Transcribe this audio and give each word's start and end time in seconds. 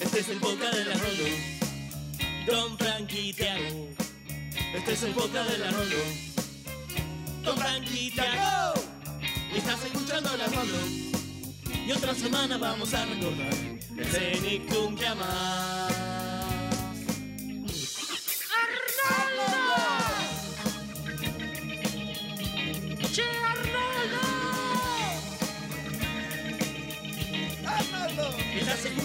Este 0.00 0.20
es 0.20 0.28
el 0.28 0.38
podcast 0.38 0.74
de 0.74 0.84
la 0.84 0.94
Rolo. 0.94 1.24
Don 2.46 2.78
Frankie 2.78 3.32
Tiago. 3.32 3.88
Este 4.74 4.92
es 4.92 5.02
el 5.02 5.12
podcast 5.12 5.50
de 5.50 5.58
la 5.58 5.70
Rolo. 5.70 5.96
Don 7.42 7.56
Frankie 7.58 8.10
Tiago. 8.10 8.74
Y 9.52 9.58
estás 9.58 9.84
escuchando 9.84 10.36
la 10.36 10.46
Rolo. 10.46 10.78
Y 11.86 11.92
otra 11.92 12.14
semana 12.14 12.58
vamos 12.58 12.94
a 12.94 13.04
recordar 13.04 13.54
el 13.96 14.06
Cenicum 14.06 14.96
que 14.96 15.06
amás. 15.06 15.71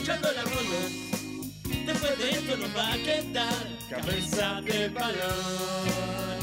Escuchando 0.08 0.32
la 0.32 0.42
Rolo. 0.44 0.80
Después 1.86 2.18
de 2.18 2.30
esto 2.32 2.56
nos 2.58 2.78
va 2.78 2.94
a 2.94 2.98
quedar 2.98 3.54
cabeza 3.90 4.62
de 4.62 4.88
balón. 4.88 6.38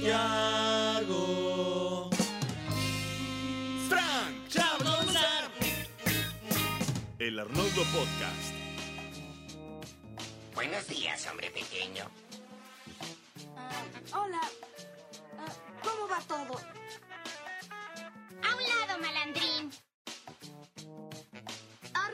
Tiago. 0.00 1.18
Frank, 3.88 4.48
Ya 4.48 4.76
vamos 4.78 4.94
a 4.94 4.96
comenzar. 4.98 5.50
el 7.18 7.38
Arnoldo 7.40 7.82
Podcast. 7.84 8.54
Buenos 10.54 10.86
días, 10.86 11.26
hombre 11.28 11.50
pequeño. 11.50 12.04
Ah, 13.56 13.82
hola. 14.16 14.40
Ah, 15.38 15.52
¿Cómo 15.82 16.06
va 16.08 16.20
todo? 16.28 16.60
A 18.42 18.54
un 18.54 18.62
lado, 18.62 18.98
malandrín. 19.00 19.70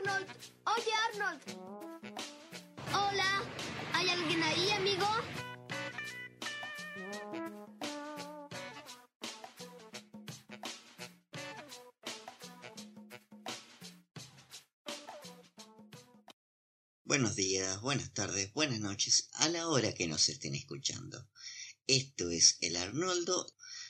Arnold. 0.09 0.27
Oye, 0.65 0.91
Arnold. 1.07 1.41
Hola. 2.93 3.43
¿Hay 3.93 4.09
alguien 4.09 4.43
ahí, 4.43 4.71
amigo? 4.71 5.05
Buenos 17.03 17.35
días, 17.35 17.81
buenas 17.81 18.13
tardes, 18.13 18.53
buenas 18.53 18.79
noches, 18.79 19.29
a 19.33 19.49
la 19.49 19.67
hora 19.67 19.93
que 19.93 20.07
nos 20.07 20.29
estén 20.29 20.53
escuchando. 20.53 21.27
Esto 21.87 22.29
es 22.29 22.57
el 22.61 22.75
Arnoldo, 22.75 23.47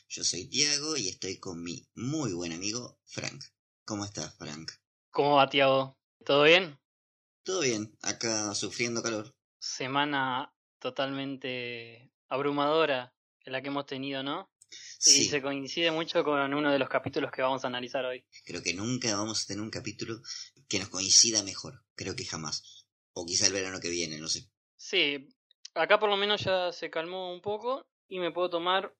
yo 0.07 0.23
soy 0.23 0.47
Tiago 0.47 0.95
y 0.95 1.09
estoy 1.09 1.37
con 1.37 1.61
mi 1.61 1.87
muy 1.95 2.33
buen 2.33 2.53
amigo 2.53 2.97
Frank. 3.05 3.43
¿Cómo 3.83 4.05
estás, 4.05 4.35
Frank? 4.37 4.71
¿Cómo 5.11 5.35
va, 5.35 5.49
Tiago? 5.49 5.98
¿Todo 6.25 6.43
bien? 6.43 6.77
¿Todo 7.43 7.61
bien? 7.61 7.97
Acá 8.01 8.53
sufriendo 8.55 9.01
calor. 9.01 9.33
Semana 9.59 10.53
totalmente 10.79 12.11
abrumadora 12.27 13.13
en 13.41 13.53
la 13.53 13.61
que 13.61 13.67
hemos 13.69 13.85
tenido, 13.85 14.23
¿no? 14.23 14.51
Y 14.71 14.75
Sí, 15.01 15.25
se 15.29 15.41
coincide 15.41 15.91
mucho 15.91 16.23
con 16.23 16.53
uno 16.53 16.71
de 16.71 16.77
los 16.77 16.89
capítulos 16.89 17.31
que 17.31 17.41
vamos 17.41 17.63
a 17.63 17.67
analizar 17.67 18.05
hoy. 18.05 18.23
creo 18.45 18.61
que 18.61 18.73
nunca 18.73 19.15
vamos 19.15 19.43
a 19.43 19.47
tener 19.47 19.61
un 19.63 19.71
capítulo 19.71 20.21
que 20.67 20.77
nos 20.79 20.89
coincida 20.89 21.41
mejor. 21.43 21.83
Creo 21.95 22.15
que 22.15 22.25
jamás. 22.25 22.85
O 23.13 23.25
quizá 23.25 23.47
el 23.47 23.53
verano 23.53 23.79
que 23.79 23.89
viene, 23.89 24.19
no 24.19 24.27
sé. 24.27 24.47
Sí, 24.77 25.27
acá 25.73 25.99
por 25.99 26.09
lo 26.09 26.17
menos 26.17 26.41
ya 26.43 26.71
se 26.71 26.89
calmó 26.91 27.33
un 27.33 27.41
poco 27.41 27.87
y 28.07 28.19
me 28.19 28.31
puedo 28.31 28.49
tomar 28.51 28.95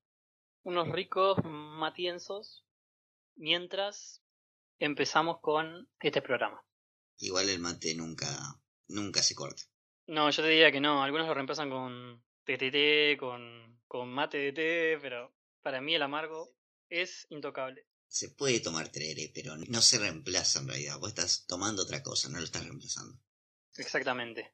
unos 0.64 0.90
ricos 0.90 1.38
matienzos 1.44 2.66
mientras 3.36 4.24
empezamos 4.80 5.40
con 5.42 5.88
este 6.00 6.22
programa. 6.22 6.64
Igual 7.20 7.50
el 7.50 7.60
mate 7.60 7.94
nunca, 7.96 8.28
nunca 8.88 9.22
se 9.22 9.36
corta. 9.36 9.64
No, 10.08 10.30
yo 10.30 10.42
te 10.42 10.50
diría 10.50 10.72
que 10.72 10.82
no, 10.82 11.04
algunos 11.04 11.28
lo 11.28 11.34
reemplazan 11.34 11.70
con 11.70 12.24
TTT, 12.46 13.20
con, 13.20 13.80
con 13.88 14.10
mate 14.10 14.38
de 14.38 14.54
té, 14.54 15.00
pero 15.02 15.36
para 15.62 15.82
mí 15.82 15.94
el 15.94 16.02
amargo 16.02 16.56
es 16.90 17.28
intocable. 17.30 17.86
Se 18.08 18.30
puede 18.30 18.60
tomar 18.60 18.90
tereré, 18.90 19.32
pero 19.34 19.56
no 19.56 19.82
se 19.82 20.00
reemplaza 20.00 20.60
en 20.60 20.68
realidad. 20.68 20.98
Vos 20.98 21.10
estás 21.10 21.46
tomando 21.46 21.84
otra 21.84 22.02
cosa, 22.02 22.30
no 22.30 22.40
lo 22.40 22.46
estás 22.46 22.64
reemplazando. 22.64 23.20
Exactamente. 23.78 24.52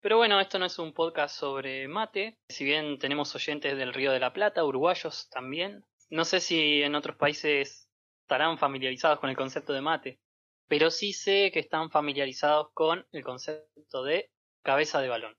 Pero 0.00 0.18
bueno, 0.18 0.40
esto 0.40 0.58
no 0.58 0.66
es 0.66 0.78
un 0.78 0.92
podcast 0.92 1.38
sobre 1.38 1.88
mate, 1.88 2.38
si 2.48 2.64
bien 2.64 2.98
tenemos 2.98 3.34
oyentes 3.34 3.76
del 3.76 3.94
Río 3.94 4.12
de 4.12 4.20
la 4.20 4.32
Plata, 4.32 4.64
uruguayos 4.64 5.28
también. 5.30 5.84
No 6.10 6.24
sé 6.24 6.40
si 6.40 6.82
en 6.82 6.94
otros 6.94 7.16
países 7.16 7.88
estarán 8.20 8.58
familiarizados 8.58 9.18
con 9.20 9.30
el 9.30 9.36
concepto 9.36 9.72
de 9.72 9.80
mate, 9.80 10.20
pero 10.68 10.90
sí 10.90 11.12
sé 11.12 11.50
que 11.52 11.60
están 11.60 11.90
familiarizados 11.90 12.68
con 12.74 13.06
el 13.12 13.22
concepto 13.22 14.02
de 14.04 14.30
cabeza 14.62 15.00
de 15.00 15.08
balón. 15.08 15.36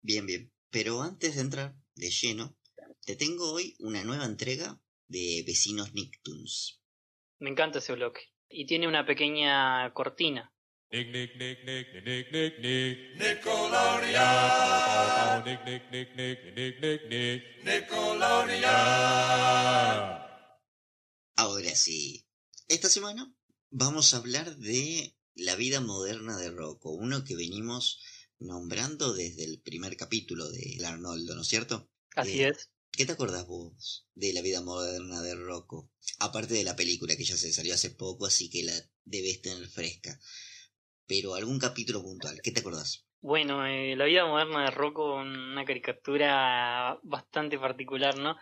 Bien, 0.00 0.26
bien. 0.26 0.52
Pero 0.70 1.02
antes 1.02 1.36
de 1.36 1.42
entrar 1.42 1.76
de 1.94 2.10
lleno, 2.10 2.56
te 3.04 3.14
tengo 3.16 3.52
hoy 3.52 3.76
una 3.78 4.02
nueva 4.04 4.24
entrega 4.24 4.80
de 5.06 5.44
Vecinos 5.46 5.92
Nicktoons. 5.92 6.80
Me 7.38 7.50
encanta 7.50 7.78
ese 7.78 7.92
bloque. 7.92 8.32
Y 8.48 8.66
tiene 8.66 8.88
una 8.88 9.06
pequeña 9.06 9.92
cortina. 9.94 10.52
Nick, 10.90 11.08
Nick, 11.08 11.36
Nick, 11.36 11.64
Nick, 11.64 12.04
Nick, 12.04 12.32
Nick, 12.32 12.58
Nick. 12.58 13.16
Nickelodeon. 13.16 15.44
Nick, 15.44 15.64
Nick, 15.64 15.90
Nick, 15.90 16.14
Nick, 16.16 16.54
Nick, 16.54 16.80
Nick, 16.80 17.08
Nick. 17.08 17.42
Nickelodeon. 17.64 18.62
Ahora 21.36 21.74
sí, 21.74 22.26
esta 22.68 22.88
semana 22.88 23.32
vamos 23.72 24.14
a 24.14 24.18
hablar 24.18 24.56
de 24.56 25.16
la 25.34 25.56
vida 25.56 25.80
moderna 25.80 26.36
de 26.38 26.50
Rocco, 26.50 26.90
uno 26.92 27.24
que 27.24 27.34
venimos 27.36 28.00
nombrando 28.38 29.14
desde 29.14 29.44
el 29.44 29.60
primer 29.62 29.96
capítulo 29.96 30.48
de 30.50 30.78
Arnoldo, 30.84 31.34
¿no 31.34 31.42
es 31.42 31.48
cierto? 31.48 31.90
Así 32.16 32.42
Eh, 32.42 32.48
es. 32.48 32.70
¿Qué 32.92 33.06
te 33.06 33.12
acordás 33.12 33.46
vos 33.46 34.06
de 34.14 34.32
la 34.34 34.42
vida 34.42 34.60
moderna 34.60 35.22
de 35.22 35.34
Rocco? 35.34 35.90
Aparte 36.18 36.54
de 36.54 36.64
la 36.64 36.76
película 36.76 37.16
que 37.16 37.24
ya 37.24 37.36
se 37.38 37.52
salió 37.52 37.74
hace 37.74 37.90
poco, 37.90 38.26
así 38.26 38.50
que 38.50 38.62
la 38.64 38.74
debes 39.04 39.40
tener 39.40 39.66
fresca. 39.68 40.20
Pero 41.06 41.34
algún 41.34 41.58
capítulo 41.58 42.02
puntual, 42.02 42.40
¿qué 42.42 42.52
te 42.52 42.60
acordás? 42.60 43.06
Bueno, 43.20 43.64
eh, 43.66 43.94
la 43.96 44.04
vida 44.06 44.26
moderna 44.26 44.64
de 44.64 44.70
Rocco, 44.72 45.14
una 45.14 45.64
caricatura 45.64 46.98
bastante 47.04 47.58
particular, 47.58 48.18
¿no? 48.18 48.36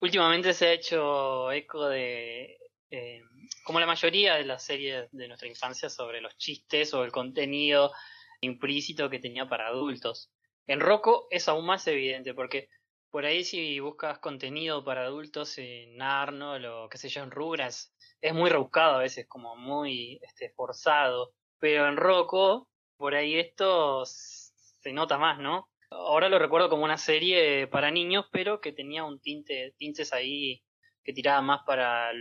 Últimamente 0.00 0.54
se 0.54 0.66
ha 0.68 0.72
hecho 0.74 1.52
eco 1.52 1.88
de, 1.88 2.58
eh, 2.94 3.22
como 3.64 3.80
la 3.80 3.86
mayoría 3.86 4.36
de 4.36 4.44
las 4.44 4.62
series 4.62 5.10
de 5.10 5.28
nuestra 5.28 5.48
infancia, 5.48 5.88
sobre 5.88 6.20
los 6.20 6.36
chistes 6.36 6.94
o 6.94 7.04
el 7.04 7.10
contenido 7.10 7.92
implícito 8.40 9.10
que 9.10 9.18
tenía 9.18 9.48
para 9.48 9.68
adultos. 9.68 10.30
En 10.66 10.80
Rocco 10.80 11.26
es 11.30 11.48
aún 11.48 11.66
más 11.66 11.86
evidente, 11.88 12.34
porque 12.34 12.68
por 13.10 13.26
ahí 13.26 13.44
si 13.44 13.80
buscas 13.80 14.18
contenido 14.18 14.84
para 14.84 15.04
adultos 15.04 15.58
en 15.58 16.00
Arnold 16.00 16.66
o 16.66 16.88
qué 16.88 16.98
sé 16.98 17.08
yo, 17.08 17.22
en 17.22 17.30
Rugrats, 17.30 17.92
es 18.20 18.32
muy 18.32 18.50
rebuscado 18.50 18.96
a 18.96 18.98
veces, 18.98 19.26
como 19.26 19.56
muy 19.56 20.18
este, 20.22 20.50
forzado. 20.50 21.32
Pero 21.58 21.88
en 21.88 21.96
Rocco, 21.96 22.68
por 22.96 23.14
ahí 23.14 23.38
esto 23.38 24.04
se 24.06 24.92
nota 24.92 25.18
más, 25.18 25.38
¿no? 25.38 25.68
Ahora 25.90 26.28
lo 26.28 26.38
recuerdo 26.38 26.68
como 26.68 26.84
una 26.84 26.98
serie 26.98 27.66
para 27.66 27.90
niños, 27.90 28.26
pero 28.32 28.60
que 28.60 28.72
tenía 28.72 29.04
un 29.04 29.20
tinte, 29.20 29.74
tintes 29.78 30.12
ahí 30.12 30.62
que 31.04 31.12
tiraba 31.12 31.40
más 31.40 31.60
para 31.66 32.12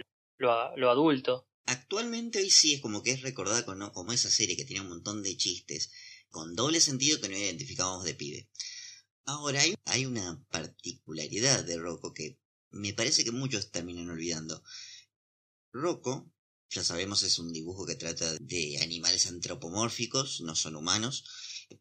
lo, 0.43 0.91
adulto. 0.91 1.47
Actualmente 1.65 2.39
hoy 2.39 2.49
sí 2.49 2.73
es 2.73 2.81
como 2.81 3.01
que 3.01 3.11
es 3.11 3.21
recordada 3.21 3.65
como, 3.65 3.91
como 3.91 4.11
esa 4.11 4.29
serie 4.29 4.57
que 4.57 4.65
tiene 4.65 4.81
un 4.81 4.89
montón 4.89 5.23
de 5.23 5.37
chistes, 5.37 5.91
con 6.29 6.55
doble 6.55 6.81
sentido 6.81 7.19
que 7.19 7.29
no 7.29 7.37
identificábamos 7.37 8.03
de 8.03 8.15
pibe. 8.15 8.49
Ahora 9.25 9.61
hay, 9.61 9.75
hay 9.85 10.05
una 10.05 10.43
particularidad 10.49 11.63
de 11.63 11.77
Rocco 11.77 12.13
que 12.13 12.39
me 12.71 12.93
parece 12.93 13.23
que 13.23 13.31
muchos 13.31 13.71
terminan 13.71 14.09
olvidando. 14.09 14.63
Rocco, 15.71 16.29
ya 16.69 16.83
sabemos, 16.83 17.23
es 17.23 17.39
un 17.39 17.53
dibujo 17.53 17.85
que 17.85 17.95
trata 17.95 18.33
de 18.39 18.79
animales 18.81 19.27
antropomórficos, 19.27 20.41
no 20.41 20.55
son 20.55 20.75
humanos, 20.75 21.23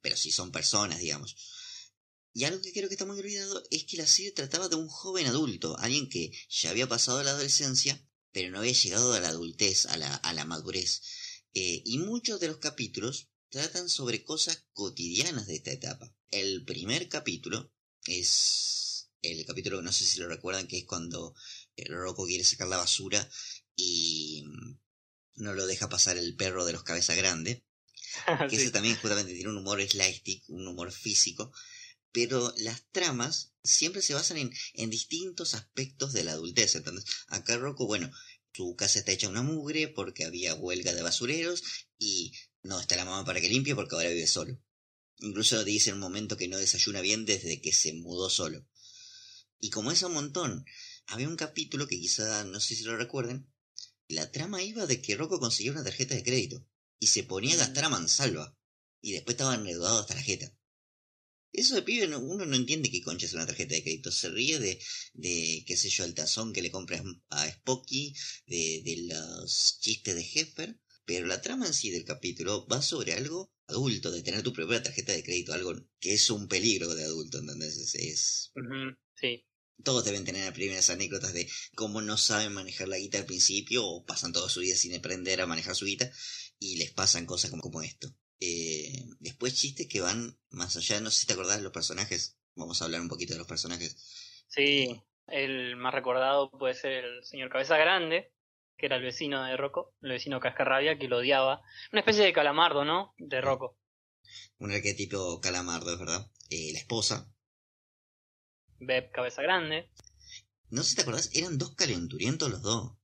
pero 0.01 0.17
sí 0.17 0.31
son 0.31 0.53
personas, 0.53 1.01
digamos. 1.01 1.37
Y 2.35 2.45
algo 2.45 2.63
que 2.63 2.73
creo 2.73 2.89
que 2.89 2.95
está 2.95 3.05
muy 3.05 3.19
olvidado 3.19 3.63
es 3.71 3.85
que 3.85 3.97
la 3.97 4.07
serie 4.07 4.33
trataba 4.33 4.69
de 4.69 4.77
un 4.77 4.89
joven 4.89 5.27
adulto, 5.27 5.77
alguien 5.79 6.09
que 6.09 6.33
ya 6.49 6.71
había 6.71 6.89
pasado 6.89 7.23
la 7.23 7.31
adolescencia, 7.31 8.03
pero 8.33 8.51
no 8.51 8.59
había 8.61 8.73
llegado 8.73 9.13
a 9.13 9.21
la 9.21 9.29
adultez, 9.29 9.87
a 9.87 9.97
la, 9.97 10.15
a 10.15 10.33
la 10.33 10.45
madurez. 10.45 11.03
Eh, 11.55 11.83
y 11.85 11.99
muchos 11.99 12.41
de 12.41 12.49
los 12.49 12.59
capítulos 12.59 13.29
tratan 13.51 13.89
sobre 13.89 14.25
cosas 14.25 14.65
cotidianas 14.73 15.47
de 15.47 15.57
esta 15.57 15.73
etapa. 15.73 16.15
El 16.31 16.65
primer 16.65 17.09
capítulo 17.09 17.73
es 18.07 19.11
el 19.21 19.45
capítulo 19.47 19.79
que 19.79 19.85
no 19.85 19.93
sé 19.93 20.05
si 20.07 20.19
lo 20.19 20.29
recuerdan, 20.29 20.67
que 20.67 20.79
es 20.79 20.85
cuando 20.87 21.35
eh, 21.77 21.85
Rocco 21.89 22.27
quiere 22.27 22.45
sacar 22.45 22.69
la 22.69 22.79
basura 22.79 23.29
y 23.77 24.45
no 25.35 25.55
lo 25.55 25.67
deja 25.67 25.89
pasar 25.89 26.17
el 26.17 26.37
perro 26.37 26.65
de 26.65 26.73
los 26.73 26.83
cabeza 26.85 27.15
grande. 27.15 27.65
Que 28.49 28.57
Sí. 28.57 28.63
ese 28.63 28.71
también 28.71 28.97
justamente 28.97 29.33
tiene 29.33 29.49
un 29.51 29.59
humor 29.59 29.81
slapstick, 29.83 30.45
un 30.49 30.67
humor 30.69 30.93
físico. 30.93 31.53
Pero 32.13 32.53
las 32.59 32.85
tramas 32.93 33.55
siempre 33.65 34.03
se 34.03 34.15
basan 34.15 34.37
en, 34.37 34.53
en 34.75 34.91
distintos 34.91 35.55
aspectos 35.55 36.13
de 36.13 36.25
la 36.25 36.33
adultez. 36.33 36.75
Entonces, 36.77 37.05
acá 37.29 37.57
Rocco, 37.57 37.87
bueno, 37.87 38.11
su 38.53 38.77
casa 38.77 38.99
está 38.99 39.13
hecha 39.13 39.29
una 39.29 39.43
mugre 39.43 39.89
porque 39.89 40.25
había 40.25 40.55
huelga 40.55 40.93
de 40.93 41.03
basureros 41.03 41.63
y 41.99 42.33
no 42.63 42.81
está 42.81 42.97
la 42.97 43.05
mamá 43.05 43.25
para 43.25 43.41
que 43.41 43.49
limpie 43.49 43.75
porque 43.75 43.95
ahora 43.95 44.11
vive 44.11 44.27
solo. 44.27 44.59
Incluso 45.21 45.63
dice 45.65 45.91
en 45.91 45.95
un 45.95 46.01
momento 46.01 46.37
que 46.37 46.49
no 46.49 46.59
desayuna 46.59 47.01
bien 47.01 47.25
desde 47.25 47.61
que 47.61 47.73
se 47.73 47.93
mudó 47.95 48.29
solo. 48.29 48.67
Y 49.59 49.71
como 49.71 49.93
es 49.93 50.03
un 50.03 50.13
montón, 50.13 50.65
había 51.07 51.29
un 51.29 51.37
capítulo 51.37 51.87
que 51.87 51.99
quizá, 51.99 52.45
no 52.45 52.61
sé 52.61 52.75
si 52.75 52.85
lo 52.85 52.97
recuerden, 52.97 53.51
la 54.09 54.31
trama 54.31 54.63
iba 54.63 54.87
de 54.87 55.01
que 55.01 55.15
Rocco 55.15 55.39
consiguió 55.41 55.73
una 55.73 55.85
tarjeta 55.85 56.15
de 56.15 56.25
crédito 56.25 56.67
y 56.99 57.07
se 57.07 57.23
ponía 57.23 57.55
a 57.55 57.59
gastar 57.59 57.85
a 57.85 57.89
mansalva. 57.89 58.57
Y 59.01 59.13
después 59.13 59.35
estaba 59.35 59.55
endeudado 59.55 60.01
hasta 60.01 60.15
la 60.15 60.23
jeta. 60.23 60.53
Eso 61.53 61.75
de 61.75 61.83
pibe 61.83 62.17
uno 62.17 62.47
no 62.47 62.57
entiende 62.57 62.91
qué 62.91 63.03
concha 63.03 63.27
es 63.27 63.35
una 63.35 63.47
tarjeta 63.47 63.75
de 63.75 63.83
crédito. 63.83 64.11
Se 64.11 64.31
ríe 64.31 64.59
de, 64.59 64.81
de 65.13 65.65
qué 65.67 65.77
sé 65.77 65.91
yo, 65.91 66.05
el 66.05 66.15
tazón 66.15 66.53
que 66.53 66.63
le 66.63 66.71
compras 66.71 67.03
a 67.29 67.51
Spocky, 67.51 68.15
de, 68.47 68.83
de 68.85 68.97
los 69.15 69.79
chistes 69.81 70.15
de 70.15 70.29
Heffer. 70.35 70.79
Pero 71.05 71.27
la 71.27 71.43
trama 71.43 71.67
en 71.67 71.75
sí 71.75 71.91
del 71.91 72.05
capítulo 72.05 72.67
va 72.69 72.81
sobre 72.81 73.13
algo 73.13 73.53
adulto, 73.67 74.11
de 74.11 74.23
tener 74.23 74.43
tu 74.43 74.53
propia 74.53 74.83
tarjeta 74.83 75.13
de 75.13 75.23
crédito, 75.23 75.53
algo 75.53 75.75
que 75.99 76.15
es 76.15 76.31
un 76.31 76.49
peligro 76.49 76.95
de 76.95 77.05
adulto, 77.05 77.39
¿entendés? 77.39 77.95
Es, 77.95 78.53
Sí. 79.21 79.45
Todos 79.83 80.05
deben 80.05 80.25
tener 80.25 80.53
primeras 80.53 80.91
anécdotas 80.91 81.33
de 81.33 81.49
cómo 81.75 82.01
no 82.01 82.17
saben 82.17 82.53
manejar 82.53 82.89
la 82.89 82.99
guita 82.99 83.19
al 83.19 83.27
principio 83.27 83.85
o 83.85 84.05
pasan 84.05 84.33
toda 84.33 84.49
su 84.49 84.61
vida 84.61 84.77
sin 84.77 84.95
aprender 84.95 85.41
a 85.41 85.47
manejar 85.47 85.75
su 85.75 85.87
guita 85.87 86.11
y 86.59 86.77
les 86.77 86.93
pasan 86.93 87.27
cosas 87.27 87.51
como, 87.51 87.63
como 87.63 87.83
esto. 87.83 88.15
Eh, 88.45 89.05
después 89.21 89.55
chistes 89.55 89.87
que 89.87 90.01
van 90.01 90.37
más 90.51 90.77
allá, 90.77 91.01
no 91.01 91.13
sé 91.13 91.21
si 91.21 91.27
te 91.29 91.35
acordás 91.35 91.59
de 91.59 91.63
los 91.63 91.71
personajes, 91.71 92.41
vamos 92.57 92.83
a 92.83 92.87
hablar 92.87 93.01
un 93.01 93.09
poquito 93.09 93.35
de 93.35 93.39
los 93.39 93.47
personajes. 93.47 93.95
Sí, 94.49 95.01
el 95.29 95.77
más 95.77 95.95
recordado 95.95 96.51
puede 96.51 96.75
ser 96.75 97.05
el 97.05 97.25
señor 97.25 97.51
Cabeza 97.51 97.77
Grande, 97.77 98.33
que 98.77 98.87
era 98.87 98.97
el 98.97 99.05
vecino 99.05 99.45
de 99.45 99.57
Rocco, 99.57 99.95
el 100.03 100.11
vecino 100.11 100.41
Cascarrabia, 100.41 100.99
que 100.99 101.07
lo 101.07 101.19
odiaba. 101.19 101.63
Una 101.93 102.01
especie 102.01 102.25
de 102.25 102.33
calamardo, 102.33 102.85
¿no? 102.85 103.15
De 103.17 103.41
Rocco. 103.41 103.79
Un 104.59 104.73
arquetipo 104.73 105.41
calamardo, 105.41 105.93
es 105.93 106.01
verdad. 106.01 106.29
Eh, 106.51 106.73
la 106.73 106.81
esposa. 106.81 107.33
Beb 108.81 109.13
Cabeza 109.13 109.43
Grande. 109.43 109.89
No 110.69 110.83
sé 110.83 110.91
si 110.91 110.97
te 110.97 111.03
acordás, 111.03 111.31
eran 111.33 111.59
dos 111.59 111.77
calenturientos 111.77 112.51
los 112.51 112.63
dos. 112.63 112.97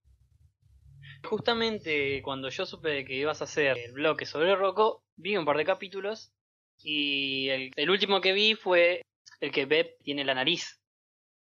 Justamente 1.25 2.23
cuando 2.23 2.49
yo 2.49 2.65
supe 2.65 3.05
que 3.05 3.15
ibas 3.15 3.41
a 3.41 3.45
hacer 3.45 3.77
el 3.77 3.93
bloque 3.93 4.27
sobre 4.27 4.55
Rocco, 4.55 5.03
vi 5.17 5.37
un 5.37 5.45
par 5.45 5.57
de 5.57 5.65
capítulos 5.65 6.33
y 6.83 7.49
el, 7.49 7.73
el 7.77 7.91
último 7.91 8.21
que 8.21 8.33
vi 8.33 8.55
fue 8.55 9.03
el 9.41 9.51
que 9.51 9.67
Beb 9.67 9.97
tiene 10.03 10.25
la 10.25 10.35
nariz. 10.35 10.81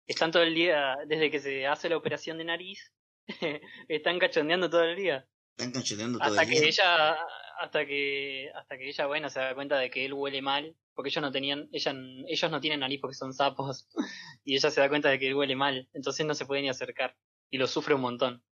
Están 0.08 0.32
todo 0.32 0.44
el 0.44 0.54
día, 0.54 0.96
desde 1.08 1.32
que 1.32 1.40
se 1.40 1.66
hace 1.68 1.90
la 1.90 1.98
operación 1.98 2.38
de 2.38 2.46
nariz, 2.46 2.92
están 3.88 4.20
cachondeando 4.20 4.70
todo 4.70 4.84
el 4.84 4.96
día. 4.96 5.28
Están 5.58 5.72
cachondeando 5.72 6.20
todo 6.20 6.30
hasta 6.30 6.44
el 6.44 6.50
que 6.50 6.60
día. 6.60 6.70
ella 6.70 7.18
hasta 7.60 7.86
que 7.86 8.52
hasta 8.54 8.78
que 8.78 8.90
ella 8.90 9.06
bueno 9.08 9.30
se 9.30 9.40
da 9.40 9.56
cuenta 9.56 9.78
de 9.78 9.90
que 9.90 10.06
él 10.06 10.14
huele 10.14 10.42
mal 10.42 10.76
porque 10.94 11.10
ellos 11.10 11.22
no 11.22 11.32
tenían 11.32 11.70
ella, 11.72 11.94
ellos 12.28 12.52
no 12.52 12.60
tienen 12.60 12.82
nariz 12.82 13.00
porque 13.00 13.16
son 13.16 13.34
sapos 13.34 13.88
y 14.44 14.56
ella 14.56 14.70
se 14.70 14.82
da 14.82 14.90
cuenta 14.90 15.10
de 15.10 15.20
que 15.20 15.28
él 15.28 15.36
huele 15.36 15.56
mal 15.56 15.88
entonces 15.94 16.26
no 16.26 16.34
se 16.34 16.46
puede 16.46 16.62
ni 16.62 16.70
acercar 16.70 17.16
y 17.50 17.58
lo 17.58 17.68
sufre 17.68 17.96
un 17.96 18.02
montón 18.02 18.44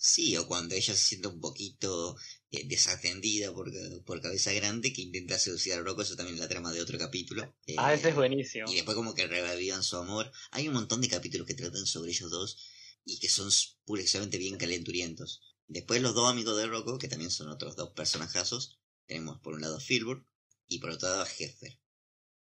Sí, 0.00 0.36
o 0.36 0.46
cuando 0.46 0.76
ella 0.76 0.94
se 0.94 1.04
siente 1.04 1.26
un 1.26 1.40
poquito 1.40 2.16
eh, 2.52 2.68
desatendida 2.68 3.52
por, 3.52 3.68
por 4.04 4.20
cabeza 4.20 4.52
grande 4.52 4.92
que 4.92 5.02
intenta 5.02 5.40
seducir 5.40 5.72
a 5.72 5.80
Rocco, 5.80 6.02
eso 6.02 6.14
también 6.14 6.36
es 6.36 6.40
la 6.40 6.48
trama 6.48 6.72
de 6.72 6.80
otro 6.80 6.96
capítulo. 6.98 7.52
Eh, 7.66 7.74
ah 7.78 7.92
ese 7.92 8.10
es 8.10 8.14
buenísimo 8.14 8.70
Y 8.70 8.76
después 8.76 8.94
como 8.94 9.12
que 9.12 9.26
revivan 9.26 9.82
su 9.82 9.96
amor. 9.96 10.30
Hay 10.52 10.68
un 10.68 10.74
montón 10.74 11.00
de 11.00 11.08
capítulos 11.08 11.48
que 11.48 11.54
tratan 11.54 11.84
sobre 11.84 12.12
ellos 12.12 12.30
dos 12.30 12.58
y 13.04 13.18
que 13.18 13.28
son 13.28 13.50
pura 13.84 14.00
y 14.00 14.04
exclusivamente 14.04 14.38
bien 14.38 14.56
calenturientos. 14.56 15.42
Después 15.66 16.00
los 16.00 16.14
dos 16.14 16.30
amigos 16.30 16.56
de 16.56 16.68
Rocco, 16.68 16.96
que 16.98 17.08
también 17.08 17.32
son 17.32 17.48
otros 17.48 17.74
dos 17.74 17.90
personajazos. 17.90 18.78
Tenemos 19.06 19.40
por 19.40 19.54
un 19.54 19.62
lado 19.62 19.78
a 19.78 19.80
Filbert 19.80 20.24
y 20.68 20.78
por 20.78 20.90
otro 20.90 21.08
lado 21.08 21.22
a 21.22 21.28
Heffer. 21.28 21.76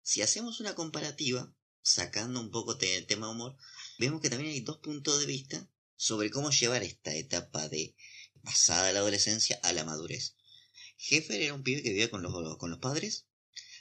Si 0.01 0.23
hacemos 0.23 0.61
una 0.61 0.77
comparativa, 0.77 1.53
sacando 1.83 2.39
un 2.39 2.53
poco 2.53 2.77
del 2.77 3.05
tema 3.07 3.29
humor, 3.29 3.57
vemos 3.99 4.21
que 4.21 4.31
también 4.31 4.53
hay 4.53 4.61
dos 4.61 4.79
puntos 4.79 5.19
de 5.19 5.27
vista 5.27 5.69
sobre 6.03 6.33
cómo 6.33 6.51
llevar 6.51 6.83
esta 6.83 7.15
etapa 7.15 7.69
de 7.69 7.95
pasada 8.43 8.93
la 8.93 8.99
adolescencia 8.99 9.61
a 9.63 9.73
la 9.73 9.85
madurez. 9.85 10.35
Heffer 10.99 11.41
era 11.41 11.55
un 11.55 11.63
pibe 11.63 11.81
que 11.81 11.91
vivía 11.91 12.11
con 12.11 12.23
los, 12.23 12.59
con 12.59 12.71
los 12.71 12.81
padres, 12.81 13.29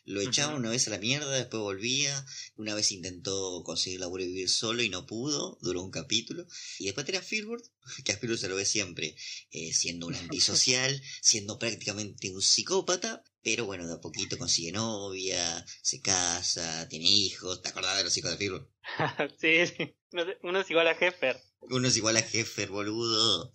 lo 0.05 0.21
echaban 0.21 0.55
una 0.55 0.69
vez 0.69 0.87
a 0.87 0.91
la 0.91 0.99
mierda, 0.99 1.31
después 1.31 1.61
volvía, 1.61 2.23
una 2.57 2.75
vez 2.75 2.91
intentó 2.91 3.63
conseguir 3.63 4.01
laburo 4.01 4.21
y 4.21 4.27
vivir 4.27 4.49
solo 4.49 4.83
y 4.83 4.89
no 4.89 5.07
pudo, 5.07 5.57
duró 5.61 5.81
un 5.81 5.89
capítulo, 5.89 6.45
y 6.77 6.85
después 6.85 7.07
tenía 7.07 7.21
a 7.21 7.23
Filbert, 7.23 7.65
que 8.05 8.11
a 8.11 8.17
Filbert 8.17 8.39
se 8.39 8.49
lo 8.49 8.55
ve 8.55 8.65
siempre 8.65 9.15
eh, 9.49 9.73
siendo 9.73 10.05
un 10.05 10.13
antisocial, 10.13 11.01
siendo 11.21 11.57
prácticamente 11.57 12.29
un 12.29 12.43
psicópata, 12.43 13.23
pero 13.41 13.65
bueno, 13.65 13.87
de 13.87 13.95
a 13.95 13.99
poquito 13.99 14.37
consigue 14.37 14.71
novia, 14.71 15.65
se 15.81 16.01
casa, 16.01 16.87
tiene 16.87 17.05
hijos, 17.05 17.63
¿te 17.63 17.69
acordás 17.69 17.97
de 17.97 18.03
los 18.03 18.15
hijos 18.15 18.29
de 18.29 18.37
Filbert? 18.37 18.69
sí, 19.41 19.65
sí, 19.65 19.95
uno 20.43 20.61
es 20.61 20.69
igual 20.69 20.87
a 20.87 20.91
Heffer. 20.91 21.50
Uno 21.61 21.87
es 21.87 21.97
igual 21.97 22.17
a 22.17 22.19
Heffer, 22.19 22.69
boludo. 22.69 23.51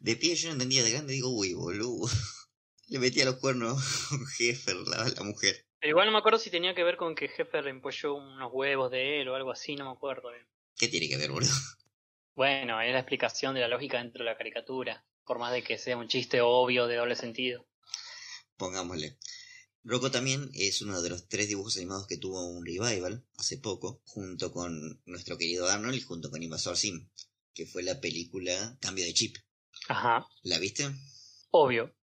De 0.00 0.16
pie 0.16 0.34
yo 0.34 0.48
no 0.48 0.54
entendía, 0.54 0.82
de 0.82 0.90
grande 0.90 1.14
digo, 1.14 1.30
uy, 1.30 1.54
boludo. 1.54 2.08
Le 2.88 2.98
metía 2.98 3.24
los 3.24 3.36
cuernos 3.36 3.78
a 4.12 4.16
Heffer, 4.38 4.76
la, 4.76 5.08
la 5.08 5.22
mujer. 5.22 5.66
Pero 5.80 5.90
igual 5.90 6.06
no 6.06 6.12
me 6.12 6.18
acuerdo 6.18 6.38
si 6.38 6.50
tenía 6.50 6.74
que 6.74 6.84
ver 6.84 6.96
con 6.96 7.14
que 7.14 7.26
Heffer 7.26 7.66
empolló 7.68 8.14
unos 8.14 8.50
huevos 8.52 8.90
de 8.90 9.20
él 9.20 9.28
o 9.28 9.34
algo 9.34 9.50
así, 9.50 9.76
no 9.76 9.84
me 9.84 9.92
acuerdo 9.92 10.30
bien. 10.30 10.46
¿Qué 10.76 10.88
tiene 10.88 11.08
que 11.08 11.16
ver, 11.16 11.30
boludo? 11.30 11.50
Bueno, 12.36 12.80
es 12.80 12.92
la 12.92 12.98
explicación 12.98 13.54
de 13.54 13.60
la 13.60 13.68
lógica 13.68 13.98
dentro 13.98 14.24
de 14.24 14.30
la 14.30 14.36
caricatura, 14.36 15.06
por 15.24 15.38
más 15.38 15.52
de 15.52 15.62
que 15.62 15.78
sea 15.78 15.96
un 15.96 16.08
chiste 16.08 16.40
obvio 16.40 16.88
de 16.88 16.96
doble 16.96 17.14
sentido. 17.14 17.64
Pongámosle. 18.56 19.18
Rocco 19.84 20.10
también 20.10 20.50
es 20.54 20.82
uno 20.82 21.00
de 21.00 21.10
los 21.10 21.28
tres 21.28 21.46
dibujos 21.46 21.76
animados 21.76 22.08
que 22.08 22.16
tuvo 22.16 22.44
un 22.44 22.66
revival 22.66 23.24
hace 23.36 23.58
poco, 23.58 24.00
junto 24.04 24.50
con 24.50 25.00
nuestro 25.04 25.38
querido 25.38 25.68
Arnold 25.68 25.94
y 25.94 26.00
junto 26.00 26.28
con 26.28 26.42
Invasor 26.42 26.76
Sim, 26.76 27.08
que 27.54 27.66
fue 27.66 27.82
la 27.82 28.00
película 28.00 28.76
Cambio 28.80 29.04
de 29.04 29.14
Chip. 29.14 29.36
Ajá. 29.88 30.26
¿La 30.42 30.58
viste? 30.58 30.84
Obvio. 31.50 31.94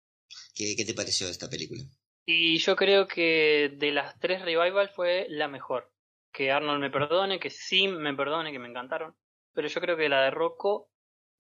¿Qué, 0.55 0.75
qué 0.77 0.85
te 0.85 0.95
pareció 0.95 1.29
esta 1.29 1.51
película? 1.51 1.83
Y 2.27 2.59
yo 2.59 2.77
creo 2.77 3.09
que 3.09 3.75
de 3.77 3.91
las 3.91 4.19
tres 4.21 4.43
revival 4.43 4.91
fue 4.91 5.27
la 5.29 5.49
mejor. 5.49 5.93
Que 6.33 6.53
Arnold 6.53 6.81
me 6.81 6.91
perdone, 6.91 7.41
que 7.41 7.51
Sim 7.51 7.97
me 7.97 8.15
perdone, 8.15 8.53
que 8.53 8.59
me 8.59 8.69
encantaron. 8.69 9.17
Pero 9.53 9.69
yo 9.69 9.81
creo 9.81 9.97
que 9.97 10.09
la 10.09 10.23
de 10.23 10.31
Rocco 10.31 10.91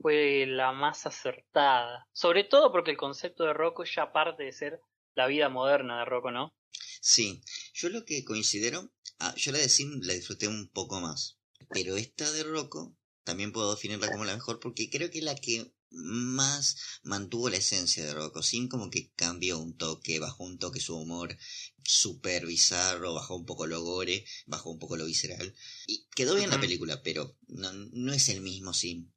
fue 0.00 0.46
la 0.46 0.72
más 0.72 1.06
acertada. 1.06 2.08
Sobre 2.12 2.44
todo 2.44 2.72
porque 2.72 2.90
el 2.90 2.96
concepto 2.96 3.44
de 3.44 3.52
Rocco 3.52 3.84
ya 3.84 4.12
parte 4.12 4.42
de 4.42 4.52
ser 4.52 4.80
la 5.14 5.26
vida 5.26 5.48
moderna 5.48 6.00
de 6.00 6.04
Rocco, 6.06 6.30
¿no? 6.30 6.54
Sí, 7.00 7.42
yo 7.74 7.88
lo 7.88 8.04
que 8.04 8.24
considero, 8.24 8.90
ah, 9.18 9.34
yo 9.36 9.52
la 9.52 9.58
de 9.58 9.68
Sim 9.68 10.00
la 10.02 10.14
disfruté 10.14 10.48
un 10.48 10.70
poco 10.70 11.00
más, 11.00 11.38
pero 11.70 11.96
esta 11.96 12.30
de 12.32 12.42
Rocco 12.42 12.96
también 13.24 13.52
puedo 13.52 13.70
definirla 13.70 14.10
como 14.10 14.24
la 14.24 14.34
mejor 14.34 14.60
porque 14.60 14.90
creo 14.90 15.10
que 15.10 15.18
es 15.18 15.24
la 15.24 15.34
que 15.34 15.72
más 15.90 16.76
mantuvo 17.02 17.50
la 17.50 17.56
esencia 17.56 18.04
de 18.04 18.14
Rocco. 18.14 18.42
Sim 18.42 18.68
como 18.68 18.90
que 18.90 19.12
cambió 19.14 19.58
un 19.58 19.76
toque, 19.76 20.18
bajó 20.18 20.44
un 20.44 20.58
toque 20.58 20.80
su 20.80 20.96
humor 20.96 21.36
súper 21.84 22.46
bizarro, 22.46 23.14
bajó 23.14 23.36
un 23.36 23.46
poco 23.46 23.66
lo 23.66 23.82
gore, 23.82 24.24
bajó 24.46 24.70
un 24.70 24.78
poco 24.78 24.96
lo 24.96 25.06
visceral. 25.06 25.54
Y 25.86 26.06
quedó 26.14 26.34
bien 26.36 26.50
la 26.50 26.60
película, 26.60 27.02
pero 27.02 27.36
no, 27.48 27.72
no 27.72 28.12
es 28.12 28.28
el 28.28 28.40
mismo 28.40 28.72
Sim. 28.72 29.10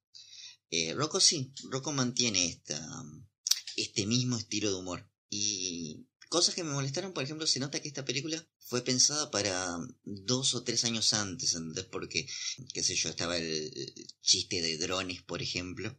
Eh, 0.70 0.94
Rocco 0.96 1.20
sí, 1.20 1.54
Rocco 1.70 1.92
mantiene 1.92 2.46
esta, 2.48 2.82
este 3.76 4.08
mismo 4.08 4.38
estilo 4.38 4.72
de 4.72 4.78
humor. 4.78 5.10
Y 5.30 6.08
cosas 6.34 6.56
que 6.56 6.64
me 6.64 6.74
molestaron, 6.74 7.14
por 7.14 7.24
ejemplo, 7.24 7.46
se 7.46 7.60
nota 7.60 7.80
que 7.80 7.88
esta 7.88 8.06
película 8.06 8.44
fue 8.58 8.84
pensada 8.84 9.30
para 9.30 9.78
dos 10.04 10.56
o 10.56 10.64
tres 10.64 10.84
años 10.84 11.14
antes, 11.14 11.54
¿entendés? 11.54 11.86
Porque, 11.86 12.28
qué 12.74 12.82
sé 12.82 12.96
yo, 12.96 13.10
estaba 13.10 13.38
el 13.38 13.72
chiste 14.24 14.60
de 14.64 14.80
drones, 14.80 15.22
por 15.22 15.44
ejemplo. 15.44 15.96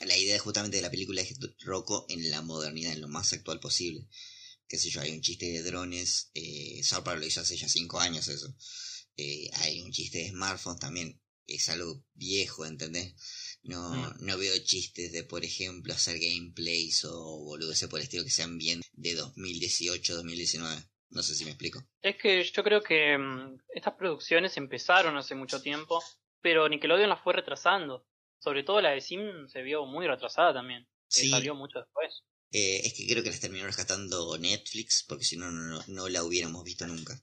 La 0.00 0.14
idea 0.14 0.38
justamente 0.38 0.76
de 0.76 0.82
la 0.82 0.90
película 0.90 1.22
es 1.22 1.38
Rocco 1.60 2.04
en 2.10 2.28
la 2.28 2.42
modernidad, 2.42 2.92
en 2.92 3.00
lo 3.00 3.08
más 3.08 3.32
actual 3.32 3.60
posible. 3.60 4.06
Qué 4.68 4.76
sé 4.76 4.90
yo, 4.90 5.00
hay 5.00 5.12
un 5.12 5.22
chiste 5.22 5.46
de 5.46 5.62
drones, 5.62 6.32
eh, 6.34 6.82
Park 7.02 7.20
lo 7.20 7.26
hizo 7.26 7.40
hace 7.40 7.56
ya 7.56 7.66
cinco 7.66 7.98
años 7.98 8.28
eso. 8.28 8.54
Eh, 9.16 9.48
hay 9.54 9.80
un 9.80 9.90
chiste 9.90 10.18
de 10.18 10.28
smartphones 10.28 10.80
también, 10.80 11.18
es 11.46 11.66
algo 11.70 12.04
viejo, 12.12 12.66
¿entendés? 12.66 13.14
No, 13.62 13.90
Mm. 13.90 14.24
no 14.26 14.38
veo 14.38 14.54
chistes 14.64 15.12
de, 15.12 15.24
por 15.24 15.44
ejemplo, 15.44 15.92
hacer 15.92 16.18
gameplays 16.18 17.04
o 17.04 17.44
boludeces 17.44 17.88
por 17.88 17.98
el 17.98 18.04
estilo 18.04 18.24
que 18.24 18.30
sean 18.30 18.56
bien 18.58 18.80
de 18.92 19.14
2018, 19.14 20.14
2019. 20.14 20.82
No 21.10 21.22
sé 21.22 21.34
si 21.34 21.44
me 21.44 21.50
explico. 21.50 21.82
Es 22.02 22.16
que 22.16 22.42
yo 22.44 22.62
creo 22.62 22.82
que 22.82 23.16
mm, 23.18 23.58
estas 23.74 23.94
producciones 23.94 24.56
empezaron 24.56 25.16
hace 25.16 25.34
mucho 25.34 25.60
tiempo, 25.62 26.02
pero 26.40 26.68
Nickelodeon 26.68 27.08
las 27.08 27.22
fue 27.22 27.32
retrasando. 27.32 28.06
Sobre 28.38 28.62
todo 28.62 28.80
la 28.80 28.90
de 28.90 29.00
Sim 29.00 29.48
se 29.48 29.62
vio 29.62 29.84
muy 29.86 30.06
retrasada 30.06 30.52
también. 30.54 30.86
que 31.10 31.20
Sí. 31.20 31.30
salió 31.30 31.54
mucho 31.54 31.78
después. 31.78 32.22
Eh, 32.52 32.82
es 32.84 32.92
que 32.94 33.06
creo 33.06 33.22
que 33.22 33.30
las 33.30 33.40
terminó 33.40 33.64
rescatando 33.64 34.36
Netflix, 34.38 35.04
porque 35.08 35.24
si 35.24 35.36
no, 35.38 35.50
no, 35.50 35.82
no 35.86 36.08
la 36.10 36.22
hubiéramos 36.22 36.64
visto 36.64 36.86
nunca. 36.86 37.18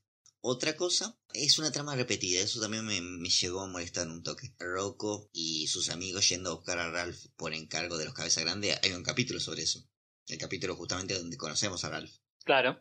Otra 0.48 0.75
cosa, 0.75 1.18
es 1.34 1.58
una 1.58 1.72
trama 1.72 1.96
repetida, 1.96 2.40
eso 2.40 2.62
también 2.62 2.86
me, 2.86 3.02
me 3.02 3.30
llegó 3.30 3.62
a 3.62 3.68
molestar 3.68 4.08
un 4.08 4.22
toque. 4.22 4.54
Rocco 4.60 5.28
y 5.34 5.66
sus 5.66 5.90
amigos 5.90 6.30
yendo 6.30 6.52
a 6.52 6.54
buscar 6.54 6.78
a 6.78 6.92
Ralph 6.92 7.18
por 7.36 7.56
encargo 7.56 7.98
de 7.98 8.06
los 8.06 8.14
Cabeza 8.14 8.42
Grande, 8.42 8.78
hay 8.84 8.92
un 8.92 9.02
capítulo 9.02 9.40
sobre 9.40 9.64
eso. 9.64 9.80
El 10.28 10.38
capítulo 10.38 10.75
justamente 10.75 11.18
donde 11.18 11.36
conocemos 11.36 11.84
a 11.84 11.90
Ralph. 11.90 12.12
Claro, 12.44 12.80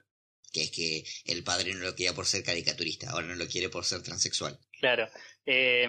Que 0.52 0.64
es 0.64 0.71
que 0.73 1.04
el 1.25 1.42
padre 1.42 1.73
no 1.73 1.80
lo 1.80 1.94
quería 1.94 2.14
por 2.14 2.26
ser 2.26 2.44
caricaturista, 2.44 3.12
ahora 3.12 3.28
no 3.28 3.35
lo 3.35 3.47
quiere 3.49 3.71
por 3.71 3.87
ser 3.87 4.02
transexual. 4.02 4.59
claro. 4.78 5.09
Eh, 5.47 5.88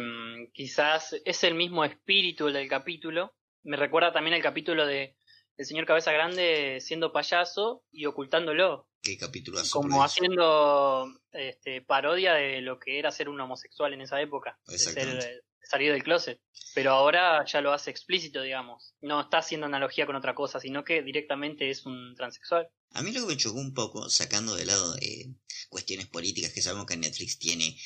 quizás 0.53 1.13
es 1.25 1.43
el 1.43 1.55
mismo 1.55 1.83
espíritu 1.83 2.47
el 2.47 2.53
del 2.53 2.69
capítulo. 2.69 3.35
Me 3.63 3.75
recuerda 3.75 4.13
también 4.13 4.33
el 4.33 4.41
capítulo 4.41 4.85
de 4.85 5.17
el 5.57 5.65
señor 5.65 5.85
Cabeza 5.85 6.11
Grande 6.11 6.79
siendo 6.81 7.11
payaso 7.11 7.83
y 7.91 8.05
ocultándolo. 8.05 8.89
¿Qué 9.05 9.19
capítulo 9.19 9.59
hace? 9.59 9.69
como 9.69 10.03
haciendo 10.03 11.07
este, 11.31 11.81
parodia 11.81 12.33
de 12.33 12.59
lo 12.61 12.79
que 12.79 12.97
era 12.97 13.11
ser 13.11 13.29
un 13.29 13.39
homosexual 13.39 13.93
en 13.93 14.01
esa 14.01 14.19
época, 14.19 14.59
de 14.65 14.79
ser, 14.79 15.43
salir 15.61 15.91
del 15.91 16.03
closet. 16.03 16.41
Pero 16.73 16.91
ahora 16.91 17.45
ya 17.45 17.61
lo 17.61 17.71
hace 17.71 17.91
explícito, 17.91 18.41
digamos. 18.41 18.95
No 19.01 19.21
está 19.21 19.37
haciendo 19.37 19.67
analogía 19.67 20.07
con 20.07 20.15
otra 20.15 20.33
cosa, 20.33 20.59
sino 20.59 20.83
que 20.83 21.03
directamente 21.03 21.69
es 21.69 21.85
un 21.85 22.15
transexual. 22.15 22.67
A 22.93 23.03
mí 23.03 23.11
lo 23.11 23.21
que 23.21 23.33
me 23.33 23.37
chocó 23.37 23.59
un 23.59 23.75
poco, 23.75 24.09
sacando 24.09 24.55
de 24.55 24.65
lado 24.65 24.95
eh, 24.99 25.27
cuestiones 25.69 26.07
políticas 26.07 26.51
que 26.51 26.63
sabemos 26.63 26.87
que 26.87 26.97
Netflix 26.97 27.37
tiene. 27.37 27.77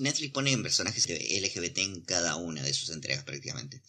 Netflix 0.00 0.32
pone 0.32 0.52
en 0.52 0.62
personajes 0.62 1.08
LGBT 1.08 1.78
en 1.78 2.04
cada 2.04 2.36
una 2.36 2.62
de 2.62 2.74
sus 2.74 2.90
entregas 2.90 3.24
prácticamente. 3.24 3.82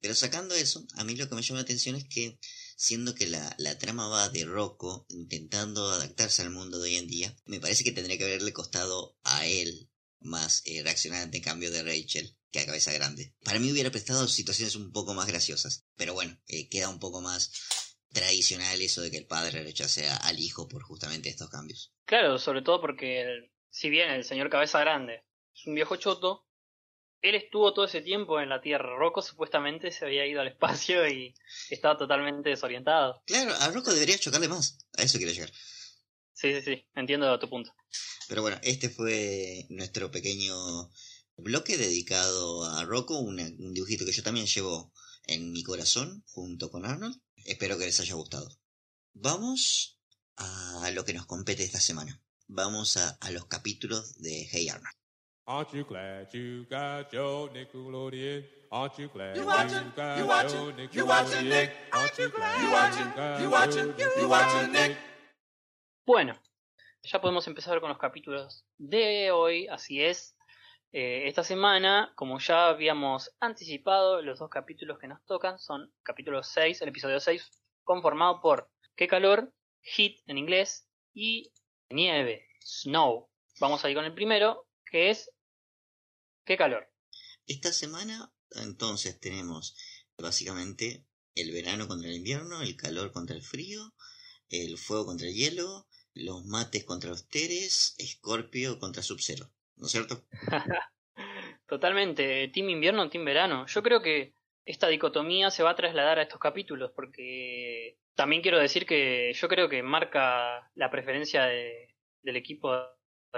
Pero 0.00 0.16
sacando 0.16 0.56
eso, 0.56 0.84
a 0.94 1.04
mí 1.04 1.14
lo 1.14 1.28
que 1.28 1.36
me 1.36 1.42
llama 1.42 1.60
la 1.60 1.64
atención 1.64 1.94
es 1.94 2.04
que, 2.08 2.36
siendo 2.76 3.14
que 3.14 3.26
la, 3.26 3.54
la 3.58 3.78
trama 3.78 4.08
va 4.08 4.28
de 4.28 4.44
Rocco 4.44 5.06
intentando 5.08 5.88
adaptarse 5.90 6.42
al 6.42 6.50
mundo 6.50 6.78
de 6.78 6.90
hoy 6.90 6.96
en 6.96 7.08
día, 7.08 7.36
me 7.44 7.60
parece 7.60 7.84
que 7.84 7.92
tendría 7.92 8.18
que 8.18 8.24
haberle 8.24 8.52
costado 8.52 9.16
a 9.22 9.46
él 9.46 9.90
más 10.20 10.62
eh, 10.64 10.82
reaccionar 10.82 11.22
ante 11.22 11.40
cambio 11.40 11.70
de 11.70 11.82
Rachel 11.82 12.36
que 12.50 12.60
a 12.60 12.66
Cabeza 12.66 12.92
Grande. 12.92 13.34
Para 13.42 13.58
mí 13.58 13.72
hubiera 13.72 13.90
prestado 13.90 14.28
situaciones 14.28 14.76
un 14.76 14.92
poco 14.92 15.14
más 15.14 15.26
graciosas. 15.26 15.86
Pero 15.96 16.14
bueno, 16.14 16.38
eh, 16.46 16.68
queda 16.68 16.88
un 16.88 17.00
poco 17.00 17.20
más 17.20 17.50
tradicional 18.12 18.80
eso 18.80 19.00
de 19.00 19.10
que 19.10 19.16
el 19.16 19.26
padre 19.26 19.62
rechace 19.62 20.06
al 20.06 20.38
hijo 20.38 20.68
por 20.68 20.82
justamente 20.82 21.30
estos 21.30 21.48
cambios. 21.48 21.94
Claro, 22.04 22.38
sobre 22.38 22.62
todo 22.62 22.80
porque 22.80 23.50
si 23.70 23.88
bien 23.88 24.10
el 24.10 24.24
señor 24.24 24.50
Cabeza 24.50 24.80
Grande 24.80 25.24
es 25.54 25.66
un 25.66 25.74
viejo 25.74 25.96
choto, 25.96 26.46
él 27.22 27.34
estuvo 27.36 27.72
todo 27.72 27.84
ese 27.86 28.00
tiempo 28.02 28.40
en 28.40 28.48
la 28.48 28.60
Tierra. 28.60 28.96
Rocco 28.96 29.22
supuestamente 29.22 29.90
se 29.92 30.04
había 30.04 30.26
ido 30.26 30.40
al 30.40 30.48
espacio 30.48 31.06
y 31.08 31.34
estaba 31.70 31.96
totalmente 31.96 32.50
desorientado. 32.50 33.22
Claro, 33.26 33.54
a 33.60 33.68
Rocco 33.70 33.92
debería 33.92 34.18
chocarle 34.18 34.48
más. 34.48 34.78
A 34.98 35.02
eso 35.02 35.18
quiero 35.18 35.32
llegar. 35.32 35.50
Sí, 36.34 36.52
sí, 36.54 36.62
sí, 36.62 36.86
entiendo 36.94 37.38
tu 37.38 37.48
punto. 37.48 37.72
Pero 38.28 38.42
bueno, 38.42 38.58
este 38.62 38.88
fue 38.90 39.66
nuestro 39.70 40.10
pequeño 40.10 40.90
bloque 41.36 41.76
dedicado 41.76 42.64
a 42.64 42.84
Rocco, 42.84 43.18
una- 43.18 43.44
un 43.58 43.72
dibujito 43.74 44.04
que 44.04 44.12
yo 44.12 44.22
también 44.22 44.46
llevo 44.46 44.92
en 45.26 45.52
mi 45.52 45.62
corazón 45.62 46.24
junto 46.26 46.70
con 46.70 46.84
Arnold. 46.84 47.20
Espero 47.44 47.78
que 47.78 47.86
les 47.86 48.00
haya 48.00 48.14
gustado. 48.14 48.48
Vamos 49.14 49.98
a 50.36 50.90
lo 50.92 51.04
que 51.04 51.12
nos 51.12 51.26
compete 51.26 51.62
esta 51.62 51.80
semana. 51.80 52.20
Vamos 52.48 52.96
a, 52.96 53.10
a 53.20 53.30
los 53.30 53.46
capítulos 53.46 54.14
de 54.18 54.48
Hey 54.50 54.68
Arnold. 54.68 54.94
Aren't 55.52 55.74
you 55.74 55.84
glad 55.84 56.32
you 56.32 56.64
got 56.70 57.12
your 57.12 57.50
Nickelodeon? 57.50 58.42
Aren't 58.70 58.98
you 58.98 59.08
glad 59.08 59.36
You 59.36 59.44
watching, 59.44 59.92
got 59.94 60.16
you 60.16 60.26
watching, 60.26 60.78
your 60.78 60.88
you 60.92 61.06
watching, 61.06 61.46
Nick. 61.46 61.70
Aren't 61.92 62.18
you 62.18 62.30
glad 62.30 62.62
You 62.62 62.70
watching, 62.72 63.12
got 63.14 63.40
you 63.42 63.50
watching, 63.50 63.94
your 63.98 64.18
you 64.18 64.28
watching, 64.30 64.72
Nick. 64.72 64.96
Bueno, 66.06 66.32
ya 67.02 67.20
podemos 67.20 67.46
empezar 67.48 67.78
con 67.80 67.90
los 67.90 67.98
capítulos 67.98 68.64
de 68.78 69.30
hoy, 69.30 69.68
así 69.68 70.02
es. 70.02 70.34
Eh, 70.90 71.28
esta 71.28 71.44
semana, 71.44 72.14
como 72.14 72.38
ya 72.38 72.68
habíamos 72.68 73.36
anticipado, 73.38 74.22
los 74.22 74.38
dos 74.38 74.48
capítulos 74.48 74.98
que 74.98 75.06
nos 75.06 75.22
tocan 75.26 75.58
son 75.58 75.92
capítulo 76.02 76.42
6, 76.42 76.80
el 76.80 76.88
episodio 76.88 77.20
6, 77.20 77.50
conformado 77.84 78.40
por 78.40 78.70
Qué 78.96 79.06
calor, 79.06 79.52
Heat 79.82 80.14
en 80.28 80.38
inglés 80.38 80.88
y 81.12 81.52
Nieve, 81.90 82.46
Snow. 82.62 83.28
Vamos 83.60 83.84
a 83.84 83.90
ir 83.90 83.96
con 83.96 84.06
el 84.06 84.14
primero, 84.14 84.66
que 84.86 85.10
es 85.10 85.30
Qué 86.44 86.56
calor. 86.56 86.88
Esta 87.46 87.72
semana, 87.72 88.32
entonces, 88.52 89.18
tenemos 89.20 89.76
básicamente 90.18 91.04
el 91.34 91.50
verano 91.52 91.88
contra 91.88 92.08
el 92.08 92.16
invierno, 92.16 92.62
el 92.62 92.76
calor 92.76 93.12
contra 93.12 93.34
el 93.36 93.42
frío, 93.42 93.94
el 94.50 94.76
fuego 94.78 95.06
contra 95.06 95.28
el 95.28 95.34
hielo, 95.34 95.86
los 96.14 96.44
mates 96.44 96.84
contra 96.84 97.10
los 97.10 97.28
teres, 97.28 97.96
Scorpio 98.00 98.78
contra 98.78 99.02
Sub-Zero. 99.02 99.50
¿No 99.76 99.86
es 99.86 99.92
cierto? 99.92 100.24
Totalmente, 101.66 102.48
Team 102.48 102.68
Invierno, 102.70 103.08
Team 103.08 103.24
Verano. 103.24 103.66
Yo 103.66 103.82
creo 103.82 104.02
que 104.02 104.34
esta 104.64 104.88
dicotomía 104.88 105.50
se 105.50 105.62
va 105.62 105.70
a 105.70 105.76
trasladar 105.76 106.18
a 106.18 106.22
estos 106.22 106.38
capítulos, 106.38 106.92
porque 106.94 107.98
también 108.14 108.42
quiero 108.42 108.58
decir 108.58 108.86
que 108.86 109.32
yo 109.34 109.48
creo 109.48 109.68
que 109.68 109.82
marca 109.82 110.70
la 110.74 110.90
preferencia 110.90 111.44
de- 111.44 111.94
del 112.22 112.36
equipo 112.36 112.70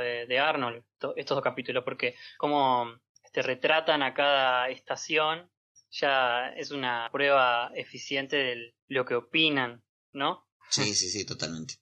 de, 0.00 0.26
de 0.26 0.38
Arnold 0.38 0.84
to- 0.98 1.14
estos 1.16 1.36
dos 1.36 1.44
capítulos, 1.44 1.84
porque 1.84 2.16
como 2.38 2.92
este, 3.22 3.42
retratan 3.42 4.02
a 4.02 4.14
cada 4.14 4.68
estación, 4.68 5.50
ya 5.90 6.48
es 6.56 6.70
una 6.72 7.08
prueba 7.12 7.70
eficiente 7.74 8.36
de 8.36 8.74
lo 8.88 9.04
que 9.04 9.14
opinan, 9.14 9.84
¿no? 10.12 10.46
Sí, 10.70 10.94
sí, 10.94 11.08
sí, 11.08 11.24
totalmente. 11.24 11.74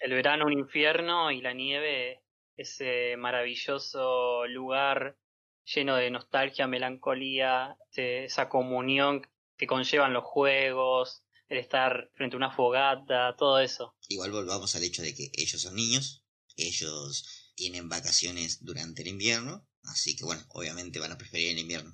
el 0.00 0.12
verano 0.14 0.46
un 0.46 0.52
infierno 0.58 1.30
y 1.30 1.42
la 1.42 1.52
nieve 1.52 2.22
ese 2.56 3.16
maravilloso 3.18 4.46
lugar 4.46 5.16
lleno 5.64 5.96
de 5.96 6.10
nostalgia, 6.10 6.66
melancolía, 6.66 7.76
este, 7.90 8.24
esa 8.24 8.48
comunión 8.48 9.22
que 9.56 9.66
conllevan 9.66 10.12
los 10.14 10.24
juegos, 10.24 11.22
el 11.48 11.58
estar 11.58 12.10
frente 12.14 12.36
a 12.36 12.38
una 12.38 12.50
fogata, 12.50 13.34
todo 13.36 13.60
eso. 13.60 13.94
Igual 14.08 14.30
volvamos 14.32 14.74
al 14.74 14.84
hecho 14.84 15.02
de 15.02 15.14
que 15.14 15.30
ellos 15.34 15.60
son 15.60 15.74
niños, 15.74 16.24
ellos 16.56 17.39
tienen 17.60 17.90
vacaciones 17.90 18.64
durante 18.64 19.02
el 19.02 19.08
invierno, 19.08 19.66
así 19.84 20.16
que 20.16 20.24
bueno, 20.24 20.40
obviamente 20.54 20.98
van 20.98 21.12
a 21.12 21.18
preferir 21.18 21.50
el 21.50 21.58
invierno. 21.58 21.92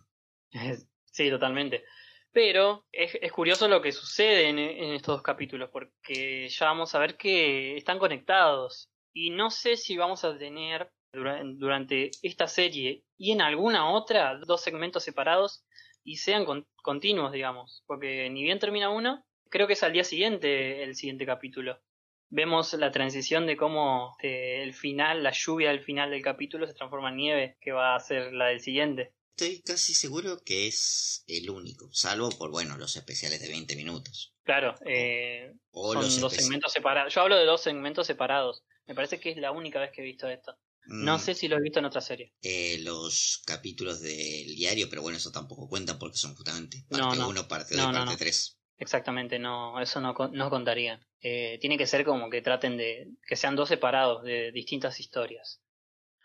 sí, 1.11 1.29
totalmente. 1.29 1.83
Pero 2.31 2.87
es, 2.93 3.19
es 3.21 3.33
curioso 3.33 3.67
lo 3.67 3.83
que 3.83 3.91
sucede 3.91 4.49
en, 4.49 4.59
estos 4.95 5.17
dos 5.17 5.23
capítulos, 5.23 5.71
porque 5.73 6.49
ya 6.49 6.67
vamos 6.67 6.95
a 6.95 7.01
ver 7.01 7.17
que 7.17 7.77
están 7.77 7.99
conectados. 7.99 8.89
Y 9.13 9.31
no 9.31 9.51
sé 9.51 9.77
si 9.77 9.97
vamos 9.97 10.23
a 10.25 10.39
tener 10.39 10.93
dura- 11.13 11.43
durante 11.45 12.11
esta 12.23 12.47
serie 12.47 13.03
y 13.19 13.33
en 13.33 13.41
alguna 13.41 13.91
otra 13.91 14.39
dos 14.47 14.61
segmentos 14.61 15.03
separados 15.03 15.65
y 16.05 16.19
sean 16.19 16.45
con- 16.45 16.69
continuos, 16.77 17.33
digamos. 17.33 17.83
Porque 17.87 18.31
ni 18.31 18.45
bien 18.45 18.61
termina 18.61 18.91
uno, 18.91 19.25
creo 19.51 19.67
que 19.67 19.73
es 19.73 19.83
al 19.83 19.95
día 19.95 20.05
siguiente 20.05 20.85
el 20.85 20.95
siguiente 20.95 21.27
capítulo. 21.27 21.81
Vemos 22.29 22.73
la 22.75 22.91
transición 22.91 23.47
de 23.47 23.57
cómo 23.57 24.17
eh, 24.23 24.63
el 24.63 24.75
final, 24.75 25.23
la 25.23 25.33
lluvia 25.33 25.71
del 25.71 25.81
final 25.83 26.11
del 26.11 26.23
capítulo 26.23 26.67
se 26.67 26.75
transforma 26.75 27.11
en 27.11 27.17
nieve, 27.17 27.57
que 27.61 27.73
va 27.73 27.95
a 27.95 28.01
ser 28.01 28.33
la 28.33 28.47
del 28.47 28.61
siguiente. 28.61 29.13
Estoy 29.37 29.61
casi 29.63 29.95
seguro 29.95 30.43
que 30.45 30.67
es 30.67 31.23
el 31.27 31.51
único, 31.51 31.91
salvo 31.93 32.31
por, 32.31 32.51
bueno, 32.51 32.79
los 32.79 32.97
especiales 32.97 33.41
de 33.41 33.49
20 33.49 33.77
minutos. 33.77 34.33
Claro, 34.45 34.75
eh, 34.87 35.53
O 35.73 35.93
son 35.93 36.03
los 36.03 36.21
dos 36.21 36.33
segmentos 36.33 36.73
separados. 36.73 37.13
Yo 37.15 37.21
hablo 37.21 37.37
de 37.37 37.45
dos 37.45 37.63
segmentos 37.63 38.07
separados. 38.07 38.65
Me 38.87 38.95
parece 38.95 39.21
que 39.21 39.31
es 39.31 39.37
la 39.37 39.51
única 39.53 39.81
vez 39.81 39.91
que 39.93 40.01
he 40.03 40.05
visto 40.05 40.29
esto. 40.29 40.57
No 40.87 41.17
Mm, 41.17 41.19
sé 41.19 41.35
si 41.35 41.49
lo 41.49 41.57
he 41.57 41.61
visto 41.61 41.81
en 41.81 41.85
otra 41.87 42.01
serie. 42.01 42.33
eh, 42.43 42.79
los 42.81 43.43
capítulos 43.45 44.01
del 44.01 44.55
diario, 44.55 44.89
pero 44.89 45.03
bueno, 45.03 45.19
eso 45.19 45.33
tampoco 45.33 45.69
cuentan 45.69 45.99
porque 45.99 46.17
son 46.17 46.35
justamente 46.35 46.85
No, 46.89 46.99
parte 47.09 47.17
no. 47.17 47.29
1, 47.29 47.49
parte 47.49 47.75
2 47.75 47.85
No, 47.85 47.91
y 47.91 47.93
no, 47.93 47.99
parte 47.99 48.13
no. 48.13 48.19
3. 48.19 48.56
Exactamente, 48.79 49.39
no, 49.39 49.81
eso 49.81 50.01
no, 50.01 50.15
no 50.33 50.51
contaría. 50.51 51.01
Eh, 51.21 51.59
tiene 51.61 51.79
que 51.79 51.87
ser 51.87 52.05
como 52.05 52.29
que 52.29 52.43
traten 52.43 52.77
de 52.77 53.09
que 53.27 53.37
sean 53.37 53.57
dos 53.57 53.69
separados 53.69 54.23
de 54.23 54.53
distintas 54.53 55.01
historias. 55.01 55.63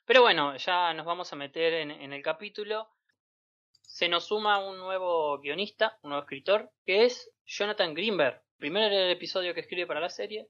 Pero 0.06 0.22
bueno, 0.22 0.58
ya 0.58 0.94
nos 0.94 1.06
vamos 1.06 1.32
a 1.32 1.38
meter 1.38 1.74
en, 1.74 1.92
en 1.92 2.12
el 2.12 2.22
capítulo. 2.22 2.90
Se 3.82 4.10
nos 4.10 4.26
suma 4.28 4.60
un 4.60 4.78
nuevo 4.78 5.40
guionista, 5.40 5.98
un 6.04 6.10
nuevo 6.10 6.24
escritor, 6.24 6.72
que 6.86 7.06
es 7.06 7.32
Jonathan 7.46 7.94
Greenberg. 7.94 8.42
Primer 8.58 8.92
episodio 9.10 9.54
que 9.54 9.62
escribe 9.62 9.88
para 9.88 10.00
la 10.02 10.10
serie. 10.10 10.48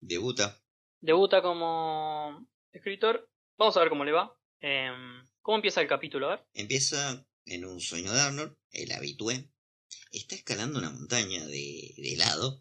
Debuta. 0.00 0.58
debuta 1.00 1.40
como 1.42 2.46
escritor. 2.72 3.28
Vamos 3.56 3.76
a 3.76 3.80
ver 3.80 3.88
cómo 3.88 4.04
le 4.04 4.12
va. 4.12 4.36
Em, 4.60 5.24
¿Cómo 5.40 5.56
empieza 5.56 5.80
el 5.80 5.88
capítulo? 5.88 6.26
A 6.26 6.36
ver. 6.36 6.46
Empieza 6.54 7.24
en 7.46 7.64
un 7.64 7.80
sueño 7.80 8.12
de 8.12 8.20
Arnold, 8.20 8.56
el 8.72 8.92
habitué. 8.92 9.48
Está 10.14 10.34
escalando 10.36 10.78
una 10.78 10.90
montaña 10.90 11.44
de, 11.46 11.94
de 11.98 12.12
helado. 12.14 12.60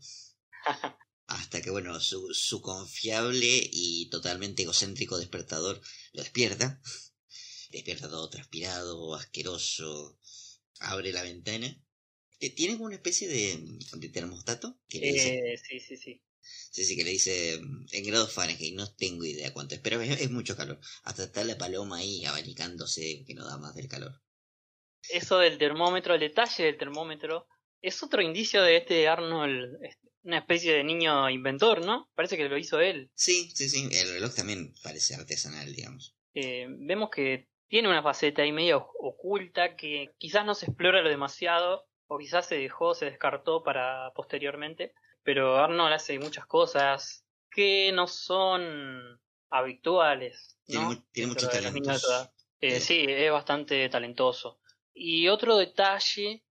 Hasta 1.28 1.62
que, 1.62 1.70
bueno, 1.70 2.00
su, 2.00 2.34
su 2.34 2.62
confiable 2.62 3.70
y 3.72 4.10
totalmente 4.10 4.64
egocéntrico 4.64 5.18
despertador 5.18 5.82
lo 6.14 6.24
despierta. 6.24 6.82
Despierta 7.72 8.10
todo 8.10 8.30
transpirado, 8.30 9.16
asqueroso. 9.16 10.20
Abre 10.80 11.14
la 11.14 11.24
ventana 11.24 11.82
Que 12.40 12.50
tiene 12.52 12.76
como 12.76 12.88
una 12.88 12.96
especie 12.98 13.28
de, 13.30 13.80
de 13.94 14.10
termostato 14.10 14.80
que 14.90 15.00
le 15.02 15.10
dice, 15.10 15.40
Eh, 15.40 15.56
sí, 15.58 15.80
sí, 15.80 15.98
sí. 15.98 16.22
sí, 16.72 16.84
sí, 16.86 16.96
que 16.96 17.04
le 17.04 17.12
dice 17.12 17.60
mm, 17.62 17.86
en 17.92 18.04
grados 18.06 18.34
Fahrenheit, 18.34 18.76
no 18.76 18.92
tengo 18.96 19.26
idea 19.26 19.54
cuánto 19.54 19.76
es, 19.76 19.82
pero 19.82 20.02
es, 20.02 20.20
es 20.22 20.32
mucho 20.32 20.56
calor. 20.58 20.80
Hasta 21.04 21.24
está 21.26 21.44
la 21.44 21.58
paloma 21.58 21.98
ahí 21.98 22.26
abanicándose 22.26 23.24
que 23.26 23.34
no 23.34 23.46
da 23.46 23.58
más 23.58 23.76
del 23.76 23.88
calor. 23.88 24.22
Eso 25.10 25.38
del 25.40 25.58
termómetro, 25.58 26.14
el 26.14 26.20
detalle 26.20 26.66
del 26.66 26.78
termómetro, 26.78 27.48
es 27.82 28.02
otro 28.02 28.22
indicio 28.22 28.62
de 28.62 28.78
este 28.78 29.08
Arnold, 29.08 29.84
es 29.84 29.98
una 30.24 30.40
especie 30.40 30.74
de 30.74 30.84
niño 30.84 31.30
inventor, 31.30 31.86
¿no? 31.86 32.10
Parece 32.16 32.38
que 32.38 32.48
lo 32.48 32.58
hizo 32.58 32.80
él. 32.80 33.12
Sí, 33.14 33.52
sí, 33.54 33.68
sí, 33.68 33.90
el 33.92 34.14
reloj 34.14 34.34
también 34.34 34.74
parece 34.82 35.16
artesanal, 35.16 35.74
digamos. 35.74 36.16
Eh, 36.34 36.68
vemos 36.70 37.10
que 37.10 37.50
tiene 37.68 37.90
una 37.90 38.02
faceta 38.02 38.42
ahí 38.42 38.52
medio 38.52 38.88
oculta 39.00 39.76
que 39.76 40.12
quizás 40.18 40.46
no 40.46 40.56
se 40.56 40.68
explora 40.68 41.02
lo 41.02 41.10
demasiado, 41.10 41.86
o 42.08 42.18
quizás 42.18 42.48
se 42.48 42.56
dejó, 42.56 42.94
se 42.94 43.06
descartó 43.06 43.64
para 43.64 44.12
posteriormente. 44.16 44.94
Pero 45.24 45.58
Arnold 45.58 45.94
hace 45.94 46.20
muchas 46.20 46.46
cosas 46.46 47.26
que 47.50 47.92
no 47.94 48.08
son 48.08 49.20
habituales. 49.50 50.58
Tiene 50.66 50.84
¿no? 50.84 51.04
tiene 51.12 51.34
Dentro 51.34 51.48
muchos 51.48 51.50
talentos. 51.50 52.30
Eh. 52.62 52.80
sí, 52.80 53.06
es 53.08 53.32
bastante 53.32 53.90
talentoso. 53.90 54.60
Y 54.94 55.28
otro 55.28 55.58
detalle 55.58 56.44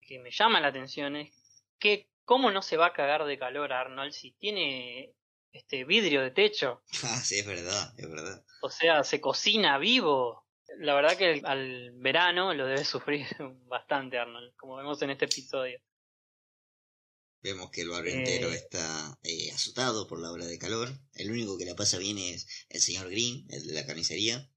que 0.00 0.18
me 0.18 0.30
llama 0.30 0.60
la 0.60 0.68
atención 0.68 1.16
es 1.16 1.32
que 1.78 2.10
cómo 2.24 2.50
no 2.50 2.62
se 2.62 2.76
va 2.76 2.86
a 2.86 2.92
cagar 2.92 3.24
de 3.24 3.38
calor 3.38 3.72
Arnold 3.72 4.12
si 4.12 4.32
tiene 4.32 5.14
este 5.52 5.84
vidrio 5.84 6.22
de 6.22 6.30
techo. 6.30 6.82
Ah, 7.04 7.20
sí, 7.20 7.38
es 7.38 7.46
verdad, 7.46 7.94
es 7.98 8.08
verdad. 8.08 8.44
O 8.62 8.70
sea, 8.70 9.04
se 9.04 9.20
cocina 9.20 9.78
vivo. 9.78 10.44
La 10.78 10.94
verdad 10.94 11.16
que 11.16 11.32
el- 11.34 11.46
al 11.46 11.92
verano 11.96 12.52
lo 12.54 12.66
debe 12.66 12.84
sufrir 12.84 13.26
bastante 13.66 14.18
Arnold, 14.18 14.54
como 14.56 14.76
vemos 14.76 15.00
en 15.02 15.10
este 15.10 15.26
episodio. 15.26 15.78
Vemos 17.42 17.70
que 17.70 17.82
el 17.82 17.90
barrio 17.90 18.14
entero 18.14 18.48
Eh. 18.50 18.54
está 18.56 19.18
eh, 19.22 19.50
azotado 19.52 20.08
por 20.08 20.18
la 20.18 20.32
ola 20.32 20.46
de 20.46 20.58
calor. 20.58 20.88
El 21.14 21.30
único 21.30 21.58
que 21.58 21.66
la 21.66 21.76
pasa 21.76 21.98
bien 21.98 22.16
es 22.18 22.66
el 22.70 22.80
señor 22.80 23.10
Green, 23.10 23.46
el 23.50 23.66
de 23.66 23.74
la 23.74 23.84
carnicería, 23.86 24.50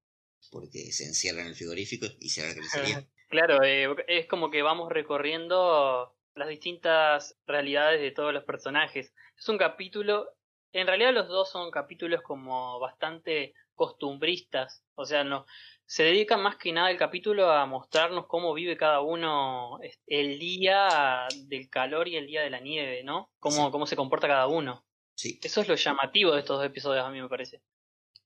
porque 0.51 0.91
se 0.94 1.03
encierra 1.06 1.41
en 1.41 1.48
el 1.48 1.56
frigorífico 1.56 2.08
y 2.20 2.29
cierra 2.29 2.50
la 2.50 2.56
carnicería. 2.56 3.08
Claro, 3.28 3.64
eh, 3.64 3.88
es 4.08 4.28
como 4.28 4.50
que 4.50 4.62
vamos 4.62 4.92
recorriendo 4.92 6.16
las 6.36 6.48
distintas 6.48 7.38
realidades 7.46 8.02
de 8.02 8.12
todos 8.12 8.34
los 8.34 8.44
personajes. 8.44 9.14
Es 9.38 9.50
un 9.50 9.58
capítulo, 9.58 10.30
en 10.72 10.88
realidad 10.88 11.14
los 11.14 11.28
dos 11.28 11.50
son 11.52 11.72
capítulos 11.72 12.22
como 12.22 12.80
bastante 12.80 13.54
costumbristas, 13.76 14.84
o 14.96 15.06
sea, 15.06 15.24
no 15.24 15.46
se 15.86 16.04
dedica 16.04 16.36
más 16.38 16.58
que 16.58 16.74
nada 16.74 16.92
el 16.92 16.98
capítulo 16.98 17.50
a 17.50 17.66
mostrarnos 17.66 18.28
cómo 18.28 18.54
vive 18.54 18.76
cada 18.76 19.00
uno 19.00 19.80
el 20.06 20.38
día 20.38 21.28
del 21.46 21.70
calor 21.70 22.10
y 22.10 22.18
el 22.18 22.28
día 22.28 22.42
de 22.42 22.50
la 22.50 22.60
nieve, 22.60 23.04
¿no? 23.04 23.32
Cómo, 23.40 23.68
Sí. 23.68 23.72
cómo 23.72 23.88
se 23.88 23.96
comporta 23.96 24.28
cada 24.28 24.48
uno. 24.48 24.86
Sí. 25.16 25.40
Eso 25.42 25.62
es 25.62 25.68
lo 25.70 25.76
llamativo 25.76 26.34
de 26.34 26.40
estos 26.40 26.58
dos 26.58 26.66
episodios, 26.66 27.06
a 27.06 27.10
mí 27.10 27.22
me 27.22 27.30
parece. 27.30 27.62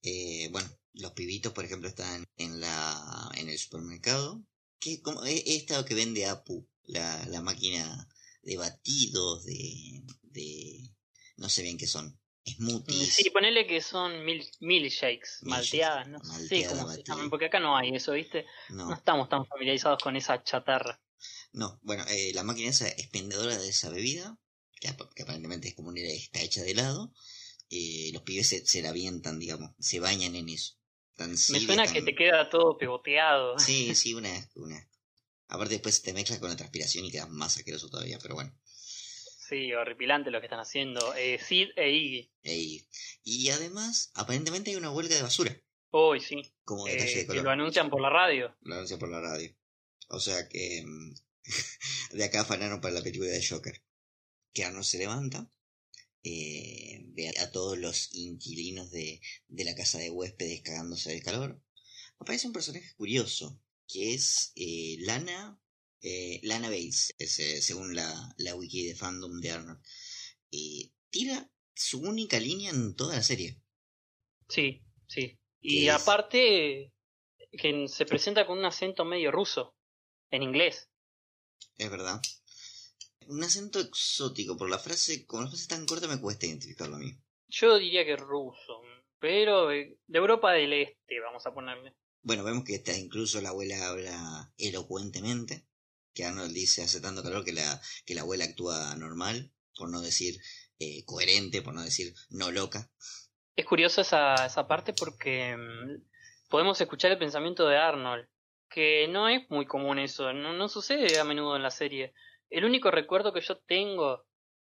Eh, 0.02 0.50
bueno, 0.52 0.68
los 0.96 1.12
pibitos, 1.12 1.54
por 1.54 1.64
ejemplo, 1.64 1.88
están 1.88 2.26
en 2.38 2.60
la 2.60 3.30
en 3.38 3.48
el 3.50 3.58
supermercado. 3.60 4.42
Que 4.82 4.92
como 5.06 5.20
e- 5.26 5.44
esta 5.58 5.86
que 5.88 5.96
vende 6.02 6.26
Apu, 6.26 6.58
la, 6.96 7.06
la 7.34 7.42
máquina 7.42 7.84
de 8.48 8.58
batidos, 8.64 9.46
de, 9.46 9.62
de 10.38 10.48
no 11.38 11.48
sé 11.50 11.60
bien 11.64 11.78
qué 11.78 11.88
son, 11.88 12.06
smoothies. 12.56 13.14
Sí, 13.16 13.30
ponele 13.30 13.68
que 13.68 13.80
son 13.82 14.26
mil, 14.26 14.40
milkshakes, 14.60 15.32
malteadas, 15.44 16.08
no 16.08 16.20
malteada, 16.28 16.70
cómo 16.70 16.88
se 16.88 16.98
batida. 16.98 17.16
llaman, 17.16 17.30
porque 17.30 17.46
acá 17.46 17.60
no 17.60 17.78
hay 17.78 17.96
eso, 17.96 18.12
¿viste? 18.14 18.46
No 18.70 18.88
No, 18.90 18.96
estamos 18.96 19.30
tan 19.30 19.46
familiarizados 19.46 20.02
con 20.04 20.16
esa 20.16 20.44
chatarra. 20.44 21.00
no, 21.54 21.80
bueno, 21.84 22.04
eh, 22.10 22.32
la 22.34 22.44
máquina 22.44 22.70
esa 22.70 22.88
expendedora 22.90 23.58
de 23.58 23.70
esa 23.70 23.90
bebida, 23.90 24.38
que, 24.80 24.88
ap- 24.88 25.14
que 25.14 25.24
aparentemente 25.24 25.68
es 25.70 25.76
como 25.76 25.90
una, 25.90 26.02
está 26.02 26.42
hecha 26.42 26.64
de 26.64 26.72
helado, 26.72 27.14
eh, 27.70 28.12
los 28.14 28.24
pibes 28.24 28.48
se, 28.50 28.66
se 28.66 28.82
la 28.82 28.90
avientan, 28.90 29.40
digamos, 29.40 29.72
se 29.80 30.00
bañan 30.00 30.36
en 30.36 30.50
eso. 30.50 30.76
Me 31.28 31.60
suena 31.60 31.88
que 31.92 32.02
te 32.02 32.16
queda 32.16 32.50
todo 32.50 32.78
pegoteado. 32.78 33.58
Sí, 33.60 33.94
sí, 33.96 34.14
una, 34.14 34.30
una. 34.56 34.88
Aparte 35.48 35.74
después 35.76 36.02
te 36.02 36.14
mezclas 36.14 36.40
con 36.40 36.50
la 36.50 36.56
transpiración 36.56 37.06
y 37.06 37.12
quedas 37.12 37.30
más 37.30 37.58
asqueroso 37.58 37.90
todavía, 37.90 38.18
pero 38.22 38.36
bueno. 38.36 38.54
Sí, 38.66 39.74
horripilante 39.74 40.32
lo 40.32 40.40
que 40.40 40.46
están 40.46 40.62
haciendo. 40.62 41.14
Eh, 41.16 41.38
Sid 41.46 41.70
e 41.76 41.90
Iggy. 41.92 42.88
Y 43.24 43.50
además, 43.50 44.12
aparentemente 44.14 44.70
hay 44.72 44.78
una 44.78 44.92
huelga 44.92 45.16
de 45.16 45.22
basura, 45.24 45.62
Uy, 45.92 46.22
sí. 46.22 46.42
como 46.64 46.88
Eh, 46.88 46.92
detalle 46.94 47.16
de 47.16 47.22
que 47.22 47.28
color. 47.28 47.44
lo 47.44 47.50
anuncian 47.52 47.90
por 47.90 48.02
la 48.02 48.10
radio. 48.10 48.56
Lo 48.62 48.76
anuncia 48.76 48.98
por 48.98 49.10
la 49.10 49.20
radio. 49.20 49.54
O 50.08 50.20
sea 50.22 50.48
que 50.48 50.84
mm, 50.86 51.14
de 52.16 52.24
acá 52.24 52.42
afanaron 52.42 52.80
para 52.80 52.94
la 52.94 53.02
película 53.04 53.30
de 53.30 53.46
Joker. 53.46 53.82
Que 54.54 54.64
Arnold 54.64 54.86
se 54.86 54.98
levanta, 55.00 55.50
eh, 56.24 57.02
ve 57.14 57.30
a 57.40 57.52
todos 57.52 57.78
los 57.78 58.10
inquilinos 58.14 58.92
de, 58.92 59.22
de 59.48 59.64
la 59.64 59.76
casa 59.76 60.00
de 60.00 60.10
huéspedes 60.10 60.62
cagándose 60.62 61.12
del 61.12 61.24
calor. 61.24 61.62
Aparece 62.20 62.48
un 62.48 62.54
personaje 62.54 62.94
curioso, 62.96 63.60
que 63.88 64.14
es 64.14 64.52
eh, 64.56 64.98
Lana, 65.02 65.60
eh, 66.02 66.40
Lana 66.44 66.70
Bates, 66.70 67.16
es, 67.18 67.40
eh, 67.40 67.62
según 67.62 67.96
la, 67.96 68.34
la 68.38 68.56
wiki 68.56 68.86
de 68.88 68.96
fandom 68.96 69.40
de 69.42 69.52
Arnold. 69.52 69.82
Eh, 70.52 70.92
tira 71.10 71.50
su 71.76 72.00
única 72.02 72.40
línea 72.40 72.72
en 72.72 72.96
toda 72.96 73.16
la 73.16 73.24
serie. 73.24 73.62
Sí, 74.50 74.84
sí. 75.08 75.40
¿Qué 75.66 75.86
Y 75.86 75.90
es? 75.90 75.90
aparte, 75.90 76.94
que 77.52 77.88
se 77.88 78.06
presenta 78.06 78.46
con 78.48 78.60
un 78.60 78.66
acento 78.66 79.06
medio 79.06 79.32
ruso. 79.32 79.76
En 80.32 80.44
inglés. 80.44 80.90
Es 81.78 81.90
verdad. 81.92 82.22
Un 83.32 83.46
acento 83.46 83.80
exótico, 83.80 84.58
por 84.58 84.70
la 84.70 84.78
frase, 84.78 85.26
como 85.26 85.44
la 85.44 85.48
frase 85.48 85.70
tan 85.70 85.86
corta 85.86 86.06
me 86.06 86.20
cuesta 86.20 86.48
identificarlo 86.48 86.98
a 86.98 87.00
mí. 87.00 87.18
Yo 87.48 87.78
diría 87.78 88.04
que 88.04 88.18
ruso. 88.18 88.82
Pero 89.20 89.72
eh, 89.72 89.98
de 90.06 90.18
Europa 90.18 90.52
del 90.52 90.74
Este, 90.74 91.22
vamos 91.22 91.46
a 91.48 91.54
ponerle. 91.54 91.96
Bueno, 92.24 92.44
vemos 92.44 92.66
que 92.66 92.76
está, 92.76 92.92
incluso 92.98 93.40
la 93.40 93.50
abuela 93.50 93.88
habla 93.88 94.52
elocuentemente, 94.58 95.66
que 96.14 96.26
Arnold 96.26 96.52
dice 96.52 96.84
hace 96.84 97.00
tanto 97.00 97.24
calor 97.24 97.46
que 97.46 97.54
la, 97.54 97.80
que 98.06 98.16
la 98.16 98.22
abuela 98.22 98.44
actúa 98.44 98.94
normal, 98.98 99.54
por 99.78 99.90
no 99.90 100.02
decir 100.02 100.36
eh, 100.80 101.06
coherente, 101.06 101.62
por 101.62 101.74
no 101.74 101.84
decir 101.84 102.14
no 102.32 102.52
loca. 102.52 102.92
Es 103.56 103.66
curioso 103.66 104.02
esa, 104.02 104.46
esa 104.46 104.68
parte 104.68 104.92
porque 104.92 105.56
mm, 105.56 106.50
podemos 106.50 106.82
escuchar 106.82 107.12
el 107.12 107.18
pensamiento 107.18 107.66
de 107.66 107.78
Arnold, 107.78 108.28
que 108.70 109.08
no 109.08 109.30
es 109.30 109.50
muy 109.50 109.66
común 109.66 110.00
eso, 110.00 110.34
no, 110.34 110.52
no 110.52 110.68
sucede 110.68 111.18
a 111.18 111.24
menudo 111.24 111.56
en 111.56 111.64
la 111.64 111.72
serie. 111.72 112.14
El 112.52 112.66
único 112.66 112.92
recuerdo 112.92 113.34
que 113.34 113.42
yo 113.42 113.58
tengo 113.58 114.26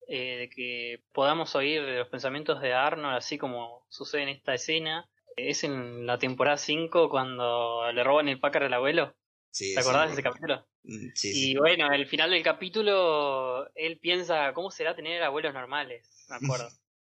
eh, 0.06 0.36
de 0.36 0.50
que 0.50 1.02
podamos 1.12 1.54
oír 1.56 1.80
los 1.82 2.08
pensamientos 2.08 2.60
de 2.60 2.72
Arnold, 2.72 3.16
así 3.16 3.38
como 3.38 3.86
sucede 3.88 4.22
en 4.22 4.28
esta 4.28 4.54
escena, 4.54 5.08
es 5.36 5.64
en 5.64 6.06
la 6.06 6.18
temporada 6.18 6.58
5 6.58 7.08
cuando 7.08 7.90
le 7.92 8.04
roban 8.04 8.28
el 8.28 8.38
Packard 8.38 8.64
al 8.64 8.74
abuelo. 8.74 9.16
Sí, 9.50 9.74
¿Te 9.74 9.80
acordás 9.80 10.08
de 10.08 10.12
ese 10.12 10.22
capítulo? 10.22 10.66
Mm, 10.84 11.08
Sí, 11.14 11.52
Y 11.52 11.56
bueno, 11.56 11.86
al 11.86 12.06
final 12.06 12.30
del 12.30 12.42
capítulo 12.42 13.68
él 13.74 13.98
piensa, 13.98 14.52
¿cómo 14.52 14.70
será 14.70 14.94
tener 14.94 15.22
abuelos 15.22 15.54
normales? 15.54 16.06
Me 16.28 16.36
acuerdo. 16.36 16.68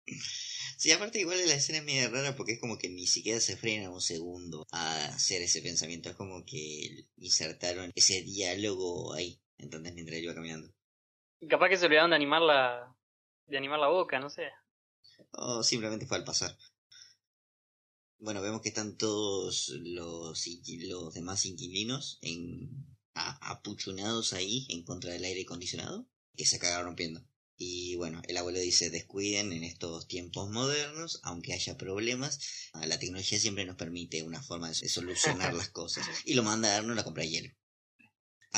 Sí, 0.78 0.92
aparte 0.92 1.20
igual 1.20 1.38
la 1.46 1.54
escena 1.54 1.78
es 1.78 1.84
medio 1.84 2.10
rara 2.10 2.36
porque 2.36 2.54
es 2.54 2.60
como 2.60 2.80
que 2.80 2.90
ni 2.90 3.06
siquiera 3.06 3.40
se 3.40 3.56
frena 3.56 3.92
un 3.92 4.02
segundo 4.02 4.66
a 4.72 5.06
hacer 5.10 5.44
ese 5.44 5.62
pensamiento. 5.62 6.10
Es 6.10 6.16
como 6.16 6.44
que 6.44 7.06
insertaron 7.18 7.92
ese 7.94 8.24
diálogo 8.24 9.14
ahí, 9.14 9.40
entonces 9.62 9.94
mientras 9.94 10.20
iba 10.20 10.34
caminando. 10.34 10.74
Capaz 11.50 11.70
que 11.70 11.78
se 11.78 11.86
olvidaron 11.86 12.12
de 12.12 12.16
animar 12.18 12.42
la, 12.42 12.96
de 13.48 13.58
animar 13.58 13.80
la 13.80 13.88
boca, 13.88 14.20
no 14.20 14.30
sé. 14.30 14.50
O 15.32 15.64
simplemente 15.64 16.06
fue 16.06 16.18
al 16.18 16.24
pasar. 16.24 16.56
Bueno, 18.20 18.42
vemos 18.42 18.62
que 18.62 18.70
están 18.70 18.98
todos 18.98 19.70
los, 19.84 20.46
los 20.68 21.14
demás 21.14 21.46
inquilinos 21.46 22.20
en, 22.22 22.70
a- 23.16 23.52
apuchunados 23.52 24.34
ahí 24.34 24.68
en 24.70 24.84
contra 24.84 25.12
del 25.12 25.24
aire 25.24 25.42
acondicionado, 25.42 26.08
que 26.36 26.46
se 26.46 26.58
acaba 26.58 26.84
rompiendo. 26.84 27.26
Y 27.58 27.96
bueno, 27.96 28.22
el 28.28 28.38
abuelo 28.38 28.60
dice, 28.60 28.90
descuiden 28.90 29.52
en 29.54 29.64
estos 29.64 30.08
tiempos 30.08 30.50
modernos, 30.50 31.20
aunque 31.24 31.54
haya 31.54 31.78
problemas, 31.78 32.40
la 32.74 32.98
tecnología 33.00 33.40
siempre 33.40 33.66
nos 33.66 33.76
permite 33.76 34.24
una 34.24 34.42
forma 34.42 34.70
de 34.70 34.76
solucionar 34.90 35.54
las 35.54 35.70
cosas. 35.70 36.08
Y 36.26 36.34
lo 36.36 36.44
manda 36.44 36.74
a 36.74 36.78
Arnold 36.78 37.00
a 37.00 37.04
comprar 37.04 37.28
hielo. 37.28 37.54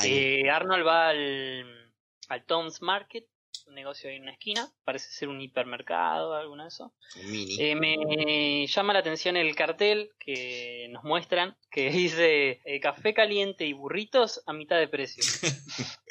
Eh, 0.02 0.50
Arnold 0.50 0.86
va 0.86 1.08
al, 1.10 1.92
al 2.28 2.44
Tom's 2.46 2.82
Market, 2.82 3.26
un 3.66 3.74
negocio 3.74 4.10
ahí 4.10 4.16
en 4.16 4.22
una 4.22 4.32
esquina, 4.32 4.72
parece 4.84 5.10
ser 5.12 5.28
un 5.28 5.40
hipermercado 5.40 6.34
alguna 6.34 6.64
de 6.64 6.68
eso. 6.68 6.94
mini. 7.24 7.56
Eh, 7.60 7.74
me 7.76 8.66
llama 8.66 8.92
la 8.92 8.98
atención 8.98 9.36
el 9.36 9.54
cartel 9.54 10.10
que 10.18 10.88
nos 10.90 11.04
muestran, 11.04 11.56
que 11.70 11.90
dice 11.90 12.60
eh, 12.64 12.80
café 12.80 13.14
caliente 13.14 13.66
y 13.66 13.72
burritos 13.72 14.42
a 14.46 14.52
mitad 14.52 14.78
de 14.78 14.88
precio. 14.88 15.22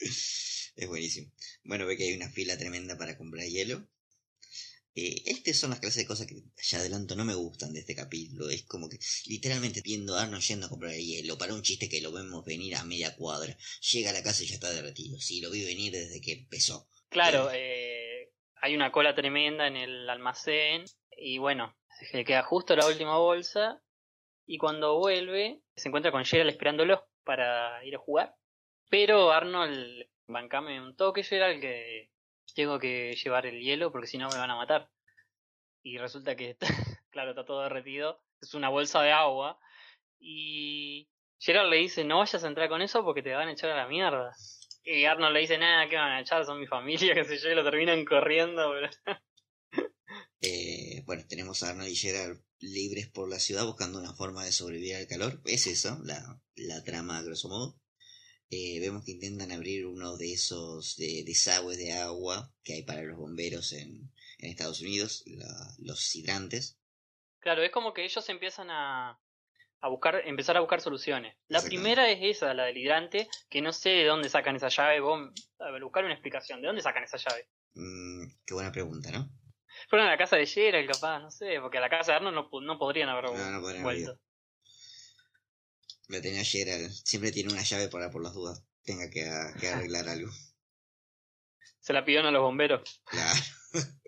Es 0.00 0.86
buenísimo. 0.86 1.32
Bueno, 1.64 1.86
ve 1.86 1.96
que 1.96 2.04
hay 2.04 2.14
una 2.14 2.30
fila 2.30 2.56
tremenda 2.56 2.96
para 2.96 3.18
comprar 3.18 3.44
hielo. 3.44 3.84
Eh, 5.00 5.22
estas 5.26 5.56
son 5.56 5.70
las 5.70 5.78
clases 5.78 6.02
de 6.02 6.08
cosas 6.08 6.26
que 6.26 6.42
ya 6.60 6.78
adelanto 6.78 7.14
no 7.14 7.24
me 7.24 7.34
gustan 7.34 7.72
de 7.72 7.80
este 7.80 7.94
capítulo. 7.94 8.50
Es 8.50 8.64
como 8.64 8.88
que 8.88 8.98
literalmente 9.26 9.80
viendo 9.80 10.16
a 10.16 10.22
Arnold 10.22 10.42
yendo 10.42 10.66
a 10.66 10.68
comprar 10.68 10.92
hielo 10.92 11.38
para 11.38 11.54
un 11.54 11.62
chiste 11.62 11.88
que 11.88 12.00
lo 12.00 12.10
vemos 12.10 12.44
venir 12.44 12.74
a 12.74 12.82
media 12.82 13.14
cuadra. 13.14 13.56
Llega 13.92 14.10
a 14.10 14.12
la 14.12 14.24
casa 14.24 14.42
y 14.42 14.46
ya 14.46 14.54
está 14.54 14.72
derretido. 14.72 15.20
Sí, 15.20 15.40
lo 15.40 15.52
vi 15.52 15.64
venir 15.64 15.92
desde 15.92 16.20
que 16.20 16.32
empezó. 16.32 16.88
Claro, 17.10 17.48
eh, 17.52 18.32
hay 18.56 18.74
una 18.74 18.90
cola 18.90 19.14
tremenda 19.14 19.68
en 19.68 19.76
el 19.76 20.10
almacén 20.10 20.84
y 21.16 21.38
bueno, 21.38 21.76
se 22.10 22.16
le 22.16 22.24
queda 22.24 22.42
justo 22.42 22.74
la 22.74 22.86
última 22.88 23.18
bolsa 23.18 23.80
y 24.46 24.58
cuando 24.58 24.98
vuelve 24.98 25.60
se 25.76 25.88
encuentra 25.88 26.10
con 26.10 26.24
Gerald 26.24 26.50
esperándolo 26.50 27.06
para 27.22 27.84
ir 27.84 27.94
a 27.94 28.00
jugar. 28.00 28.34
Pero 28.90 29.30
Arnold, 29.30 30.08
bancame 30.26 30.80
un 30.80 30.96
toque 30.96 31.22
Gerald 31.22 31.60
que 31.60 32.10
tengo 32.58 32.80
que 32.80 33.14
llevar 33.14 33.46
el 33.46 33.60
hielo 33.60 33.92
porque 33.92 34.08
si 34.08 34.18
no 34.18 34.28
me 34.28 34.36
van 34.36 34.50
a 34.50 34.56
matar. 34.56 34.90
Y 35.84 35.96
resulta 35.96 36.34
que, 36.34 36.56
claro, 37.10 37.30
está 37.30 37.44
todo 37.44 37.62
derretido. 37.62 38.20
Es 38.40 38.52
una 38.52 38.68
bolsa 38.68 39.00
de 39.00 39.12
agua. 39.12 39.60
Y 40.18 41.08
Gerald 41.38 41.70
le 41.70 41.76
dice, 41.76 42.02
no 42.02 42.18
vayas 42.18 42.42
a 42.42 42.48
entrar 42.48 42.68
con 42.68 42.82
eso 42.82 43.04
porque 43.04 43.22
te 43.22 43.32
van 43.32 43.46
a 43.46 43.52
echar 43.52 43.70
a 43.70 43.76
la 43.76 43.86
mierda. 43.86 44.34
Y 44.82 45.04
Arnold 45.04 45.34
le 45.34 45.40
dice, 45.40 45.56
nada, 45.56 45.88
que 45.88 45.94
van 45.94 46.10
a 46.10 46.20
echar? 46.20 46.44
Son 46.44 46.58
mi 46.58 46.66
familia, 46.66 47.14
que 47.14 47.22
sé 47.22 47.38
yo, 47.38 47.48
y 47.48 47.54
lo 47.54 47.62
terminan 47.62 48.04
corriendo. 48.04 48.74
eh, 50.40 51.04
bueno, 51.06 51.22
tenemos 51.28 51.62
a 51.62 51.70
Arnold 51.70 51.90
y 51.90 51.94
Gerald 51.94 52.42
libres 52.58 53.08
por 53.08 53.30
la 53.30 53.38
ciudad 53.38 53.66
buscando 53.66 54.00
una 54.00 54.14
forma 54.14 54.44
de 54.44 54.50
sobrevivir 54.50 54.96
al 54.96 55.06
calor. 55.06 55.40
Es 55.44 55.68
eso, 55.68 56.00
la, 56.02 56.40
la 56.56 56.82
trama 56.82 57.22
grosso 57.22 57.48
modo. 57.48 57.78
Eh, 58.50 58.80
vemos 58.80 59.04
que 59.04 59.12
intentan 59.12 59.52
abrir 59.52 59.86
uno 59.86 60.16
de 60.16 60.32
esos 60.32 60.96
de, 60.96 61.22
desagües 61.26 61.76
de 61.78 61.92
agua 61.92 62.50
que 62.64 62.74
hay 62.74 62.82
para 62.82 63.02
los 63.02 63.18
bomberos 63.18 63.72
en, 63.72 64.10
en 64.38 64.50
Estados 64.50 64.80
Unidos, 64.80 65.22
la, 65.26 65.74
los 65.78 66.14
hidrantes. 66.16 66.78
Claro, 67.40 67.62
es 67.62 67.70
como 67.70 67.92
que 67.92 68.04
ellos 68.04 68.26
empiezan 68.30 68.70
a, 68.70 69.20
a 69.80 69.88
buscar, 69.88 70.22
empezar 70.26 70.56
a 70.56 70.60
buscar 70.60 70.80
soluciones. 70.80 71.36
La 71.48 71.60
primera 71.62 72.10
es 72.10 72.18
esa, 72.22 72.54
la 72.54 72.64
del 72.64 72.78
hidrante, 72.78 73.28
que 73.50 73.60
no 73.60 73.72
sé 73.72 73.90
de 73.90 74.04
dónde 74.06 74.28
sacan 74.28 74.56
esa 74.56 74.68
llave. 74.68 75.00
Vos, 75.00 75.30
a 75.58 75.70
ver, 75.70 75.82
buscar 75.84 76.04
una 76.04 76.14
explicación. 76.14 76.60
¿De 76.60 76.66
dónde 76.66 76.82
sacan 76.82 77.04
esa 77.04 77.18
llave? 77.18 77.48
Mm, 77.74 78.26
qué 78.46 78.54
buena 78.54 78.72
pregunta, 78.72 79.10
¿no? 79.10 79.30
Fueron 79.88 80.08
a 80.08 80.10
la 80.10 80.18
casa 80.18 80.36
de 80.36 80.46
Gerald, 80.46 80.90
capaz, 80.90 81.20
no 81.20 81.30
sé, 81.30 81.60
porque 81.60 81.78
a 81.78 81.80
la 81.80 81.88
casa 81.88 82.12
de 82.12 82.16
Arnold 82.16 82.34
no, 82.34 82.60
no 82.60 82.78
podrían 82.78 83.08
haber 83.08 83.26
No, 83.26 83.50
no 83.50 83.60
podrían 83.60 83.84
vuelto. 83.84 84.10
haber 84.10 84.20
La 86.08 86.20
tenía 86.20 86.44
Gerald. 86.44 86.90
Siempre 87.04 87.32
tiene 87.32 87.52
una 87.52 87.62
llave 87.62 87.88
para 87.88 88.10
por 88.10 88.22
las 88.22 88.34
dudas. 88.34 88.64
Tenga 88.82 89.08
que, 89.10 89.24
a- 89.26 89.54
que 89.60 89.68
arreglar 89.68 90.08
algo. 90.08 90.30
Se 91.80 91.92
la 91.92 92.04
pidieron 92.04 92.26
a 92.26 92.30
los 92.30 92.42
bomberos. 92.42 93.02
Claro. 93.06 93.40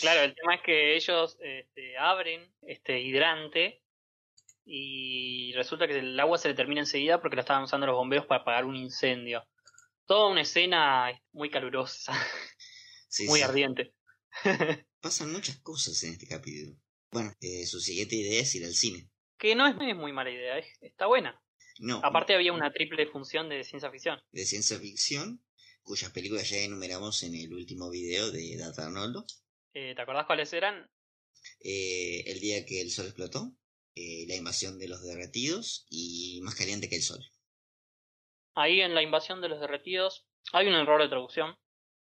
Claro, 0.00 0.22
el 0.22 0.34
tema 0.34 0.56
es 0.56 0.62
que 0.62 0.96
ellos 0.96 1.38
este, 1.40 1.96
abren 1.96 2.52
este 2.62 3.00
hidrante 3.00 3.84
y 4.64 5.52
resulta 5.54 5.86
que 5.86 5.96
el 6.00 6.18
agua 6.18 6.38
se 6.38 6.48
le 6.48 6.54
termina 6.54 6.80
enseguida 6.80 7.20
porque 7.20 7.36
la 7.36 7.42
estaban 7.42 7.62
usando 7.62 7.86
los 7.86 7.94
bomberos 7.94 8.26
para 8.26 8.42
apagar 8.42 8.64
un 8.64 8.74
incendio. 8.74 9.48
Toda 10.06 10.28
una 10.28 10.40
escena 10.42 11.08
muy 11.32 11.50
calurosa, 11.50 12.12
Sí, 13.08 13.26
muy 13.28 13.38
sí. 13.38 13.44
ardiente. 13.44 13.94
Pasan 15.00 15.30
muchas 15.32 15.60
cosas 15.60 16.02
en 16.02 16.14
este 16.14 16.26
capítulo. 16.26 16.76
Bueno, 17.12 17.32
eh, 17.40 17.64
su 17.64 17.78
siguiente 17.80 18.16
idea 18.16 18.42
es 18.42 18.52
ir 18.56 18.64
al 18.64 18.74
cine. 18.74 19.08
Que 19.44 19.54
no 19.54 19.66
es, 19.66 19.76
muy 19.76 20.10
mala 20.10 20.30
idea, 20.30 20.56
es- 20.56 20.78
está 20.80 21.04
buena. 21.04 21.38
No, 21.78 22.00
Aparte 22.02 22.34
había 22.34 22.54
una 22.54 22.72
triple 22.72 23.06
función 23.08 23.50
de 23.50 23.62
ciencia 23.62 23.90
ficción. 23.90 24.18
de 24.32 24.46
ciencia 24.46 24.78
ficción, 24.78 25.44
cuyas 25.82 26.10
películas 26.12 26.48
ya 26.48 26.56
enumeramos 26.60 27.22
en 27.24 27.34
el 27.34 27.52
último 27.52 27.90
video 27.90 28.30
de 28.30 28.56
Data 28.56 28.86
Arnoldo. 28.86 29.26
Eh, 29.74 29.92
¿Te 29.94 30.00
acordás 30.00 30.24
cuáles 30.24 30.50
eran? 30.54 30.90
Eh, 31.60 32.22
el 32.24 32.40
día 32.40 32.64
que 32.64 32.80
el 32.80 32.90
sol 32.90 33.04
explotó, 33.04 33.52
eh, 33.94 34.24
la 34.28 34.34
invasión 34.34 34.78
de 34.78 34.88
los 34.88 35.02
derretidos 35.02 35.84
y 35.90 36.40
más 36.42 36.54
caliente 36.54 36.88
que 36.88 36.96
el 36.96 37.02
sol. 37.02 37.20
Ahí 38.54 38.80
en 38.80 38.94
la 38.94 39.02
invasión 39.02 39.42
de 39.42 39.50
los 39.50 39.60
derretidos 39.60 40.26
hay 40.54 40.68
un 40.68 40.74
error 40.74 41.02
de 41.02 41.08
traducción, 41.10 41.54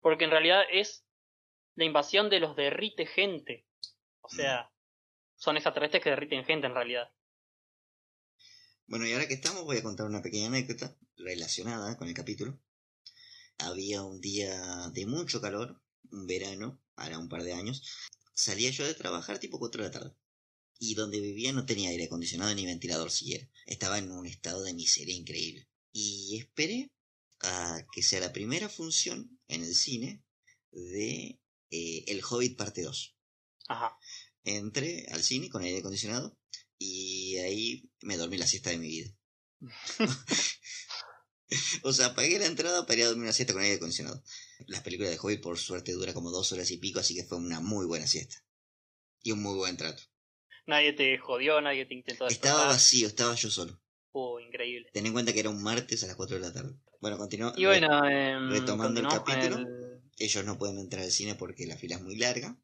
porque 0.01 0.27
en 0.27 0.31
realidad 0.31 0.63
es 0.71 1.05
la 1.75 1.87
invasión 1.87 2.31
de 2.31 2.39
los 2.39 2.55
derrite 2.55 3.05
gente. 3.05 3.67
O 4.21 4.29
sea, 4.29 4.71
son 5.35 5.57
extraterrestres 5.57 6.03
que 6.05 6.11
derriten 6.11 6.45
gente 6.45 6.67
en 6.69 6.75
realidad. 6.75 7.11
Bueno, 8.89 9.05
y 9.05 9.13
ahora 9.13 9.27
que 9.27 9.35
estamos 9.35 9.65
voy 9.65 9.79
a 9.79 9.83
contar 9.83 10.07
una 10.07 10.23
pequeña 10.23 10.47
anécdota 10.47 10.97
relacionada 11.17 11.97
con 11.97 12.07
el 12.07 12.15
capítulo. 12.15 12.61
Había 13.59 14.03
un 14.05 14.21
día 14.21 14.91
de 14.93 15.07
mucho 15.07 15.41
calor, 15.41 15.83
un 16.13 16.27
verano, 16.29 16.81
hará 16.95 17.19
un 17.19 17.29
par 17.29 17.43
de 17.43 17.53
años. 17.53 17.83
Salía 18.33 18.71
yo 18.71 18.87
de 18.87 18.95
trabajar 18.95 19.41
tipo 19.41 19.59
4 19.59 19.83
de 19.83 19.89
la 19.89 19.93
tarde. 19.93 20.17
Y 20.79 20.95
donde 20.95 21.19
vivía 21.19 21.53
no 21.53 21.67
tenía 21.67 21.91
aire 21.91 22.05
acondicionado 22.05 22.55
ni 22.55 22.65
ventilador 22.65 23.11
siquiera. 23.11 23.49
Estaba 23.67 23.99
en 23.99 24.13
un 24.13 24.25
estado 24.25 24.63
de 24.63 24.75
miseria 24.75 25.17
increíble. 25.17 25.69
Y 25.91 26.39
esperé 26.39 26.93
a 27.41 27.85
que 27.93 28.05
sea 28.05 28.21
la 28.21 28.33
primera 28.33 28.69
función 28.69 29.41
en 29.49 29.65
el 29.65 29.75
cine 29.75 30.23
de 30.71 31.41
eh, 31.71 32.05
El 32.07 32.23
Hobbit 32.23 32.57
parte 32.57 32.83
2. 32.83 33.17
Ajá. 33.67 33.99
Entré 34.45 35.07
al 35.11 35.25
cine 35.25 35.49
con 35.49 35.63
aire 35.63 35.79
acondicionado 35.79 36.39
y 36.79 37.37
ahí 37.39 37.91
me 38.03 38.17
dormí 38.17 38.37
la 38.39 38.47
siesta 38.47 38.71
de 38.71 38.79
mi 38.79 38.89
vida. 38.89 39.11
o 41.83 41.93
sea, 41.93 42.15
pagué 42.15 42.39
la 42.39 42.47
entrada 42.47 42.87
para 42.87 42.99
ir 42.99 43.05
a 43.05 43.09
dormir 43.09 43.25
una 43.25 43.33
siesta 43.33 43.53
con 43.53 43.63
aire 43.63 43.77
acondicionado. 43.77 44.23
Las 44.67 44.83
películas 44.83 45.13
de 45.13 45.19
Hobbit 45.19 45.41
por 45.41 45.59
suerte 45.59 45.93
dura 45.93 46.13
como 46.13 46.31
dos 46.31 46.51
horas 46.53 46.71
y 46.71 46.79
pico, 46.79 47.01
así 47.01 47.15
que 47.15 47.25
fue 47.25 47.39
una 47.39 47.61
muy 47.61 47.87
buena 47.87 48.07
siesta. 48.07 48.43
Y 49.23 49.33
un 49.33 49.43
muy 49.43 49.55
buen 49.57 49.77
trato. 49.77 50.03
Nadie 50.67 50.93
te 50.93 51.17
jodió, 51.19 51.61
nadie 51.61 51.87
te 51.87 51.95
intentó 51.95 52.27
Estaba 52.27 52.55
despertar. 52.55 52.69
vacío, 52.69 53.07
estaba 53.07 53.35
yo 53.35 53.51
solo. 53.51 53.81
Uh, 54.13 54.41
increíble. 54.41 54.89
Ten 54.93 55.07
en 55.07 55.13
cuenta 55.13 55.33
que 55.33 55.41
era 55.41 55.51
un 55.51 55.63
martes 55.63 56.03
a 56.03 56.07
las 56.09 56.17
4 56.17 56.37
de 56.37 56.43
la 56.43 56.53
tarde. 56.53 56.75
Bueno, 57.01 57.19
continuó. 57.19 57.53
Y 57.57 57.67
bueno, 57.67 58.05
em, 58.09 58.51
retomando 58.51 59.01
el 59.01 59.07
capítulo. 59.09 59.59
el- 59.59 60.03
Ellos 60.19 60.45
no 60.45 60.57
pueden 60.59 60.79
entrar 60.79 61.03
al 61.05 61.11
cine 61.13 61.35
porque 61.35 61.67
la 61.67 61.77
fila 61.77 61.97
es 61.97 62.03
muy 62.03 62.17
larga. 62.17 62.59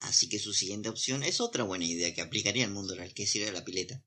Así 0.00 0.28
que 0.28 0.38
su 0.38 0.52
siguiente 0.52 0.88
opción 0.88 1.22
es 1.22 1.40
otra 1.40 1.64
buena 1.64 1.84
idea 1.84 2.14
que 2.14 2.20
aplicaría 2.20 2.64
al 2.64 2.70
mundo 2.70 2.94
real, 2.94 3.12
que 3.14 3.24
es 3.24 3.34
ir 3.34 3.48
a 3.48 3.52
la 3.52 3.64
pileta. 3.64 4.02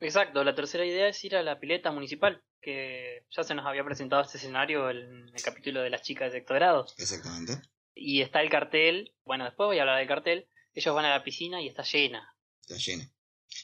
Exacto, 0.00 0.44
la 0.44 0.54
tercera 0.54 0.84
idea 0.84 1.08
es 1.08 1.22
ir 1.24 1.36
a 1.36 1.42
la 1.42 1.60
pileta 1.60 1.92
municipal, 1.92 2.42
que 2.60 3.26
ya 3.30 3.44
se 3.44 3.54
nos 3.54 3.66
había 3.66 3.84
presentado 3.84 4.22
este 4.22 4.38
escenario 4.38 4.90
en 4.90 5.28
el 5.28 5.42
capítulo 5.42 5.82
de 5.82 5.90
las 5.90 6.02
chicas 6.02 6.32
de 6.32 6.38
sexto 6.38 6.54
grado. 6.54 6.86
Exactamente. 6.96 7.60
Y 7.94 8.22
está 8.22 8.42
el 8.42 8.50
cartel, 8.50 9.14
bueno, 9.24 9.44
después 9.44 9.66
voy 9.66 9.78
a 9.78 9.82
hablar 9.82 9.98
del 9.98 10.08
cartel, 10.08 10.48
ellos 10.72 10.94
van 10.94 11.04
a 11.04 11.10
la 11.10 11.22
piscina 11.22 11.62
y 11.62 11.68
está 11.68 11.82
llena. 11.82 12.36
Está 12.62 12.76
llena. 12.76 13.10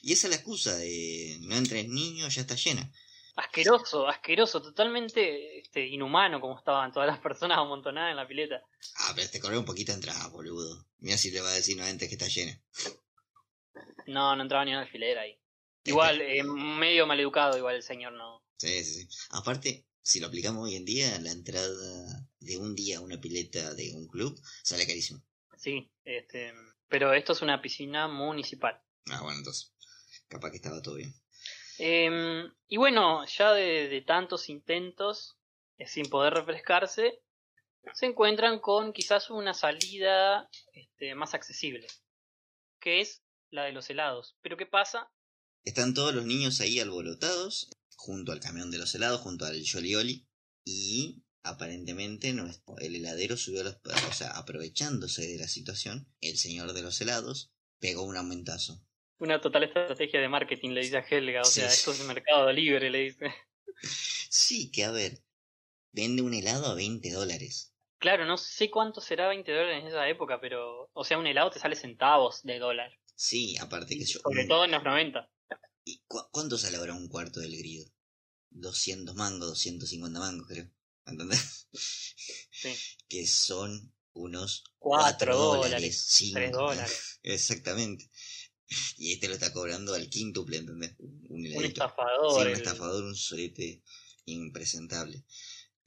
Y 0.01 0.13
esa 0.13 0.27
es 0.27 0.31
la 0.31 0.37
excusa 0.37 0.77
de 0.77 1.37
no 1.41 1.55
entres 1.55 1.87
niños, 1.87 2.33
ya 2.33 2.41
está 2.41 2.55
llena. 2.55 2.91
Asqueroso, 3.35 4.07
asqueroso, 4.07 4.61
totalmente 4.61 5.59
este, 5.59 5.87
inhumano 5.87 6.41
como 6.41 6.57
estaban 6.57 6.91
todas 6.91 7.07
las 7.07 7.19
personas 7.19 7.57
amontonadas 7.57 8.11
en 8.11 8.17
la 8.17 8.27
pileta. 8.27 8.61
Ah, 8.97 9.13
pero 9.15 9.29
te 9.29 9.39
corre 9.39 9.57
un 9.57 9.65
poquito 9.65 9.93
entrada, 9.93 10.27
boludo. 10.27 10.85
Mira 10.99 11.17
si 11.17 11.31
le 11.31 11.41
va 11.41 11.49
a 11.49 11.53
decir 11.53 11.77
no 11.77 11.85
entres 11.85 12.09
que 12.09 12.15
está 12.15 12.27
llena. 12.27 12.61
No, 14.07 14.35
no 14.35 14.41
entraba 14.41 14.65
ni 14.65 14.71
una 14.71 14.81
alfiler 14.81 15.17
ahí. 15.17 15.39
Igual, 15.85 16.21
eh, 16.21 16.43
medio 16.43 17.07
maleducado, 17.07 17.57
igual 17.57 17.75
el 17.75 17.83
señor 17.83 18.13
no. 18.13 18.43
Sí, 18.57 18.83
sí, 18.83 18.93
sí. 18.93 19.07
Aparte, 19.31 19.87
si 20.01 20.19
lo 20.19 20.27
aplicamos 20.27 20.65
hoy 20.65 20.75
en 20.75 20.85
día, 20.85 21.19
la 21.19 21.31
entrada 21.31 22.27
de 22.39 22.57
un 22.57 22.75
día 22.75 22.99
a 22.99 23.01
una 23.01 23.19
pileta 23.19 23.73
de 23.73 23.91
un 23.95 24.07
club 24.07 24.39
sale 24.63 24.85
carísimo. 24.85 25.23
Sí, 25.57 25.91
este, 26.05 26.53
pero 26.87 27.13
esto 27.13 27.33
es 27.33 27.41
una 27.41 27.61
piscina 27.61 28.07
municipal. 28.07 28.79
Ah, 29.09 29.21
bueno, 29.21 29.39
entonces. 29.39 29.73
Capaz 30.27 30.51
que 30.51 30.57
estaba 30.57 30.81
todo 30.81 30.95
bien. 30.95 31.13
Em, 31.83 32.53
y 32.67 32.77
bueno, 32.77 33.25
ya 33.25 33.53
de, 33.53 34.03
tantos 34.05 34.49
intentos, 34.49 35.39
eh, 35.79 35.87
sin 35.87 36.11
poder 36.11 36.35
refrescarse, 36.35 37.23
se 37.95 38.05
encuentran 38.05 38.59
con 38.59 38.93
quizás 38.93 39.31
una 39.31 39.55
salida 39.55 40.47
este, 40.73 41.15
más 41.15 41.33
accesible, 41.33 41.87
que 42.79 43.01
es 43.01 43.23
la 43.49 43.63
de 43.63 43.71
los 43.71 43.89
helados. 43.89 44.35
Pero 44.43 44.57
¿qué 44.57 44.67
pasa? 44.67 45.11
Están 45.65 45.95
todos 45.95 46.13
los 46.13 46.23
niños 46.23 46.61
ahí 46.61 46.79
alborotados, 46.79 47.71
junto 47.95 48.31
al 48.31 48.39
camión 48.39 48.69
de 48.69 48.77
los 48.77 48.93
helados, 48.93 49.21
junto 49.21 49.45
al 49.45 49.63
Jolly 49.65 50.27
y 50.63 51.23
aparentemente 51.41 52.29
el 52.29 52.95
heladero 52.95 53.37
subió 53.37 53.63
los 53.63 53.77
o 54.07 54.13
sea, 54.13 54.29
aprovechándose 54.37 55.25
de 55.25 55.39
la 55.39 55.47
situación, 55.47 56.07
el 56.21 56.37
señor 56.37 56.73
de 56.73 56.83
los 56.83 57.01
helados 57.01 57.51
pegó 57.79 58.03
un 58.03 58.17
aumentazo. 58.17 58.85
Una 59.21 59.39
total 59.39 59.63
estrategia 59.63 60.19
de 60.19 60.27
marketing, 60.27 60.71
le 60.71 60.81
dice 60.81 60.97
a 60.97 61.05
Helga, 61.09 61.45
o 61.45 61.45
Sí, 61.45 61.61
sea, 61.61 61.69
sí. 61.69 61.75
esto 61.75 61.91
es 61.91 62.03
mercado 62.05 62.51
libre, 62.51 62.89
le 62.89 62.97
dice. 62.99 63.33
Sí, 64.29 64.71
que 64.71 64.83
a 64.83 64.91
ver, 64.91 65.23
vende 65.93 66.21
un 66.23 66.33
helado 66.33 66.67
a 66.67 66.75
20 66.75 67.11
dólares. 67.11 67.73
Claro, 67.99 68.25
no 68.25 68.35
sé 68.37 68.69
cuánto 68.69 68.99
será 68.99 69.29
20 69.29 69.53
dólares 69.53 69.79
en 69.81 69.87
esa 69.87 70.09
época, 70.09 70.41
pero, 70.41 70.89
o 70.91 71.03
sea, 71.05 71.17
un 71.17 71.27
helado 71.27 71.51
te 71.51 71.59
sale 71.59 71.75
centavos 71.77 72.43
de 72.43 72.59
dólar, 72.59 72.91
Sí, 73.15 73.55
aparte 73.57 73.97
que 73.97 74.03
yo... 74.05 74.19
sobre 74.21 74.45
todo 74.45 74.65
en 74.65 74.71
los 74.71 74.83
90. 74.83 75.29
¿Y 75.85 76.01
cu- 76.07 76.27
cuánto 76.31 76.57
sale 76.57 76.77
ahora 76.77 76.95
un 76.95 77.07
cuarto 77.07 77.39
del 77.39 77.55
grido? 77.57 77.85
200 78.49 79.15
mangos, 79.15 79.49
250 79.49 80.19
mangos, 80.19 80.47
creo. 80.47 80.69
¿Entendés? 81.05 81.67
Sí. 82.51 82.81
Que 83.09 83.27
son 83.27 83.93
unos 84.13 84.63
Cuatro 84.79 85.33
4 85.33 85.37
dólares, 85.37 85.61
dólares, 85.63 86.05
5. 86.09 86.39
tres 86.39 86.51
dólares. 86.51 87.19
Exactamente. 87.23 88.10
Y 88.97 89.13
este 89.13 89.27
lo 89.27 89.33
está 89.33 89.51
cobrando 89.51 89.93
al 89.93 90.09
quíntuple, 90.09 90.57
¿entendés? 90.57 90.95
Un 90.99 91.47
Un 91.53 91.65
estafador. 91.65 92.31
Sí, 92.35 92.41
un 92.41 92.47
el- 92.47 92.53
estafador, 92.55 93.03
un 93.03 93.15
solete 93.15 93.83
impresentable. 94.25 95.25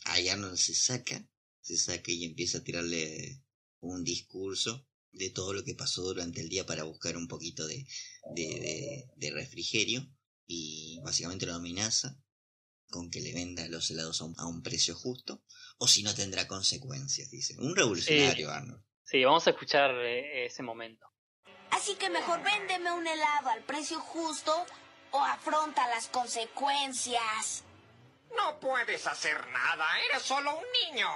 Ahí 0.04 0.28
Arnold 0.28 0.56
se 0.56 0.74
saca, 0.74 1.26
se 1.60 1.76
saca 1.76 2.10
y 2.12 2.24
empieza 2.24 2.58
a 2.58 2.64
tirarle 2.64 3.42
un 3.80 4.04
discurso 4.04 4.86
de 5.12 5.30
todo 5.30 5.52
lo 5.54 5.64
que 5.64 5.74
pasó 5.74 6.02
durante 6.02 6.40
el 6.40 6.48
día 6.48 6.66
para 6.66 6.82
buscar 6.84 7.16
un 7.16 7.28
poquito 7.28 7.66
de, 7.66 7.86
de, 8.34 8.46
de- 8.60 9.10
de 9.16 9.30
refrigerio 9.30 10.06
y 10.46 10.98
básicamente 11.04 11.46
lo 11.46 11.54
amenaza 11.54 12.20
con 12.90 13.10
que 13.10 13.20
le 13.20 13.32
venda 13.32 13.66
los 13.68 13.90
helados 13.90 14.20
a 14.20 14.24
un, 14.24 14.34
a 14.38 14.46
un 14.46 14.62
precio 14.62 14.94
justo 14.94 15.42
o 15.78 15.88
si 15.88 16.02
no 16.02 16.14
tendrá 16.14 16.46
consecuencias, 16.46 17.30
dice. 17.30 17.56
Un 17.58 17.74
revolucionario, 17.74 18.50
Arnold. 18.50 18.82
Sí, 19.04 19.22
vamos 19.24 19.46
a 19.46 19.50
escuchar 19.50 19.90
eh, 20.04 20.46
ese 20.46 20.62
momento. 20.62 21.06
Así 21.74 21.96
que 21.96 22.08
mejor 22.08 22.40
véndeme 22.42 22.92
un 22.92 23.06
helado 23.06 23.50
al 23.50 23.62
precio 23.62 24.00
justo 24.00 24.64
o 25.10 25.20
afronta 25.20 25.86
las 25.88 26.08
consecuencias. 26.08 27.64
No 28.36 28.58
puedes 28.60 29.06
hacer 29.06 29.46
nada, 29.48 29.86
eres 30.08 30.22
solo 30.22 30.56
un 30.56 30.64
niño. 30.82 31.10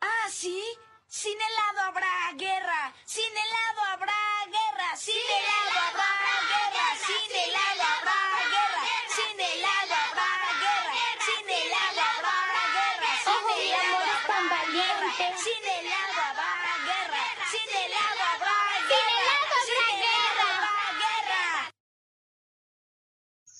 Ah, 0.00 0.28
sí. 0.30 0.62
Sin 1.06 1.40
helado 1.40 1.80
habrá 1.88 2.32
guerra. 2.34 2.92
Sin 3.04 3.30
helado 3.30 3.80
habrá 3.92 4.14
guerra. 4.46 4.96
Sin 4.96 5.14
helado 5.14 5.78
habrá 5.88 6.10
guerra. 6.52 6.86
Sin 7.06 7.36
helado 7.36 7.82
habrá 7.82 8.20
guerra. 8.52 8.84
Sin 9.16 9.40
helado 9.40 9.94
habrá 9.94 10.30
guerra. 10.60 11.02
Sin 11.24 11.50
helado 11.50 12.00
habrá 12.00 12.62
guerra. 12.74 13.12
Sin 13.24 13.48
helado 13.48 13.90
habrá 13.92 14.28
guerra. 14.28 14.48
valiente. 14.50 15.38
Sin 15.42 15.64
helado 15.64 16.17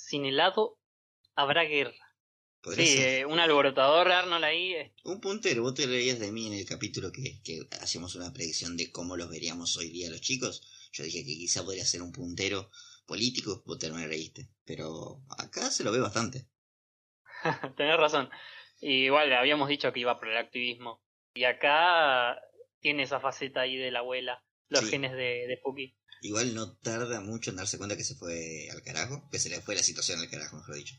Sin 0.09 0.25
helado 0.27 0.79
habrá 1.37 1.62
guerra. 1.64 1.94
Sí, 2.66 2.97
eh, 2.99 3.27
un 3.27 3.38
alborotador 3.40 4.11
Arnold 4.12 4.44
ahí. 4.44 4.75
eh, 4.75 4.94
Un 5.03 5.21
puntero, 5.21 5.62
vos 5.64 5.75
te 5.75 5.88
leías 5.88 6.21
de 6.21 6.31
mí 6.31 6.47
en 6.47 6.53
el 6.53 6.64
capítulo 6.64 7.11
que, 7.11 7.42
que 7.42 7.66
hacíamos 7.81 8.14
una 8.14 8.33
predicción 8.33 8.77
de 8.77 8.92
cómo 8.92 9.16
los 9.16 9.29
veríamos 9.29 9.77
hoy 9.77 9.88
día 9.90 10.09
los 10.09 10.21
chicos. 10.21 10.62
Yo 10.92 11.03
dije 11.03 11.25
que 11.25 11.35
quizá 11.37 11.64
podría 11.64 11.85
ser 11.85 12.01
un 12.03 12.12
puntero 12.12 12.71
político, 13.05 13.64
vos 13.66 13.81
te 13.81 13.90
me 13.90 14.07
reíste. 14.07 14.51
Pero 14.64 15.25
acá 15.37 15.73
se 15.73 15.83
lo 15.83 15.90
ve 15.90 15.99
bastante. 15.99 16.47
Tenés 17.77 17.97
razón. 17.97 18.31
Y 18.81 19.05
igual 19.07 19.33
habíamos 19.33 19.68
dicho 19.68 19.92
que 19.92 20.01
iba 20.01 20.18
por 20.18 20.29
el 20.29 20.37
activismo. 20.37 21.03
Y 21.35 21.44
acá 21.44 22.40
tiene 22.81 23.05
esa 23.05 23.21
faceta 23.21 23.62
ahí 23.62 23.77
de 23.77 23.90
la 23.90 24.01
abuela, 24.01 24.44
los 24.68 24.85
Sí. 24.85 24.88
genes 24.88 25.12
de, 25.12 25.47
de 25.49 25.59
Puki. 25.62 25.98
Igual 26.23 26.55
no 26.55 26.77
tarda 26.77 27.21
mucho 27.21 27.51
en 27.51 27.57
darse 27.57 27.79
cuenta 27.79 27.97
que 27.97 28.05
se 28.05 28.15
fue 28.15 28.69
al 28.71 28.83
carajo, 28.83 29.29
que 29.31 29.39
se 29.39 29.49
le 29.49 29.61
fue 29.61 29.75
la 29.75 29.83
situación 29.83 30.21
al 30.21 30.31
carajo, 30.31 30.57
mejor 30.57 30.75
dicho. 30.75 30.97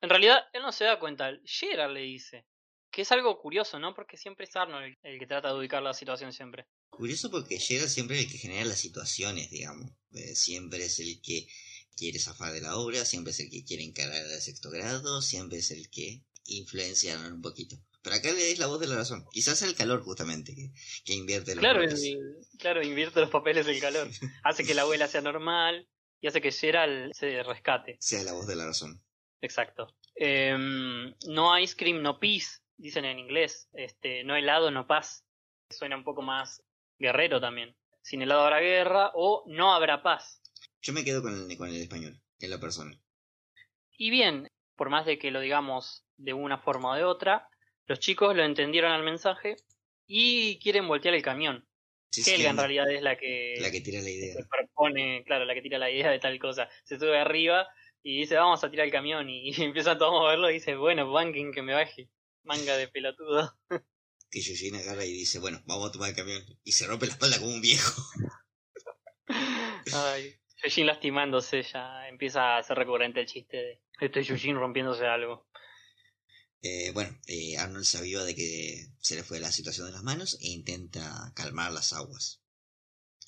En 0.00 0.08
realidad, 0.08 0.38
él 0.52 0.62
no 0.62 0.72
se 0.72 0.84
da 0.84 0.98
cuenta. 0.98 1.30
Gerard 1.44 1.92
le 1.92 2.00
dice. 2.00 2.46
Que 2.90 3.02
es 3.02 3.12
algo 3.12 3.40
curioso, 3.40 3.78
¿no? 3.78 3.94
Porque 3.94 4.16
siempre 4.16 4.46
es 4.46 4.56
Arnold 4.56 4.84
el, 4.84 4.98
el 5.02 5.18
que 5.18 5.26
trata 5.26 5.48
de 5.48 5.58
ubicar 5.58 5.82
la 5.82 5.94
situación 5.94 6.32
siempre. 6.32 6.66
Curioso 6.88 7.30
porque 7.30 7.58
Gerald 7.58 7.88
siempre 7.88 8.18
es 8.18 8.24
el 8.24 8.32
que 8.32 8.38
genera 8.38 8.64
las 8.64 8.80
situaciones, 8.80 9.50
digamos. 9.50 9.90
Eh, 10.12 10.34
siempre 10.34 10.84
es 10.84 10.98
el 10.98 11.20
que 11.22 11.46
quiere 11.96 12.18
zafar 12.18 12.52
de 12.52 12.60
la 12.60 12.76
obra, 12.76 13.04
siempre 13.04 13.32
es 13.32 13.40
el 13.40 13.50
que 13.50 13.64
quiere 13.64 13.84
encarar 13.84 14.24
al 14.24 14.40
sexto 14.40 14.70
grado, 14.70 15.22
siempre 15.22 15.58
es 15.58 15.70
el 15.70 15.88
que 15.88 16.24
influencia 16.46 17.16
un 17.28 17.42
poquito. 17.42 17.76
Pero 18.02 18.16
acá 18.16 18.32
le 18.32 18.50
es 18.50 18.58
la 18.58 18.66
voz 18.66 18.80
de 18.80 18.86
la 18.86 18.96
razón. 18.96 19.26
Quizás 19.30 19.60
el 19.62 19.74
calor 19.74 20.02
justamente 20.02 20.54
que, 20.54 20.70
que 21.04 21.12
invierte 21.14 21.54
los 21.54 21.60
Claro, 21.60 21.80
roles. 21.80 22.02
el- 22.02 22.36
claro, 22.58 22.82
invierte 22.82 23.20
los 23.20 23.30
papeles 23.30 23.66
del 23.66 23.80
calor. 23.80 24.08
Hace 24.44 24.64
que 24.64 24.74
la 24.74 24.82
abuela 24.82 25.06
sea 25.06 25.20
normal 25.20 25.86
y 26.22 26.26
hace 26.28 26.40
que 26.40 26.50
Gerald 26.52 27.12
se 27.14 27.42
rescate. 27.42 27.96
Sea 28.00 28.22
la 28.24 28.32
voz 28.32 28.46
de 28.46 28.56
la 28.56 28.66
razón. 28.66 29.02
Exacto. 29.42 29.94
Em, 30.14 31.14
no 31.28 31.58
ice 31.58 31.74
cream, 31.76 32.02
no 32.02 32.18
peace, 32.20 32.58
dicen 32.76 33.04
en 33.06 33.18
inglés. 33.18 33.68
Este, 33.72 34.22
no 34.24 34.34
helado, 34.36 34.70
no 34.70 34.86
paz. 34.86 35.24
Suena 35.70 35.96
un 35.96 36.04
poco 36.04 36.20
más 36.22 36.62
guerrero 36.98 37.40
también. 37.40 37.74
Sin 38.02 38.22
helado 38.22 38.42
habrá 38.42 38.60
guerra 38.60 39.10
o 39.14 39.44
no 39.46 39.72
habrá 39.74 40.02
paz. 40.02 40.40
Yo 40.82 40.92
me 40.94 41.04
quedo 41.04 41.22
con 41.22 41.50
el, 41.50 41.56
con 41.58 41.68
el 41.68 41.76
español, 41.76 42.20
en 42.38 42.50
la 42.50 42.58
persona. 42.58 42.98
Y 43.96 44.10
bien, 44.10 44.50
por 44.76 44.88
más 44.90 45.04
de 45.06 45.18
que 45.18 45.30
lo 45.30 45.40
digamos 45.40 46.04
de 46.16 46.32
una 46.32 46.58
forma 46.58 46.92
o 46.92 46.94
de 46.96 47.04
otra, 47.04 47.48
los 47.90 47.98
chicos 47.98 48.36
lo 48.36 48.44
entendieron 48.44 48.92
al 48.92 49.02
mensaje 49.02 49.56
y 50.06 50.60
quieren 50.60 50.86
voltear 50.86 51.12
el 51.12 51.22
camión. 51.22 51.66
Sí, 52.12 52.44
en 52.44 52.56
realidad 52.56 52.88
es 52.88 53.02
la 53.02 53.18
que, 53.18 53.56
La 53.58 53.72
que 53.72 53.80
tira 53.80 54.00
la 54.00 54.10
idea. 54.10 54.32
se 54.32 54.44
propone, 54.44 55.24
claro, 55.24 55.44
la 55.44 55.54
que 55.54 55.62
tira 55.62 55.76
la 55.76 55.90
idea 55.90 56.08
de 56.08 56.20
tal 56.20 56.38
cosa. 56.38 56.68
Se 56.84 57.00
sube 57.00 57.18
arriba 57.18 57.66
y 58.04 58.20
dice, 58.20 58.36
vamos 58.36 58.62
a 58.62 58.70
tirar 58.70 58.86
el 58.86 58.92
camión 58.92 59.28
y, 59.28 59.50
y 59.50 59.52
empiezan 59.64 59.98
todos 59.98 60.12
a 60.12 60.20
moverlo 60.20 60.48
y 60.50 60.54
dice, 60.54 60.76
bueno, 60.76 61.10
banking 61.10 61.50
que 61.50 61.62
me 61.62 61.74
baje. 61.74 62.08
Manga 62.44 62.76
de 62.76 62.86
pelotudo. 62.86 63.58
Que 64.32 64.38
Eugene 64.38 64.78
agarra 64.78 65.04
y 65.04 65.10
dice, 65.10 65.40
bueno, 65.40 65.60
vamos 65.66 65.88
a 65.88 65.92
tomar 65.92 66.10
el 66.10 66.14
camión. 66.14 66.44
Y 66.62 66.70
se 66.70 66.86
rompe 66.86 67.06
la 67.06 67.14
espalda 67.14 67.40
como 67.40 67.52
un 67.52 67.60
viejo. 67.60 68.00
Ay, 69.92 70.36
Yujin 70.62 70.86
lastimándose 70.86 71.64
ya 71.64 72.06
empieza 72.08 72.56
a 72.56 72.62
ser 72.62 72.78
recurrente 72.78 73.18
el 73.18 73.26
chiste 73.26 73.56
de 73.56 73.82
este 74.00 74.22
Yujin 74.22 74.54
rompiéndose 74.54 75.04
algo. 75.06 75.49
Eh, 76.62 76.90
bueno, 76.92 77.16
eh, 77.26 77.56
Arnold 77.56 77.84
se 77.86 77.98
aviva 77.98 78.22
de 78.24 78.34
que 78.34 78.86
se 79.00 79.14
le 79.14 79.22
fue 79.22 79.40
la 79.40 79.50
situación 79.50 79.86
de 79.86 79.92
las 79.92 80.02
manos 80.02 80.36
e 80.40 80.48
intenta 80.48 81.32
calmar 81.34 81.72
las 81.72 81.92
aguas. 81.92 82.40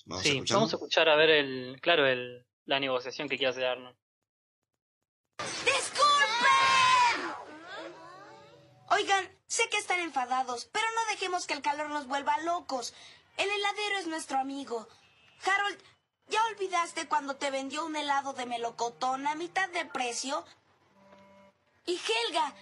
Vamos 0.05 0.25
a 0.25 0.29
sí, 0.29 0.35
escuchar. 0.35 0.57
vamos 0.57 0.73
a 0.73 0.77
escuchar 0.77 1.09
a 1.09 1.17
ver 1.17 1.31
el, 1.31 1.81
claro, 1.81 2.07
el, 2.07 2.47
la 2.67 2.79
negociación 2.79 3.29
que 3.29 3.39
quiere 3.39 3.51
hacer 3.51 3.65
Arnold. 3.65 3.97
¡Disculpen! 5.65 6.13
Oigan, 8.91 9.39
sé 9.47 9.63
que 9.71 9.79
están 9.79 10.01
enfadados, 10.01 10.67
pero 10.67 10.85
no 10.95 11.13
dejemos 11.13 11.47
que 11.47 11.55
el 11.55 11.63
calor 11.63 11.89
nos 11.89 12.07
vuelva 12.07 12.37
locos. 12.43 12.93
El 13.39 13.49
heladero 13.49 13.99
es 13.99 14.07
nuestro 14.09 14.39
amigo. 14.39 14.89
Harold, 15.45 15.79
¿ya 16.29 16.45
olvidaste 16.47 17.09
cuando 17.09 17.37
te 17.37 17.51
vendió 17.51 17.87
un 17.87 17.97
helado 17.97 18.35
de 18.35 18.45
melocotón 18.45 19.27
a 19.27 19.35
mitad 19.35 19.71
de 19.71 19.87
precio? 19.87 20.45
Y 21.87 21.99
Helga, 21.99 22.55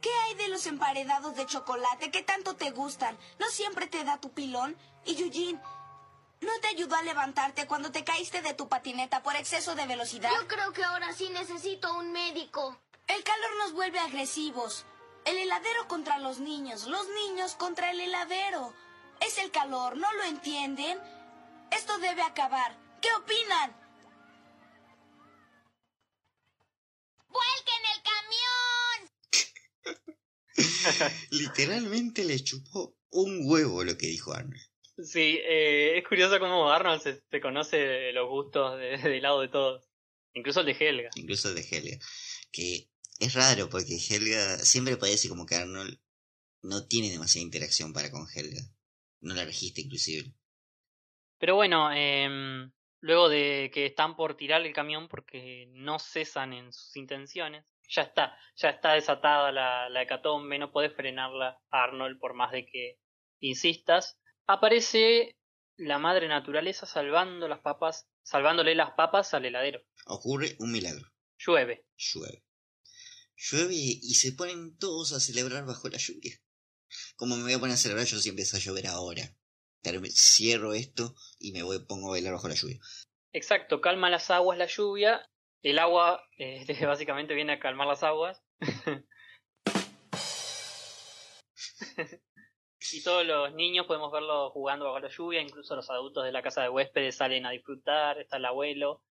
¿qué 0.00 0.10
hay 0.24 0.34
de 0.34 0.48
los 0.48 0.66
emparedados 0.66 1.34
de 1.36 1.46
chocolate 1.46 2.10
que 2.10 2.22
tanto 2.22 2.54
te 2.54 2.70
gustan? 2.70 3.18
¿No 3.38 3.46
siempre 3.48 3.86
te 3.86 4.04
da 4.04 4.20
tu 4.20 4.30
pilón? 4.32 4.76
Y 5.04 5.20
Eugene, 5.20 5.60
¿no 6.40 6.52
te 6.60 6.68
ayudó 6.68 6.96
a 6.96 7.02
levantarte 7.02 7.66
cuando 7.66 7.90
te 7.90 8.04
caíste 8.04 8.42
de 8.42 8.54
tu 8.54 8.68
patineta 8.68 9.22
por 9.22 9.36
exceso 9.36 9.74
de 9.74 9.86
velocidad? 9.86 10.30
Yo 10.40 10.48
creo 10.48 10.72
que 10.72 10.84
ahora 10.84 11.12
sí 11.12 11.28
necesito 11.30 11.94
un 11.94 12.12
médico. 12.12 12.78
El 13.06 13.22
calor 13.22 13.56
nos 13.58 13.72
vuelve 13.72 13.98
agresivos. 13.98 14.86
El 15.24 15.38
heladero 15.38 15.88
contra 15.88 16.18
los 16.18 16.38
niños, 16.38 16.84
los 16.84 17.06
niños 17.08 17.54
contra 17.54 17.90
el 17.90 18.00
heladero. 18.00 18.74
Es 19.20 19.38
el 19.38 19.50
calor, 19.50 19.96
¿no 19.96 20.12
lo 20.12 20.24
entienden? 20.24 21.00
Esto 21.70 21.96
debe 21.98 22.22
acabar. 22.22 22.76
¿Qué 23.00 23.08
opinan? 23.14 23.74
¡Vuelquen 27.28 27.84
el! 27.96 28.03
Literalmente 31.30 32.24
le 32.24 32.42
chupó 32.42 32.96
un 33.10 33.40
huevo 33.44 33.84
lo 33.84 33.96
que 33.96 34.06
dijo 34.06 34.32
Arnold. 34.32 34.62
Sí, 35.02 35.40
eh, 35.42 35.98
es 35.98 36.06
curioso 36.06 36.38
cómo 36.38 36.70
Arnold 36.70 37.02
se, 37.02 37.22
se 37.28 37.40
conoce 37.40 38.12
los 38.12 38.28
gustos 38.28 38.78
de, 38.78 38.96
del 38.98 39.22
lado 39.22 39.40
de 39.40 39.48
todos. 39.48 39.84
Incluso 40.34 40.60
el 40.60 40.66
de 40.66 40.76
Helga. 40.78 41.10
Incluso 41.16 41.48
el 41.48 41.56
de 41.56 41.66
Helga. 41.68 41.98
Que 42.52 42.88
es 43.18 43.34
raro 43.34 43.68
porque 43.68 43.96
Helga 43.96 44.58
siempre 44.58 44.96
parece 44.96 45.28
como 45.28 45.46
que 45.46 45.56
Arnold 45.56 45.98
no 46.62 46.86
tiene 46.86 47.10
demasiada 47.10 47.44
interacción 47.44 47.92
para 47.92 48.10
con 48.10 48.26
Helga. 48.32 48.62
No 49.20 49.34
la 49.34 49.44
registra 49.44 49.82
inclusive. 49.82 50.32
Pero 51.38 51.56
bueno, 51.56 51.92
em, 51.92 52.70
luego 53.00 53.28
de 53.28 53.70
que 53.72 53.86
están 53.86 54.16
por 54.16 54.36
tirar 54.36 54.64
el 54.64 54.72
camión 54.72 55.08
porque 55.08 55.66
no 55.72 55.98
cesan 55.98 56.52
en 56.52 56.72
sus 56.72 56.96
intenciones, 56.96 57.64
ya 57.88 58.02
está, 58.02 58.38
ya 58.56 58.70
está 58.70 58.92
desatada 58.92 59.52
la, 59.52 59.88
la 59.88 60.02
hecatombe, 60.02 60.58
no 60.58 60.72
podés 60.72 60.94
frenarla, 60.94 61.60
Arnold, 61.70 62.18
por 62.18 62.34
más 62.34 62.52
de 62.52 62.66
que 62.66 62.98
insistas. 63.40 64.18
Aparece 64.46 65.36
la 65.76 65.98
madre 65.98 66.28
naturaleza 66.28 66.86
salvando 66.86 67.48
las 67.48 67.60
papas, 67.60 68.06
salvándole 68.22 68.74
las 68.74 68.92
papas 68.92 69.34
al 69.34 69.44
heladero. 69.44 69.82
Ocurre 70.06 70.56
un 70.58 70.72
milagro. 70.72 71.10
Llueve. 71.38 71.86
Llueve. 71.96 72.44
Llueve 73.36 73.74
y 73.74 74.14
se 74.14 74.32
ponen 74.32 74.76
todos 74.78 75.12
a 75.12 75.20
celebrar 75.20 75.64
bajo 75.66 75.88
la 75.88 75.98
lluvia. 75.98 76.38
Como 77.16 77.36
me 77.36 77.42
voy 77.42 77.52
a 77.54 77.58
poner 77.58 77.74
a 77.74 77.78
celebrar 77.78 78.06
yo 78.06 78.18
si 78.18 78.28
empieza 78.28 78.56
a 78.56 78.60
llover 78.60 78.86
ahora. 78.86 79.22
Cierro 80.10 80.72
esto 80.72 81.14
y 81.38 81.52
me 81.52 81.62
voy 81.62 81.78
pongo 81.80 82.08
a 82.08 82.12
bailar 82.12 82.32
bajo 82.32 82.48
la 82.48 82.54
lluvia. 82.54 82.78
Exacto, 83.32 83.80
calma 83.80 84.08
las 84.10 84.30
aguas 84.30 84.56
la 84.56 84.66
lluvia. 84.66 85.28
El 85.64 85.78
agua 85.78 86.22
eh, 86.36 86.64
básicamente 86.86 87.34
viene 87.34 87.54
a 87.54 87.58
calmar 87.58 87.88
las 87.88 88.02
aguas. 88.04 88.44
Y 92.92 93.02
todos 93.02 93.26
los 93.26 93.54
niños 93.54 93.86
podemos 93.86 94.12
verlo 94.12 94.50
jugando 94.50 94.84
bajo 94.84 95.00
la 95.00 95.08
lluvia, 95.08 95.40
incluso 95.40 95.74
los 95.74 95.88
adultos 95.88 96.22
de 96.24 96.32
la 96.32 96.42
casa 96.42 96.62
de 96.62 96.68
huéspedes 96.68 97.16
salen 97.16 97.46
a 97.46 97.50
disfrutar, 97.50 98.20
está 98.20 98.36
el 98.36 98.44
abuelo. 98.44 99.02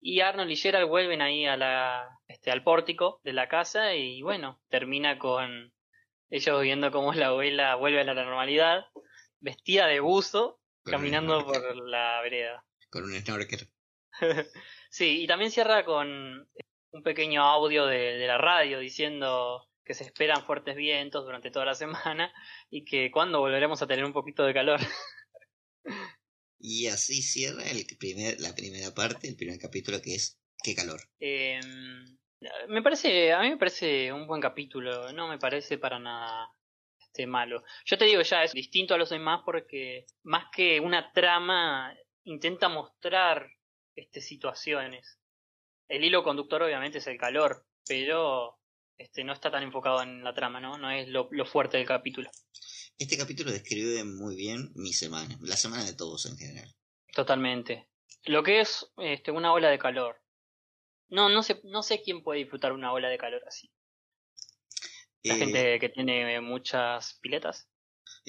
Y 0.00 0.20
Arnold 0.20 0.50
y 0.50 0.56
Gerald 0.56 0.88
vuelven 0.88 1.20
ahí 1.20 1.44
a 1.44 1.56
la, 1.56 2.08
este, 2.28 2.52
al 2.52 2.62
pórtico 2.62 3.20
de 3.24 3.32
la 3.32 3.48
casa 3.48 3.94
y 3.96 4.22
bueno, 4.22 4.60
termina 4.68 5.18
con 5.18 5.72
ellos 6.30 6.62
viendo 6.62 6.92
cómo 6.92 7.12
la 7.14 7.28
abuela 7.28 7.74
vuelve 7.74 8.00
a 8.00 8.04
la 8.04 8.14
normalidad, 8.14 8.86
vestida 9.40 9.88
de 9.88 9.98
buzo, 9.98 10.60
Con 10.84 10.92
caminando 10.92 11.38
un 11.38 11.44
por 11.46 11.76
la 11.88 12.20
vereda. 12.22 12.64
Con 12.90 13.04
un 13.04 13.12
snorkel. 13.12 13.68
sí, 14.90 15.22
y 15.22 15.26
también 15.26 15.50
cierra 15.50 15.84
con 15.84 16.48
un 16.90 17.02
pequeño 17.02 17.42
audio 17.42 17.86
de, 17.86 18.16
de 18.16 18.26
la 18.26 18.38
radio 18.38 18.78
diciendo 18.78 19.68
que 19.84 19.94
se 19.94 20.04
esperan 20.04 20.44
fuertes 20.44 20.76
vientos 20.76 21.24
durante 21.24 21.50
toda 21.50 21.64
la 21.64 21.74
semana 21.74 22.32
y 22.70 22.84
que 22.84 23.10
cuando 23.10 23.40
volveremos 23.40 23.80
a 23.82 23.86
tener 23.86 24.04
un 24.04 24.12
poquito 24.12 24.44
de 24.44 24.54
calor. 24.54 24.80
Y 26.58 26.86
así 26.86 27.22
cierra 27.22 27.62
el 27.70 27.84
primer, 27.98 28.40
la 28.40 28.54
primera 28.54 28.92
parte, 28.92 29.28
el 29.28 29.36
primer 29.36 29.58
capítulo 29.58 30.00
que 30.00 30.14
es 30.14 30.40
Qué 30.62 30.74
calor. 30.74 31.00
Eh, 31.20 31.60
me 32.68 32.82
parece, 32.82 33.32
a 33.32 33.40
mí 33.40 33.50
me 33.50 33.56
parece 33.56 34.12
un 34.12 34.26
buen 34.26 34.40
capítulo, 34.40 35.12
no 35.12 35.28
me 35.28 35.38
parece 35.38 35.78
para 35.78 35.98
nada 35.98 36.50
este, 36.98 37.26
malo. 37.26 37.62
Yo 37.84 37.98
te 37.98 38.04
digo 38.04 38.22
ya, 38.22 38.42
es 38.42 38.52
distinto 38.52 38.94
a 38.94 38.98
los 38.98 39.10
demás 39.10 39.42
porque 39.44 40.06
más 40.24 40.46
que 40.54 40.80
una 40.80 41.12
trama 41.12 41.94
intenta 42.24 42.68
mostrar 42.68 43.48
este, 43.96 44.20
situaciones. 44.20 45.18
El 45.88 46.04
hilo 46.04 46.22
conductor 46.22 46.62
obviamente 46.62 46.98
es 46.98 47.06
el 47.06 47.18
calor, 47.18 47.66
pero 47.86 48.58
este, 48.98 49.24
no 49.24 49.32
está 49.32 49.50
tan 49.50 49.62
enfocado 49.62 50.02
en 50.02 50.22
la 50.22 50.34
trama, 50.34 50.60
¿no? 50.60 50.78
No 50.78 50.90
es 50.90 51.08
lo, 51.08 51.28
lo 51.32 51.46
fuerte 51.46 51.76
del 51.78 51.86
capítulo. 51.86 52.30
Este 52.98 53.16
capítulo 53.18 53.50
describe 53.52 54.04
muy 54.04 54.36
bien 54.36 54.70
mi 54.74 54.92
semana, 54.92 55.36
la 55.42 55.56
semana 55.56 55.84
de 55.84 55.92
todos 55.94 56.26
en 56.26 56.36
general. 56.38 56.74
Totalmente. 57.14 57.88
Lo 58.24 58.42
que 58.42 58.60
es 58.60 58.86
este, 58.98 59.30
una 59.30 59.52
ola 59.52 59.68
de 59.68 59.78
calor. 59.78 60.16
No, 61.08 61.28
no 61.28 61.42
sé, 61.42 61.60
no 61.64 61.82
sé 61.82 62.02
quién 62.02 62.22
puede 62.22 62.40
disfrutar 62.40 62.72
una 62.72 62.92
ola 62.92 63.08
de 63.08 63.18
calor 63.18 63.42
así. 63.46 63.70
La 65.22 65.34
Eh, 65.34 65.38
gente 65.38 65.78
que 65.78 65.88
tiene 65.88 66.40
muchas 66.40 67.18
piletas. 67.20 67.68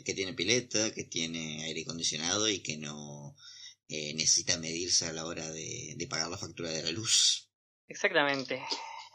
que 0.03 0.13
tiene 0.13 0.33
pileta, 0.33 0.93
que 0.93 1.05
tiene 1.05 1.63
aire 1.63 1.81
acondicionado 1.81 2.47
y 2.49 2.61
que 2.61 2.77
no 2.77 3.35
eh, 3.89 4.13
necesita 4.13 4.57
medirse 4.57 5.05
a 5.05 5.13
la 5.13 5.25
hora 5.25 5.49
de, 5.51 5.93
de 5.95 6.07
pagar 6.07 6.29
la 6.29 6.37
factura 6.37 6.69
de 6.69 6.83
la 6.83 6.91
luz. 6.91 7.49
Exactamente. 7.87 8.63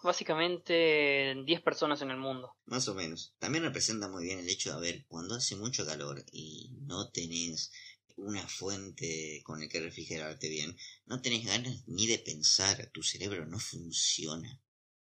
Básicamente 0.03 1.35
10 1.45 1.61
personas 1.61 2.03
en 2.03 2.11
el 2.11 2.17
mundo. 2.17 2.57
Más 2.65 2.89
o 2.89 2.95
menos. 2.95 3.35
También 3.39 3.65
representa 3.65 4.09
muy 4.09 4.25
bien 4.25 4.41
el 4.41 4.49
hecho 4.49 4.71
de, 4.71 4.77
a 4.77 4.81
ver, 4.81 5.05
cuando 5.07 5.37
hace 5.37 5.55
mucho 5.57 5.87
calor 5.87 6.25
y 6.33 6.73
no 6.81 7.11
tenés 7.11 7.71
una 8.17 8.47
fuente 8.49 9.41
con 9.45 9.63
el 9.63 9.69
que 9.69 9.81
refrigerarte 9.81 10.49
bien, 10.49 10.77
no 11.07 11.21
tenés 11.21 11.47
ganas 11.47 11.85
ni 11.87 12.07
de 12.07 12.19
pensar, 12.19 12.91
tu 12.93 13.03
cerebro 13.03 13.47
no 13.47 13.59
funciona. 13.59 14.61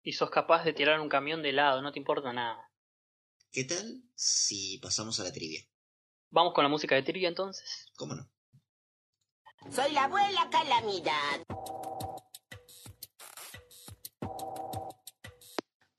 Y 0.02 0.14
sos 0.14 0.30
capaz 0.30 0.64
de 0.64 0.74
tirar 0.74 1.00
un 1.00 1.10
camión 1.10 1.42
de 1.42 1.50
helado, 1.50 1.82
no 1.82 1.92
te 1.92 2.00
importa 2.00 2.34
nada. 2.34 2.70
¿Qué 3.52 3.64
tal 3.64 4.04
si 4.16 4.80
pasamos 4.80 5.20
a 5.20 5.24
la 5.24 5.32
trivia? 5.32 5.62
Vamos 6.30 6.54
con 6.54 6.64
la 6.64 6.70
música 6.70 6.96
de 6.96 7.04
trivia 7.04 7.30
entonces. 7.30 7.86
¿Cómo 7.96 8.16
no? 8.16 8.30
Soy 9.70 9.92
la 9.92 10.04
abuela 10.04 10.50
Calamidad. 10.52 11.40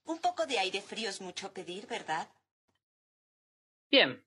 Un 0.05 0.19
poco 0.21 0.45
de 0.45 0.59
aire 0.59 0.81
frío 0.81 1.09
es 1.09 1.19
mucho 1.19 1.53
pedir, 1.53 1.87
¿verdad? 1.87 2.27
Bien, 3.89 4.25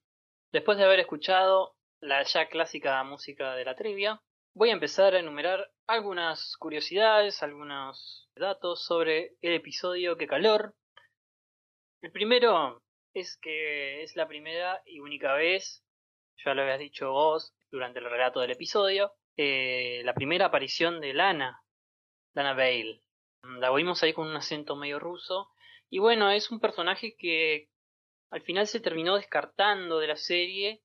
después 0.51 0.77
de 0.77 0.83
haber 0.83 0.99
escuchado 0.99 1.75
la 1.99 2.23
ya 2.23 2.47
clásica 2.47 3.03
música 3.03 3.55
de 3.55 3.65
la 3.65 3.75
trivia, 3.75 4.21
voy 4.53 4.69
a 4.69 4.73
empezar 4.73 5.15
a 5.15 5.19
enumerar 5.19 5.71
algunas 5.87 6.55
curiosidades, 6.57 7.41
algunos 7.41 8.29
datos 8.35 8.83
sobre 8.83 9.35
el 9.41 9.53
episodio 9.53 10.17
Que 10.17 10.27
calor. 10.27 10.75
El 12.01 12.11
primero 12.11 12.81
es 13.13 13.37
que 13.37 14.03
es 14.03 14.15
la 14.15 14.27
primera 14.27 14.81
y 14.85 14.99
única 14.99 15.33
vez, 15.33 15.83
ya 16.45 16.53
lo 16.53 16.61
habías 16.61 16.79
dicho 16.79 17.11
vos 17.11 17.53
durante 17.71 17.99
el 17.99 18.09
relato 18.09 18.39
del 18.39 18.51
episodio, 18.51 19.13
eh, 19.41 20.01
la 20.03 20.13
primera 20.13 20.47
aparición 20.47 20.99
de 20.99 21.13
Lana, 21.13 21.63
Lana 22.33 22.53
Bale. 22.53 23.01
La 23.61 23.71
oímos 23.71 24.03
ahí 24.03 24.11
con 24.11 24.27
un 24.27 24.35
acento 24.35 24.75
medio 24.75 24.99
ruso. 24.99 25.47
Y 25.89 25.99
bueno, 25.99 26.29
es 26.29 26.51
un 26.51 26.59
personaje 26.59 27.15
que 27.17 27.69
al 28.31 28.41
final 28.41 28.67
se 28.67 28.81
terminó 28.81 29.15
descartando 29.15 29.99
de 29.99 30.07
la 30.07 30.17
serie 30.17 30.83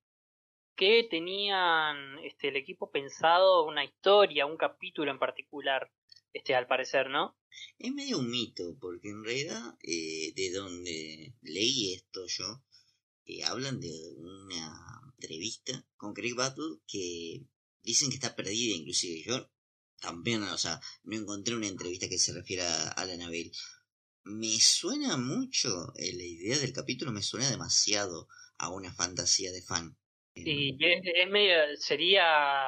que 0.77 1.03
tenían 1.11 2.21
este 2.21 2.47
el 2.47 2.57
equipo 2.57 2.93
pensado 2.93 3.67
una 3.67 3.85
historia, 3.85 4.47
un 4.47 4.57
capítulo 4.57 5.11
en 5.11 5.19
particular, 5.19 5.91
este 6.33 6.55
al 6.55 6.69
parecer, 6.69 7.11
¿no? 7.11 7.37
Es 7.79 7.93
medio 7.93 8.21
un 8.21 8.31
mito, 8.31 8.77
porque 8.81 9.09
en 9.09 9.25
realidad, 9.25 9.77
eh, 9.83 10.33
de 10.37 10.53
donde 10.53 11.35
leí 11.43 11.95
esto 11.95 12.25
yo, 12.29 12.63
eh, 13.27 13.43
hablan 13.43 13.81
de 13.81 14.15
una 14.17 15.13
entrevista 15.15 15.85
con 15.97 16.15
Craig 16.15 16.35
Battle 16.37 16.79
que 16.87 17.49
dicen 17.85 18.09
que 18.09 18.17
está 18.17 18.35
perdida, 18.35 18.75
inclusive 18.75 19.23
yo 19.25 19.51
también, 20.01 20.43
o 20.43 20.59
sea, 20.59 20.81
no 21.05 21.17
encontré 21.17 21.55
una 21.55 21.69
entrevista 21.69 22.09
que 22.09 22.19
se 22.19 22.33
refiera 22.33 22.67
a 22.67 22.89
Alan 22.91 23.23
Abel. 23.23 23.53
Me 24.25 24.59
suena 24.59 25.17
mucho, 25.17 25.93
eh, 25.97 26.13
la 26.15 26.25
idea 26.25 26.59
del 26.59 26.73
capítulo 26.73 27.13
me 27.13 27.23
suena 27.23 27.51
demasiado 27.51 28.29
a 28.59 28.71
una 28.71 28.93
fantasía 28.93 29.53
de 29.53 29.63
fan. 29.63 29.97
Y 30.35 30.75
es, 30.85 31.03
es 31.05 31.31
medio, 31.31 31.55
sería 31.77 32.67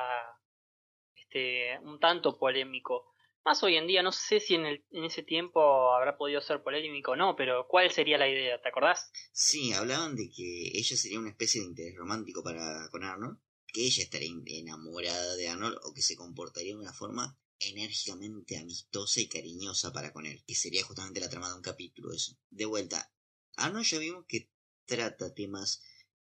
este 1.15 1.79
un 1.83 1.99
tanto 1.99 2.39
polémico. 2.39 3.13
Más 3.45 3.63
hoy 3.63 3.77
en 3.77 3.87
día, 3.87 4.03
no 4.03 4.13
sé 4.13 4.41
si 4.41 4.55
en, 4.55 4.67
el, 4.67 4.85
en 4.91 5.05
ese 5.05 5.23
tiempo 5.23 5.93
habrá 5.95 6.17
podido 6.17 6.41
ser 6.41 6.63
polémico 6.63 7.13
o 7.13 7.17
no, 7.17 7.37
pero 7.37 7.67
¿cuál 7.69 7.91
sería 7.91 8.19
la 8.19 8.29
idea? 8.29 8.61
¿Te 8.61 8.69
acordás? 8.69 9.11
Sí, 9.33 9.73
hablaban 9.73 10.17
de 10.17 10.29
que 10.35 10.71
ella 10.75 10.97
sería 10.97 11.21
una 11.21 11.31
especie 11.31 11.61
de 11.61 11.69
interés 11.69 11.95
romántico 11.97 12.43
para 12.43 12.89
con 12.91 13.05
Arnold, 13.05 13.39
que 13.73 13.85
ella 13.87 14.03
estaría 14.03 14.29
en- 14.29 14.43
enamorada 14.47 15.37
de 15.37 15.49
Arnold 15.49 15.79
o 15.83 15.93
que 15.93 16.03
se 16.03 16.17
comportaría 16.17 16.75
de 16.75 16.81
una 16.81 16.93
forma 16.93 17.39
enérgicamente 17.59 18.59
amistosa 18.59 19.21
y 19.21 19.29
cariñosa 19.29 19.93
para 19.93 20.13
con 20.13 20.27
él, 20.27 20.43
que 20.47 20.55
sería 20.55 20.85
justamente 20.85 21.21
la 21.21 21.31
trama 21.31 21.49
de 21.49 21.57
un 21.57 21.63
capítulo 21.63 22.13
eso. 22.13 22.37
De 22.51 22.67
vuelta, 22.67 23.13
Arnold 23.57 23.87
ya 23.87 23.99
vimos 23.99 24.25
que 24.29 24.51
trata 24.85 25.35
temas 25.35 25.81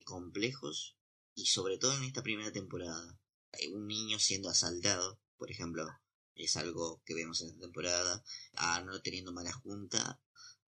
complejos 0.05 0.96
y 1.35 1.46
sobre 1.46 1.79
todo 1.79 1.96
en 1.96 2.05
esta 2.05 2.22
primera 2.22 2.53
temporada. 2.53 3.18
Eh, 3.53 3.68
Un 3.68 3.87
niño 3.87 4.18
siendo 4.18 4.48
asaltado, 4.48 5.20
por 5.37 5.50
ejemplo, 5.50 5.87
es 6.35 6.57
algo 6.57 7.03
que 7.05 7.14
vemos 7.14 7.40
en 7.40 7.48
esta 7.48 7.61
temporada. 7.61 8.24
A 8.55 8.85
teniendo 9.03 9.33
mala 9.33 9.53
junta 9.53 10.20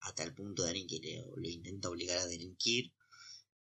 a 0.01 0.15
tal 0.15 0.35
punto 0.35 0.63
de 0.63 0.71
alguien 0.71 0.89
que 0.89 1.25
lo 1.37 1.49
intenta 1.49 1.89
obligar 1.91 2.19
a 2.19 2.27
delinquir. 2.27 2.93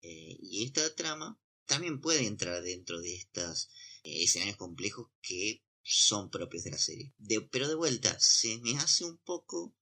Eh, 0.03 0.37
y 0.41 0.65
esta 0.65 0.95
trama 0.95 1.39
también 1.67 2.01
puede 2.01 2.27
entrar 2.27 2.63
dentro 2.63 3.01
de 3.01 3.15
estos 3.17 3.71
escenarios 4.03 4.57
complejos 4.57 5.09
que 5.23 5.63
son 5.83 6.31
propios 6.31 6.65
de 6.65 6.71
la 6.73 6.79
serie. 6.79 7.13
De- 7.19 7.41
pero 7.43 7.69
de 7.69 7.75
vuelta, 7.75 8.17
se 8.21 8.59
me 8.59 8.77
hace 8.79 9.05
un 9.05 9.19
poco 9.19 9.75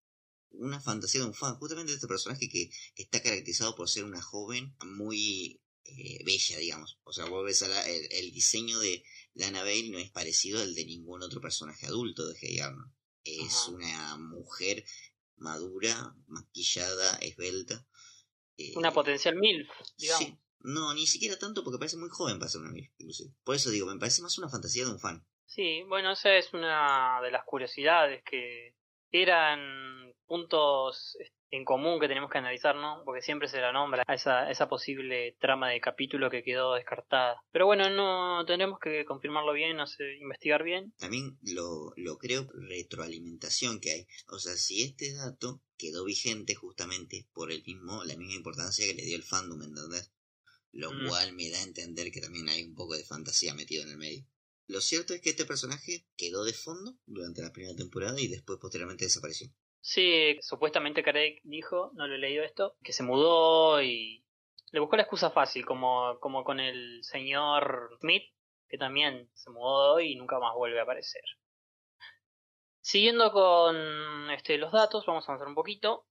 una 0.50 0.80
fantasía 0.80 1.20
de 1.22 1.28
un 1.28 1.34
fan, 1.34 1.56
justamente 1.56 1.92
de 1.92 1.96
este 1.96 2.06
personaje 2.08 2.48
que 2.48 2.70
está 2.94 3.22
caracterizado 3.22 3.74
por 3.74 3.88
ser 3.88 4.04
una 4.04 4.20
joven 4.20 4.76
muy 4.84 5.60
eh, 5.84 6.22
bella, 6.24 6.58
digamos. 6.58 7.00
O 7.04 7.12
sea, 7.12 7.24
vos 7.24 7.44
ves 7.44 7.62
a 7.62 7.68
la- 7.68 7.88
el, 7.88 8.06
el 8.12 8.32
diseño 8.32 8.78
de 8.78 9.02
Lana 9.34 9.62
Bale 9.62 9.88
no 9.90 9.98
es 9.98 10.10
parecido 10.12 10.60
al 10.60 10.74
de 10.76 10.84
ningún 10.84 11.22
otro 11.22 11.40
personaje 11.40 11.86
adulto 11.86 12.26
de 12.28 12.38
Hey 12.40 12.60
Arnold. 12.60 12.92
Es 13.24 13.52
Ajá. 13.54 13.70
una 13.72 14.16
mujer 14.18 14.84
madura, 15.36 16.14
maquillada, 16.28 17.16
esbelta. 17.16 17.84
eh, 18.56 18.74
Una 18.76 18.92
potencial 18.92 19.34
MILF, 19.36 19.68
digamos. 19.96 20.28
Sí. 20.28 20.38
No, 20.64 20.92
ni 20.94 21.06
siquiera 21.06 21.38
tanto 21.38 21.62
porque 21.64 21.78
parece 21.78 21.96
muy 21.96 22.08
joven 22.10 22.38
para 22.38 22.48
ser 22.50 22.60
una 22.60 22.70
MILF, 22.70 22.90
inclusive. 22.98 23.30
Por 23.44 23.54
eso 23.56 23.70
digo, 23.70 23.86
me 23.86 23.98
parece 23.98 24.22
más 24.22 24.38
una 24.38 24.48
fantasía 24.48 24.84
de 24.84 24.90
un 24.92 24.98
fan. 25.00 25.24
Sí, 25.46 25.82
bueno, 25.88 26.12
esa 26.12 26.34
es 26.34 26.52
una 26.54 27.20
de 27.22 27.30
las 27.30 27.44
curiosidades 27.44 28.22
que 28.24 28.74
eran 29.10 30.12
puntos 30.26 31.16
en 31.50 31.66
común 31.66 32.00
que 32.00 32.08
tenemos 32.08 32.30
que 32.30 32.38
analizar, 32.38 32.74
¿no? 32.76 33.02
Porque 33.04 33.20
siempre 33.20 33.46
se 33.46 33.60
la 33.60 33.72
nombra 33.72 34.02
a 34.06 34.14
esa, 34.14 34.50
esa 34.50 34.70
posible 34.70 35.36
trama 35.38 35.68
de 35.68 35.82
capítulo 35.82 36.30
que 36.30 36.42
quedó 36.42 36.72
descartada. 36.72 37.42
Pero 37.52 37.66
bueno, 37.66 37.90
no 37.90 38.42
tendremos 38.46 38.78
que 38.78 39.04
confirmarlo 39.04 39.52
bien, 39.52 39.78
hacer- 39.78 40.16
investigar 40.18 40.62
bien. 40.62 40.94
También 40.96 41.36
lo, 41.42 41.92
lo 41.96 42.16
creo 42.16 42.46
retroalimentación 42.54 43.80
que 43.80 43.90
hay. 43.90 44.06
O 44.28 44.38
sea, 44.38 44.54
si 44.56 44.82
este 44.82 45.12
dato 45.14 45.60
quedó 45.76 46.04
vigente 46.06 46.54
justamente 46.54 47.26
por 47.34 47.52
el 47.52 47.62
mismo, 47.66 48.02
la 48.04 48.16
misma 48.16 48.34
importancia 48.34 48.86
que 48.86 48.94
le 48.94 49.02
dio 49.04 49.16
el 49.16 49.22
fandom, 49.24 49.60
¿entendés? 49.62 50.10
Lo 50.72 50.90
Mm. 50.92 51.06
cual 51.08 51.32
me 51.34 51.50
da 51.50 51.58
a 51.58 51.62
entender 51.64 52.10
que 52.10 52.20
también 52.20 52.48
hay 52.48 52.64
un 52.64 52.74
poco 52.74 52.94
de 52.96 53.04
fantasía 53.04 53.54
metido 53.54 53.82
en 53.84 53.90
el 53.90 53.98
medio. 53.98 54.24
Lo 54.66 54.80
cierto 54.80 55.12
es 55.12 55.20
que 55.20 55.30
este 55.30 55.44
personaje 55.44 56.06
quedó 56.16 56.44
de 56.44 56.54
fondo 56.54 56.94
durante 57.06 57.42
la 57.42 57.52
primera 57.52 57.76
temporada 57.76 58.18
y 58.20 58.28
después 58.28 58.58
posteriormente 58.58 59.04
desapareció. 59.04 59.48
Sí, 59.80 60.38
supuestamente 60.40 61.02
Craig 61.02 61.40
dijo, 61.42 61.90
no 61.94 62.06
lo 62.06 62.14
he 62.14 62.18
leído 62.18 62.44
esto, 62.44 62.76
que 62.82 62.92
se 62.92 63.02
mudó 63.02 63.82
y 63.82 64.24
le 64.70 64.80
buscó 64.80 64.96
la 64.96 65.02
excusa 65.02 65.30
fácil, 65.30 65.66
como, 65.66 66.18
como 66.20 66.44
con 66.44 66.60
el 66.60 67.00
señor 67.02 67.98
Smith, 68.00 68.22
que 68.68 68.78
también 68.78 69.28
se 69.34 69.50
mudó 69.50 70.00
y 70.00 70.14
nunca 70.14 70.38
más 70.38 70.54
vuelve 70.54 70.78
a 70.80 70.84
aparecer. 70.84 71.22
Siguiendo 72.80 73.30
con 73.32 74.30
este, 74.30 74.56
los 74.58 74.72
datos, 74.72 75.04
vamos 75.06 75.28
a 75.28 75.32
avanzar 75.32 75.48
un 75.48 75.54
poquito. 75.54 76.06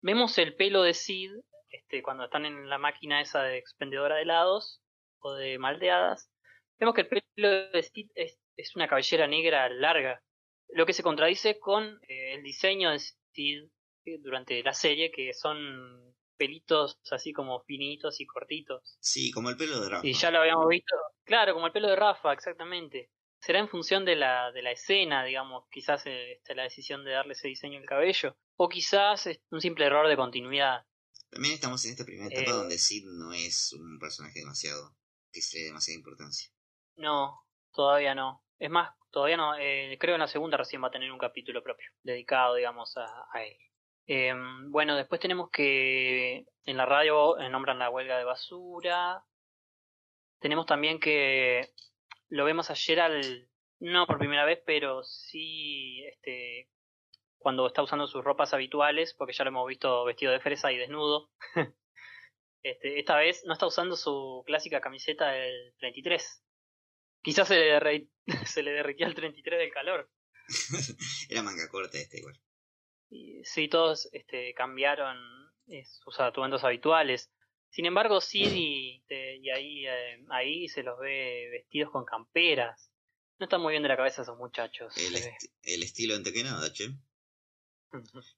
Vemos 0.00 0.36
el 0.38 0.56
pelo 0.56 0.82
de 0.82 0.94
Sid 0.94 1.30
este, 1.72 2.02
cuando 2.02 2.24
están 2.24 2.46
en 2.46 2.68
la 2.68 2.78
máquina 2.78 3.20
esa 3.20 3.42
de 3.42 3.58
expendedora 3.58 4.16
de 4.16 4.22
helados 4.22 4.80
o 5.18 5.34
de 5.34 5.58
malteadas. 5.58 6.30
Vemos 6.78 6.94
que 6.94 7.02
el 7.02 7.08
pelo 7.08 7.70
de 7.70 7.82
Sid 7.82 8.10
es, 8.14 8.38
es 8.56 8.76
una 8.76 8.88
cabellera 8.88 9.26
negra 9.26 9.68
larga, 9.68 10.22
lo 10.68 10.86
que 10.86 10.92
se 10.92 11.02
contradice 11.02 11.58
con 11.58 11.98
eh, 12.08 12.34
el 12.34 12.42
diseño 12.42 12.90
de 12.90 12.98
Sid 12.98 13.64
eh, 14.04 14.18
durante 14.20 14.62
la 14.62 14.72
serie, 14.72 15.10
que 15.10 15.32
son 15.34 16.14
pelitos 16.36 16.98
así 17.10 17.32
como 17.32 17.60
finitos 17.60 18.20
y 18.20 18.26
cortitos. 18.26 18.96
Sí, 19.00 19.30
como 19.30 19.50
el 19.50 19.56
pelo 19.56 19.80
de 19.80 19.88
Rafa. 19.88 20.06
Y 20.06 20.12
ya 20.12 20.30
lo 20.30 20.40
habíamos 20.40 20.68
visto. 20.68 20.94
Claro, 21.24 21.54
como 21.54 21.66
el 21.66 21.72
pelo 21.72 21.88
de 21.88 21.96
Rafa, 21.96 22.32
exactamente. 22.32 23.10
Será 23.38 23.58
en 23.58 23.68
función 23.68 24.04
de 24.04 24.16
la, 24.16 24.50
de 24.52 24.62
la 24.62 24.72
escena, 24.72 25.24
digamos, 25.24 25.64
quizás 25.70 26.06
eh, 26.06 26.32
este, 26.32 26.54
la 26.54 26.64
decisión 26.64 27.04
de 27.04 27.12
darle 27.12 27.32
ese 27.32 27.48
diseño 27.48 27.78
al 27.78 27.86
cabello. 27.86 28.36
O 28.56 28.68
quizás 28.68 29.26
es 29.26 29.40
un 29.50 29.60
simple 29.60 29.84
error 29.84 30.08
de 30.08 30.16
continuidad. 30.16 30.84
También 31.32 31.54
estamos 31.54 31.84
en 31.84 31.92
esta 31.92 32.04
primera 32.04 32.28
etapa 32.28 32.50
Eh. 32.50 32.54
donde 32.54 32.78
Sid 32.78 33.04
no 33.06 33.32
es 33.32 33.72
un 33.72 33.98
personaje 33.98 34.38
demasiado 34.40 34.94
que 35.32 35.40
se 35.40 35.56
le 35.56 35.62
dé 35.62 35.68
demasiada 35.68 35.96
importancia. 35.98 36.50
No, 36.96 37.40
todavía 37.72 38.14
no. 38.14 38.44
Es 38.58 38.70
más, 38.70 38.94
todavía 39.10 39.38
no. 39.38 39.56
Eh, 39.58 39.96
creo 39.98 40.14
en 40.14 40.20
la 40.20 40.28
segunda 40.28 40.58
recién 40.58 40.82
va 40.82 40.88
a 40.88 40.92
tener 40.92 41.10
un 41.10 41.18
capítulo 41.18 41.62
propio, 41.62 41.86
dedicado, 42.02 42.54
digamos, 42.54 42.96
a, 42.98 43.06
a 43.32 43.44
él. 43.44 43.56
Eh, 44.06 44.34
bueno, 44.68 44.94
después 44.94 45.20
tenemos 45.20 45.48
que 45.50 46.44
en 46.64 46.76
la 46.76 46.84
radio 46.86 47.38
eh, 47.40 47.48
nombran 47.48 47.78
la 47.78 47.88
huelga 47.88 48.18
de 48.18 48.24
basura. 48.24 49.24
Tenemos 50.38 50.66
también 50.66 51.00
que 51.00 51.72
lo 52.28 52.44
vemos 52.44 52.68
ayer 52.70 53.00
al 53.00 53.48
no 53.78 54.06
por 54.06 54.18
primera 54.18 54.44
vez, 54.44 54.60
pero 54.66 55.02
sí 55.02 56.04
este 56.04 56.68
cuando 57.42 57.66
está 57.66 57.82
usando 57.82 58.06
sus 58.06 58.24
ropas 58.24 58.54
habituales, 58.54 59.14
porque 59.14 59.32
ya 59.34 59.44
lo 59.44 59.48
hemos 59.50 59.68
visto 59.68 60.04
vestido 60.04 60.32
de 60.32 60.40
fresa 60.40 60.72
y 60.72 60.78
desnudo. 60.78 61.30
este, 62.62 62.98
esta 62.98 63.16
vez 63.16 63.42
no 63.44 63.52
está 63.52 63.66
usando 63.66 63.96
su 63.96 64.42
clásica 64.46 64.80
camiseta 64.80 65.30
del 65.32 65.74
33. 65.78 66.42
Quizás 67.22 67.48
se 67.48 67.54
le, 67.58 67.78
derre- 67.78 68.08
se 68.46 68.62
le 68.62 68.72
derritía 68.72 69.06
el 69.06 69.14
33 69.14 69.58
del 69.58 69.72
calor. 69.72 70.10
Era 71.28 71.42
manga 71.42 71.68
corta 71.68 71.98
este 71.98 72.18
igual. 72.18 72.40
Y 73.10 73.44
sí, 73.44 73.68
todos 73.68 74.08
este, 74.12 74.54
cambiaron 74.54 75.16
eh, 75.68 75.84
sus 75.84 76.18
atuendos 76.20 76.64
habituales. 76.64 77.30
Sin 77.70 77.86
embargo, 77.86 78.20
Sid 78.20 78.52
y, 78.54 79.04
y 79.08 79.50
ahí, 79.50 79.86
eh, 79.86 80.24
ahí 80.30 80.68
se 80.68 80.82
los 80.82 80.98
ve 80.98 81.48
vestidos 81.50 81.90
con 81.90 82.04
camperas. 82.04 82.90
No 83.38 83.44
están 83.44 83.60
muy 83.62 83.72
bien 83.72 83.82
de 83.82 83.88
la 83.88 83.96
cabeza 83.96 84.22
esos 84.22 84.36
muchachos. 84.38 84.94
El, 84.96 85.16
est- 85.16 85.52
el 85.62 85.82
estilo 85.82 86.14
antes 86.14 86.32
que 86.32 86.42
nada, 86.44 86.72
che. 86.72 86.88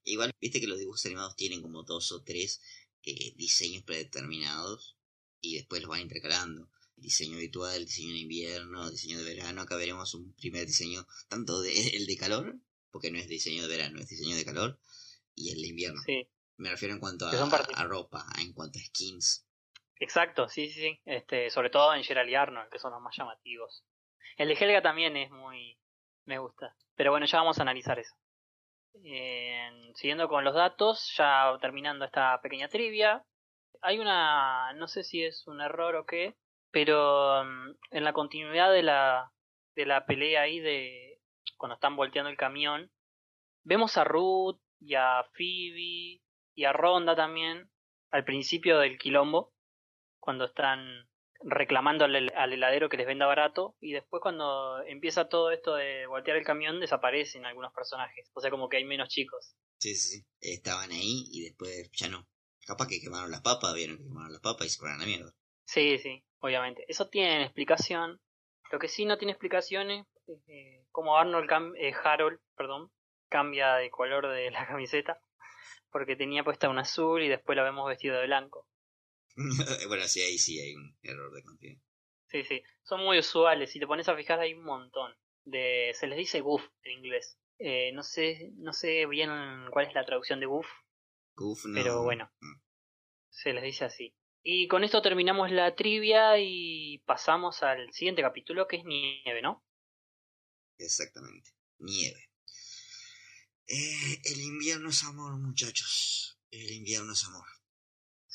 Igual, 0.03 0.33
viste 0.39 0.59
que 0.59 0.67
los 0.67 0.79
dibujos 0.79 1.05
animados 1.05 1.35
tienen 1.35 1.61
como 1.61 1.83
dos 1.83 2.11
o 2.11 2.23
tres 2.23 2.61
eh, 3.03 3.33
diseños 3.35 3.83
predeterminados 3.83 4.97
y 5.41 5.55
después 5.55 5.81
los 5.81 5.89
van 5.89 6.01
intercalando. 6.01 6.69
Diseño 6.95 7.37
habitual, 7.37 7.85
diseño 7.85 8.13
de 8.13 8.19
invierno, 8.19 8.89
diseño 8.89 9.17
de 9.19 9.25
verano. 9.25 9.61
Acá 9.61 9.75
veremos 9.75 10.13
un 10.13 10.33
primer 10.33 10.65
diseño, 10.65 11.05
tanto 11.27 11.61
de, 11.61 11.71
el 11.97 12.05
de 12.05 12.17
calor, 12.17 12.55
porque 12.91 13.11
no 13.11 13.19
es 13.19 13.27
diseño 13.27 13.63
de 13.63 13.67
verano, 13.67 13.99
es 13.99 14.07
diseño 14.07 14.35
de 14.35 14.45
calor, 14.45 14.79
y 15.35 15.51
el 15.51 15.61
de 15.61 15.67
invierno. 15.67 16.01
Sí, 16.05 16.27
Me 16.57 16.69
refiero 16.69 16.93
en 16.93 16.99
cuanto 16.99 17.27
a, 17.27 17.31
a 17.31 17.83
ropa, 17.83 18.25
en 18.39 18.53
cuanto 18.53 18.79
a 18.79 18.81
skins. 18.81 19.45
exacto, 19.99 20.47
sí, 20.47 20.69
sí, 20.69 20.79
sí. 20.81 21.01
Este, 21.05 21.49
sobre 21.49 21.69
todo 21.69 21.93
en 21.93 22.03
Gerald 22.03 22.29
y 22.29 22.35
Arnold, 22.35 22.69
que 22.71 22.79
son 22.79 22.91
los 22.91 23.01
más 23.01 23.15
llamativos. 23.17 23.83
El 24.37 24.47
de 24.47 24.53
Helga 24.55 24.81
también 24.81 25.15
es 25.17 25.29
muy... 25.31 25.77
me 26.25 26.39
gusta. 26.39 26.75
Pero 26.95 27.11
bueno, 27.11 27.25
ya 27.25 27.39
vamos 27.39 27.59
a 27.59 27.61
analizar 27.63 27.99
eso. 27.99 28.15
Siguiendo 29.95 30.27
con 30.27 30.43
los 30.43 30.53
datos, 30.53 31.13
ya 31.17 31.57
terminando 31.61 32.05
esta 32.05 32.41
pequeña 32.41 32.67
trivia, 32.67 33.23
hay 33.81 33.99
una, 33.99 34.73
no 34.73 34.87
sé 34.87 35.03
si 35.03 35.23
es 35.23 35.47
un 35.47 35.61
error 35.61 35.95
o 35.95 36.05
qué, 36.05 36.35
pero 36.71 37.43
mm, 37.43 37.75
en 37.91 38.03
la 38.03 38.13
continuidad 38.13 38.71
de 38.71 38.83
la, 38.83 39.31
de 39.75 39.85
la 39.85 40.05
pelea 40.05 40.41
ahí 40.41 40.59
de 40.59 41.21
cuando 41.57 41.75
están 41.75 41.95
volteando 41.95 42.29
el 42.29 42.37
camión, 42.37 42.91
vemos 43.63 43.97
a 43.97 44.03
Ruth 44.03 44.59
y 44.79 44.95
a 44.95 45.23
Phoebe 45.33 46.21
y 46.55 46.63
a 46.65 46.73
Ronda 46.73 47.15
también 47.15 47.69
al 48.11 48.25
principio 48.25 48.79
del 48.79 48.97
quilombo, 48.97 49.53
cuando 50.19 50.45
están 50.45 51.07
reclamando 51.47 52.05
al, 52.05 52.33
al 52.35 52.53
heladero 52.53 52.89
que 52.89 52.97
les 52.97 53.05
venda 53.05 53.25
barato 53.27 53.75
y 53.79 53.93
después 53.93 54.19
cuando 54.21 54.81
empieza 54.83 55.29
todo 55.29 55.51
esto 55.51 55.75
de 55.75 56.07
voltear 56.07 56.37
el 56.37 56.43
camión 56.43 56.79
desaparecen 56.79 57.45
algunos 57.45 57.71
personajes, 57.71 58.29
o 58.33 58.41
sea 58.41 58.49
como 58.51 58.67
que 58.67 58.77
hay 58.77 58.85
menos 58.85 59.09
chicos. 59.09 59.55
Sí, 59.77 59.95
sí, 59.95 60.19
sí. 60.19 60.25
Estaban 60.41 60.91
ahí 60.91 61.25
y 61.31 61.43
después 61.43 61.89
ya 61.93 62.09
no. 62.09 62.27
Capaz 62.65 62.87
que 62.87 62.99
quemaron 62.99 63.29
las 63.29 63.41
papas, 63.41 63.73
vieron 63.75 63.97
que 63.97 64.03
quemaron 64.03 64.31
las 64.31 64.41
papas 64.41 64.65
y 64.65 64.69
se 64.69 64.79
fueron 64.79 64.97
a 64.97 65.01
la 65.01 65.05
mierda. 65.05 65.31
Sí, 65.65 65.97
sí, 65.99 66.23
obviamente. 66.39 66.83
Eso 66.87 67.07
tiene 67.09 67.43
explicación. 67.43 68.19
Lo 68.71 68.79
que 68.79 68.87
sí 68.87 69.05
no 69.05 69.17
tiene 69.17 69.33
explicación 69.33 69.91
es 69.91 70.05
eh, 70.47 70.83
cómo 70.91 71.17
Arnold 71.17 71.47
cam- 71.47 71.75
eh, 71.77 71.93
Harold, 72.03 72.39
perdón, 72.55 72.91
cambia 73.29 73.75
de 73.75 73.91
color 73.91 74.27
de 74.27 74.49
la 74.49 74.65
camiseta. 74.67 75.19
Porque 75.91 76.15
tenía 76.15 76.43
puesta 76.43 76.69
un 76.69 76.79
azul 76.79 77.21
y 77.21 77.29
después 77.29 77.55
la 77.55 77.63
vemos 77.63 77.87
vestido 77.87 78.17
de 78.19 78.25
blanco. 78.25 78.67
bueno, 79.87 80.07
sí, 80.07 80.21
ahí 80.21 80.37
sí 80.37 80.59
hay 80.59 80.75
un 80.75 80.97
error 81.01 81.33
de 81.33 81.43
continuidad. 81.43 81.81
Sí, 82.29 82.43
sí. 82.43 82.63
Son 82.83 83.01
muy 83.01 83.19
usuales. 83.19 83.71
Si 83.71 83.79
te 83.79 83.87
pones 83.87 84.07
a 84.09 84.15
fijar 84.15 84.39
hay 84.39 84.53
un 84.53 84.63
montón. 84.63 85.13
De, 85.43 85.91
se 85.93 86.07
les 86.07 86.17
dice 86.17 86.41
goof 86.41 86.63
en 86.83 86.99
inglés. 86.99 87.37
Eh, 87.59 87.91
no 87.93 88.03
sé, 88.03 88.51
no 88.55 88.73
sé 88.73 89.05
bien 89.05 89.29
cuál 89.71 89.87
es 89.87 89.93
la 89.93 90.05
traducción 90.05 90.39
de 90.39 90.45
goof, 90.47 90.67
Goof, 91.35 91.65
no. 91.65 91.73
pero 91.75 92.03
bueno. 92.03 92.31
Mm. 92.39 92.61
Se 93.29 93.53
les 93.53 93.63
dice 93.63 93.85
así. 93.85 94.15
Y 94.43 94.67
con 94.67 94.83
esto 94.83 95.01
terminamos 95.01 95.51
la 95.51 95.75
trivia 95.75 96.39
y 96.39 96.99
pasamos 97.05 97.63
al 97.63 97.91
siguiente 97.93 98.21
capítulo 98.21 98.67
que 98.67 98.77
es 98.77 98.85
nieve, 98.85 99.41
¿no? 99.41 99.65
Exactamente. 100.77 101.51
Nieve. 101.79 102.29
Eh, 103.67 104.21
el 104.23 104.41
invierno 104.41 104.89
es 104.89 105.03
amor, 105.03 105.37
muchachos. 105.37 106.39
El 106.51 106.71
invierno 106.71 107.13
es 107.13 107.23
amor. 107.25 107.47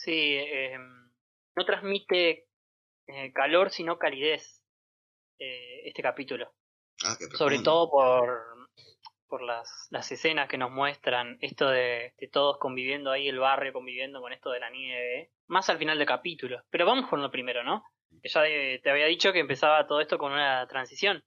Sí, 0.03 0.35
eh, 0.35 0.79
no 1.57 1.65
transmite 1.67 2.47
eh, 3.07 3.33
calor 3.35 3.71
sino 3.71 3.99
calidez 3.99 4.65
eh, 5.39 5.83
este 5.85 6.03
capítulo. 6.03 6.55
Ah, 7.05 7.17
qué 7.19 7.27
Sobre 7.37 7.59
todo 7.59 7.91
por, 7.91 8.69
por 9.29 9.43
las, 9.43 9.89
las 9.91 10.11
escenas 10.11 10.49
que 10.49 10.57
nos 10.57 10.71
muestran, 10.71 11.37
esto 11.43 11.69
de, 11.69 12.15
de 12.17 12.29
todos 12.29 12.57
conviviendo 12.59 13.11
ahí, 13.11 13.29
el 13.29 13.39
barrio 13.39 13.75
conviviendo 13.75 14.23
con 14.23 14.33
esto 14.33 14.51
de 14.51 14.61
la 14.61 14.71
nieve, 14.71 15.33
más 15.49 15.69
al 15.69 15.77
final 15.77 15.99
del 15.99 16.07
capítulo. 16.07 16.63
Pero 16.71 16.87
vamos 16.87 17.11
con 17.11 17.21
lo 17.21 17.31
primero, 17.31 17.63
¿no? 17.63 17.85
Que 18.23 18.31
ya 18.31 18.43
te 18.43 18.91
había 18.91 19.07
dicho 19.07 19.35
que 19.35 19.41
empezaba 19.41 19.87
todo 19.87 20.01
esto 20.01 20.17
con 20.17 20.33
una 20.33 20.67
transición. 20.67 21.23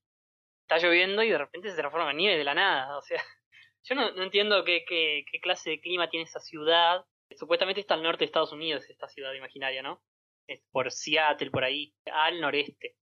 Está 0.61 0.79
lloviendo 0.79 1.21
y 1.21 1.29
de 1.29 1.37
repente 1.37 1.69
se 1.69 1.77
transforma 1.77 2.09
en 2.09 2.17
nieve 2.17 2.37
de 2.39 2.43
la 2.43 2.55
nada. 2.55 2.97
O 2.97 3.01
sea, 3.03 3.21
yo 3.83 3.93
no, 3.93 4.11
no 4.13 4.23
entiendo 4.23 4.63
qué, 4.63 4.83
qué, 4.87 5.25
qué 5.31 5.39
clase 5.39 5.69
de 5.69 5.79
clima 5.79 6.09
tiene 6.09 6.23
esa 6.23 6.39
ciudad. 6.39 7.05
Supuestamente 7.37 7.81
está 7.81 7.93
al 7.95 8.03
norte 8.03 8.19
de 8.19 8.25
Estados 8.25 8.51
Unidos, 8.51 8.83
esta 8.89 9.07
ciudad 9.07 9.33
imaginaria, 9.33 9.81
¿no? 9.81 10.03
Es 10.47 10.61
por 10.71 10.91
Seattle, 10.91 11.51
por 11.51 11.63
ahí, 11.63 11.95
al 12.05 12.41
noreste. 12.41 12.97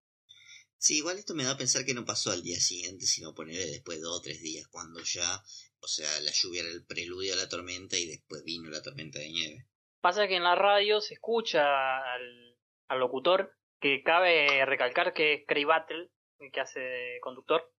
Sí, 0.78 0.98
igual 0.98 1.20
esto 1.20 1.36
me 1.36 1.44
da 1.44 1.52
a 1.52 1.58
pensar 1.58 1.86
que 1.86 1.94
no 1.94 2.06
pasó 2.06 2.32
al 2.32 2.42
día 2.42 2.60
siguiente, 2.60 3.06
sino 3.06 3.36
ponerle 3.36 3.68
después 3.68 3.98
de 3.98 4.04
dos 4.04 4.20
o 4.20 4.22
tres 4.22 4.42
días, 4.42 4.68
cuando 4.68 5.00
ya, 5.02 5.42
o 5.80 5.88
sea, 5.88 6.08
la 6.22 6.32
lluvia 6.32 6.62
era 6.62 6.72
el 6.72 6.86
preludio 6.86 7.34
a 7.34 7.38
la 7.38 7.48
tormenta 7.48 7.98
y 7.98 8.08
después 8.08 8.44
vino 8.44 8.70
la 8.70 8.82
tormenta 8.82 9.20
de 9.20 9.30
nieve. 9.30 9.68
Pasa 10.02 10.28
que 10.28 10.38
en 10.38 10.44
la 10.44 10.56
radio 10.56 11.00
se 11.00 11.14
escucha 11.14 11.98
al, 11.98 12.58
al 12.88 13.00
locutor 13.00 13.56
que 13.80 14.02
cabe 14.04 14.66
recalcar 14.66 15.14
que 15.14 15.34
es 15.34 15.42
Craig 15.48 15.66
Battle, 15.66 16.10
el 16.40 16.52
que 16.52 16.62
hace 16.62 17.20
conductor, 17.22 17.72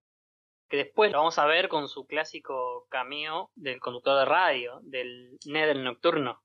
que 0.72 0.78
después 0.78 1.12
lo 1.12 1.18
vamos 1.18 1.38
a 1.38 1.44
ver 1.44 1.68
con 1.68 1.86
su 1.86 2.06
clásico 2.06 2.86
cameo 2.88 3.50
del 3.54 3.78
conductor 3.78 4.18
de 4.18 4.24
radio, 4.24 4.80
del 4.84 5.38
Ned 5.44 5.76
Nocturno. 5.76 6.42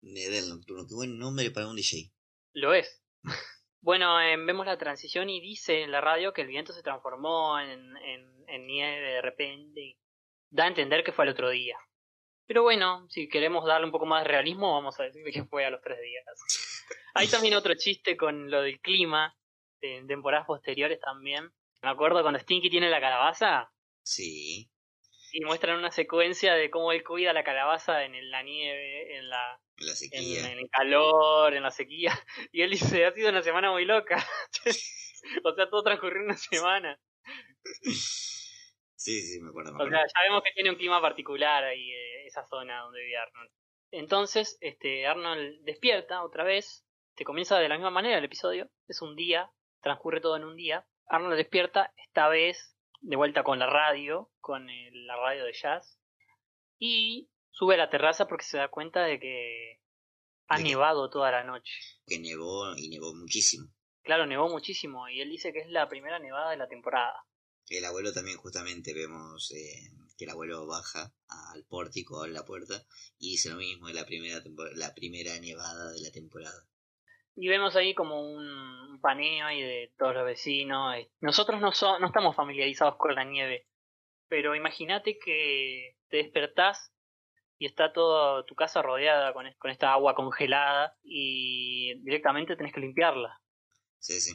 Nedel 0.00 0.48
Nocturno, 0.48 0.86
qué 0.88 0.94
buen 0.94 1.18
nombre 1.18 1.50
para 1.50 1.68
un 1.68 1.76
DJ. 1.76 2.10
Lo 2.54 2.72
es. 2.72 3.04
Bueno, 3.82 4.20
eh, 4.20 4.36
vemos 4.36 4.66
la 4.66 4.78
transición 4.78 5.30
y 5.30 5.40
dice 5.40 5.82
en 5.82 5.92
la 5.92 6.00
radio 6.00 6.32
que 6.32 6.42
el 6.42 6.48
viento 6.48 6.72
se 6.72 6.82
transformó 6.82 7.60
en, 7.60 7.96
en, 7.98 8.44
en 8.48 8.66
nieve 8.66 9.12
de 9.12 9.22
repente. 9.22 9.80
y 9.80 9.96
Da 10.50 10.64
a 10.64 10.68
entender 10.68 11.04
que 11.04 11.12
fue 11.12 11.24
al 11.24 11.30
otro 11.30 11.50
día. 11.50 11.78
Pero 12.48 12.62
bueno, 12.62 13.06
si 13.08 13.28
queremos 13.28 13.64
darle 13.64 13.86
un 13.86 13.92
poco 13.92 14.06
más 14.06 14.24
de 14.24 14.28
realismo, 14.28 14.72
vamos 14.72 14.98
a 14.98 15.04
decir 15.04 15.22
que 15.32 15.44
fue 15.44 15.64
a 15.64 15.70
los 15.70 15.82
tres 15.82 16.00
días. 16.00 16.24
Hay 17.14 17.28
también 17.28 17.54
otro 17.54 17.74
chiste 17.76 18.16
con 18.16 18.50
lo 18.50 18.62
del 18.62 18.80
clima, 18.80 19.36
en 19.80 20.08
temporadas 20.08 20.46
posteriores 20.48 20.98
también. 20.98 21.52
Me 21.86 21.92
acuerdo 21.92 22.20
cuando 22.22 22.40
Stinky 22.40 22.68
tiene 22.68 22.90
la 22.90 23.00
calabaza 23.00 23.72
Sí. 24.02 24.68
y 25.30 25.40
muestran 25.44 25.78
una 25.78 25.92
secuencia 25.92 26.54
de 26.54 26.68
cómo 26.68 26.90
él 26.90 27.04
cuida 27.04 27.32
la 27.32 27.44
calabaza 27.44 28.02
en 28.02 28.28
la 28.28 28.42
nieve, 28.42 29.16
en 29.16 29.28
la, 29.30 29.60
En 29.78 29.86
la 29.86 29.92
sequía. 29.94 30.50
en 30.50 30.58
el 30.58 30.68
calor, 30.68 31.54
en 31.54 31.62
la 31.62 31.70
sequía. 31.70 32.10
Y 32.52 32.62
él 32.62 32.70
dice, 32.70 33.06
ha 33.06 33.12
sido 33.12 33.30
una 33.30 33.40
semana 33.42 33.70
muy 33.70 33.84
loca. 33.84 34.16
o 35.44 35.54
sea, 35.54 35.70
todo 35.70 35.84
transcurrió 35.84 36.22
en 36.22 36.24
una 36.24 36.36
semana. 36.36 36.98
Sí, 38.96 39.22
sí, 39.22 39.40
me 39.40 39.50
acuerdo. 39.50 39.74
me 39.74 39.84
O 39.84 39.88
sea, 39.88 40.00
ya 40.00 40.22
vemos 40.28 40.42
que 40.42 40.50
tiene 40.54 40.70
un 40.70 40.76
clima 40.76 41.00
particular 41.00 41.62
ahí, 41.62 41.88
eh, 41.88 42.26
esa 42.26 42.44
zona 42.46 42.80
donde 42.80 43.00
vive 43.00 43.16
Arnold. 43.16 43.50
Entonces, 43.92 44.58
este, 44.60 45.06
Arnold 45.06 45.62
despierta 45.62 46.24
otra 46.24 46.42
vez, 46.42 46.84
te 47.14 47.22
comienza 47.24 47.60
de 47.60 47.68
la 47.68 47.76
misma 47.76 47.90
manera 47.90 48.18
el 48.18 48.24
episodio, 48.24 48.68
es 48.88 49.02
un 49.02 49.14
día, 49.14 49.52
transcurre 49.82 50.20
todo 50.20 50.36
en 50.36 50.44
un 50.44 50.56
día. 50.56 50.84
Arnold 51.08 51.36
despierta, 51.36 51.92
esta 52.06 52.28
vez 52.28 52.74
de 53.00 53.16
vuelta 53.16 53.42
con 53.44 53.58
la 53.58 53.66
radio, 53.66 54.30
con 54.40 54.68
el- 54.70 55.06
la 55.06 55.16
radio 55.16 55.44
de 55.44 55.52
jazz, 55.52 55.98
y 56.78 57.28
sube 57.50 57.74
a 57.74 57.78
la 57.78 57.90
terraza 57.90 58.26
porque 58.26 58.44
se 58.44 58.58
da 58.58 58.68
cuenta 58.68 59.02
de 59.04 59.18
que 59.20 59.80
ha 60.48 60.58
nevado 60.58 61.10
toda 61.10 61.30
la 61.30 61.44
noche. 61.44 61.72
Que 62.06 62.18
nevó 62.18 62.76
y 62.76 62.88
nevó 62.88 63.14
muchísimo. 63.14 63.68
Claro, 64.02 64.26
nevó 64.26 64.48
muchísimo 64.48 65.08
y 65.08 65.20
él 65.20 65.30
dice 65.30 65.52
que 65.52 65.60
es 65.60 65.68
la 65.70 65.88
primera 65.88 66.18
nevada 66.18 66.50
de 66.50 66.56
la 66.56 66.68
temporada. 66.68 67.24
El 67.68 67.84
abuelo 67.84 68.12
también 68.12 68.36
justamente 68.38 68.94
vemos 68.94 69.50
eh, 69.52 69.90
que 70.16 70.24
el 70.24 70.30
abuelo 70.30 70.66
baja 70.66 71.12
al 71.52 71.64
pórtico, 71.64 72.20
abre 72.20 72.30
la 72.32 72.44
puerta 72.44 72.80
y 73.18 73.32
dice 73.32 73.50
lo 73.50 73.56
mismo, 73.56 73.88
es 73.88 73.94
la 73.96 74.04
primera, 74.06 74.40
la 74.74 74.94
primera 74.94 75.38
nevada 75.40 75.90
de 75.90 76.00
la 76.00 76.10
temporada. 76.12 76.64
Y 77.36 77.48
vemos 77.48 77.76
ahí 77.76 77.94
como 77.94 78.20
un 78.20 78.98
paneo 79.00 79.46
ahí 79.46 79.60
de 79.60 79.92
todos 79.98 80.14
los 80.14 80.24
vecinos. 80.24 80.96
eh. 80.96 81.10
Nosotros 81.20 81.60
no, 81.60 81.72
so- 81.72 81.98
no 81.98 82.06
estamos 82.06 82.34
familiarizados 82.34 82.96
con 82.96 83.14
la 83.14 83.24
nieve, 83.24 83.66
pero 84.28 84.54
imagínate 84.54 85.18
que 85.18 85.96
te 86.08 86.16
despertás 86.18 86.92
y 87.58 87.66
está 87.66 87.92
toda 87.92 88.44
tu 88.46 88.54
casa 88.54 88.82
rodeada 88.82 89.32
con, 89.32 89.50
con 89.58 89.70
esta 89.70 89.92
agua 89.92 90.14
congelada 90.14 90.96
y 91.02 91.94
directamente 92.02 92.56
tenés 92.56 92.72
que 92.72 92.80
limpiarla. 92.80 93.38
Sí, 93.98 94.20
sí. 94.20 94.32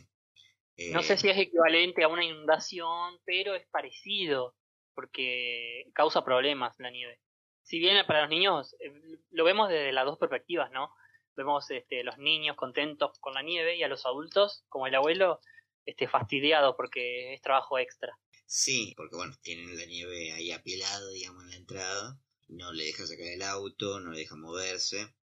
Eh, 0.77 0.91
No 0.93 1.01
sé 1.01 1.17
si 1.17 1.29
es 1.29 1.37
equivalente 1.37 2.03
a 2.03 2.07
una 2.07 2.23
inundación, 2.23 3.19
pero 3.25 3.55
es 3.55 3.67
parecido, 3.69 4.55
porque 4.93 5.85
causa 5.93 6.23
problemas 6.23 6.75
la 6.79 6.91
nieve. 6.91 7.19
Si 7.63 7.79
bien 7.79 8.05
para 8.05 8.21
los 8.21 8.29
niños 8.29 8.75
eh, 8.79 8.91
lo 9.31 9.43
vemos 9.43 9.69
desde 9.69 9.91
las 9.91 10.05
dos 10.05 10.17
perspectivas, 10.17 10.71
¿no? 10.71 10.93
Vemos 11.35 11.69
este, 11.71 12.03
los 12.03 12.17
niños 12.17 12.55
contentos 12.55 13.17
con 13.19 13.33
la 13.33 13.41
nieve 13.41 13.75
y 13.77 13.83
a 13.83 13.87
los 13.87 14.05
adultos, 14.05 14.63
como 14.69 14.87
el 14.87 14.95
abuelo, 14.95 15.39
este, 15.85 16.07
fastidiados 16.07 16.75
porque 16.75 17.33
es 17.33 17.41
trabajo 17.41 17.79
extra. 17.79 18.17
Sí, 18.45 18.93
porque 18.97 19.15
bueno, 19.15 19.35
tienen 19.41 19.77
la 19.77 19.85
nieve 19.85 20.33
ahí 20.33 20.51
apilada, 20.51 21.09
digamos, 21.11 21.43
en 21.43 21.49
la 21.51 21.55
entrada. 21.55 22.19
No 22.49 22.73
le 22.73 22.83
deja 22.85 23.07
sacar 23.07 23.27
el 23.27 23.41
auto, 23.43 23.99
no 24.01 24.11
le 24.11 24.19
deja 24.19 24.35
moverse. 24.35 25.15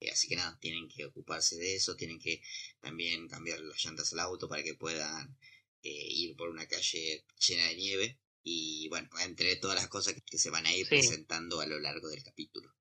Eh, 0.00 0.10
así 0.10 0.28
que 0.28 0.36
nada, 0.36 0.58
tienen 0.60 0.88
que 0.88 1.04
ocuparse 1.04 1.56
de 1.56 1.74
eso, 1.76 1.94
tienen 1.94 2.18
que 2.18 2.42
también 2.80 3.28
cambiar 3.28 3.60
las 3.60 3.84
llantas 3.84 4.12
al 4.14 4.20
auto 4.20 4.48
para 4.48 4.62
que 4.62 4.74
puedan 4.74 5.36
eh, 5.82 5.90
ir 6.08 6.36
por 6.36 6.48
una 6.48 6.66
calle 6.66 7.24
llena 7.46 7.66
de 7.68 7.74
nieve. 7.76 8.18
Y 8.42 8.88
bueno, 8.88 9.10
entre 9.22 9.56
todas 9.56 9.76
las 9.76 9.88
cosas 9.88 10.14
que 10.24 10.38
se 10.38 10.48
van 10.48 10.64
a 10.64 10.72
ir 10.74 10.86
Sí. 10.86 10.90
presentando 10.96 11.60
a 11.60 11.66
lo 11.66 11.78
largo 11.78 12.08
del 12.08 12.24
capítulo. 12.24 12.72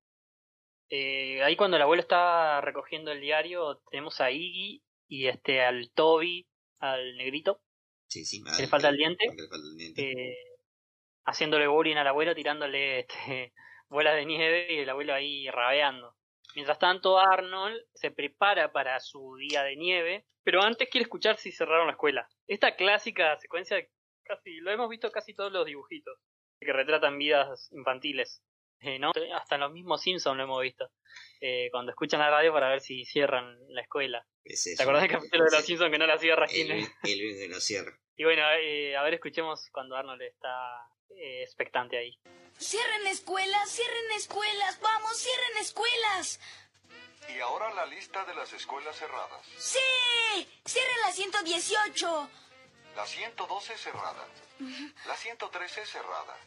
Eh, 0.90 1.44
ahí 1.44 1.56
cuando 1.56 1.78
el 1.78 1.84
abuelo 1.84 2.02
está 2.02 2.62
recogiendo 2.62 3.12
el 3.12 3.22
diario, 3.22 3.82
tenemos 3.92 4.20
a 4.22 4.32
Iggy 4.32 4.84
y 5.08 5.28
este 5.28 5.62
al 5.62 5.92
Toby, 5.92 6.48
al 6.80 7.16
negrito, 7.18 7.62
Sí, 8.08 8.26
sí. 8.26 8.44
que 8.44 8.64
le 8.64 8.68
falta 8.68 8.90
el 8.90 8.98
diente. 8.98 9.26
que 9.30 9.42
le 9.42 9.48
falta 9.48 9.68
el 9.72 9.78
diente. 9.78 10.12
eh, 10.32 10.38
haciéndole 11.26 11.68
bullying 11.68 11.98
al 11.98 12.08
abuelo, 12.08 12.34
tirándole 12.36 13.00
este, 13.02 13.54
bolas 13.90 14.16
de 14.16 14.26
nieve 14.26 14.74
y 14.74 14.80
el 14.80 14.90
abuelo 14.90 15.14
ahí 15.14 15.50
rabeando. 15.50 16.16
Mientras 16.56 16.80
tanto, 16.80 17.20
Arnold 17.20 17.80
se 17.94 18.10
prepara 18.12 18.72
para 18.72 19.00
su 19.00 19.36
día 19.36 19.64
de 19.64 19.76
nieve, 19.76 20.26
pero 20.44 20.64
antes 20.64 20.90
quiere 20.90 21.04
escuchar 21.04 21.38
si 21.38 21.52
cerraron 21.52 21.86
la 21.88 21.94
escuela. 21.94 22.28
Esta 22.48 22.76
clásica 22.76 23.38
secuencia, 23.38 23.78
casi 24.24 24.56
lo 24.58 24.72
hemos 24.72 24.90
visto 24.90 25.12
casi 25.12 25.36
todos 25.36 25.52
los 25.52 25.66
dibujitos 25.66 26.18
que 26.60 26.74
retratan 26.74 27.18
vidas 27.20 27.70
infantiles. 27.72 28.42
Eh, 28.82 28.98
¿no? 29.00 29.12
Hasta 29.36 29.56
en 29.56 29.62
los 29.62 29.72
mismos 29.72 30.02
Simpsons 30.02 30.38
lo 30.38 30.44
hemos 30.44 30.62
visto. 30.62 30.90
Eh, 31.42 31.70
cuando 31.72 31.92
escuchan 31.92 32.20
la 32.20 32.30
radio 32.30 32.54
para 32.54 32.70
ver 32.70 32.82
si 32.82 33.06
cierran 33.06 33.58
la 33.70 33.82
escuela. 33.82 34.26
Es 34.44 34.66
eso. 34.68 34.78
¿Te 34.78 34.84
acordás 34.84 35.04
del 35.04 35.12
capítulo 35.12 35.46
de 35.46 35.52
los. 35.52 35.66
Simpsons 35.66 35.92
que 35.92 35.98
no 35.98 36.08
la 36.08 36.18
cierra 36.18 36.46
El, 36.46 36.50
Skinner? 36.52 36.92
el 37.04 37.26
único 37.26 37.40
que 37.40 37.48
no 37.50 37.60
cierra. 37.60 38.00
Y 38.16 38.24
bueno, 38.24 38.44
eh, 38.62 38.96
a 38.98 39.04
ver, 39.04 39.14
escuchemos 39.16 39.70
cuando 39.72 39.96
Arnold 39.96 40.22
está 40.22 40.50
eh, 41.16 41.44
expectante 41.44 41.98
ahí. 41.98 42.20
Cierren 42.58 43.08
escuelas, 43.08 43.70
cierren 43.70 44.12
escuelas, 44.18 44.80
vamos, 44.82 45.18
cierren 45.18 45.58
escuelas. 45.58 46.40
Y 47.34 47.40
ahora 47.40 47.74
la 47.74 47.86
lista 47.86 48.26
de 48.26 48.34
las 48.36 48.52
escuelas 48.54 48.96
cerradas. 48.98 49.46
Sí, 49.58 50.48
cierren 50.66 51.00
la 51.06 51.12
118. 51.12 52.30
La 52.96 53.06
112 53.06 53.78
cerrada. 53.78 54.28
La 55.08 55.16
113 55.16 55.86
cerrada. 55.86 56.38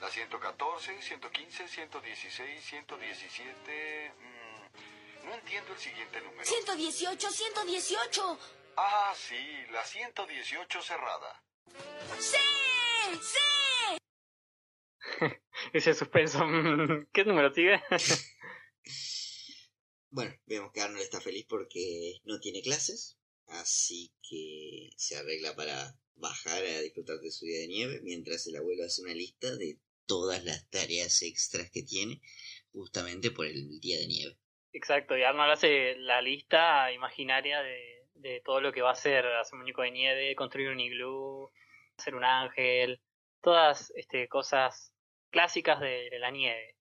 La 0.00 0.10
114, 0.10 1.02
115, 1.02 1.68
116, 1.68 2.64
117... 2.64 4.12
mm, 4.18 5.26
no 5.26 5.34
entiendo 5.34 5.72
el 5.72 5.78
siguiente 5.78 6.20
número. 6.20 6.44
118, 6.44 7.30
118. 7.30 8.38
Ah, 8.76 9.14
sí, 9.16 9.36
la 9.70 9.84
118 9.84 10.82
cerrada. 10.82 11.42
Sí, 12.18 12.36
sí. 13.22 13.98
Ese 15.72 15.94
suspenso. 15.94 16.40
¿Qué 17.12 17.24
número 17.24 17.52
sigue? 17.52 17.82
Bueno, 20.08 20.34
vemos 20.46 20.72
que 20.72 20.80
Arnold 20.80 21.02
está 21.02 21.20
feliz 21.20 21.44
porque 21.46 22.20
no 22.24 22.40
tiene 22.40 22.62
clases, 22.62 23.18
así 23.48 24.14
que 24.22 24.88
se 24.96 25.14
arregla 25.14 25.54
para 25.54 25.98
bajar 26.14 26.64
a 26.64 26.80
disfrutar 26.80 27.18
de 27.18 27.30
su 27.30 27.44
día 27.44 27.58
de 27.58 27.68
nieve, 27.68 28.00
mientras 28.02 28.46
el 28.46 28.56
abuelo 28.56 28.84
hace 28.84 29.02
una 29.02 29.12
lista 29.12 29.54
de 29.56 29.78
todas 30.06 30.44
las 30.44 30.68
tareas 30.70 31.22
extras 31.22 31.70
que 31.70 31.82
tiene, 31.82 32.20
justamente 32.72 33.30
por 33.30 33.46
el 33.46 33.80
día 33.80 33.98
de 33.98 34.06
nieve. 34.06 34.36
Exacto, 34.72 35.16
y 35.16 35.22
Arnold 35.22 35.52
hace 35.52 35.96
la 35.96 36.20
lista 36.20 36.92
imaginaria 36.92 37.62
de, 37.62 38.02
de 38.14 38.40
todo 38.44 38.60
lo 38.60 38.72
que 38.72 38.82
va 38.82 38.90
a 38.90 38.92
hacer, 38.92 39.26
hacer 39.26 39.54
un 39.54 39.60
muñeco 39.60 39.82
de 39.82 39.90
nieve, 39.90 40.36
construir 40.36 40.68
un 40.68 40.80
iglú, 40.80 41.50
hacer 41.98 42.14
un 42.14 42.24
ángel, 42.24 43.00
todas 43.40 43.90
este, 43.96 44.28
cosas 44.28 44.92
clásicas 45.30 45.80
de, 45.80 46.10
de 46.10 46.18
la 46.18 46.30
nieve. 46.30 46.74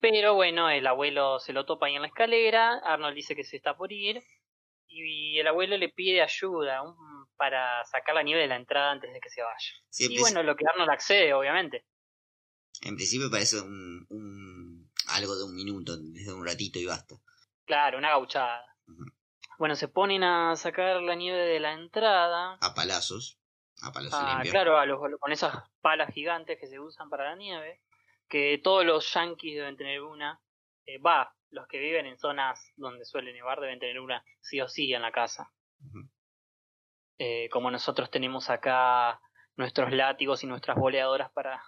Pero 0.00 0.34
bueno, 0.34 0.68
el 0.68 0.84
abuelo 0.86 1.38
se 1.38 1.52
lo 1.52 1.64
topa 1.64 1.86
ahí 1.86 1.94
en 1.94 2.02
la 2.02 2.08
escalera, 2.08 2.80
Arnold 2.84 3.14
dice 3.14 3.36
que 3.36 3.44
se 3.44 3.56
está 3.56 3.76
por 3.76 3.92
ir, 3.92 4.20
y 4.88 5.38
el 5.38 5.46
abuelo 5.46 5.76
le 5.76 5.90
pide 5.90 6.22
ayuda 6.22 6.82
un- 6.82 7.26
para 7.36 7.84
sacar 7.84 8.14
la 8.16 8.22
nieve 8.24 8.42
de 8.42 8.48
la 8.48 8.56
entrada 8.56 8.90
antes 8.90 9.12
de 9.12 9.20
que 9.20 9.30
se 9.30 9.42
vaya. 9.42 9.74
Y 10.16 10.18
bueno, 10.20 10.42
lo 10.42 10.56
que 10.56 10.64
Arnold 10.68 10.90
accede, 10.90 11.32
obviamente. 11.34 11.84
En 12.82 12.96
principio 12.96 13.30
parece 13.30 13.60
un, 13.60 14.06
un- 14.10 14.90
algo 15.08 15.36
de 15.36 15.44
un 15.44 15.54
minuto, 15.54 15.96
desde 15.96 16.32
un 16.32 16.46
ratito 16.46 16.78
y 16.78 16.86
basta. 16.86 17.16
Claro, 17.64 17.98
una 17.98 18.10
gauchada. 18.10 18.64
Bueno, 19.58 19.74
se 19.76 19.88
ponen 19.88 20.24
a 20.24 20.56
sacar 20.56 21.00
la 21.02 21.14
nieve 21.14 21.38
de 21.46 21.60
la 21.60 21.72
entrada. 21.72 22.58
A 22.60 22.74
palazos, 22.74 23.38
a 23.82 23.92
palazos 23.92 24.18
Ah, 24.22 24.42
claro, 24.50 24.78
a 24.78 24.86
los- 24.86 24.98
con 25.20 25.32
esas 25.32 25.54
palas 25.80 26.12
gigantes 26.12 26.58
que 26.60 26.66
se 26.66 26.78
usan 26.80 27.08
para 27.08 27.24
la 27.30 27.36
nieve. 27.36 27.80
Que 28.28 28.58
todos 28.62 28.84
los 28.84 29.12
yankees 29.12 29.56
deben 29.56 29.76
tener 29.76 30.00
una. 30.02 30.40
Eh, 30.86 30.98
va, 30.98 31.34
los 31.50 31.66
que 31.68 31.78
viven 31.78 32.06
en 32.06 32.18
zonas 32.18 32.72
donde 32.76 33.04
suele 33.04 33.32
nevar 33.32 33.60
deben 33.60 33.78
tener 33.78 34.00
una 34.00 34.24
sí 34.40 34.60
o 34.60 34.68
sí 34.68 34.92
en 34.94 35.02
la 35.02 35.12
casa. 35.12 35.52
Eh, 37.18 37.48
como 37.50 37.70
nosotros 37.70 38.10
tenemos 38.10 38.50
acá 38.50 39.20
nuestros 39.56 39.92
látigos 39.92 40.42
y 40.42 40.46
nuestras 40.46 40.76
boleadoras 40.76 41.30
para. 41.32 41.62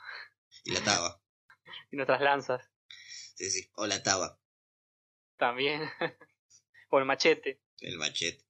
Y 0.62 0.72
la 0.72 0.82
taba, 0.84 1.20
y 1.90 1.96
nuestras 1.96 2.20
lanzas 2.20 2.70
sí, 3.34 3.50
sí. 3.50 3.70
O 3.74 3.86
la 3.86 4.02
taba, 4.02 4.38
también. 5.36 5.90
o 6.90 6.98
el 6.98 7.04
machete. 7.04 7.60
el 7.80 7.98
machete. 7.98 8.44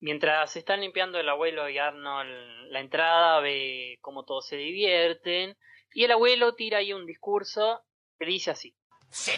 Mientras 0.00 0.54
están 0.56 0.82
limpiando 0.82 1.18
el 1.18 1.28
abuelo 1.28 1.68
y 1.70 1.78
Arnold 1.78 2.70
la 2.70 2.80
entrada, 2.80 3.40
ve 3.40 3.98
cómo 4.02 4.24
todos 4.24 4.46
se 4.46 4.56
divierten. 4.56 5.56
Y 5.94 6.04
el 6.04 6.10
abuelo 6.10 6.54
tira 6.54 6.78
ahí 6.78 6.92
un 6.92 7.06
discurso 7.06 7.82
que 8.18 8.26
dice 8.26 8.50
así. 8.50 8.76
Sí, 9.10 9.32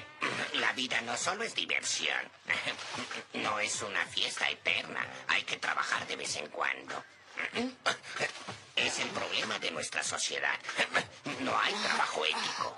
la 0.54 0.72
vida 0.72 1.00
no 1.02 1.16
solo 1.16 1.44
es 1.44 1.54
diversión. 1.54 2.18
No 3.34 3.60
es 3.60 3.82
una 3.82 4.04
fiesta 4.06 4.48
eterna. 4.50 5.06
Hay 5.28 5.42
que 5.42 5.58
trabajar 5.58 6.06
de 6.06 6.16
vez 6.16 6.36
en 6.36 6.48
cuando. 6.48 7.04
Es 8.86 9.00
el 9.00 9.10
problema 9.10 9.58
de 9.58 9.72
nuestra 9.72 10.04
sociedad. 10.04 10.54
No 11.42 11.58
hay 11.58 11.74
trabajo 11.74 12.24
ético. 12.24 12.76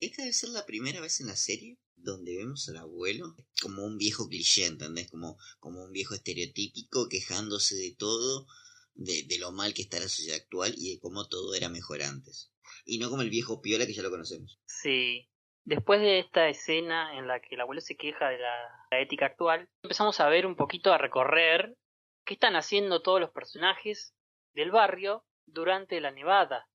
Esta 0.00 0.22
debe 0.22 0.32
ser 0.32 0.48
la 0.50 0.66
primera 0.66 1.00
vez 1.00 1.20
en 1.20 1.28
la 1.28 1.36
serie 1.36 1.78
donde 1.94 2.36
vemos 2.36 2.68
al 2.68 2.78
abuelo 2.78 3.36
como 3.62 3.84
un 3.84 3.98
viejo 3.98 4.28
cliché, 4.28 4.66
¿entendés? 4.66 5.08
Como, 5.08 5.38
como 5.60 5.84
un 5.84 5.92
viejo 5.92 6.16
estereotípico 6.16 7.08
quejándose 7.08 7.76
de 7.76 7.94
todo, 7.96 8.46
de, 8.94 9.22
de 9.28 9.38
lo 9.38 9.52
mal 9.52 9.74
que 9.74 9.82
está 9.82 10.00
la 10.00 10.08
sociedad 10.08 10.38
actual 10.38 10.74
y 10.76 10.94
de 10.94 11.00
cómo 11.00 11.28
todo 11.28 11.54
era 11.54 11.68
mejor 11.68 12.02
antes. 12.02 12.52
Y 12.84 12.98
no 12.98 13.08
como 13.08 13.22
el 13.22 13.30
viejo 13.30 13.62
piola 13.62 13.86
que 13.86 13.94
ya 13.94 14.02
lo 14.02 14.10
conocemos. 14.10 14.58
Sí. 14.66 15.30
Después 15.62 16.00
de 16.00 16.18
esta 16.18 16.48
escena 16.48 17.16
en 17.16 17.28
la 17.28 17.38
que 17.40 17.54
el 17.54 17.60
abuelo 17.60 17.80
se 17.80 17.96
queja 17.96 18.28
de 18.28 18.38
la, 18.38 18.56
la 18.90 19.00
ética 19.00 19.26
actual, 19.26 19.68
empezamos 19.84 20.18
a 20.18 20.28
ver 20.28 20.46
un 20.46 20.56
poquito 20.56 20.92
a 20.92 20.98
recorrer 20.98 21.76
qué 22.24 22.34
están 22.34 22.56
haciendo 22.56 23.02
todos 23.02 23.20
los 23.20 23.30
personajes 23.30 24.14
del 24.54 24.72
barrio 24.72 25.24
durante 25.52 26.00
la 26.00 26.10
nevada. 26.10 26.66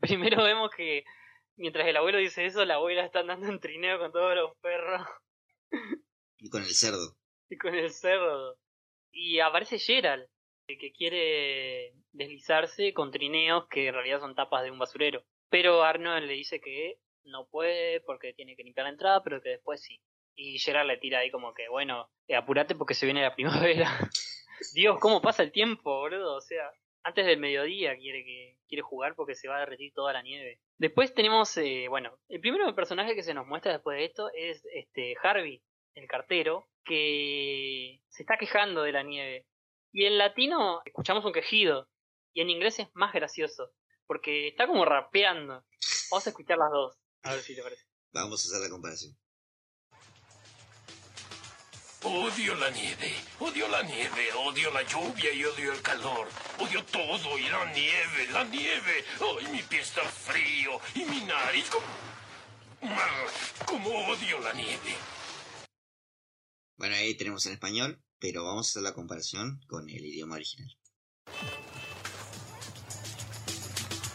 Primero 0.00 0.42
vemos 0.42 0.70
que 0.76 1.04
mientras 1.56 1.86
el 1.86 1.96
abuelo 1.96 2.18
dice 2.18 2.44
eso, 2.46 2.64
la 2.64 2.74
abuela 2.74 3.04
está 3.04 3.20
andando 3.20 3.46
en 3.48 3.60
trineo 3.60 3.98
con 3.98 4.12
todos 4.12 4.34
los 4.34 4.56
perros 4.58 5.06
Y 6.38 6.50
con 6.50 6.62
el 6.62 6.74
cerdo. 6.74 7.16
y 7.48 7.56
con 7.56 7.74
el 7.74 7.90
cerdo. 7.90 8.58
Y 9.10 9.40
aparece 9.40 9.78
Gerald, 9.78 10.28
eh, 10.68 10.76
que 10.78 10.92
quiere 10.92 11.94
deslizarse 12.12 12.92
con 12.92 13.10
trineos 13.10 13.66
que 13.68 13.88
en 13.88 13.94
realidad 13.94 14.20
son 14.20 14.34
tapas 14.34 14.62
de 14.62 14.70
un 14.70 14.78
basurero. 14.78 15.24
Pero 15.48 15.82
Arnold 15.82 16.26
le 16.26 16.34
dice 16.34 16.60
que 16.60 16.98
no 17.24 17.46
puede 17.46 18.00
porque 18.02 18.34
tiene 18.34 18.54
que 18.54 18.64
limpiar 18.64 18.84
la 18.84 18.92
entrada, 18.92 19.22
pero 19.22 19.40
que 19.40 19.50
después 19.50 19.80
sí. 19.80 20.00
Y 20.34 20.58
Gerald 20.58 20.88
le 20.90 20.98
tira 20.98 21.20
ahí 21.20 21.30
como 21.30 21.54
que, 21.54 21.68
bueno, 21.68 22.10
eh, 22.28 22.36
apurate 22.36 22.74
porque 22.74 22.94
se 22.94 23.06
viene 23.06 23.22
la 23.22 23.34
primavera. 23.34 23.88
Dios, 24.74 24.98
¿cómo 25.00 25.22
pasa 25.22 25.42
el 25.42 25.52
tiempo, 25.52 26.00
boludo? 26.00 26.36
O 26.36 26.40
sea, 26.42 26.70
antes 27.06 27.24
del 27.24 27.38
mediodía 27.38 27.96
quiere 27.96 28.24
que 28.24 28.58
quiere 28.66 28.82
jugar 28.82 29.14
porque 29.14 29.36
se 29.36 29.46
va 29.46 29.56
a 29.56 29.60
derretir 29.60 29.92
toda 29.94 30.12
la 30.12 30.22
nieve. 30.22 30.60
Después 30.76 31.14
tenemos, 31.14 31.56
eh, 31.56 31.86
bueno, 31.88 32.18
el 32.28 32.40
primero 32.40 32.74
personaje 32.74 33.14
que 33.14 33.22
se 33.22 33.32
nos 33.32 33.46
muestra 33.46 33.72
después 33.72 33.96
de 33.96 34.04
esto 34.06 34.28
es 34.34 34.60
este 34.74 35.14
Harvey, 35.22 35.62
el 35.94 36.08
cartero, 36.08 36.68
que 36.84 38.00
se 38.08 38.24
está 38.24 38.36
quejando 38.36 38.82
de 38.82 38.90
la 38.90 39.04
nieve. 39.04 39.46
Y 39.92 40.04
en 40.04 40.18
latino 40.18 40.82
escuchamos 40.84 41.24
un 41.24 41.32
quejido. 41.32 41.88
Y 42.34 42.40
en 42.40 42.50
inglés 42.50 42.80
es 42.80 42.88
más 42.92 43.12
gracioso. 43.12 43.70
Porque 44.08 44.48
está 44.48 44.66
como 44.66 44.84
rapeando. 44.84 45.64
Vamos 46.10 46.26
a 46.26 46.30
escuchar 46.30 46.58
las 46.58 46.72
dos. 46.72 46.96
A 47.22 47.34
ver 47.34 47.40
si 47.40 47.54
te 47.54 47.62
parece. 47.62 47.84
Vamos 48.12 48.44
a 48.44 48.48
hacer 48.48 48.68
la 48.68 48.70
comparación. 48.70 49.16
Odio 52.06 52.54
la 52.54 52.70
nieve, 52.70 53.12
odio 53.40 53.66
la 53.66 53.82
nieve, 53.82 54.32
odio 54.34 54.70
la 54.70 54.82
lluvia 54.84 55.32
y 55.32 55.44
odio 55.44 55.72
el 55.72 55.82
calor. 55.82 56.28
Odio 56.60 56.84
todo 56.84 57.36
y 57.36 57.48
la 57.48 57.64
nieve, 57.72 58.28
la 58.30 58.44
nieve. 58.44 59.04
Ay, 59.20 59.48
mi 59.48 59.60
pie 59.62 59.80
está 59.80 60.02
frío 60.02 60.80
y 60.94 61.04
mi 61.04 61.22
nariz 61.22 61.68
como... 61.68 61.84
Como 63.66 63.90
odio 64.06 64.38
la 64.38 64.52
nieve. 64.52 64.94
Bueno, 66.76 66.94
ahí 66.94 67.16
tenemos 67.16 67.44
en 67.46 67.54
español, 67.54 68.00
pero 68.20 68.44
vamos 68.44 68.68
a 68.68 68.70
hacer 68.70 68.82
la 68.82 68.94
comparación 68.94 69.60
con 69.66 69.88
el 69.88 70.06
idioma 70.06 70.36
original. 70.36 70.72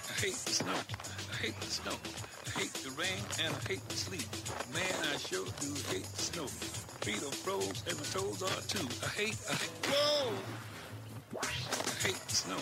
I 0.07 0.13
hate 0.17 0.37
the 0.45 0.53
snow. 0.53 1.10
I 1.41 1.45
hate 1.45 1.59
the 1.59 1.71
snow. 1.71 1.97
I 2.45 2.49
hate 2.59 2.73
the 2.85 2.91
rain 3.01 3.17
and 3.43 3.49
I 3.49 3.61
hate 3.67 3.81
the 3.89 3.95
sleet. 3.97 4.27
Man, 4.73 4.93
I 5.11 5.17
sure 5.17 5.45
do 5.59 5.73
hate 5.89 6.05
the 6.05 6.21
snow. 6.21 6.45
Feet 7.01 7.23
are 7.23 7.33
froze 7.43 7.81
and 7.89 7.97
my 7.97 8.05
toes 8.13 8.43
are 8.43 8.61
too. 8.69 8.85
I 9.01 9.09
hate, 9.09 9.37
I 9.49 9.53
hate, 9.57 9.73
whoa! 9.89 10.33
I 11.41 12.05
hate 12.05 12.21
the 12.29 12.35
snow. 12.35 12.59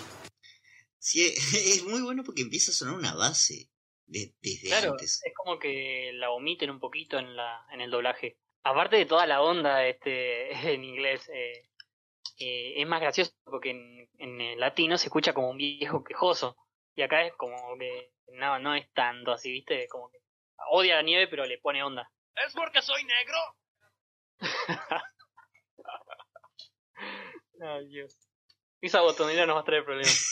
Sí, 0.97 1.25
es 1.75 1.83
muy 1.83 2.01
bueno 2.01 2.23
porque 2.23 2.41
empieza 2.41 2.71
a 2.71 2.73
sonar 2.73 2.95
una 2.95 3.15
base 3.15 3.69
de, 4.05 4.33
desde 4.41 4.67
Claro, 4.69 4.91
antes. 4.91 5.19
es 5.25 5.33
como 5.35 5.59
que 5.59 6.11
la 6.13 6.31
omiten 6.31 6.69
un 6.69 6.79
poquito 6.79 7.19
en 7.19 7.35
la 7.35 7.65
en 7.73 7.81
el 7.81 7.91
doblaje. 7.91 8.37
Aparte 8.63 8.95
de 8.95 9.05
toda 9.05 9.27
la 9.27 9.41
onda 9.41 9.85
este 9.87 10.51
en 10.73 10.85
inglés, 10.85 11.27
eh, 11.33 11.65
eh, 12.39 12.81
es 12.81 12.87
más 12.87 13.01
gracioso 13.01 13.33
porque 13.43 13.71
en, 13.71 14.09
en 14.19 14.39
el 14.39 14.59
latino 14.61 14.97
se 14.97 15.07
escucha 15.07 15.33
como 15.33 15.49
un 15.49 15.57
viejo 15.57 16.01
quejoso. 16.05 16.55
Y 16.99 17.01
acá 17.01 17.25
es 17.25 17.33
como 17.35 17.55
que 17.79 18.11
no, 18.33 18.59
no 18.59 18.75
es 18.75 18.91
tanto 18.91 19.31
así, 19.31 19.49
¿viste? 19.49 19.87
Como 19.87 20.11
que 20.11 20.17
odia 20.69 20.97
la 20.97 21.01
nieve 21.01 21.29
pero 21.29 21.45
le 21.45 21.57
pone 21.57 21.81
onda. 21.81 22.11
¿Es 22.45 22.53
porque 22.53 22.81
soy 22.81 23.01
negro? 23.05 23.37
Ay, 27.61 27.87
Dios. 27.87 28.27
Esa 28.81 28.99
botonera 28.99 29.45
nos 29.45 29.55
va 29.55 29.61
a 29.61 29.63
traer 29.63 29.85
problemas. 29.85 30.25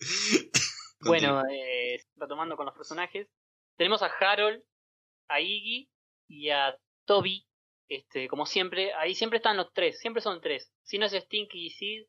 Bueno, 1.02 1.42
eh, 1.50 2.02
retomando 2.16 2.56
con 2.56 2.66
los 2.66 2.74
personajes, 2.74 3.26
tenemos 3.76 4.02
a 4.02 4.06
Harold, 4.06 4.62
a 5.28 5.40
Iggy 5.40 5.90
y 6.28 6.50
a 6.50 6.76
Toby. 7.06 7.46
Este, 7.88 8.28
como 8.28 8.44
siempre, 8.44 8.92
ahí 8.94 9.14
siempre 9.14 9.38
están 9.38 9.56
los 9.56 9.72
tres, 9.72 9.98
siempre 9.98 10.20
son 10.20 10.42
tres. 10.42 10.70
Si 10.82 10.98
no 10.98 11.06
es 11.06 11.12
Stinky 11.12 11.66
y 11.66 11.70
Sid, 11.70 12.06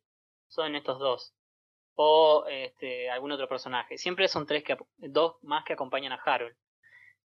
son 0.52 0.76
estos 0.76 1.00
dos. 1.00 1.34
O 1.96 2.46
este, 2.50 3.10
algún 3.10 3.32
otro 3.32 3.48
personaje. 3.48 3.98
Siempre 3.98 4.28
son 4.28 4.46
tres 4.46 4.64
que, 4.64 4.78
dos 4.98 5.36
más 5.42 5.64
que 5.66 5.74
acompañan 5.74 6.12
a 6.12 6.22
Harold. 6.24 6.56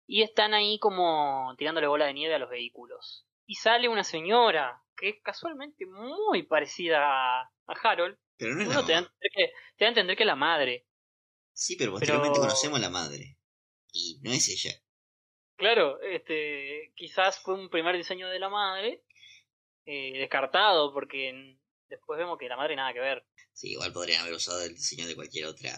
Y 0.05 0.21
están 0.23 0.53
ahí 0.53 0.79
como 0.79 1.53
tirándole 1.57 1.87
bola 1.87 2.05
de 2.05 2.13
nieve 2.13 2.35
a 2.35 2.39
los 2.39 2.49
vehículos. 2.49 3.27
Y 3.45 3.55
sale 3.55 3.89
una 3.89 4.03
señora 4.03 4.81
que 4.95 5.09
es 5.09 5.15
casualmente 5.21 5.85
muy 5.85 6.43
parecida 6.43 6.99
a, 7.05 7.41
a 7.43 7.73
Harold. 7.83 8.17
Pero 8.37 8.55
no 8.55 8.61
es 8.61 8.67
Uno 8.67 8.81
la 8.81 8.85
te 8.85 8.93
da, 8.93 9.01
que, 9.33 9.51
te 9.77 9.83
da 9.83 9.85
a 9.85 9.89
entender 9.89 10.15
que 10.17 10.23
es 10.23 10.27
la 10.27 10.35
madre. 10.35 10.85
Sí, 11.53 11.75
pero 11.77 11.91
posteriormente 11.91 12.35
pero- 12.35 12.47
conocemos 12.47 12.79
a 12.79 12.81
la 12.81 12.89
madre. 12.89 13.37
Y 13.91 14.19
no 14.21 14.31
es 14.31 14.47
ella. 14.49 14.75
Claro, 15.55 15.99
este, 16.01 16.93
quizás 16.95 17.39
fue 17.39 17.55
un 17.55 17.69
primer 17.69 17.97
diseño 17.97 18.29
de 18.29 18.37
la 18.37 18.49
madre 18.49 19.03
eh, 19.85 20.19
descartado 20.19 20.93
porque 20.93 21.57
después 21.89 22.17
vemos 22.17 22.37
que 22.37 22.47
la 22.47 22.57
madre 22.57 22.75
nada 22.75 22.93
que 22.93 22.99
ver. 22.99 23.25
Sí, 23.53 23.71
igual 23.71 23.93
podrían 23.93 24.21
haber 24.21 24.33
usado 24.33 24.61
el 24.63 24.75
diseño 24.75 25.07
de 25.07 25.15
cualquier 25.15 25.45
otra, 25.45 25.75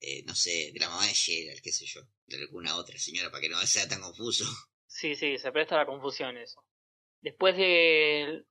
eh, 0.00 0.22
no 0.24 0.34
sé, 0.34 0.70
de 0.72 0.80
la 0.80 0.88
mamá 0.88 1.06
de 1.06 1.14
Gerald, 1.14 1.60
qué 1.62 1.72
sé 1.72 1.86
yo, 1.86 2.00
de 2.26 2.38
alguna 2.38 2.76
otra 2.76 2.98
señora 2.98 3.30
para 3.30 3.40
que 3.40 3.48
no 3.48 3.60
sea 3.66 3.88
tan 3.88 4.00
confuso. 4.00 4.44
Sí, 4.86 5.14
sí, 5.14 5.38
se 5.38 5.52
presta 5.52 5.76
a 5.76 5.78
la 5.78 5.86
confusión 5.86 6.36
eso. 6.36 6.64
Después 7.20 7.56
de, 7.56 8.44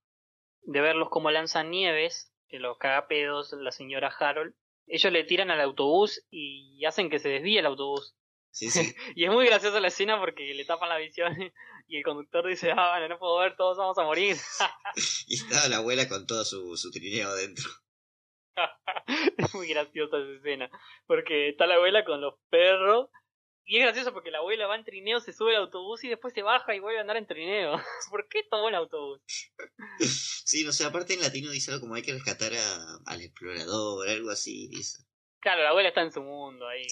de 0.61 0.81
verlos 0.81 1.09
como 1.09 1.31
lanzan 1.31 1.69
nieves, 1.69 2.31
que 2.47 2.59
los 2.59 2.77
cagapedos, 2.77 3.53
la 3.53 3.71
señora 3.71 4.07
Harold, 4.07 4.55
ellos 4.87 5.11
le 5.11 5.23
tiran 5.23 5.51
al 5.51 5.61
autobús 5.61 6.25
y 6.31 6.83
hacen 6.85 7.09
que 7.09 7.19
se 7.19 7.29
desvíe 7.29 7.59
el 7.59 7.65
autobús. 7.65 8.15
Sí, 8.51 8.69
sí. 8.71 8.93
Y 9.15 9.25
es 9.25 9.31
muy 9.31 9.45
graciosa 9.45 9.79
la 9.79 9.87
escena 9.89 10.19
porque 10.19 10.53
le 10.53 10.65
tapan 10.65 10.89
la 10.89 10.97
visión 10.97 11.35
y 11.87 11.97
el 11.97 12.03
conductor 12.03 12.47
dice, 12.47 12.71
ah, 12.71 12.91
bueno, 12.97 13.09
no 13.09 13.19
puedo 13.19 13.37
ver, 13.39 13.55
todos 13.55 13.77
vamos 13.77 13.97
a 13.97 14.03
morir. 14.03 14.37
Y 15.27 15.35
estaba 15.35 15.67
la 15.67 15.77
abuela 15.77 16.07
con 16.09 16.25
todo 16.25 16.43
su, 16.43 16.75
su 16.75 16.91
trineo 16.91 17.29
adentro. 17.29 17.69
es 19.37 19.53
muy 19.53 19.67
graciosa 19.67 20.17
esa 20.17 20.31
escena. 20.37 20.69
Porque 21.05 21.49
está 21.49 21.67
la 21.67 21.75
abuela 21.75 22.03
con 22.03 22.19
los 22.21 22.35
perros. 22.49 23.09
Y 23.65 23.77
es 23.77 23.83
gracioso 23.83 24.13
porque 24.13 24.31
la 24.31 24.39
abuela 24.39 24.65
va 24.65 24.75
en 24.75 24.83
trineo, 24.83 25.19
se 25.19 25.31
sube 25.31 25.55
al 25.55 25.61
autobús 25.63 26.03
y 26.03 26.09
después 26.09 26.33
se 26.33 26.41
baja 26.41 26.73
y 26.73 26.79
vuelve 26.79 26.97
a 26.97 27.01
andar 27.01 27.17
en 27.17 27.27
trineo. 27.27 27.79
¿Por 28.09 28.27
qué 28.27 28.41
tomó 28.49 28.67
el 28.67 28.73
autobús? 28.75 29.21
Sí, 29.99 30.63
no 30.63 30.71
sé, 30.71 30.85
aparte 30.85 31.13
en 31.13 31.21
latino 31.21 31.51
dice 31.51 31.69
algo 31.71 31.81
como 31.81 31.93
hay 31.93 32.01
que 32.01 32.13
rescatar 32.13 32.51
a- 32.55 32.97
al 33.05 33.21
explorador, 33.21 34.09
algo 34.09 34.31
así, 34.31 34.67
dice. 34.69 35.03
Claro, 35.39 35.61
la 35.61 35.69
abuela 35.69 35.89
está 35.89 36.01
en 36.01 36.11
su 36.11 36.23
mundo 36.23 36.67
ahí. 36.67 36.87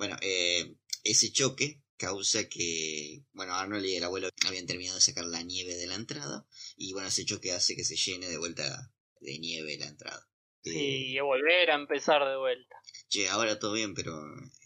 Bueno, 0.00 0.16
eh, 0.22 0.76
ese 1.04 1.30
choque 1.30 1.82
causa 1.98 2.48
que, 2.48 3.22
bueno, 3.32 3.54
Arnold 3.54 3.84
y 3.84 3.96
el 3.96 4.04
abuelo 4.04 4.30
habían 4.46 4.64
terminado 4.64 4.94
de 4.94 5.02
sacar 5.02 5.26
la 5.26 5.42
nieve 5.42 5.76
de 5.76 5.86
la 5.86 5.96
entrada, 5.96 6.46
y 6.74 6.94
bueno, 6.94 7.08
ese 7.08 7.26
choque 7.26 7.52
hace 7.52 7.76
que 7.76 7.84
se 7.84 7.96
llene 7.96 8.30
de 8.30 8.38
vuelta 8.38 8.94
de 9.20 9.38
nieve 9.38 9.76
la 9.76 9.88
entrada. 9.88 10.26
Eh, 10.64 10.70
Sí, 10.72 11.12
y 11.12 11.20
volver 11.20 11.70
a 11.70 11.74
empezar 11.74 12.26
de 12.26 12.38
vuelta. 12.38 12.76
Che, 13.10 13.28
ahora 13.28 13.58
todo 13.58 13.74
bien, 13.74 13.92
pero 13.92 14.14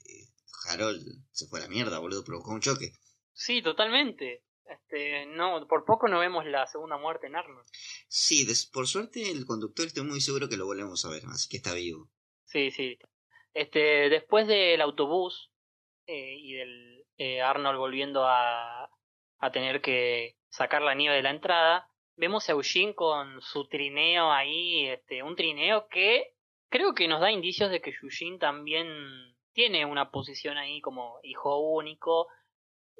eh, 0.07 0.29
Harold 0.69 1.05
se 1.33 1.49
fue 1.49 1.59
a 1.59 1.63
la 1.63 1.69
mierda, 1.69 1.99
boludo, 1.99 2.23
provocó 2.23 2.53
un 2.53 2.61
choque. 2.61 2.93
Sí, 3.33 3.61
totalmente. 3.61 4.45
Este, 4.67 5.27
no, 5.27 5.67
por 5.67 5.85
poco 5.85 6.07
no 6.07 6.21
vemos 6.21 6.47
la 6.47 6.65
segunda 6.69 6.97
muerte 6.97 7.27
en 7.27 7.35
Arnold. 7.35 7.67
Sí, 8.07 8.47
por 8.73 8.87
suerte 8.87 9.33
el 9.33 9.47
conductor 9.47 9.85
estoy 9.85 10.05
muy 10.05 10.21
seguro 10.21 10.49
que 10.49 10.57
lo 10.57 10.67
volvemos 10.67 11.05
a 11.05 11.09
ver, 11.09 11.25
así 11.27 11.49
que 11.49 11.57
está 11.57 11.75
vivo. 11.75 12.09
Sí, 12.45 12.71
sí. 12.71 12.97
Este, 13.55 14.11
después 14.11 14.49
del 14.49 14.81
autobús 14.81 15.53
eh, 16.07 16.37
y 16.39 16.55
del 16.55 17.05
eh, 17.19 17.41
Arnold 17.41 17.79
volviendo 17.79 18.27
a, 18.27 18.91
tener 19.53 19.83
que 19.83 20.39
sacar 20.49 20.81
la 20.81 20.95
nieve 20.95 21.17
de 21.17 21.23
la 21.23 21.29
entrada, 21.31 21.87
vemos 22.17 22.49
a 22.49 22.53
Eugene 22.53 22.95
con 22.95 23.43
su 23.43 23.69
trineo 23.69 24.33
ahí, 24.33 24.87
este, 24.87 25.23
un 25.23 25.37
trineo 25.37 25.87
que 25.89 26.33
creo 26.71 26.95
que 26.95 27.07
nos 27.09 27.21
da 27.21 27.31
indicios 27.31 27.71
de 27.71 27.83
que 27.83 27.95
Eugene 28.03 28.39
también 28.39 28.89
tiene 29.53 29.85
una 29.85 30.11
posición 30.11 30.57
ahí 30.57 30.81
como 30.81 31.19
hijo 31.23 31.59
único 31.59 32.27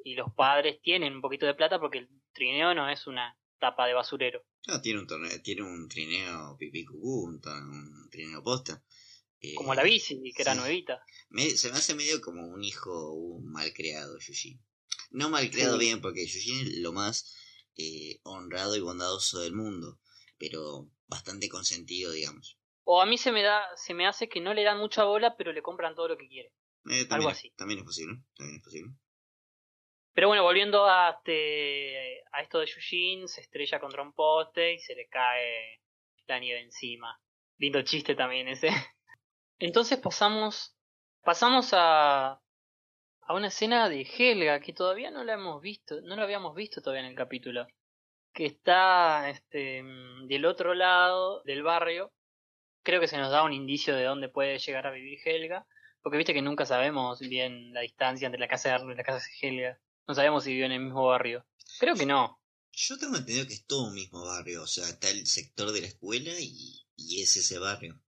y 0.03 0.13
los 0.13 0.31
padres 0.33 0.79
tienen 0.83 1.15
un 1.15 1.21
poquito 1.21 1.47
de 1.47 1.55
plata 1.55 1.79
porque 1.79 1.97
el 1.97 2.09
trineo 2.31 2.75
no 2.75 2.87
es 2.89 3.07
una 3.07 3.35
tapa 3.59 3.87
de 3.87 3.95
basurero. 3.95 4.43
No, 4.67 4.79
tiene 4.81 4.99
un 4.99 5.07
tiene 5.41 5.63
un 5.63 5.87
trineo 5.89 6.55
pipí 6.59 6.85
cucú, 6.85 7.25
un, 7.25 7.41
un 7.43 8.09
trineo 8.11 8.43
posta. 8.43 8.83
Eh, 9.51 9.55
Como 9.55 9.73
la 9.75 9.83
bici, 9.83 10.21
que 10.33 10.41
era 10.41 10.55
nuevita. 10.55 11.03
me- 11.29 11.49
se 11.51 11.71
me 11.71 11.77
hace 11.77 11.95
medio 11.95 12.21
como 12.21 12.47
un 12.47 12.63
hijo 12.63 13.13
un 13.13 13.51
mal 13.51 13.73
creado, 13.73 14.17
Yushin. 14.19 14.59
No 15.11 15.29
mal 15.29 15.49
creado 15.51 15.77
Sí. 15.79 15.85
bien, 15.85 16.01
porque 16.01 16.25
Yushin 16.25 16.67
es 16.67 16.77
lo 16.79 16.91
más 16.93 17.35
eh, 17.77 18.19
honrado 18.23 18.75
y 18.75 18.79
bondadoso 18.79 19.39
del 19.41 19.53
mundo, 19.53 19.99
pero 20.37 20.89
bastante 21.07 21.49
consentido, 21.49 22.11
digamos. 22.11 22.57
O 22.85 23.01
a 23.01 23.05
mí 23.05 23.17
se 23.17 23.31
me 23.31 23.41
da, 23.41 23.63
se 23.75 23.93
me 23.93 24.07
hace 24.07 24.29
que 24.29 24.39
no 24.41 24.53
le 24.53 24.63
dan 24.63 24.77
mucha 24.79 25.03
bola, 25.03 25.35
pero 25.37 25.51
le 25.51 25.61
compran 25.61 25.93
todo 25.95 26.07
lo 26.09 26.17
que 26.17 26.27
quiere. 26.27 26.49
Eh, 26.85 27.05
también, 27.05 27.11
Algo 27.13 27.29
así. 27.29 27.51
también 27.57 27.79
es 27.79 27.85
posible. 27.85 28.17
También 28.37 28.57
es 28.57 28.63
posible. 28.63 28.93
Pero 30.13 30.27
bueno, 30.29 30.43
volviendo 30.43 30.85
a, 30.85 31.09
este, 31.17 32.21
a 32.31 32.41
esto 32.41 32.59
de 32.59 32.67
Yujin, 32.67 33.27
se 33.27 33.41
estrella 33.41 33.79
contra 33.81 34.01
un 34.01 34.13
poste 34.13 34.73
y 34.75 34.79
se 34.79 34.95
le 34.95 35.07
cae 35.09 35.81
la 36.27 36.39
nieve 36.39 36.61
encima. 36.61 37.19
Lindo 37.57 37.81
chiste 37.81 38.15
también 38.15 38.47
ese. 38.47 38.69
Entonces 39.59 39.99
pasamos, 39.99 40.75
pasamos 41.23 41.69
a, 41.73 42.41
a 43.21 43.33
una 43.33 43.47
escena 43.47 43.89
de 43.89 44.01
Helga 44.01 44.59
que 44.59 44.73
todavía 44.73 45.11
no 45.11 45.23
la 45.23 45.33
hemos 45.33 45.61
visto, 45.61 46.01
no 46.01 46.15
la 46.15 46.23
habíamos 46.23 46.55
visto 46.55 46.81
todavía 46.81 47.03
en 47.03 47.11
el 47.11 47.15
capítulo. 47.15 47.67
Que 48.33 48.45
está 48.45 49.29
este, 49.29 49.81
mm, 49.81 50.27
del 50.27 50.45
otro 50.45 50.73
lado 50.73 51.41
del 51.43 51.63
barrio. 51.63 52.11
Creo 52.83 52.99
que 52.99 53.07
se 53.07 53.17
nos 53.17 53.31
da 53.31 53.43
un 53.43 53.53
indicio 53.53 53.95
de 53.95 54.03
dónde 54.03 54.29
puede 54.29 54.59
llegar 54.59 54.85
a 54.87 54.91
vivir 54.91 55.19
Helga. 55.23 55.65
Porque 56.01 56.17
viste 56.17 56.33
que 56.33 56.41
nunca 56.41 56.65
sabemos 56.65 57.19
bien 57.19 57.73
la 57.73 57.81
distancia 57.81 58.27
entre 58.27 58.39
la 58.39 58.47
casa 58.47 58.69
de 58.69 58.75
Arno 58.75 58.91
y 58.91 58.95
la 58.95 59.03
casa 59.03 59.25
de 59.25 59.47
Helga. 59.47 59.79
No 60.07 60.13
sabemos 60.13 60.43
si 60.43 60.53
vive 60.53 60.65
en 60.65 60.73
el 60.73 60.81
mismo 60.81 61.07
barrio. 61.07 61.45
Creo 61.79 61.95
que 61.95 62.05
no. 62.05 62.39
Yo 62.73 62.97
tengo 62.97 63.15
entendido 63.15 63.47
que 63.47 63.53
es 63.53 63.65
todo 63.65 63.87
un 63.87 63.95
mismo 63.95 64.23
barrio. 64.23 64.63
O 64.63 64.67
sea, 64.67 64.87
está 64.87 65.09
el 65.09 65.25
sector 65.25 65.71
de 65.71 65.81
la 65.81 65.87
escuela 65.87 66.31
y, 66.39 66.85
y 66.97 67.21
es 67.21 67.35
ese 67.37 67.57
barrio. 67.57 67.99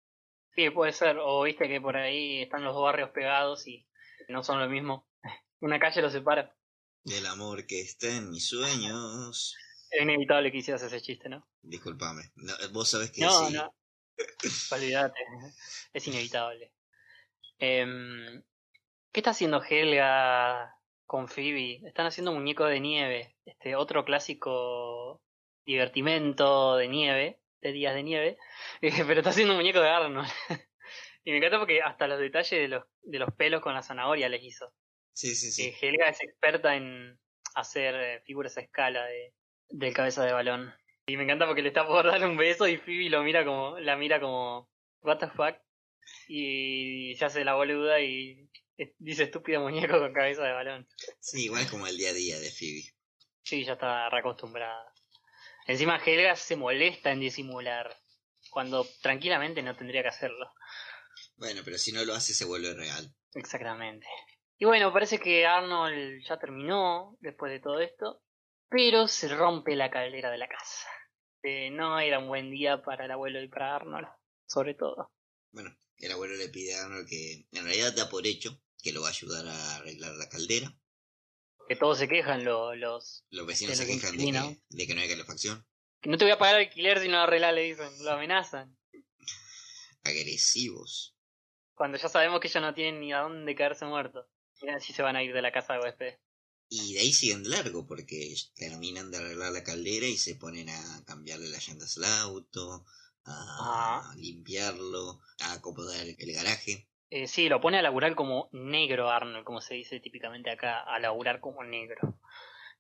Sí, 0.58 0.72
puede 0.72 0.92
ser. 0.92 1.18
O 1.22 1.44
viste 1.44 1.68
que 1.68 1.80
por 1.80 1.96
ahí 1.96 2.42
están 2.42 2.64
los 2.64 2.74
dos 2.74 2.82
barrios 2.84 3.12
pegados 3.12 3.68
y 3.68 3.88
no 4.28 4.44
son 4.44 4.60
lo 4.60 4.68
mismo. 4.68 5.08
Una 5.62 5.80
calle 5.80 6.02
los 6.02 6.12
separa. 6.12 6.58
El 7.06 7.28
amor 7.28 7.68
que 7.68 7.80
está 7.80 8.08
en 8.08 8.32
mis 8.32 8.48
sueños. 8.48 9.56
Es 9.92 10.02
inevitable 10.02 10.52
que 10.52 10.58
hicieras 10.58 10.82
ese 10.82 11.00
chiste, 11.00 11.30
¿no? 11.30 11.48
Disculpame. 11.62 12.32
No, 12.36 12.54
vos 12.72 12.90
sabés 12.90 13.12
que 13.12 13.22
No, 13.22 13.48
sí. 13.48 13.54
no. 13.54 13.72
Olvídate. 14.72 15.20
Es 15.94 16.08
inevitable. 16.08 16.74
Em, 17.60 18.44
¿Qué 19.12 19.20
está 19.20 19.30
haciendo 19.30 19.62
Helga 19.64 20.76
con 21.06 21.28
Phoebe? 21.28 21.88
Están 21.88 22.08
haciendo 22.08 22.34
muñeco 22.34 22.66
de 22.66 22.80
nieve. 22.80 23.38
Este 23.46 23.76
otro 23.76 24.04
clásico 24.04 25.22
divertimento 25.68 26.78
de 26.78 26.88
nieve, 26.88 27.42
de 27.62 27.72
días 27.72 27.94
de 27.96 28.04
nieve. 28.04 28.38
Eh, 28.82 29.04
pero 29.08 29.20
está 29.20 29.32
haciendo 29.32 29.54
un 29.54 29.60
muñeco 29.60 29.80
de 29.82 29.90
Arnold. 29.90 30.30
y 31.24 31.32
me 31.32 31.38
encanta 31.38 31.60
porque 31.60 31.82
hasta 31.82 32.08
los 32.08 32.20
detalles 32.20 32.52
de 32.52 32.68
los, 32.68 32.84
de 33.02 33.20
los 33.20 33.34
pelos 33.34 33.62
con 33.62 33.74
la 33.74 33.82
zanahoria 33.82 34.30
les 34.30 34.44
hizo. 34.44 34.74
Sí, 35.14 35.36
sí, 35.36 35.52
sí. 35.52 35.64
Eh, 35.64 35.78
Helga 35.82 36.10
es 36.10 36.22
experta 36.22 36.76
en 36.76 37.20
hacer 37.56 37.96
eh, 37.96 38.22
figuras 38.24 38.58
a 38.58 38.62
escala 38.62 39.06
de, 39.06 39.34
del 39.70 39.94
cabeza 39.94 40.24
de 40.24 40.34
balón. 40.34 40.74
Y 41.08 41.18
me 41.18 41.24
encanta 41.24 41.48
porque 41.48 41.62
le 41.62 41.70
está 41.70 41.88
por 41.88 42.06
dar 42.06 42.24
un 42.24 42.38
beso 42.38 42.68
y 42.68 42.78
Phoebe 42.78 43.10
lo 43.10 43.24
mira 43.24 43.44
como, 43.46 43.80
la 43.80 43.96
mira 43.96 44.20
como, 44.20 44.70
what 45.02 45.18
the 45.18 45.28
fuck. 45.28 45.56
Y 46.28 47.16
se 47.16 47.26
hace 47.26 47.44
la 47.44 47.56
boluda 47.56 48.00
y 48.00 48.48
dice 49.00 49.24
estúpido 49.24 49.62
muñeco 49.62 50.00
con 50.00 50.14
cabeza 50.14 50.44
de 50.44 50.54
balón. 50.54 50.88
Sí, 51.20 51.46
igual 51.46 51.68
como 51.70 51.88
el 51.88 51.98
día 51.98 52.10
a 52.10 52.14
día 52.14 52.40
de 52.40 52.52
Phoebe. 52.52 52.84
Sí, 53.44 53.64
ya 53.64 53.74
está 53.74 54.10
reacostumbrada. 54.10 54.94
Encima 55.68 56.02
Helga 56.04 56.36
se 56.38 56.56
molesta 56.56 57.12
en 57.12 57.20
disimular, 57.20 57.96
cuando 58.50 58.88
tranquilamente 59.02 59.62
no 59.62 59.76
tendría 59.76 60.02
que 60.02 60.08
hacerlo. 60.08 60.50
Bueno, 61.36 61.62
pero 61.64 61.78
si 61.78 61.92
no 61.92 62.04
lo 62.06 62.14
hace 62.14 62.34
se 62.34 62.46
vuelve 62.46 62.74
real. 62.74 63.14
Exactamente. 63.34 64.08
Y 64.58 64.66
bueno, 64.66 64.92
parece 64.92 65.20
que 65.20 65.46
Arnold 65.46 66.24
ya 66.28 66.40
terminó 66.40 67.18
después 67.20 67.52
de 67.52 67.60
todo 67.60 67.80
esto, 67.80 68.24
pero 68.70 69.08
se 69.08 69.28
rompe 69.28 69.76
la 69.76 69.92
caldera 69.92 70.32
de 70.32 70.38
la 70.38 70.48
casa. 70.48 70.88
Eh, 71.44 71.70
no 71.70 72.00
era 72.00 72.20
un 72.20 72.28
buen 72.28 72.50
día 72.50 72.82
para 72.82 73.06
el 73.06 73.12
abuelo 73.12 73.42
y 73.42 73.50
para 73.50 73.76
Arnold, 73.76 74.08
sobre 74.48 74.74
todo. 74.74 75.12
Bueno, 75.52 75.78
el 75.98 76.12
abuelo 76.12 76.36
le 76.36 76.50
pide 76.50 76.76
a 76.76 76.86
Arnold 76.86 77.08
que 77.08 77.46
en 77.52 77.64
realidad 77.64 77.94
da 77.94 78.10
por 78.10 78.26
hecho 78.26 78.62
que 78.82 78.94
lo 78.94 79.02
va 79.02 79.08
a 79.08 79.12
ayudar 79.12 79.46
a 79.48 79.76
arreglar 79.76 80.14
la 80.14 80.30
caldera. 80.30 80.74
Que 81.68 81.76
todos 81.76 81.98
se 81.98 82.08
quejan 82.08 82.44
lo- 82.46 82.76
los... 82.76 83.26
Los 83.30 83.46
vecinos 83.46 83.78
se 83.78 83.86
quejan 83.86 84.16
de 84.18 84.32
que, 84.32 84.62
de 84.70 84.88
que 84.88 84.96
no 84.96 85.02
hay 85.02 85.10
calefacción. 85.10 85.66
Que 86.02 86.10
no 86.10 86.18
te 86.18 86.24
voy 86.26 86.32
a 86.32 86.38
pagar 86.38 86.56
alquiler 86.56 87.00
si 87.00 87.10
no 87.10 87.20
arreglas, 87.20 87.54
le 87.54 87.62
dicen, 87.64 87.90
lo 88.04 88.12
amenazan. 88.12 88.78
Agresivos. 90.04 91.16
Cuando 91.76 91.98
ya 91.98 92.10
sabemos 92.10 92.40
que 92.40 92.48
ellos 92.48 92.62
no 92.62 92.74
tienen 92.74 93.02
ni 93.02 93.14
a 93.14 93.20
dónde 93.20 93.56
caerse 93.56 93.86
muertos. 93.86 94.26
Mira 94.62 94.80
si 94.80 94.94
se 94.94 95.02
van 95.04 95.16
a 95.16 95.24
ir 95.24 95.34
de 95.34 95.42
la 95.42 95.52
casa 95.52 95.74
de 95.74 95.80
huésped. 95.80 96.16
Y 96.70 96.94
de 96.94 97.00
ahí 97.02 97.14
siguen 97.14 97.50
largo 97.50 97.86
porque 97.86 98.34
terminan 98.56 99.12
de 99.12 99.18
arreglar 99.18 99.52
la 99.52 99.64
caldera 99.64 100.08
y 100.08 100.18
se 100.18 100.36
ponen 100.36 100.70
a 100.70 101.04
cambiarle 101.06 101.50
las 101.50 101.68
llantas 101.68 101.98
al 101.98 102.06
auto, 102.06 102.86
a 103.26 104.14
limpiarlo, 104.18 105.22
a 105.40 105.54
acomodar 105.54 106.06
el 106.08 106.34
garaje. 106.34 106.90
Eh, 107.10 107.28
sí, 107.28 107.48
lo 107.48 107.62
pone 107.62 107.78
a 107.78 107.82
laburar 107.82 108.16
como 108.16 108.50
negro 108.52 109.10
Arnold, 109.10 109.46
como 109.46 109.62
se 109.62 109.76
dice 109.76 110.00
típicamente 110.00 110.52
acá, 110.52 110.82
a 110.82 111.00
laburar 111.00 111.40
como 111.40 111.64
negro. 111.64 112.20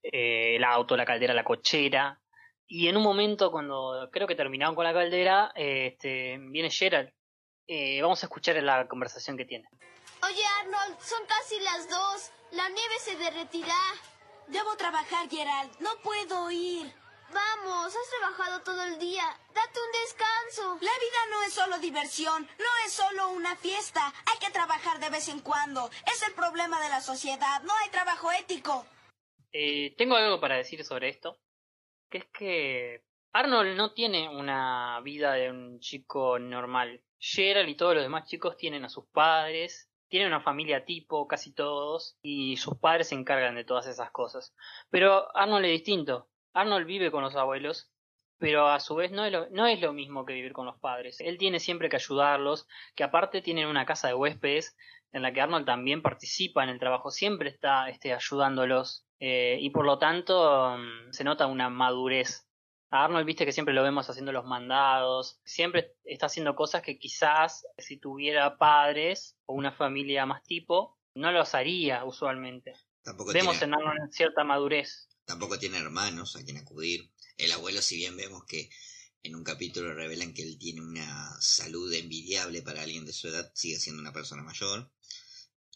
Eh, 0.04 0.56
el 0.56 0.64
auto, 0.64 0.98
la 0.98 1.06
caldera, 1.06 1.34
la 1.34 1.44
cochera. 1.44 2.20
Y 2.68 2.90
en 2.90 2.98
un 2.98 3.04
momento, 3.04 3.52
cuando 3.52 4.10
creo 4.12 4.28
que 4.28 4.36
terminaron 4.36 4.76
con 4.76 4.84
la 4.84 4.94
caldera, 4.94 5.52
eh, 5.56 5.92
este, 5.94 6.38
viene 6.40 6.70
Gerald. 6.70 7.12
Eh, 7.68 8.02
vamos 8.02 8.22
a 8.24 8.26
escuchar 8.26 8.62
la 8.62 8.88
conversación 8.88 9.38
que 9.38 9.46
tiene. 9.46 9.68
Oye, 10.24 10.44
Arnold, 10.62 11.00
son 11.00 11.26
casi 11.28 11.60
las 11.62 11.90
dos. 11.90 12.32
La 12.52 12.68
nieve 12.70 12.96
se 13.00 13.16
derretirá. 13.18 13.76
Debo 14.48 14.76
trabajar, 14.78 15.30
Gerald. 15.30 15.72
No 15.80 15.90
puedo 16.04 16.52
ir. 16.52 16.92
Vamos, 17.34 17.94
has 17.96 18.10
trabajado 18.10 18.64
todo 18.64 18.84
el 18.84 19.00
día. 19.00 19.24
Date 19.54 19.80
un 19.80 19.92
descanso. 20.04 20.74
La 20.82 20.92
vida 20.92 21.20
no 21.30 21.44
es 21.44 21.54
solo 21.54 21.78
diversión, 21.80 22.48
no 22.58 22.86
es 22.86 22.94
solo 22.94 23.30
una 23.30 23.56
fiesta. 23.56 24.14
Hay 24.26 24.40
que 24.40 24.52
trabajar 24.52 25.00
de 25.00 25.10
vez 25.10 25.28
en 25.28 25.42
cuando. 25.42 25.90
Es 26.06 26.26
el 26.28 26.34
problema 26.34 26.82
de 26.82 26.90
la 26.90 27.02
sociedad. 27.02 27.62
No 27.64 27.74
hay 27.76 27.90
trabajo 27.90 28.32
ético. 28.32 28.86
Eh, 29.52 29.96
tengo 29.98 30.16
algo 30.16 30.40
para 30.40 30.56
decir 30.56 30.84
sobre 30.84 31.10
esto, 31.10 31.38
que 32.10 32.20
es 32.20 32.26
que 32.26 33.04
Arnold 33.34 33.76
no 33.76 33.94
tiene 33.94 34.30
una 34.30 35.00
vida 35.04 35.34
de 35.34 35.50
un 35.50 35.80
chico 35.80 36.40
normal. 36.40 37.02
Gerald 37.20 37.70
y 37.70 37.76
todos 37.76 37.96
los 37.96 38.04
demás 38.04 38.28
chicos 38.28 38.58
tienen 38.58 38.86
a 38.86 38.90
sus 38.90 39.06
padres, 39.08 39.90
tienen 40.08 40.30
una 40.30 40.42
familia 40.42 40.86
tipo, 40.86 41.28
casi 41.28 41.54
todos, 41.54 42.18
y 42.22 42.58
sus 42.58 42.78
padres 42.78 43.10
se 43.10 43.16
encargan 43.16 43.56
de 43.56 43.66
todas 43.66 43.88
esas 43.88 44.12
cosas. 44.12 44.54
Pero 44.90 45.36
Arnold 45.36 45.66
es 45.66 45.72
distinto. 45.72 46.30
Arnold 46.54 46.86
vive 46.86 47.12
con 47.12 47.24
los 47.24 47.36
abuelos, 47.36 47.92
pero 48.40 48.68
a 48.68 48.80
su 48.80 48.96
vez 48.96 49.12
no 49.12 49.26
es, 49.26 49.32
lo, 49.32 49.50
no 49.50 49.66
es 49.66 49.82
lo 49.82 49.94
mismo 49.94 50.26
que 50.26 50.34
vivir 50.34 50.54
con 50.54 50.66
los 50.66 50.80
padres. 50.80 51.20
Él 51.20 51.38
tiene 51.38 51.60
siempre 51.60 51.90
que 51.90 51.96
ayudarlos, 51.96 52.68
que 52.96 53.04
aparte 53.04 53.42
tienen 53.42 53.68
una 53.68 53.86
casa 53.86 54.08
de 54.08 54.14
huéspedes 54.14 54.76
en 55.12 55.22
la 55.22 55.34
que 55.34 55.42
Arnold 55.42 55.66
también 55.66 56.02
participa 56.02 56.64
en 56.64 56.70
el 56.70 56.80
trabajo, 56.80 57.12
siempre 57.12 57.50
está 57.50 57.90
este, 57.90 58.14
ayudándolos 58.14 59.06
eh, 59.20 59.58
y 59.60 59.70
por 59.70 59.86
lo 59.86 59.98
tanto 59.98 60.78
mm, 60.78 61.12
se 61.12 61.24
nota 61.24 61.48
una 61.48 61.70
madurez. 61.70 62.44
A 62.90 63.04
Arnold, 63.04 63.26
viste 63.26 63.46
que 63.46 63.52
siempre 63.52 63.74
lo 63.74 63.84
vemos 63.84 64.10
haciendo 64.10 64.32
los 64.32 64.46
mandados, 64.46 65.42
siempre 65.44 65.96
está 66.06 66.28
haciendo 66.28 66.56
cosas 66.56 66.82
que 66.82 66.98
quizás 66.98 67.68
si 67.78 67.98
tuviera 67.98 68.58
padres 68.58 69.38
o 69.46 69.56
una 69.56 69.74
familia 69.74 70.26
más 70.26 70.42
tipo, 70.44 70.98
no 71.14 71.32
los 71.32 71.54
haría 71.54 72.06
usualmente. 72.06 72.76
Tampoco 73.04 73.34
Vemos 73.34 73.60
tiene, 73.60 73.76
en 73.76 73.82
Arnold 73.82 74.12
cierta 74.12 74.44
madurez. 74.46 75.10
Tampoco 75.28 75.60
tiene 75.60 75.78
hermanos 75.78 76.36
a 76.36 76.44
quien 76.44 76.58
acudir. 76.58 77.12
El 77.38 77.52
abuelo, 77.52 77.82
si 77.82 77.98
bien 77.98 78.18
vemos 78.18 78.46
que 78.46 78.70
en 79.22 79.36
un 79.36 79.44
capítulo 79.44 79.94
revelan 79.94 80.34
que 80.34 80.42
él 80.42 80.58
tiene 80.58 80.82
una 80.82 81.30
salud 81.42 81.94
envidiable 81.94 82.62
para 82.62 82.82
alguien 82.82 83.06
de 83.06 83.14
su 83.14 83.28
edad, 83.28 83.52
sigue 83.54 83.76
siendo 83.76 84.02
una 84.02 84.14
persona 84.14 84.42
mayor. 84.42 84.90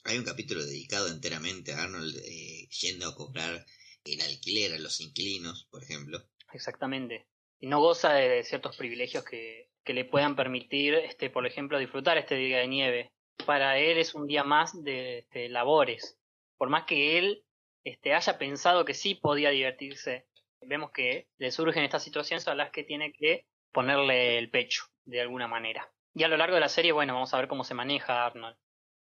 Hay 0.06 0.18
un 0.18 0.24
capítulo 0.24 0.66
dedicado 0.66 1.10
enteramente 1.10 1.74
a 1.74 1.84
Arnold 1.84 2.16
eh, 2.26 2.68
yendo 2.82 3.08
a 3.08 3.16
cobrar 3.16 3.66
el 4.06 4.22
alquiler 4.22 4.74
a 4.74 4.80
los 4.80 5.02
inquilinos, 5.02 5.68
por 5.70 5.84
ejemplo. 5.84 6.24
Exactamente. 6.54 7.28
Y 7.60 7.68
no 7.68 7.80
goza 7.82 8.14
de 8.14 8.44
ciertos 8.44 8.78
privilegios 8.78 9.24
que, 9.24 9.70
que 9.84 9.94
le 9.94 10.06
puedan 10.06 10.36
permitir, 10.36 10.96
este, 10.96 11.30
por 11.30 11.46
ejemplo, 11.46 11.78
disfrutar 11.78 12.18
este 12.18 12.36
día 12.36 12.60
de 12.60 12.68
nieve. 12.68 13.12
Para 13.46 13.78
él 13.78 13.98
es 13.98 14.16
un 14.16 14.28
día 14.28 14.44
más 14.44 14.82
de, 14.82 15.20
este, 15.20 15.50
labores. 15.50 16.18
Por 16.58 16.70
más 16.70 16.86
que 16.86 17.18
él 17.18 17.44
este, 17.84 18.14
haya 18.14 18.38
pensado 18.38 18.86
que 18.86 18.94
sí 18.94 19.16
podía 19.16 19.50
divertirse, 19.50 20.28
vemos 20.62 20.92
que 20.92 21.28
le 21.38 21.52
surgen 21.52 21.84
estas 21.84 22.04
situaciones 22.04 22.48
a 22.48 22.56
las 22.56 22.72
que 22.72 22.84
tiene 22.84 23.14
que 23.14 23.48
ponerle 23.72 24.38
el 24.38 24.50
pecho, 24.50 24.84
de 25.06 25.22
alguna 25.22 25.48
manera. 25.48 25.92
Y 26.14 26.24
a 26.24 26.28
lo 26.28 26.38
largo 26.38 26.56
de 26.56 26.62
la 26.62 26.70
serie, 26.70 26.92
bueno, 26.92 27.14
vamos 27.14 27.34
a 27.34 27.38
ver 27.38 27.48
cómo 27.48 27.64
se 27.64 27.74
maneja 27.74 28.26
Arnold. 28.26 28.58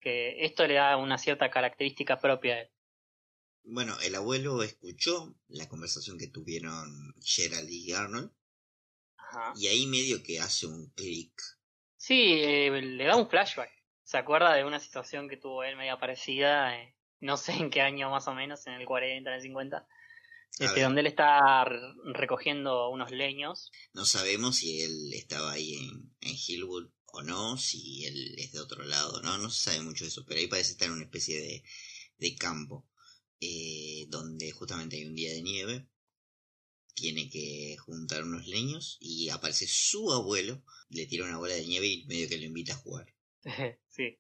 Que 0.01 0.45
esto 0.45 0.67
le 0.67 0.75
da 0.75 0.97
una 0.97 1.19
cierta 1.19 1.51
característica 1.51 2.19
propia 2.19 2.55
a 2.55 2.61
él. 2.61 2.71
Bueno, 3.65 3.97
el 4.01 4.15
abuelo 4.15 4.63
escuchó 4.63 5.35
la 5.49 5.69
conversación 5.69 6.19
que 6.19 6.27
tuvieron 6.27 7.15
Gerald 7.21 7.71
y 7.71 7.93
Arnold 7.93 8.33
Ajá. 9.17 9.53
y 9.57 9.69
ahí 9.69 9.87
medio 9.87 10.23
que 10.23 10.41
hace 10.41 10.67
un 10.67 10.91
clic. 10.91 11.33
Sí, 11.97 12.41
eh, 12.43 12.71
le 12.83 13.05
da 13.05 13.17
un 13.17 13.29
flashback. 13.29 13.71
Se 14.03 14.19
acuerda 14.19 14.55
de 14.55 14.65
una 14.65 14.81
situación 14.81 15.29
que 15.29 15.37
tuvo 15.37 15.63
él 15.63 15.77
media 15.77 15.99
parecida, 15.99 16.77
eh, 16.77 16.97
no 17.23 17.37
sé 17.37 17.53
en 17.53 17.71
qué 17.71 17.81
año 17.81 18.11
más 18.11 18.29
o 18.29 18.35
menos, 18.35 18.67
en 18.67 18.75
el 18.75 18.87
40, 18.87 19.31
en 19.31 19.37
el 19.37 19.43
50, 19.43 19.87
este, 20.59 20.83
donde 20.83 21.01
él 21.03 21.07
está 21.09 21.65
re- 21.65 21.81
recogiendo 22.13 22.91
unos 22.91 23.11
leños. 23.11 23.71
No 23.95 24.05
sabemos 24.05 24.57
si 24.57 24.83
él 24.83 25.13
estaba 25.15 25.53
ahí 25.53 25.75
en, 25.77 26.15
en 26.21 26.37
Hillwood 26.37 26.91
o 27.07 27.23
no, 27.23 27.57
si 27.59 28.05
él 28.07 28.35
es 28.39 28.53
de 28.53 28.61
otro 28.61 28.85
lado, 28.85 29.23
no, 29.23 29.39
no 29.39 29.51
se 29.51 29.71
sabe 29.71 29.83
mucho 29.83 30.05
de 30.05 30.09
eso, 30.09 30.25
pero 30.27 30.41
ahí 30.41 30.47
parece 30.47 30.73
estar 30.73 30.89
en 30.89 30.95
una 30.95 31.05
especie 31.05 31.41
de, 31.41 31.65
de 32.19 32.37
campo, 32.37 32.89
eh, 33.41 34.07
donde 34.09 34.53
justamente 34.53 34.97
hay 34.97 35.07
un 35.07 35.15
día 35.15 35.33
de 35.33 35.43
nieve, 35.43 35.89
tiene 36.95 37.29
que 37.29 37.77
juntar 37.77 38.25
unos 38.25 38.47
leños 38.47 38.97
y 38.99 39.29
aparece 39.29 39.67
su 39.69 40.11
abuelo, 40.11 40.65
le 40.89 41.05
tira 41.05 41.27
una 41.27 41.37
bola 41.37 41.53
de 41.55 41.67
nieve 41.67 41.87
y 41.87 42.07
medio 42.07 42.31
que 42.31 42.39
lo 42.39 42.45
invita 42.47 42.73
a 42.73 42.77
jugar. 42.77 43.15
sí. 43.87 44.19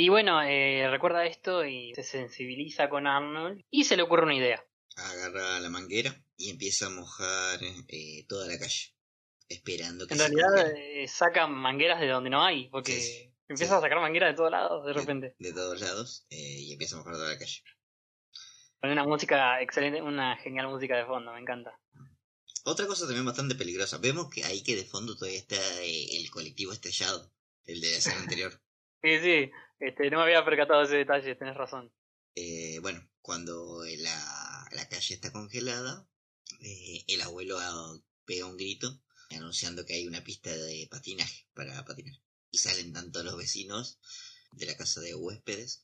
Y 0.00 0.10
bueno, 0.10 0.40
eh, 0.42 0.88
recuerda 0.88 1.26
esto 1.26 1.64
y 1.64 1.92
se 1.92 2.04
sensibiliza 2.04 2.88
con 2.88 3.08
Arnold 3.08 3.64
y 3.68 3.82
se 3.82 3.96
le 3.96 4.04
ocurre 4.04 4.22
una 4.26 4.36
idea. 4.36 4.64
Agarra 4.94 5.58
la 5.58 5.70
manguera 5.70 6.14
y 6.36 6.50
empieza 6.50 6.86
a 6.86 6.90
mojar 6.90 7.58
eh, 7.88 8.24
toda 8.28 8.46
la 8.46 8.56
calle, 8.60 8.94
esperando 9.48 10.06
que 10.06 10.14
En 10.14 10.20
se 10.20 10.28
realidad 10.28 10.72
eh, 10.76 11.08
saca 11.08 11.48
mangueras 11.48 11.98
de 11.98 12.06
donde 12.06 12.30
no 12.30 12.44
hay, 12.44 12.68
porque 12.68 13.32
empieza 13.48 13.76
a 13.76 13.80
sacar 13.80 13.98
mangueras 13.98 14.30
de 14.30 14.36
todos 14.36 14.52
lados 14.52 14.86
de 14.86 14.92
repente. 14.92 15.34
de 15.36 15.52
todos 15.52 15.80
lados 15.80 16.26
y 16.30 16.72
empieza 16.72 16.94
a 16.94 16.98
mojar 17.00 17.14
toda 17.14 17.32
la 17.32 17.38
calle. 17.38 17.64
Con 18.80 18.90
una 18.90 19.02
música 19.02 19.60
excelente, 19.60 20.00
una 20.00 20.36
genial 20.36 20.68
música 20.68 20.96
de 20.96 21.06
fondo, 21.06 21.32
me 21.32 21.40
encanta. 21.40 21.76
Otra 22.62 22.86
cosa 22.86 23.06
también 23.06 23.26
bastante 23.26 23.56
peligrosa, 23.56 23.98
vemos 23.98 24.30
que 24.30 24.44
ahí 24.44 24.62
que 24.62 24.76
de 24.76 24.84
fondo 24.84 25.16
todavía 25.16 25.40
está 25.40 25.56
el 25.82 26.30
colectivo 26.30 26.72
estrellado, 26.72 27.32
el 27.64 27.80
de 27.80 27.90
la 27.90 27.96
escena 27.96 28.20
anterior. 28.20 28.62
Sí, 29.02 29.18
sí, 29.20 29.50
este, 29.78 30.10
no 30.10 30.18
me 30.18 30.24
había 30.24 30.44
percatado 30.44 30.80
de 30.80 30.86
ese 30.86 30.96
detalle, 30.96 31.34
tenés 31.36 31.56
razón. 31.56 31.92
Eh, 32.34 32.78
bueno, 32.80 33.08
cuando 33.20 33.82
la, 33.98 34.68
la 34.72 34.88
calle 34.88 35.14
está 35.14 35.32
congelada, 35.32 36.06
eh, 36.60 37.04
el 37.08 37.20
abuelo 37.22 37.58
pega 38.24 38.46
un 38.46 38.56
grito 38.56 39.00
anunciando 39.30 39.84
que 39.84 39.94
hay 39.94 40.06
una 40.06 40.24
pista 40.24 40.50
de 40.50 40.88
patinaje 40.90 41.46
para 41.54 41.84
patinar. 41.84 42.14
Y 42.50 42.58
salen 42.58 42.92
tanto 42.92 43.22
los 43.22 43.36
vecinos 43.36 43.98
de 44.52 44.66
la 44.66 44.76
casa 44.76 45.00
de 45.00 45.14
huéspedes 45.14 45.82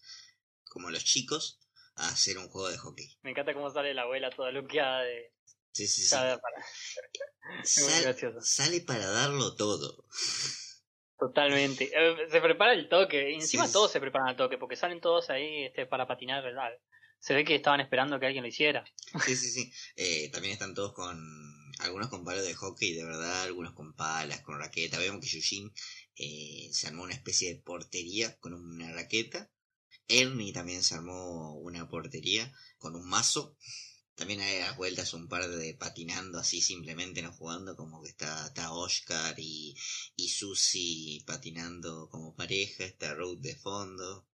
como 0.64 0.90
los 0.90 1.04
chicos 1.04 1.60
a 1.96 2.08
hacer 2.08 2.38
un 2.38 2.48
juego 2.48 2.70
de 2.70 2.78
hockey. 2.78 3.18
Me 3.22 3.30
encanta 3.30 3.54
cómo 3.54 3.70
sale 3.70 3.94
la 3.94 4.02
abuela 4.02 4.30
toda 4.30 4.50
luqueada 4.50 5.02
de... 5.02 5.32
Sí, 5.72 5.86
sí, 5.86 6.02
sí. 6.02 6.10
para- 6.16 6.40
Sal- 7.64 8.16
sale 8.42 8.80
para 8.80 9.06
darlo 9.06 9.54
todo. 9.54 10.04
Totalmente. 11.26 11.90
Eh, 11.94 12.28
Se 12.30 12.40
prepara 12.40 12.74
el 12.74 12.88
toque. 12.88 13.34
Encima 13.34 13.66
Sí, 13.66 13.72
todos 13.72 13.90
se 13.90 14.00
preparan 14.00 14.28
al 14.28 14.36
toque, 14.36 14.58
porque 14.58 14.76
salen 14.76 15.00
todos 15.00 15.30
ahí 15.30 15.64
este, 15.64 15.86
para 15.86 16.06
patinar, 16.06 16.42
¿verdad? 16.42 16.68
Se 17.18 17.32
ve 17.32 17.44
que 17.44 17.54
estaban 17.54 17.80
esperando 17.80 18.20
que 18.20 18.26
alguien 18.26 18.42
lo 18.42 18.48
hiciera. 18.48 18.84
Sí, 19.24 19.34
sí, 19.36 19.50
sí. 19.50 19.72
Eh, 19.96 20.30
también 20.30 20.52
están 20.52 20.74
todos 20.74 20.92
con. 20.92 21.18
Algunos 21.80 22.08
con 22.08 22.24
palos 22.24 22.46
de 22.46 22.54
hockey, 22.54 22.92
de 22.94 23.04
verdad, 23.04 23.42
algunos 23.42 23.72
con 23.72 23.94
palas, 23.94 24.42
con 24.42 24.58
raqueta. 24.58 24.98
Vemos 24.98 25.20
que 25.20 25.26
Yushin 25.26 25.72
eh, 26.14 26.68
se 26.70 26.86
armó 26.86 27.02
una 27.02 27.14
especie 27.14 27.52
de 27.52 27.60
portería 27.60 28.36
con 28.38 28.54
una 28.54 28.92
raqueta. 28.92 29.50
Ernie 30.06 30.52
también 30.52 30.82
se 30.84 30.94
armó 30.94 31.54
una 31.54 31.88
portería 31.88 32.52
con 32.78 32.94
un 32.94 33.08
mazo. 33.08 33.56
También 34.16 34.40
hay 34.40 34.58
a 34.60 34.66
las 34.68 34.76
vueltas 34.76 35.12
un 35.14 35.28
par 35.28 35.48
de 35.48 35.74
patinando 35.74 36.38
así 36.38 36.60
simplemente, 36.60 37.20
no 37.22 37.32
jugando, 37.32 37.74
como 37.76 38.02
que 38.02 38.10
está, 38.10 38.46
está 38.46 38.72
Oscar 38.72 39.34
y, 39.38 39.74
y 40.16 40.28
Susie 40.28 41.24
patinando 41.26 42.08
como 42.10 42.34
pareja, 42.36 42.84
está 42.84 43.14
Ruth 43.14 43.40
de 43.40 43.56
fondo. 43.56 44.26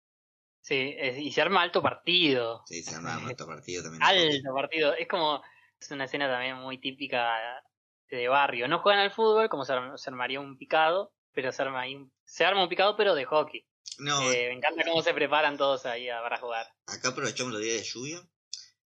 Sí, 0.61 0.95
es- 0.99 1.16
y 1.18 1.31
se 1.31 1.41
arma 1.41 1.62
alto 1.62 1.81
partido. 1.81 2.62
Sí, 2.66 2.83
se 2.83 2.95
arma 2.95 3.14
alto 3.37 3.47
partido 3.47 3.83
también. 3.83 4.03
Alto 4.03 4.55
partido. 4.55 4.95
Es 4.95 5.09
como. 5.09 5.43
Es 5.81 5.91
una 5.93 6.05
escena 6.07 6.29
también 6.29 6.57
muy 6.57 6.79
típica 6.81 7.62
de 8.11 8.26
barrio. 8.26 8.66
No 8.66 8.81
juegan 8.81 9.01
al 9.01 9.12
fútbol 9.12 9.49
como 9.49 9.64
se, 9.64 9.72
arm- 9.74 9.97
se 9.97 10.11
armaría 10.11 10.41
un 10.41 10.59
picado, 10.59 11.14
pero 11.33 11.53
se 11.53 11.62
arma 11.62 11.83
ahí 11.83 11.95
un- 11.95 12.12
se 12.24 12.45
arma 12.45 12.64
un 12.64 12.68
picado, 12.68 12.97
pero 12.97 13.14
de 13.14 13.24
hockey. 13.26 13.64
No, 13.99 14.20
Eh, 14.33 14.49
me 14.49 14.55
encanta 14.55 14.83
cómo 14.85 15.03
se 15.03 15.14
preparan 15.14 15.57
todos 15.57 15.87
ahí 15.87 16.09
para 16.09 16.39
jugar. 16.39 16.66
Acá 16.87 17.11
aprovechamos 17.11 17.53
los 17.53 17.62
días 17.62 17.76
de 17.79 17.85
lluvia 17.85 18.20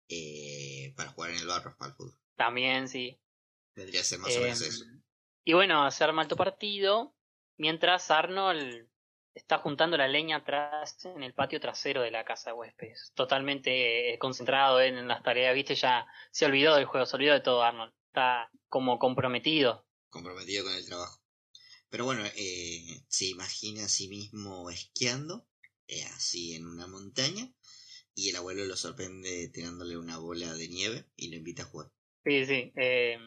eh, 0.09 0.93
para 0.97 1.11
jugar 1.11 1.31
en 1.31 1.39
el 1.39 1.47
barro 1.47 1.77
al 1.79 1.95
fútbol. 1.95 2.19
También, 2.37 2.89
sí. 2.89 3.21
Vendría 3.75 4.01
a 4.01 4.05
ser 4.05 4.19
más 4.19 4.37
o 4.37 4.41
menos 4.41 4.61
eso. 4.61 4.85
Y 5.45 5.53
bueno, 5.53 5.91
se 5.91 6.05
arma 6.05 6.23
alto 6.23 6.37
partido, 6.37 7.15
mientras 7.57 8.11
Arnold 8.11 8.89
está 9.35 9.59
juntando 9.59 9.97
la 9.97 10.09
leña 10.09 10.37
atrás 10.37 11.05
en 11.05 11.23
el 11.23 11.35
patio 11.35 11.61
trasero 11.61 12.03
de 12.03 12.11
la 12.11 12.25
casa 12.25 12.51
de 12.51 12.57
huéspedes. 12.57 13.13
Totalmente 13.15 14.15
eh, 14.15 14.19
concentrado 14.19 14.81
en, 14.81 14.97
en 14.97 15.09
las 15.09 15.23
tareas, 15.23 15.55
viste, 15.55 15.75
ya 15.75 16.07
se 16.31 16.47
olvidó 16.47 16.77
del 16.77 16.87
juego, 16.87 17.05
se 17.05 17.17
olvidó 17.17 17.35
de 17.35 17.41
todo 17.41 17.63
Arnold. 17.63 17.93
Está 18.07 18.51
como 18.69 18.99
comprometido. 18.99 19.87
Comprometido 20.09 20.65
con 20.65 20.75
el 20.75 20.87
trabajo. 20.87 21.21
Pero 21.95 22.07
bueno, 22.07 22.25
eh, 22.37 23.03
se 23.09 23.27
imagina 23.27 23.85
a 23.85 23.89
sí 23.89 24.09
mismo 24.09 24.69
esquiando, 24.71 25.47
eh, 25.87 26.05
así 26.17 26.55
en 26.55 26.67
una 26.67 26.89
montaña, 26.89 27.53
y 28.15 28.31
el 28.31 28.37
abuelo 28.37 28.65
lo 28.65 28.77
sorprende 28.77 29.49
tirándole 29.49 29.97
una 29.97 30.19
bola 30.19 30.55
de 30.55 30.69
nieve 30.69 31.05
y 31.17 31.31
lo 31.31 31.37
invita 31.37 31.63
a 31.63 31.67
jugar. 31.67 31.89
Sí, 32.25 32.47
sí. 32.47 32.73
eh, 32.77 33.19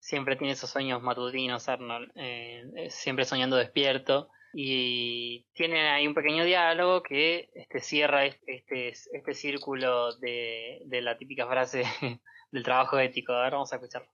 siempre 0.00 0.36
tiene 0.36 0.54
esos 0.54 0.70
sueños 0.70 1.02
matutinos 1.02 1.68
Arnold, 1.68 2.10
eh, 2.16 2.64
eh, 2.76 2.90
siempre 2.90 3.24
soñando 3.24 3.56
despierto. 3.56 4.28
Y 4.54 5.46
tiene 5.54 5.88
ahí 5.88 6.06
un 6.06 6.12
pequeño 6.12 6.44
diálogo 6.44 7.02
que 7.02 7.48
este, 7.54 7.80
cierra 7.80 8.26
este, 8.26 8.56
este, 8.56 8.88
este 8.88 9.34
círculo 9.34 10.14
de, 10.18 10.82
de 10.84 11.00
la 11.00 11.16
típica 11.16 11.46
frase 11.46 11.84
del 12.50 12.62
trabajo 12.62 12.98
ético. 12.98 13.32
A 13.32 13.44
ver, 13.44 13.52
vamos 13.52 13.72
a 13.72 13.76
escucharlo. 13.76 14.10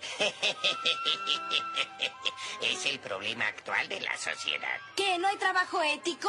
Es 2.62 2.86
el 2.86 2.98
problema 2.98 3.46
actual 3.46 3.88
de 3.88 4.00
la 4.00 4.16
sociedad. 4.16 4.78
¿Qué? 4.96 5.16
¿No 5.18 5.28
hay 5.28 5.36
trabajo 5.36 5.80
ético? 5.82 6.28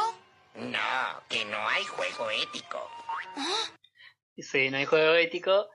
No, 0.54 1.22
que 1.28 1.44
no 1.44 1.68
hay 1.68 1.82
juego 1.84 2.30
ético. 2.30 2.88
Dice, 4.36 4.70
no 4.70 4.78
hay 4.78 4.84
juego 4.86 5.14
ético. 5.14 5.68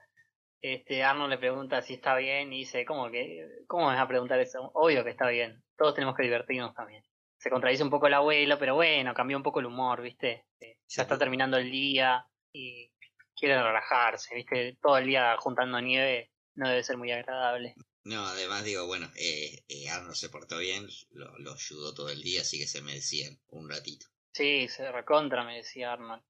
Este, 0.60 1.04
Arnold 1.04 1.30
le 1.30 1.38
pregunta 1.38 1.82
si 1.82 1.94
está 1.94 2.16
bien 2.16 2.52
y 2.52 2.60
dice, 2.60 2.84
¿cómo 2.84 3.10
que, 3.10 3.46
cómo 3.66 3.86
vas 3.86 4.00
a 4.00 4.08
preguntar 4.08 4.40
eso? 4.40 4.70
Obvio 4.74 5.04
que 5.04 5.10
está 5.10 5.28
bien. 5.28 5.62
Todos 5.76 5.94
tenemos 5.94 6.16
que 6.16 6.24
divertirnos 6.24 6.74
también. 6.74 7.04
Se 7.38 7.50
contradice 7.50 7.82
un 7.84 7.90
poco 7.90 8.06
el 8.06 8.14
abuelo, 8.14 8.58
pero 8.58 8.74
bueno, 8.74 9.14
cambió 9.14 9.36
un 9.36 9.42
poco 9.42 9.60
el 9.60 9.66
humor, 9.66 10.02
¿viste? 10.02 10.46
Eh, 10.60 10.78
Ya 10.88 11.02
está 11.02 11.18
terminando 11.18 11.58
el 11.58 11.70
día 11.70 12.26
y 12.52 12.90
quiere 13.36 13.62
relajarse, 13.62 14.34
¿viste? 14.34 14.78
Todo 14.80 14.96
el 14.98 15.06
día 15.06 15.36
juntando 15.38 15.80
nieve 15.80 16.32
no 16.54 16.68
debe 16.68 16.82
ser 16.82 16.96
muy 16.96 17.12
agradable. 17.12 17.74
No, 18.04 18.24
además 18.24 18.64
digo, 18.64 18.86
bueno, 18.86 19.10
eh, 19.16 19.62
eh, 19.68 19.90
Arnold 19.90 20.14
se 20.14 20.30
portó 20.30 20.58
bien, 20.58 20.86
lo, 21.10 21.38
lo 21.38 21.52
ayudó 21.52 21.92
todo 21.92 22.08
el 22.08 22.22
día, 22.22 22.40
así 22.40 22.58
que 22.58 22.66
se 22.66 22.80
merecían 22.80 23.38
un 23.48 23.68
ratito. 23.68 24.06
Sí, 24.32 24.68
se 24.68 24.90
recontra, 24.90 25.44
me 25.44 25.56
decía 25.56 25.92
Arnold. 25.92 26.22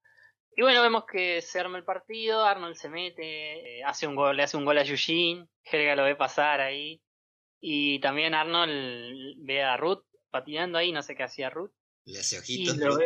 Y 0.56 0.62
bueno, 0.62 0.80
vemos 0.82 1.04
que 1.10 1.42
se 1.42 1.60
arma 1.60 1.76
el 1.78 1.84
partido, 1.84 2.42
Arnold 2.44 2.76
se 2.76 2.88
mete, 2.88 3.78
eh, 3.78 3.84
hace 3.84 4.06
un 4.06 4.16
gol, 4.16 4.36
le 4.36 4.42
hace 4.42 4.56
un 4.56 4.64
gol 4.64 4.78
a 4.78 4.82
Yushin, 4.84 5.48
Helga 5.62 5.94
lo 5.94 6.04
ve 6.04 6.16
pasar 6.16 6.60
ahí. 6.60 7.02
Y 7.60 8.00
también 8.00 8.34
Arnold 8.34 9.34
ve 9.44 9.62
a 9.62 9.76
Ruth 9.76 10.04
patinando 10.30 10.78
ahí, 10.78 10.92
no 10.92 11.02
sé 11.02 11.14
qué 11.14 11.24
hacía 11.24 11.50
Ruth. 11.50 11.72
Le 12.06 12.20
hace 12.20 12.36
Y 12.36 12.38
ojitos. 12.38 12.76
lo 12.78 12.96
ve, 12.96 13.04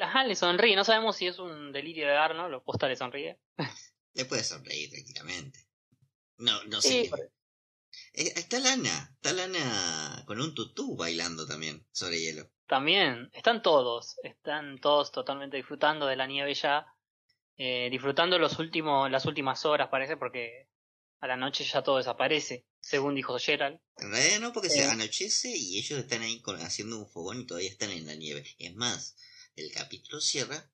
ajá, 0.00 0.24
le 0.24 0.34
sonríe, 0.34 0.76
no 0.76 0.84
sabemos 0.84 1.16
si 1.16 1.26
es 1.26 1.38
un 1.38 1.72
delirio 1.72 2.06
de 2.06 2.16
Arnold, 2.16 2.54
o 2.54 2.64
posta 2.64 2.88
le 2.88 2.96
sonríe. 2.96 3.38
Le 4.14 4.24
puede 4.24 4.42
sonreír 4.42 4.90
tranquilamente. 4.90 5.60
No, 6.38 6.62
no 6.64 6.80
Sí, 6.80 7.06
sé. 7.06 7.30
Eh, 8.14 8.32
está 8.36 8.60
Lana, 8.60 9.10
está 9.14 9.32
Lana 9.32 10.22
con 10.26 10.40
un 10.40 10.54
tutú 10.54 10.96
bailando 10.96 11.46
también 11.46 11.86
sobre 11.92 12.20
hielo. 12.20 12.50
También, 12.68 13.30
están 13.32 13.62
todos, 13.62 14.16
están 14.22 14.78
todos 14.78 15.10
totalmente 15.10 15.56
disfrutando 15.56 16.06
de 16.06 16.16
la 16.16 16.26
nieve 16.26 16.52
ya, 16.54 16.86
eh, 17.56 17.88
disfrutando 17.90 18.38
los 18.38 18.58
últimos, 18.58 19.10
las 19.10 19.24
últimas 19.24 19.64
horas 19.64 19.88
parece, 19.88 20.16
porque 20.16 20.68
a 21.20 21.26
la 21.26 21.36
noche 21.36 21.64
ya 21.64 21.82
todo 21.82 21.96
desaparece, 21.96 22.66
según 22.80 23.14
dijo 23.14 23.38
Gerald. 23.38 23.80
En 23.96 24.10
realidad 24.12 24.40
no, 24.40 24.52
porque 24.52 24.68
se 24.70 24.82
Eh. 24.84 24.90
anochece 24.90 25.48
y 25.56 25.78
ellos 25.78 25.98
están 25.98 26.22
ahí 26.22 26.40
con- 26.42 26.60
haciendo 26.60 26.98
un 26.98 27.08
fogón 27.08 27.40
y 27.40 27.46
todavía 27.46 27.70
están 27.70 27.90
en 27.90 28.06
la 28.06 28.14
nieve. 28.14 28.44
Es 28.58 28.74
más, 28.74 29.16
el 29.56 29.72
capítulo 29.72 30.20
cierra 30.20 30.70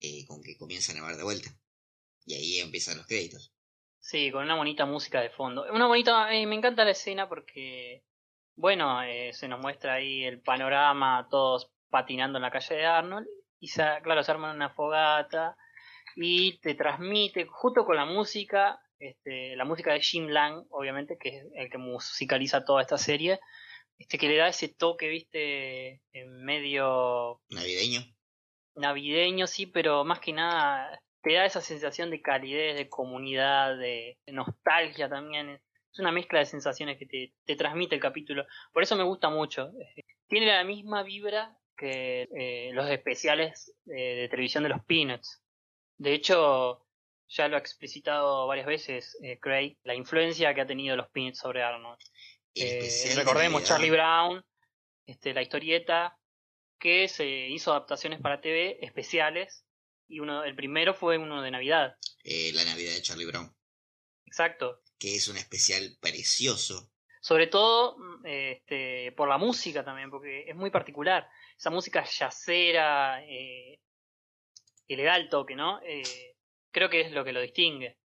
eh, 0.00 0.26
con 0.26 0.42
que 0.42 0.56
comienza 0.58 0.92
a 0.92 0.94
nevar 0.96 1.16
de 1.16 1.22
vuelta. 1.22 1.50
Y 2.26 2.34
ahí 2.34 2.58
empiezan 2.60 2.96
los 2.98 3.06
créditos. 3.06 3.52
Sí, 4.00 4.30
con 4.30 4.44
una 4.44 4.56
bonita 4.56 4.84
música 4.86 5.20
de 5.20 5.30
fondo. 5.30 5.64
Una 5.72 5.86
bonita, 5.86 6.34
eh, 6.34 6.46
me 6.46 6.56
encanta 6.56 6.84
la 6.84 6.90
escena 6.90 7.28
porque, 7.28 8.04
bueno, 8.56 9.02
eh, 9.02 9.32
se 9.32 9.48
nos 9.48 9.60
muestra 9.60 9.94
ahí 9.94 10.24
el 10.24 10.40
panorama, 10.40 11.26
todos 11.30 11.70
patinando 11.90 12.38
en 12.38 12.42
la 12.42 12.50
calle 12.50 12.76
de 12.76 12.86
Arnold, 12.86 13.26
y 13.60 13.68
se, 13.68 13.82
claro, 14.02 14.22
se 14.22 14.30
arman 14.30 14.56
una 14.56 14.70
fogata 14.70 15.56
y 16.16 16.58
te 16.60 16.74
transmite, 16.74 17.46
justo 17.46 17.84
con 17.84 17.96
la 17.96 18.04
música, 18.04 18.80
este, 18.98 19.56
la 19.56 19.64
música 19.64 19.92
de 19.92 20.00
Jim 20.00 20.28
Lang, 20.28 20.64
obviamente, 20.70 21.16
que 21.18 21.30
es 21.30 21.44
el 21.54 21.70
que 21.70 21.78
musicaliza 21.78 22.64
toda 22.64 22.82
esta 22.82 22.98
serie, 22.98 23.40
este, 23.98 24.18
que 24.18 24.28
le 24.28 24.36
da 24.36 24.48
ese 24.48 24.68
toque, 24.68 25.08
viste, 25.08 26.02
en 26.12 26.44
medio 26.44 27.40
Navideño. 27.48 28.00
navideño, 28.76 29.46
sí, 29.46 29.66
pero 29.66 30.04
más 30.04 30.20
que 30.20 30.32
nada 30.32 31.00
te 31.22 31.32
da 31.32 31.46
esa 31.46 31.60
sensación 31.60 32.10
de 32.10 32.20
calidez, 32.20 32.76
de 32.76 32.88
comunidad, 32.88 33.78
de 33.78 34.18
nostalgia 34.26 35.08
también. 35.08 35.60
Es 35.94 36.00
una 36.00 36.10
mezcla 36.10 36.40
de 36.40 36.46
sensaciones 36.46 36.98
que 36.98 37.06
te, 37.06 37.32
te 37.44 37.54
transmite 37.54 37.94
el 37.94 38.00
capítulo. 38.00 38.44
Por 38.72 38.82
eso 38.82 38.96
me 38.96 39.04
gusta 39.04 39.30
mucho. 39.30 39.70
tiene 40.26 40.46
la 40.46 40.64
misma 40.64 41.04
vibra 41.04 41.56
que 41.76 42.28
eh, 42.36 42.70
los 42.72 42.90
especiales 42.90 43.72
eh, 43.86 44.16
de 44.22 44.28
televisión 44.28 44.64
de 44.64 44.70
los 44.70 44.84
Peanuts. 44.84 45.40
De 45.96 46.12
hecho, 46.12 46.84
ya 47.28 47.46
lo 47.46 47.54
ha 47.54 47.60
explicitado 47.60 48.48
varias 48.48 48.66
veces 48.66 49.16
eh, 49.22 49.38
Craig, 49.38 49.76
la 49.84 49.94
influencia 49.94 50.52
que 50.52 50.62
ha 50.62 50.66
tenido 50.66 50.96
los 50.96 51.08
Peanuts 51.10 51.38
sobre 51.38 51.62
Arnold. 51.62 52.00
Recordemos 53.14 53.62
Charlie 53.62 53.90
Brown, 53.90 54.44
este, 55.06 55.32
la 55.32 55.42
historieta, 55.42 56.18
que 56.80 57.06
se 57.06 57.26
hizo 57.48 57.70
adaptaciones 57.70 58.20
para 58.20 58.40
TV 58.40 58.84
especiales 58.84 59.64
y 60.08 60.18
uno, 60.18 60.42
el 60.42 60.56
primero 60.56 60.92
fue 60.92 61.18
uno 61.18 61.40
de 61.40 61.52
Navidad. 61.52 61.96
La 62.24 62.64
Navidad 62.64 62.94
de 62.94 63.02
Charlie 63.02 63.26
Brown. 63.26 63.54
Exacto. 64.26 64.82
Que 64.98 65.16
es 65.16 65.28
un 65.28 65.36
especial 65.36 65.96
precioso. 66.00 66.90
Sobre 67.20 67.46
todo 67.46 67.96
mm, 67.96 68.26
este, 68.26 69.12
por 69.12 69.28
la 69.28 69.38
música 69.38 69.84
también, 69.84 70.10
porque 70.10 70.44
es 70.48 70.56
muy 70.56 70.70
particular. 70.70 71.28
Esa 71.56 71.70
música 71.70 72.04
yacera, 72.04 73.24
eh, 73.24 73.80
que 74.86 74.96
le 74.96 75.04
da 75.04 75.16
el 75.16 75.28
toque, 75.28 75.56
¿no? 75.56 75.80
Eh, 75.82 76.36
creo 76.70 76.90
que 76.90 77.00
es 77.00 77.12
lo 77.12 77.24
que 77.24 77.32
lo 77.32 77.40
distingue. 77.40 77.98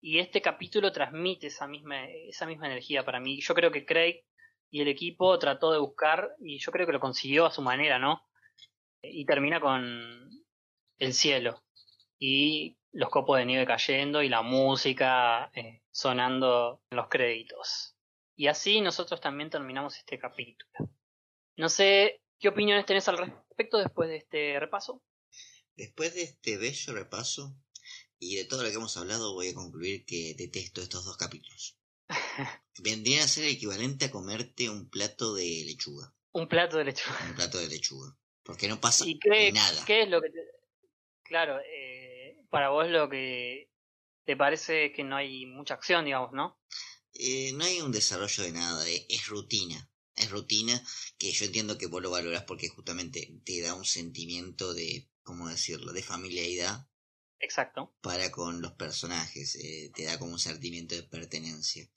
Y 0.00 0.18
este 0.18 0.40
capítulo 0.40 0.92
transmite 0.92 1.48
esa 1.48 1.66
misma, 1.66 2.06
esa 2.08 2.46
misma 2.46 2.66
energía 2.66 3.04
para 3.04 3.20
mí. 3.20 3.40
Yo 3.40 3.54
creo 3.54 3.72
que 3.72 3.84
Craig 3.84 4.22
y 4.70 4.82
el 4.82 4.88
equipo 4.88 5.38
trató 5.38 5.72
de 5.72 5.78
buscar, 5.78 6.34
y 6.38 6.58
yo 6.58 6.70
creo 6.70 6.86
que 6.86 6.92
lo 6.92 7.00
consiguió 7.00 7.46
a 7.46 7.50
su 7.50 7.62
manera, 7.62 7.98
¿no? 7.98 8.22
Y 9.02 9.24
termina 9.24 9.60
con 9.60 10.30
el 10.98 11.14
cielo. 11.14 11.62
Y 12.18 12.77
los 12.92 13.10
copos 13.10 13.38
de 13.38 13.46
nieve 13.46 13.66
cayendo 13.66 14.22
y 14.22 14.28
la 14.28 14.42
música 14.42 15.50
eh, 15.54 15.82
sonando 15.90 16.82
en 16.90 16.96
los 16.96 17.08
créditos. 17.08 17.94
Y 18.36 18.46
así 18.46 18.80
nosotros 18.80 19.20
también 19.20 19.50
terminamos 19.50 19.96
este 19.96 20.18
capítulo. 20.18 20.70
No 21.56 21.68
sé 21.68 22.22
qué 22.38 22.48
opiniones 22.48 22.86
tenés 22.86 23.08
al 23.08 23.18
respecto 23.18 23.78
después 23.78 24.08
de 24.08 24.16
este 24.16 24.60
repaso. 24.60 25.02
Después 25.76 26.14
de 26.14 26.22
este 26.22 26.56
bello 26.56 26.92
repaso 26.94 27.56
y 28.18 28.36
de 28.36 28.44
todo 28.44 28.62
lo 28.62 28.68
que 28.68 28.76
hemos 28.76 28.96
hablado, 28.96 29.34
voy 29.34 29.48
a 29.48 29.54
concluir 29.54 30.04
que 30.04 30.34
detesto 30.36 30.80
estos 30.80 31.04
dos 31.04 31.16
capítulos. 31.16 31.76
Vendría 32.78 33.24
a 33.24 33.28
ser 33.28 33.44
equivalente 33.44 34.06
a 34.06 34.10
comerte 34.10 34.70
un 34.70 34.88
plato 34.88 35.34
de 35.34 35.64
lechuga. 35.66 36.14
Un 36.32 36.48
plato 36.48 36.78
de 36.78 36.84
lechuga. 36.84 37.18
Un 37.28 37.34
plato 37.34 37.58
de 37.58 37.68
lechuga. 37.68 38.16
Porque 38.42 38.68
no 38.68 38.80
pasa 38.80 39.04
¿Y 39.06 39.18
qué, 39.18 39.52
nada. 39.52 39.84
¿Qué 39.84 40.02
es 40.02 40.08
lo 40.08 40.22
que 40.22 40.30
te... 40.30 40.38
Claro, 41.22 41.58
eh, 41.60 42.07
para 42.50 42.70
vos 42.70 42.88
lo 42.88 43.08
que 43.08 43.70
te 44.24 44.36
parece 44.36 44.86
es 44.86 44.92
que 44.94 45.04
no 45.04 45.16
hay 45.16 45.46
mucha 45.46 45.74
acción, 45.74 46.04
digamos, 46.04 46.32
¿no? 46.32 46.60
Eh, 47.14 47.52
no 47.54 47.64
hay 47.64 47.80
un 47.80 47.92
desarrollo 47.92 48.42
de 48.44 48.52
nada, 48.52 48.88
eh, 48.88 49.06
es 49.08 49.26
rutina. 49.26 49.90
Es 50.14 50.30
rutina 50.30 50.82
que 51.16 51.32
yo 51.32 51.46
entiendo 51.46 51.78
que 51.78 51.86
vos 51.86 52.02
lo 52.02 52.10
valoras 52.10 52.44
porque 52.44 52.68
justamente 52.68 53.40
te 53.44 53.60
da 53.60 53.74
un 53.74 53.84
sentimiento 53.84 54.74
de, 54.74 55.08
¿cómo 55.22 55.48
decirlo?, 55.48 55.92
de 55.92 56.02
familiaridad. 56.02 56.88
Exacto. 57.40 57.94
Para 58.00 58.32
con 58.32 58.60
los 58.60 58.72
personajes, 58.72 59.54
eh, 59.56 59.92
te 59.94 60.04
da 60.04 60.18
como 60.18 60.32
un 60.32 60.40
sentimiento 60.40 60.94
de 60.94 61.04
pertenencia. 61.04 61.88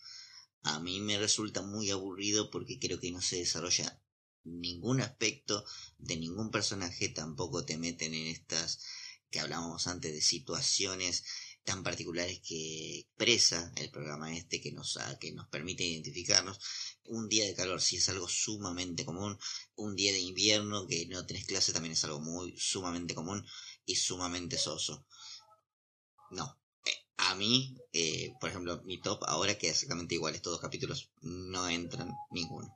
A 0.64 0.80
mí 0.80 1.00
me 1.00 1.18
resulta 1.18 1.64
muy 1.64 1.90
aburrido 1.90 2.52
porque 2.52 2.80
creo 2.80 3.00
que 3.00 3.12
no 3.12 3.22
se 3.22 3.38
desarrolla 3.38 4.00
ningún 4.44 5.02
aspecto 5.02 5.66
de 5.98 6.18
ningún 6.18 6.52
personaje, 6.52 7.10
tampoco 7.10 7.66
te 7.66 7.78
meten 7.78 8.14
en 8.14 8.28
estas 8.28 8.86
que 9.32 9.40
hablábamos 9.40 9.88
antes 9.88 10.14
de 10.14 10.22
situaciones 10.22 11.24
tan 11.64 11.84
particulares 11.84 12.42
que 12.48 13.00
expresa 13.00 13.72
el 13.76 13.92
programa 13.92 14.36
este 14.36 14.62
que 14.62 14.72
nos, 14.72 14.98
que 15.20 15.32
nos 15.32 15.48
permite 15.48 15.84
identificarnos. 15.84 16.60
Un 17.06 17.30
día 17.30 17.46
de 17.46 17.56
calor 17.56 17.82
sí 17.82 17.98
es 17.98 18.10
algo 18.10 18.28
sumamente 18.28 19.06
común, 19.06 19.38
un 19.76 19.96
día 19.96 20.12
de 20.12 20.20
invierno 20.20 20.88
que 20.88 21.06
no 21.08 21.26
tenés 21.26 21.46
clase 21.46 21.74
también 21.74 21.94
es 21.94 22.04
algo 22.04 22.20
muy 22.20 22.58
sumamente 22.58 23.16
común 23.16 23.46
y 23.86 23.96
sumamente 23.96 24.58
soso. 24.58 25.06
No, 26.32 26.60
eh, 26.86 26.92
a 27.18 27.36
mí, 27.36 27.76
eh, 27.94 28.34
por 28.40 28.50
ejemplo, 28.50 28.82
mi 28.84 29.00
top 29.02 29.24
ahora 29.26 29.58
queda 29.58 29.72
exactamente 29.72 30.16
igual, 30.16 30.36
estos 30.36 30.54
dos 30.54 30.62
capítulos 30.62 31.12
no 31.22 31.68
entran 31.70 32.12
ninguno. 32.32 32.76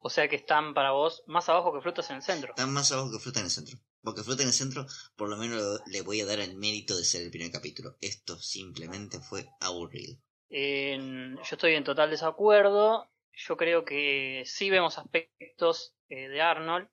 O 0.00 0.10
sea 0.10 0.28
que 0.28 0.36
están 0.36 0.74
para 0.74 0.90
vos 0.90 1.22
más 1.26 1.48
abajo 1.48 1.72
que 1.72 1.80
frutas 1.80 2.10
en 2.10 2.16
el 2.16 2.22
centro. 2.22 2.50
Están 2.50 2.72
más 2.72 2.92
abajo 2.92 3.10
que 3.10 3.18
frutas 3.18 3.40
en 3.40 3.46
el 3.46 3.50
centro. 3.50 3.78
Porque 4.04 4.22
Fruta 4.22 4.42
en 4.42 4.48
el 4.48 4.54
Centro, 4.54 4.86
por 5.16 5.30
lo 5.30 5.36
menos 5.38 5.80
le 5.86 6.02
voy 6.02 6.20
a 6.20 6.26
dar 6.26 6.38
el 6.38 6.56
mérito 6.56 6.94
de 6.94 7.04
ser 7.04 7.22
el 7.22 7.30
primer 7.30 7.50
capítulo. 7.50 7.96
Esto 8.02 8.36
simplemente 8.36 9.18
fue 9.18 9.46
aburrido. 9.60 10.18
yo 10.50 11.38
estoy 11.50 11.74
en 11.74 11.84
total 11.84 12.10
desacuerdo. 12.10 13.10
Yo 13.32 13.56
creo 13.56 13.84
que 13.84 14.42
sí 14.44 14.68
vemos 14.68 14.98
aspectos 14.98 15.94
eh, 16.10 16.28
de 16.28 16.42
Arnold. 16.42 16.86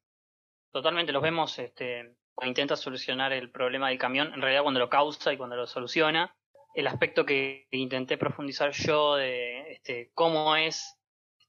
Totalmente 0.72 1.12
los 1.12 1.22
vemos 1.22 1.60
este, 1.60 2.16
cuando 2.34 2.52
intenta 2.52 2.78
solucionar 2.78 3.34
el 3.34 3.52
problema 3.52 3.90
del 3.90 4.00
camión. 4.00 4.34
En 4.34 4.42
realidad 4.42 4.64
cuando 4.64 4.80
lo 4.80 4.90
causa 4.90 5.34
y 5.34 5.38
cuando 5.38 5.58
lo 5.58 5.68
soluciona. 5.68 6.34
El 6.74 6.88
aspecto 6.88 7.26
que 7.26 7.68
intenté 7.72 8.18
profundizar 8.18 8.72
yo 8.72 9.16
de 9.16 9.74
este, 9.74 10.12
cómo 10.14 10.56
es 10.56 10.96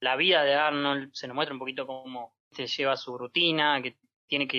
la 0.00 0.16
vida 0.16 0.42
de 0.42 0.54
Arnold. 0.54 1.10
Se 1.14 1.28
nos 1.28 1.36
muestra 1.36 1.54
un 1.54 1.60
poquito 1.60 1.86
cómo 1.86 2.34
este, 2.50 2.66
lleva 2.66 2.96
su 2.96 3.16
rutina, 3.16 3.80
que 3.80 3.96
tiene 4.26 4.48
que 4.48 4.58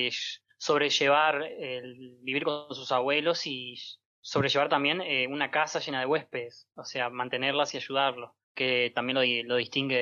sobrellevar 0.64 1.44
el 1.44 2.20
vivir 2.22 2.46
con 2.46 2.74
sus 2.74 2.90
abuelos 2.94 3.46
y 3.48 3.76
sobrellevar 4.22 4.70
también 4.70 5.02
eh, 5.02 5.28
una 5.28 5.52
casa 5.52 5.80
llena 5.80 6.00
de 6.00 6.06
huéspedes, 6.06 6.70
o 6.76 6.86
sea, 6.86 7.10
mantenerlas 7.10 7.74
y 7.74 7.78
ayudarlos, 7.78 8.32
que 8.56 8.90
también 8.96 9.16
lo, 9.16 9.50
lo 9.50 9.58
distingue 9.58 9.98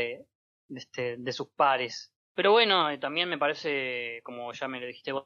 de, 0.69 0.77
este, 0.77 1.17
de 1.17 1.31
sus 1.31 1.49
pares. 1.49 2.13
Pero 2.35 2.51
bueno, 2.51 2.91
eh, 2.91 2.99
también 2.99 3.27
me 3.27 3.39
parece, 3.39 4.21
como 4.23 4.53
ya 4.53 4.67
me 4.67 4.79
lo 4.79 4.85
dijiste 4.85 5.13
vos, 5.13 5.25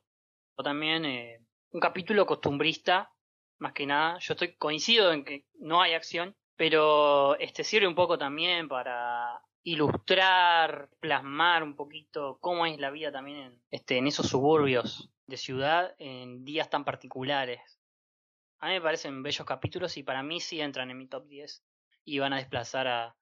también, 0.63 1.03
eh, 1.03 1.41
un 1.71 1.81
capítulo 1.81 2.25
costumbrista, 2.25 3.11
más 3.59 3.73
que 3.73 3.86
nada. 3.86 4.17
Yo 4.19 4.36
estoy 4.36 4.55
coincido 4.55 5.11
en 5.11 5.25
que 5.25 5.43
no 5.59 5.81
hay 5.81 5.95
acción, 5.95 6.33
pero 6.55 7.38
este 7.39 7.65
sirve 7.65 7.88
un 7.88 7.95
poco 7.95 8.17
también 8.17 8.69
para 8.69 9.41
ilustrar, 9.63 10.89
plasmar 11.01 11.61
un 11.61 11.75
poquito 11.75 12.38
cómo 12.39 12.65
es 12.65 12.79
la 12.79 12.89
vida 12.89 13.11
también 13.11 13.38
en, 13.38 13.61
este, 13.69 13.97
en 13.97 14.07
esos 14.07 14.29
suburbios 14.29 15.11
de 15.28 15.38
ciudad 15.38 15.95
en 15.97 16.45
días 16.45 16.69
tan 16.69 16.86
particulares. 16.86 17.80
A 18.59 18.67
mí 18.67 18.73
me 18.73 18.82
parecen 18.82 19.23
bellos 19.23 19.45
capítulos 19.45 19.97
y 19.97 20.03
para 20.03 20.23
mí 20.23 20.39
sí 20.39 20.61
entran 20.61 20.89
en 20.91 20.97
mi 20.97 21.07
top 21.07 21.28
10 21.28 21.63
y 22.05 22.19
van 22.19 22.34
a 22.34 22.38
desplazar 22.38 22.88
a 22.88 23.15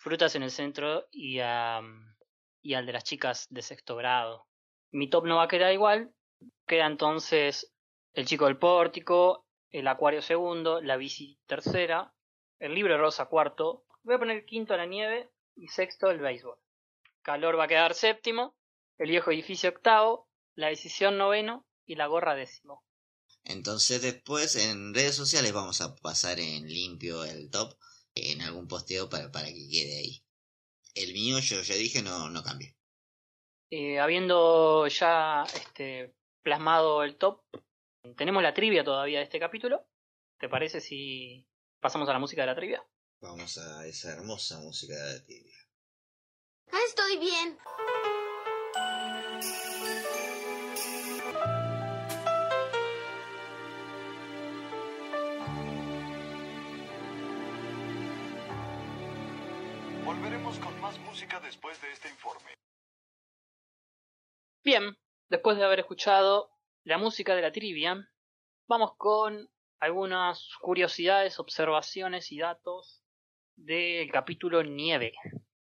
Frutas 0.00 0.36
en 0.36 0.44
el 0.44 0.52
centro 0.52 1.08
y, 1.10 1.40
a, 1.40 1.80
y 2.62 2.74
al 2.74 2.86
de 2.86 2.92
las 2.92 3.02
chicas 3.02 3.48
de 3.50 3.62
sexto 3.62 3.96
grado. 3.96 4.46
Mi 4.92 5.10
top 5.10 5.26
no 5.26 5.36
va 5.36 5.44
a 5.44 5.48
quedar 5.48 5.72
igual, 5.72 6.14
queda 6.66 6.86
entonces 6.86 7.74
El 8.14 8.26
chico 8.26 8.44
del 8.46 8.58
pórtico, 8.58 9.44
El 9.70 9.88
acuario 9.88 10.22
segundo, 10.22 10.80
La 10.80 10.96
bici 10.96 11.40
tercera, 11.46 12.14
El 12.60 12.74
libro 12.74 12.96
rosa 12.96 13.26
cuarto, 13.26 13.84
voy 14.04 14.14
a 14.14 14.18
poner 14.18 14.44
quinto 14.44 14.76
la 14.76 14.86
nieve 14.86 15.30
y 15.56 15.66
sexto 15.66 16.10
el 16.10 16.20
béisbol. 16.20 16.58
Calor 17.22 17.58
va 17.58 17.64
a 17.64 17.68
quedar 17.68 17.94
séptimo, 17.94 18.54
El 18.98 19.10
viejo 19.10 19.32
edificio 19.32 19.70
octavo, 19.70 20.27
la 20.58 20.68
decisión 20.68 21.16
noveno 21.18 21.64
y 21.86 21.94
la 21.94 22.08
gorra 22.08 22.34
décimo. 22.34 22.84
Entonces 23.44 24.02
después 24.02 24.56
en 24.56 24.92
redes 24.92 25.14
sociales 25.14 25.52
vamos 25.52 25.80
a 25.80 25.94
pasar 25.94 26.40
en 26.40 26.66
limpio 26.66 27.24
el 27.24 27.48
top 27.48 27.78
en 28.16 28.42
algún 28.42 28.66
posteo 28.66 29.08
para, 29.08 29.30
para 29.30 29.46
que 29.46 29.68
quede 29.70 29.98
ahí. 29.98 30.24
El 30.94 31.12
mío, 31.12 31.38
yo 31.38 31.62
ya 31.62 31.76
dije, 31.76 32.02
no, 32.02 32.28
no 32.28 32.42
cambia. 32.42 32.74
Eh, 33.70 34.00
habiendo 34.00 34.88
ya 34.88 35.44
este, 35.54 36.16
plasmado 36.42 37.04
el 37.04 37.16
top, 37.16 37.44
tenemos 38.16 38.42
la 38.42 38.52
trivia 38.52 38.82
todavía 38.82 39.18
de 39.18 39.24
este 39.24 39.38
capítulo. 39.38 39.86
¿Te 40.40 40.48
parece 40.48 40.80
si 40.80 41.46
pasamos 41.78 42.08
a 42.08 42.14
la 42.14 42.18
música 42.18 42.42
de 42.42 42.46
la 42.48 42.56
trivia? 42.56 42.84
Vamos 43.20 43.58
a 43.58 43.86
esa 43.86 44.12
hermosa 44.12 44.58
música 44.58 44.96
de 44.96 45.12
la 45.18 45.24
trivia. 45.24 45.56
Ah, 46.72 46.80
estoy 46.88 47.16
bien. 47.18 47.58
Volveremos 60.18 60.58
con 60.58 60.80
más 60.80 60.98
música 60.98 61.38
después 61.38 61.80
de 61.80 61.92
este 61.92 62.08
informe. 62.08 62.52
Bien, 64.64 64.98
después 65.28 65.56
de 65.56 65.62
haber 65.62 65.78
escuchado 65.78 66.50
la 66.82 66.98
música 66.98 67.36
de 67.36 67.42
la 67.42 67.52
trivia, 67.52 68.04
vamos 68.66 68.96
con 68.96 69.48
algunas 69.78 70.56
curiosidades, 70.60 71.38
observaciones 71.38 72.32
y 72.32 72.38
datos 72.38 73.04
del 73.54 74.10
capítulo 74.10 74.64
Nieve. 74.64 75.12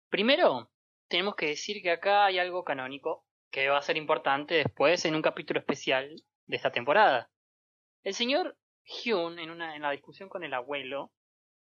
Primero, 0.10 0.70
tenemos 1.08 1.36
que 1.36 1.48
decir 1.48 1.82
que 1.82 1.90
acá 1.90 2.26
hay 2.26 2.38
algo 2.38 2.64
canónico 2.64 3.26
que 3.50 3.68
va 3.70 3.80
a 3.80 3.82
ser 3.82 3.98
importante 3.98 4.54
después 4.54 5.06
en 5.06 5.16
un 5.16 5.24
capítulo 5.24 5.60
especial 5.60 6.22
de 6.46 6.56
esta 6.56 6.72
temporada. 6.72 7.32
El 8.04 8.14
señor 8.14 8.56
Hyun, 8.84 9.40
en, 9.40 9.50
una, 9.50 9.76
en 9.76 9.82
la 9.82 9.90
discusión 9.90 10.30
con 10.30 10.44
el 10.44 10.54
abuelo, 10.54 11.12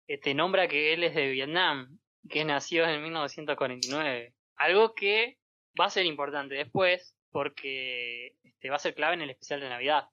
te 0.07 0.33
nombra 0.33 0.69
que 0.69 0.93
él 0.93 1.03
es 1.03 1.13
de 1.13 1.27
Vietnam 1.27 1.99
que 2.27 2.43
nació 2.45 2.85
en 2.87 3.01
1949. 3.03 4.35
Algo 4.55 4.93
que 4.93 5.37
va 5.79 5.85
a 5.85 5.89
ser 5.89 6.05
importante 6.05 6.55
después 6.55 7.15
porque 7.31 8.37
este, 8.43 8.69
va 8.69 8.75
a 8.77 8.79
ser 8.79 8.95
clave 8.95 9.13
en 9.15 9.21
el 9.21 9.29
especial 9.29 9.59
de 9.61 9.69
Navidad, 9.69 10.05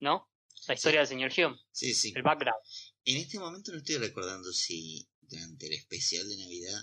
¿no? 0.00 0.30
La 0.68 0.74
historia 0.74 1.00
del 1.00 1.08
señor 1.08 1.32
Hume, 1.36 1.58
Sí, 1.72 1.94
sí. 1.94 2.12
el 2.14 2.22
background. 2.22 2.60
En 3.04 3.16
este 3.18 3.38
momento 3.38 3.72
no 3.72 3.78
estoy 3.78 3.96
recordando 3.98 4.52
si 4.52 5.06
durante 5.20 5.66
el 5.66 5.72
especial 5.74 6.28
de 6.28 6.36
Navidad 6.36 6.80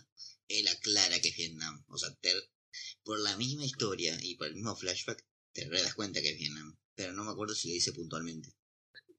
él 0.48 0.68
aclara 0.68 1.20
que 1.22 1.30
es 1.30 1.36
Vietnam. 1.38 1.84
O 1.88 1.98
sea, 1.98 2.10
te- 2.22 2.32
por 3.04 3.20
la 3.20 3.36
misma 3.38 3.66
historia 3.66 4.16
y 4.22 4.36
por 4.36 4.48
el 4.48 4.56
mismo 4.56 4.76
flashback 4.76 5.24
te 5.54 5.66
re 5.70 5.82
das 5.82 5.94
cuenta 5.96 6.22
que 6.22 6.30
es 6.32 6.38
Vietnam. 6.38 6.76
Pero 6.96 7.14
no 7.14 7.24
me 7.24 7.32
acuerdo 7.32 7.56
si 7.56 7.70
lo 7.70 7.74
dice 7.74 7.94
puntualmente. 7.94 8.50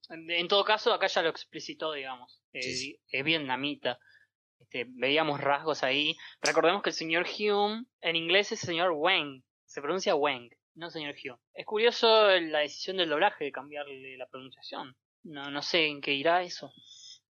En 0.09 0.47
todo 0.47 0.63
caso, 0.63 0.93
acá 0.93 1.07
ya 1.07 1.21
lo 1.21 1.29
explicitó, 1.29 1.91
digamos. 1.93 2.41
Eh, 2.53 2.61
sí. 2.61 2.99
Es 3.09 3.23
vietnamita. 3.25 3.99
Este, 4.65 4.85
veíamos 4.89 5.39
rasgos 5.39 5.83
ahí. 5.83 6.17
Recordemos 6.41 6.81
que 6.81 6.89
el 6.89 6.95
señor 6.95 7.25
Hume 7.27 7.85
en 8.01 8.15
inglés 8.15 8.51
es 8.51 8.59
señor 8.59 8.91
Wang. 8.91 9.43
Se 9.65 9.81
pronuncia 9.81 10.15
Wang, 10.15 10.49
no 10.73 10.89
señor 10.89 11.15
Hume. 11.23 11.39
Es 11.53 11.65
curioso 11.65 12.07
la 12.39 12.59
decisión 12.59 12.97
del 12.97 13.09
doblaje 13.09 13.45
de 13.45 13.51
cambiarle 13.51 14.17
la 14.17 14.27
pronunciación. 14.27 14.95
No, 15.23 15.49
no 15.51 15.61
sé 15.61 15.85
en 15.85 16.01
qué 16.01 16.13
irá 16.13 16.43
eso. 16.43 16.73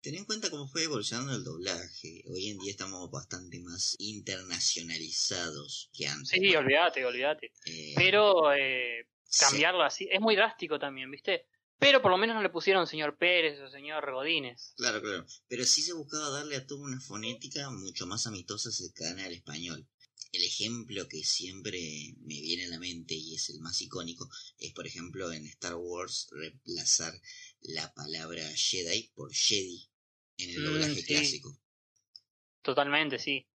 Ten 0.01 0.15
en 0.15 0.25
cuenta 0.25 0.49
cómo 0.49 0.67
fue 0.67 0.83
evolucionando 0.83 1.35
el 1.35 1.43
doblaje. 1.43 2.23
Hoy 2.29 2.49
en 2.49 2.59
día 2.59 2.71
estamos 2.71 3.09
bastante 3.11 3.59
más 3.59 3.95
internacionalizados 3.99 5.89
que 5.93 6.07
antes. 6.07 6.29
Sí, 6.29 6.55
olvídate, 6.55 7.05
olvídate. 7.05 7.51
Eh, 7.65 7.93
Pero 7.95 8.53
eh, 8.53 9.07
sí. 9.23 9.45
cambiarlo 9.45 9.83
así 9.83 10.07
es 10.09 10.21
muy 10.21 10.35
drástico 10.35 10.79
también, 10.79 11.11
¿viste? 11.11 11.47
Pero 11.79 12.01
por 12.01 12.11
lo 12.11 12.17
menos 12.17 12.35
no 12.35 12.41
le 12.43 12.49
pusieron 12.49 12.87
señor 12.87 13.17
Pérez 13.17 13.59
o 13.61 13.69
señor 13.69 14.11
Godínez. 14.11 14.75
Claro, 14.77 15.01
claro. 15.01 15.25
Pero 15.47 15.65
sí 15.65 15.81
se 15.81 15.93
buscaba 15.93 16.29
darle 16.29 16.55
a 16.55 16.65
todo 16.65 16.79
una 16.79 17.01
fonética 17.01 17.69
mucho 17.69 18.07
más 18.07 18.27
amistosa 18.27 18.71
cercana 18.71 19.25
al 19.25 19.33
español. 19.33 19.87
El 20.31 20.43
ejemplo 20.43 21.07
que 21.07 21.23
siempre 21.23 21.79
me 22.19 22.39
viene 22.41 22.65
a 22.65 22.69
la 22.69 22.79
mente 22.79 23.13
y 23.15 23.35
es 23.35 23.49
el 23.49 23.59
más 23.59 23.81
icónico 23.81 24.29
es, 24.59 24.73
por 24.73 24.87
ejemplo, 24.87 25.31
en 25.31 25.45
Star 25.47 25.75
Wars 25.75 26.27
reemplazar 26.31 27.13
la 27.61 27.93
palabra 27.93 28.43
Jedi 28.55 29.11
por 29.15 29.33
Jedi 29.33 29.89
en 30.37 30.49
el 30.51 30.63
Mm, 30.63 30.65
doblaje 30.65 31.01
sí. 31.01 31.05
clásico. 31.05 31.59
Totalmente, 32.61 33.17
sí. 33.19 33.47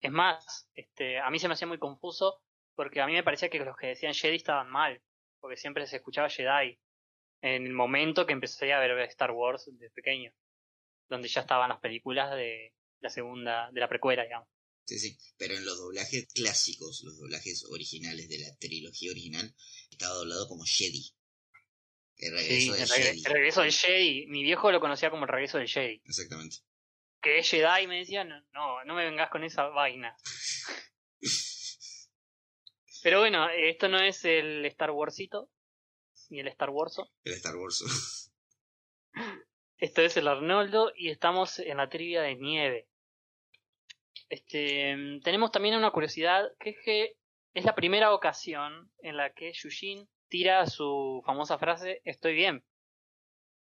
Es 0.00 0.12
más, 0.12 0.68
este, 0.74 1.18
a 1.20 1.30
mí 1.30 1.38
se 1.38 1.48
me 1.48 1.54
hacía 1.54 1.68
muy 1.68 1.78
confuso 1.78 2.42
porque 2.74 3.00
a 3.00 3.06
mí 3.06 3.12
me 3.14 3.22
parecía 3.24 3.48
que 3.50 3.58
los 3.60 3.76
que 3.76 3.88
decían 3.88 4.14
Jedi 4.14 4.36
estaban 4.36 4.70
mal, 4.70 5.02
porque 5.40 5.56
siempre 5.56 5.86
se 5.86 5.96
escuchaba 5.96 6.30
Jedi 6.30 6.78
en 7.44 7.66
el 7.66 7.74
momento 7.74 8.24
que 8.24 8.32
empecé 8.32 8.72
a 8.72 8.80
ver 8.80 8.98
Star 9.00 9.30
Wars 9.30 9.68
de 9.70 9.90
pequeño, 9.90 10.32
donde 11.10 11.28
ya 11.28 11.42
estaban 11.42 11.68
las 11.68 11.78
películas 11.78 12.34
de 12.34 12.72
la 13.00 13.10
segunda, 13.10 13.70
de 13.70 13.80
la 13.80 13.88
precuela, 13.88 14.22
digamos. 14.22 14.48
Sí, 14.86 14.98
sí. 14.98 15.18
Pero 15.36 15.54
en 15.54 15.66
los 15.66 15.76
doblajes 15.76 16.26
clásicos, 16.32 17.02
los 17.04 17.18
doblajes 17.18 17.66
originales 17.70 18.30
de 18.30 18.38
la 18.38 18.56
trilogía 18.56 19.10
original, 19.10 19.54
estaba 19.90 20.14
doblado 20.14 20.48
como 20.48 20.64
Jedi. 20.64 21.14
El 22.16 22.32
regreso 22.32 22.72
el, 22.72 22.78
del 22.78 22.88
Jedi. 22.88 23.18
el 23.18 23.32
regreso 23.32 23.60
del 23.60 23.72
Jedi, 23.72 24.26
mi 24.28 24.42
viejo 24.42 24.72
lo 24.72 24.80
conocía 24.80 25.10
como 25.10 25.24
el 25.24 25.30
regreso 25.30 25.58
del 25.58 25.68
Jedi. 25.68 26.00
Exactamente. 26.06 26.56
Que 27.20 27.40
es 27.40 27.50
Jedi, 27.50 27.86
me 27.86 27.98
decía, 27.98 28.24
no, 28.24 28.40
no, 28.54 28.82
no 28.84 28.94
me 28.94 29.04
vengas 29.04 29.28
con 29.28 29.44
esa 29.44 29.64
vaina. 29.64 30.16
Pero 33.02 33.20
bueno, 33.20 33.50
esto 33.50 33.88
no 33.88 34.00
es 34.00 34.24
el 34.24 34.64
Star 34.64 34.92
Warsito, 34.92 35.50
ni 36.34 36.40
el 36.40 36.48
Star 36.48 36.70
Warso. 36.70 37.08
El 37.22 37.32
Star 37.34 37.56
Wars. 37.56 38.30
Esto 39.78 40.02
es 40.02 40.16
el 40.16 40.28
Arnoldo 40.28 40.92
y 40.96 41.10
estamos 41.10 41.60
en 41.60 41.76
la 41.76 41.88
trivia 41.88 42.22
de 42.22 42.34
nieve. 42.34 42.88
Este, 44.28 44.96
tenemos 45.22 45.52
también 45.52 45.76
una 45.76 45.92
curiosidad, 45.92 46.50
que 46.58 46.70
es 46.70 46.76
que 46.84 47.16
es 47.54 47.64
la 47.64 47.74
primera 47.74 48.12
ocasión 48.12 48.90
en 48.98 49.16
la 49.16 49.32
que 49.32 49.52
Yushin 49.52 50.08
tira 50.28 50.66
su 50.66 51.22
famosa 51.24 51.58
frase 51.58 52.00
Estoy 52.04 52.34
bien, 52.34 52.64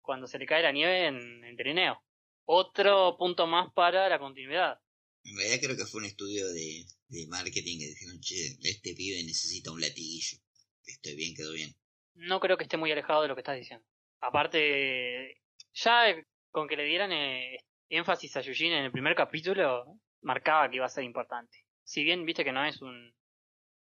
cuando 0.02 0.26
se 0.26 0.40
le 0.40 0.48
cae 0.48 0.64
la 0.64 0.72
nieve 0.72 1.08
en 1.08 1.44
el 1.44 1.56
trineo. 1.56 2.04
Otro 2.46 3.16
punto 3.18 3.46
más 3.46 3.72
para 3.74 4.10
la 4.10 4.18
continuidad. 4.18 4.80
En 5.24 5.38
realidad 5.38 5.60
creo 5.62 5.78
que 5.78 5.86
fue 5.86 6.00
un 6.00 6.06
estudio 6.06 6.48
de, 6.48 6.86
de 7.08 7.28
marketing 7.28 7.80
que 7.80 7.88
dijeron, 7.88 8.20
che, 8.20 8.58
este 8.64 8.94
pibe 8.96 9.24
necesita 9.24 9.72
un 9.72 9.80
latiguillo. 9.80 10.40
Estoy 10.86 11.16
bien, 11.16 11.36
quedó 11.36 11.54
bien. 11.54 11.76
No 12.16 12.40
creo 12.40 12.58
que 12.58 12.64
esté 12.64 12.78
muy 12.78 12.92
alejado 12.92 13.22
de 13.24 13.28
lo 13.28 13.36
que 13.36 13.42
estás 13.42 13.58
diciendo. 13.58 13.86
Aparte, 14.22 15.42
ya 15.74 16.16
con 16.52 16.68
que 16.68 16.78
le 16.78 16.84
dieran 16.86 17.12
eh, 17.12 17.58
énfasis 17.90 18.38
a 18.38 18.42
Yushin 18.42 18.74
en 18.74 18.86
el 18.86 18.92
primer 18.92 19.16
capítulo, 19.16 20.00
marcaba 20.22 20.70
que 20.70 20.78
iba 20.78 20.86
a 20.86 20.90
ser 20.90 21.04
importante. 21.04 21.58
Si 21.84 22.04
bien 22.04 22.26
viste 22.26 22.44
que 22.44 22.52
no 22.52 22.64
es 22.66 22.82
un 22.82 23.14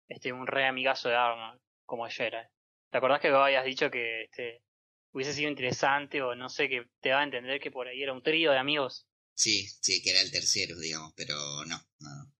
este 0.07 0.31
un 0.33 0.47
re 0.47 0.65
amigazo 0.65 1.09
de 1.09 1.15
Arnold 1.15 1.61
como 1.85 2.05
ayer. 2.05 2.33
eh. 2.35 2.47
¿Te 2.91 2.97
acordás 2.97 3.19
que 3.21 3.29
vos 3.31 3.41
habías 3.41 3.65
dicho 3.65 3.91
que 3.91 4.23
este 4.23 4.63
hubiese 5.11 5.33
sido 5.33 5.49
interesante 5.49 6.21
o 6.21 6.35
no 6.35 6.49
sé 6.49 6.69
que 6.69 6.85
te 7.01 7.09
daba 7.09 7.21
a 7.21 7.25
entender 7.25 7.59
que 7.59 7.71
por 7.71 7.87
ahí 7.87 8.01
era 8.01 8.13
un 8.13 8.23
trío 8.23 8.51
de 8.51 8.57
amigos? 8.57 9.07
Sí, 9.33 9.67
sí, 9.81 10.01
que 10.01 10.11
era 10.11 10.21
el 10.21 10.31
tercero, 10.31 10.77
digamos, 10.79 11.13
pero 11.15 11.33
no, 11.65 11.77
no, 11.99 12.33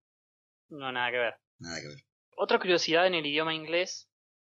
No, 0.69 0.91
nada 0.91 1.11
que 1.11 1.17
ver. 1.17 1.35
nada 1.59 1.79
que 1.81 1.87
ver. 1.87 2.03
Otra 2.35 2.59
curiosidad 2.59 3.07
en 3.07 3.15
el 3.15 3.25
idioma 3.25 3.53
inglés 3.53 4.09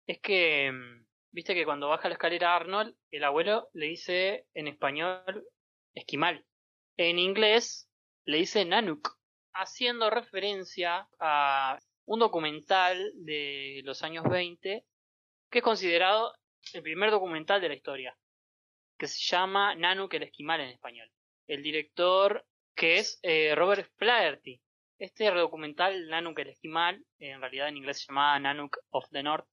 es 0.07 0.19
que, 0.21 0.71
mm, 0.73 1.06
viste 1.37 1.55
que 1.55 1.67
cuando 1.67 1.89
baja 1.89 2.09
la 2.09 2.15
escalera 2.15 2.57
Arnold, 2.57 2.97
el 3.11 3.23
abuelo 3.23 3.69
le 3.75 3.89
dice 3.89 4.47
en 4.55 4.69
español 4.69 5.47
esquimal. 5.95 6.47
En 6.97 7.19
inglés 7.19 7.91
le 8.25 8.39
dice 8.39 8.65
Nanook, 8.65 9.19
haciendo 9.53 10.09
referencia 10.09 11.07
a 11.21 11.79
un 12.07 12.21
documental 12.21 13.13
de 13.17 13.83
los 13.85 14.03
años 14.03 14.25
20 14.25 14.87
que 15.51 15.59
es 15.59 15.63
considerado 15.63 16.33
el 16.73 16.83
primer 16.83 17.11
documental 17.11 17.61
de 17.61 17.69
la 17.69 17.75
historia, 17.75 18.17
que 18.99 19.07
se 19.07 19.21
llama 19.23 19.75
Nanook 19.75 20.15
el 20.15 20.23
esquimal 20.23 20.63
en 20.63 20.71
español. 20.71 21.11
El 21.47 21.63
director 21.63 22.47
que 22.75 22.97
es 22.97 23.21
eh, 23.23 23.55
Robert 23.55 23.91
Flaherty. 23.99 24.59
Este 24.99 25.31
documental, 25.31 26.09
Nanook 26.09 26.39
el 26.39 26.49
Esquimal, 26.49 27.05
en 27.19 27.43
realidad 27.43 27.69
en 27.69 27.77
inglés 27.77 27.99
se 27.99 28.07
llamaba 28.07 28.39
Nanook 28.39 28.79
of 28.89 29.05
the 29.11 29.23
North, 29.23 29.47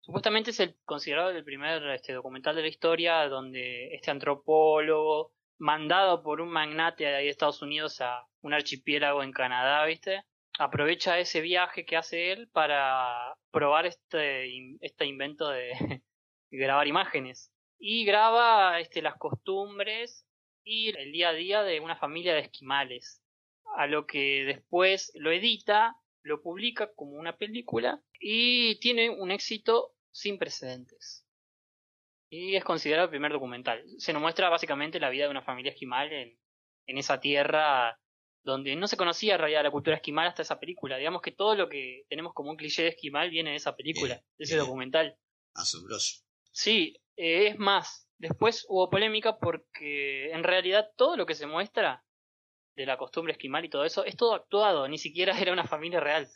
supuestamente 0.00 0.50
es 0.50 0.60
el 0.60 0.76
considerado 0.84 1.30
el 1.30 1.44
primer 1.44 1.82
este, 1.90 2.12
documental 2.12 2.56
de 2.56 2.62
la 2.62 2.68
historia 2.68 3.28
donde 3.28 3.94
este 3.94 4.10
antropólogo, 4.10 5.32
mandado 5.58 6.22
por 6.22 6.40
un 6.40 6.50
magnate 6.50 7.04
de 7.04 7.10
de 7.10 7.28
Estados 7.28 7.62
Unidos 7.62 8.00
a 8.00 8.26
un 8.40 8.54
archipiélago 8.54 9.22
en 9.22 9.32
Canadá, 9.32 9.84
¿viste? 9.84 10.24
Aprovecha 10.58 11.18
ese 11.18 11.40
viaje 11.40 11.84
que 11.84 11.96
hace 11.96 12.32
él 12.32 12.48
para 12.48 13.36
probar 13.50 13.86
este, 13.86 14.76
este 14.80 15.06
invento 15.06 15.48
de 15.50 16.02
grabar 16.50 16.86
imágenes. 16.86 17.52
Y 17.78 18.04
graba 18.04 18.78
este, 18.80 19.00
las 19.02 19.16
costumbres 19.16 20.26
y 20.64 20.90
el 20.96 21.12
día 21.12 21.30
a 21.30 21.32
día 21.32 21.62
de 21.62 21.80
una 21.80 21.96
familia 21.96 22.34
de 22.34 22.40
esquimales 22.40 23.22
a 23.76 23.86
lo 23.86 24.06
que 24.06 24.44
después 24.44 25.12
lo 25.14 25.30
edita, 25.30 25.96
lo 26.22 26.42
publica 26.42 26.92
como 26.94 27.12
una 27.16 27.36
película 27.36 28.02
y 28.18 28.78
tiene 28.80 29.10
un 29.10 29.30
éxito 29.30 29.94
sin 30.12 30.38
precedentes. 30.38 31.26
Y 32.28 32.54
es 32.56 32.64
considerado 32.64 33.04
el 33.06 33.10
primer 33.10 33.32
documental. 33.32 33.84
Se 33.98 34.12
nos 34.12 34.22
muestra 34.22 34.48
básicamente 34.48 35.00
la 35.00 35.10
vida 35.10 35.24
de 35.24 35.30
una 35.30 35.42
familia 35.42 35.72
esquimal 35.72 36.12
en, 36.12 36.38
en 36.86 36.98
esa 36.98 37.20
tierra 37.20 37.98
donde 38.42 38.74
no 38.76 38.86
se 38.86 38.96
conocía 38.96 39.34
en 39.34 39.40
realidad 39.40 39.62
la 39.64 39.70
cultura 39.70 39.96
esquimal 39.96 40.28
hasta 40.28 40.42
esa 40.42 40.58
película. 40.60 40.96
Digamos 40.96 41.22
que 41.22 41.32
todo 41.32 41.54
lo 41.54 41.68
que 41.68 42.04
tenemos 42.08 42.32
como 42.32 42.50
un 42.50 42.56
cliché 42.56 42.82
de 42.82 42.88
esquimal 42.88 43.30
viene 43.30 43.50
de 43.50 43.56
esa 43.56 43.76
película, 43.76 44.14
Bien, 44.14 44.24
de 44.38 44.44
ese 44.44 44.54
bien. 44.54 44.64
documental. 44.66 45.16
Asombroso. 45.54 46.22
Sí, 46.52 46.96
eh, 47.16 47.48
es 47.48 47.58
más, 47.58 48.08
después 48.18 48.64
hubo 48.68 48.88
polémica 48.88 49.38
porque 49.38 50.30
en 50.32 50.42
realidad 50.42 50.88
todo 50.96 51.16
lo 51.16 51.26
que 51.26 51.34
se 51.34 51.46
muestra 51.46 52.04
de 52.76 52.86
la 52.86 52.96
costumbre 52.96 53.32
esquimal 53.32 53.64
y 53.64 53.70
todo 53.70 53.84
eso 53.84 54.04
es 54.04 54.16
todo 54.16 54.34
actuado, 54.34 54.88
ni 54.88 54.98
siquiera 54.98 55.32
era 55.40 55.52
una 55.52 55.66
familia 55.66 56.00
real. 56.00 56.28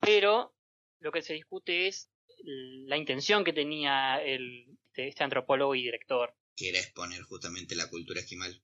Pero 0.00 0.54
lo 1.00 1.12
que 1.12 1.22
se 1.22 1.34
discute 1.34 1.88
es 1.88 2.10
la 2.42 2.96
intención 2.96 3.44
que 3.44 3.52
tenía 3.52 4.22
el, 4.22 4.78
este, 4.90 5.08
este 5.08 5.24
antropólogo 5.24 5.74
y 5.74 5.82
director. 5.82 6.34
Que 6.56 6.70
era 6.70 6.78
exponer 6.78 7.22
justamente 7.22 7.74
la 7.74 7.88
cultura 7.88 8.20
esquimal. 8.20 8.62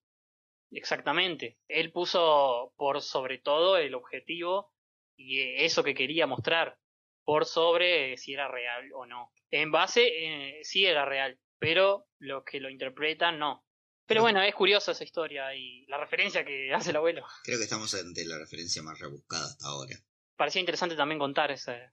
Exactamente. 0.70 1.58
Él 1.68 1.92
puso 1.92 2.74
por 2.76 3.00
sobre 3.00 3.38
todo 3.38 3.76
el 3.76 3.94
objetivo 3.94 4.72
y 5.16 5.40
eso 5.64 5.82
que 5.82 5.94
quería 5.94 6.26
mostrar, 6.26 6.78
por 7.24 7.46
sobre 7.46 8.16
si 8.18 8.34
era 8.34 8.48
real 8.48 8.90
o 8.94 9.06
no. 9.06 9.32
En 9.50 9.70
base, 9.70 10.02
eh, 10.06 10.60
sí 10.64 10.84
era 10.84 11.04
real, 11.04 11.38
pero 11.58 12.06
los 12.18 12.44
que 12.44 12.60
lo 12.60 12.68
interpretan 12.68 13.38
no. 13.38 13.65
Pero 14.06 14.22
bueno, 14.22 14.40
es 14.42 14.54
curiosa 14.54 14.92
esa 14.92 15.04
historia 15.04 15.54
y 15.54 15.84
la 15.86 15.98
referencia 15.98 16.44
que 16.44 16.72
hace 16.72 16.90
el 16.90 16.96
abuelo. 16.96 17.24
Creo 17.44 17.58
que 17.58 17.64
estamos 17.64 17.92
ante 17.94 18.24
la 18.24 18.38
referencia 18.38 18.82
más 18.82 18.98
rebuscada 18.98 19.44
hasta 19.46 19.66
ahora. 19.66 19.96
Parecía 20.36 20.60
interesante 20.60 20.94
también 20.96 21.18
contar 21.18 21.50
ese, 21.50 21.90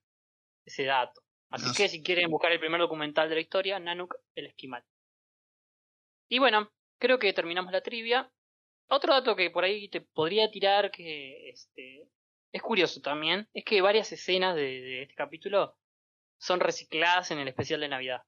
ese 0.66 0.84
dato. 0.84 1.22
Así 1.50 1.66
No 1.68 1.72
que 1.74 1.88
sé. 1.88 1.90
si 1.90 2.04
quieren 2.04 2.30
buscar 2.30 2.52
el 2.52 2.60
primer 2.60 2.80
documental 2.80 3.30
de 3.30 3.36
la 3.36 3.42
historia, 3.42 3.80
Nanook 3.80 4.16
el 4.36 4.48
Esquimal. 4.48 4.84
Y 6.30 6.40
bueno, 6.40 6.72
creo 7.00 7.20
que 7.20 7.34
terminamos 7.34 7.72
la 7.72 7.82
trivia. 7.82 8.32
Otro 8.90 9.14
dato 9.14 9.36
que 9.36 9.50
por 9.50 9.64
ahí 9.64 9.90
te 9.90 10.02
podría 10.02 10.52
tirar 10.52 10.92
que 10.92 11.50
este 11.50 12.10
es 12.52 12.62
curioso 12.62 13.02
también 13.02 13.50
es 13.54 13.64
que 13.66 13.82
varias 13.82 14.12
escenas 14.12 14.56
de, 14.56 14.62
de 14.62 15.02
este 15.04 15.16
capítulo 15.16 15.78
son 16.38 16.60
recicladas 16.60 17.32
en 17.32 17.40
el 17.40 17.48
especial 17.48 17.80
de 17.80 17.88
Navidad. 17.88 18.22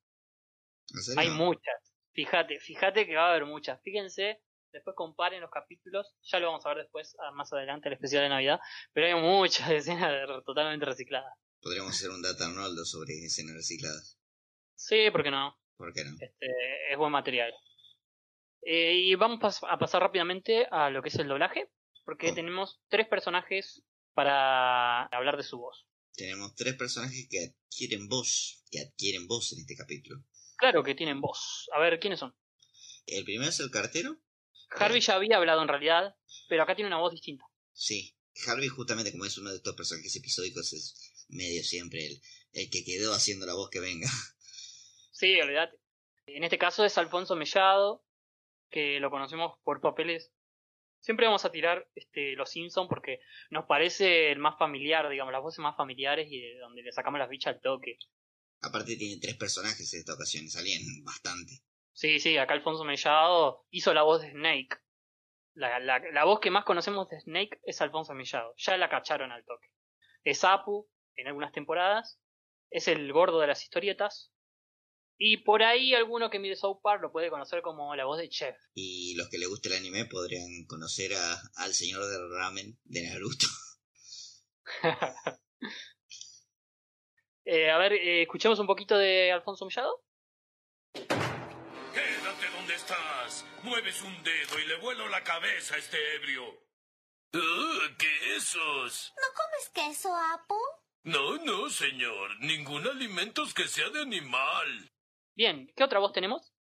¿En 0.93 1.01
serio? 1.03 1.19
Hay 1.21 1.29
muchas. 1.29 1.84
Fíjate, 2.15 2.59
fíjate 2.59 3.05
que 3.05 3.15
va 3.15 3.27
a 3.27 3.29
haber 3.31 3.45
muchas. 3.45 3.79
Fíjense, 3.83 4.41
después 4.71 4.95
comparen 4.95 5.41
los 5.41 5.51
capítulos. 5.51 6.15
Ya 6.23 6.39
lo 6.39 6.47
vamos 6.47 6.65
a 6.65 6.69
ver 6.69 6.79
después, 6.79 7.15
más 7.33 7.51
adelante, 7.53 7.89
el 7.89 7.93
especial 7.93 8.23
de 8.23 8.29
Navidad. 8.29 8.59
Pero 8.93 9.07
hay 9.07 9.21
muchas 9.21 9.69
escenas 9.71 10.11
de- 10.11 10.41
totalmente 10.45 10.85
recicladas. 10.85 11.33
Podríamos 11.61 11.91
hacer 11.95 12.09
un 12.11 12.21
data 12.21 12.45
Arnoldo 12.45 12.85
sobre 12.85 13.13
escenas 13.25 13.55
recicladas. 13.55 14.17
Sí, 14.75 15.09
¿por 15.11 15.23
qué 15.23 15.31
no? 15.31 15.57
¿Por 15.77 15.93
qué 15.93 16.03
no? 16.05 16.11
Este, 16.19 16.47
es 16.91 16.97
buen 16.97 17.11
material. 17.11 17.53
Eh, 18.61 18.93
y 18.95 19.15
vamos 19.15 19.39
a 19.69 19.77
pasar 19.77 20.01
rápidamente 20.01 20.67
a 20.71 20.89
lo 20.89 21.01
que 21.01 21.09
es 21.09 21.15
el 21.15 21.27
doblaje, 21.27 21.69
porque 22.03 22.31
Oh. 22.31 22.33
tenemos 22.33 22.81
tres 22.87 23.07
personajes 23.07 23.83
para 24.13 25.03
hablar 25.07 25.37
de 25.37 25.43
su 25.43 25.57
voz. 25.57 25.85
Tenemos 26.15 26.55
tres 26.55 26.75
personajes 26.75 27.27
que 27.29 27.49
adquieren 27.49 28.07
voz, 28.07 28.63
que 28.71 28.79
adquieren 28.79 29.27
voz 29.27 29.51
en 29.53 29.59
este 29.59 29.75
capítulo. 29.75 30.21
Claro 30.57 30.84
que 30.84 30.95
tienen 30.95 31.22
voz. 31.22 31.69
A 31.73 31.80
ver, 31.80 31.99
¿quiénes 31.99 32.19
son? 32.19 32.36
El 33.06 33.23
primero 33.23 33.49
es 33.49 33.60
el 33.60 33.72
cartero. 33.72 34.18
Harvey 34.72 35.02
ya 35.02 35.15
había 35.15 35.38
hablado 35.38 35.61
en 35.61 35.68
realidad, 35.68 36.15
pero 36.49 36.64
acá 36.64 36.76
tiene 36.76 36.88
una 36.88 36.99
voz 36.99 37.11
distinta. 37.11 37.45
Sí, 37.73 38.15
Harvey 38.48 38.68
justamente 38.68 39.11
como 39.11 39.26
es 39.26 39.38
uno 39.38 39.52
de 39.52 39.57
estos 39.57 39.76
personajes 39.76 40.15
episódicos 40.15 40.73
es 40.73 41.26
medio 41.30 41.64
siempre 41.64 42.06
el, 42.06 42.22
el 42.53 42.69
que 42.69 42.84
quedó 42.84 43.14
haciendo 43.14 43.45
la 43.45 43.53
voz 43.53 43.69
que 43.69 43.80
venga. 43.80 44.07
Sí, 45.11 45.40
olvídate. 45.40 45.77
En 46.26 46.44
este 46.44 46.57
caso 46.57 46.84
es 46.84 46.98
Alfonso 46.98 47.38
Mellado, 47.38 48.03
que 48.69 48.99
lo 48.99 49.10
conocemos 49.10 49.57
por 49.64 49.80
papeles. 49.80 50.34
Siempre 50.99 51.26
vamos 51.26 51.45
a 51.45 51.53
tirar 51.53 51.88
este, 51.95 52.34
los 52.36 52.49
Simpsons 52.49 52.90
porque 52.90 53.22
nos 53.49 53.65
parece 53.65 54.34
el 54.34 54.40
más 54.40 54.57
familiar, 54.57 55.07
digamos, 55.10 55.32
las 55.32 55.41
voces 55.41 55.60
más 55.60 55.77
familiares 55.77 56.27
y 56.30 56.41
de 56.41 56.57
donde 56.57 56.82
le 56.82 56.91
sacamos 56.91 57.18
las 57.18 57.30
bichas 57.30 57.56
al 57.56 57.61
toque. 57.61 57.98
Aparte 58.61 58.95
tiene 58.95 59.22
tres 59.22 59.36
personajes 59.36 59.94
en 59.94 59.99
esta 59.99 60.14
ocasión, 60.14 60.45
y 60.45 60.49
salían 60.49 60.82
bastante. 61.03 61.61
Sí, 61.94 62.19
sí, 62.19 62.38
acá 62.38 62.53
Alfonso 62.53 62.84
Mellado 62.84 63.65
hizo 63.69 63.94
la 63.94 64.03
voz 64.03 64.22
de 64.22 64.32
Snake. 64.32 64.77
La, 65.53 65.80
la, 65.80 65.99
la 66.11 66.26
voz 66.26 66.41
que 66.41 66.52
más 66.52 66.65
conocemos 66.65 67.07
de 67.10 67.22
Snake 67.22 67.60
es 67.64 67.80
Alfonso 67.82 68.14
Mellado. 68.14 68.53
Ya 68.57 68.76
la 68.77 68.90
cacharon 68.90 69.32
al 69.32 69.45
toque. 69.45 69.68
Es 70.23 70.44
Apu 70.44 70.90
en 71.15 71.27
algunas 71.27 71.53
temporadas. 71.53 72.19
Es 72.69 72.88
el 72.90 73.11
gordo 73.14 73.40
de 73.40 73.48
las 73.48 73.64
historietas. 73.64 74.34
Y 75.18 75.38
por 75.38 75.64
ahí 75.64 75.94
alguno 75.94 76.30
que 76.30 76.40
mire 76.40 76.57
South 76.57 76.82
Park 76.84 77.02
lo 77.02 77.11
puede 77.11 77.30
conocer 77.30 77.61
como 77.61 77.95
la 77.95 78.03
voz 78.03 78.18
de 78.18 78.27
Chef. 78.27 78.57
Y 78.73 79.15
los 79.15 79.30
que 79.30 79.38
les 79.38 79.48
guste 79.48 79.69
el 79.69 79.76
anime 79.76 80.06
podrían 80.06 80.65
conocer 80.68 81.14
a, 81.14 81.41
al 81.56 81.73
señor 81.73 82.06
del 82.06 82.30
ramen 82.32 82.77
de 82.84 83.03
Naruto. 83.03 83.48
Eh, 87.45 87.69
a 87.69 87.77
ver, 87.77 87.93
eh, 87.93 88.23
escuchemos 88.23 88.57
un 88.59 88.67
poquito 88.67 88.97
de 88.97 89.31
Alfonso 89.31 89.65
Mellado. 89.65 90.03
Quédate 90.93 92.49
donde 92.55 92.73
estás. 92.76 93.45
Mueves 93.63 94.01
un 94.01 94.23
dedo 94.23 94.59
y 94.59 94.67
le 94.67 94.77
vuelo 94.80 95.07
la 95.09 95.23
cabeza 95.23 95.76
a 95.76 95.77
este 95.77 95.97
ebrio. 96.15 96.43
Uh, 97.34 97.97
¿Quesos? 97.97 99.13
¿No 99.17 99.27
comes 99.35 99.69
queso, 99.73 100.15
Apu? 100.15 100.55
No, 101.03 101.38
no, 101.43 101.69
señor. 101.69 102.39
Ningún 102.39 102.88
alimento 102.88 103.43
que 103.55 103.67
sea 103.67 103.89
de 103.89 104.01
animal. 104.01 104.91
Bien, 105.35 105.72
¿qué 105.76 105.84
otra 105.84 105.99
voz 105.99 106.13
tenemos? 106.13 106.53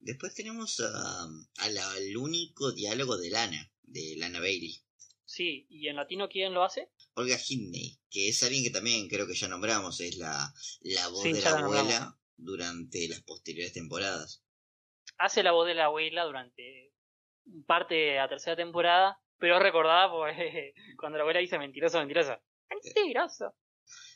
Después 0.00 0.34
tenemos 0.34 0.80
a, 0.80 1.24
a 1.64 1.68
la- 1.70 1.90
al 1.92 2.16
único 2.16 2.72
diálogo 2.72 3.16
de 3.16 3.30
Lana, 3.30 3.72
de 3.82 4.14
Lana 4.16 4.40
Bailey. 4.40 4.76
Sí, 5.24 5.66
¿y 5.70 5.88
en 5.88 5.96
latino 5.96 6.28
quién 6.28 6.52
lo 6.54 6.64
hace? 6.64 6.90
Olga 7.14 7.36
Hidney, 7.36 7.97
que 8.10 8.28
es 8.28 8.42
alguien 8.42 8.64
que 8.64 8.70
también 8.70 9.08
creo 9.08 9.26
que 9.26 9.34
ya 9.34 9.48
nombramos, 9.48 10.00
es 10.00 10.16
la, 10.16 10.52
la 10.80 11.08
voz 11.08 11.22
Sí, 11.22 11.32
de 11.32 11.40
la 11.42 11.60
nombramos. 11.60 11.92
abuela 11.92 12.18
durante 12.36 13.08
las 13.08 13.22
posteriores 13.22 13.72
temporadas. 13.72 14.42
Hace 15.18 15.42
la 15.42 15.52
voz 15.52 15.66
de 15.66 15.74
la 15.74 15.86
abuela 15.86 16.24
durante 16.24 16.92
parte 17.66 17.94
de 17.94 18.16
la 18.16 18.28
tercera 18.28 18.56
temporada, 18.56 19.20
pero 19.38 19.58
recordada 19.58 20.10
por 20.10 20.30
cuando 20.98 21.18
la 21.18 21.22
abuela 21.22 21.40
dice 21.40 21.58
mentiroso, 21.58 21.98
mentirosa. 21.98 22.40
Mentiroso. 22.70 23.54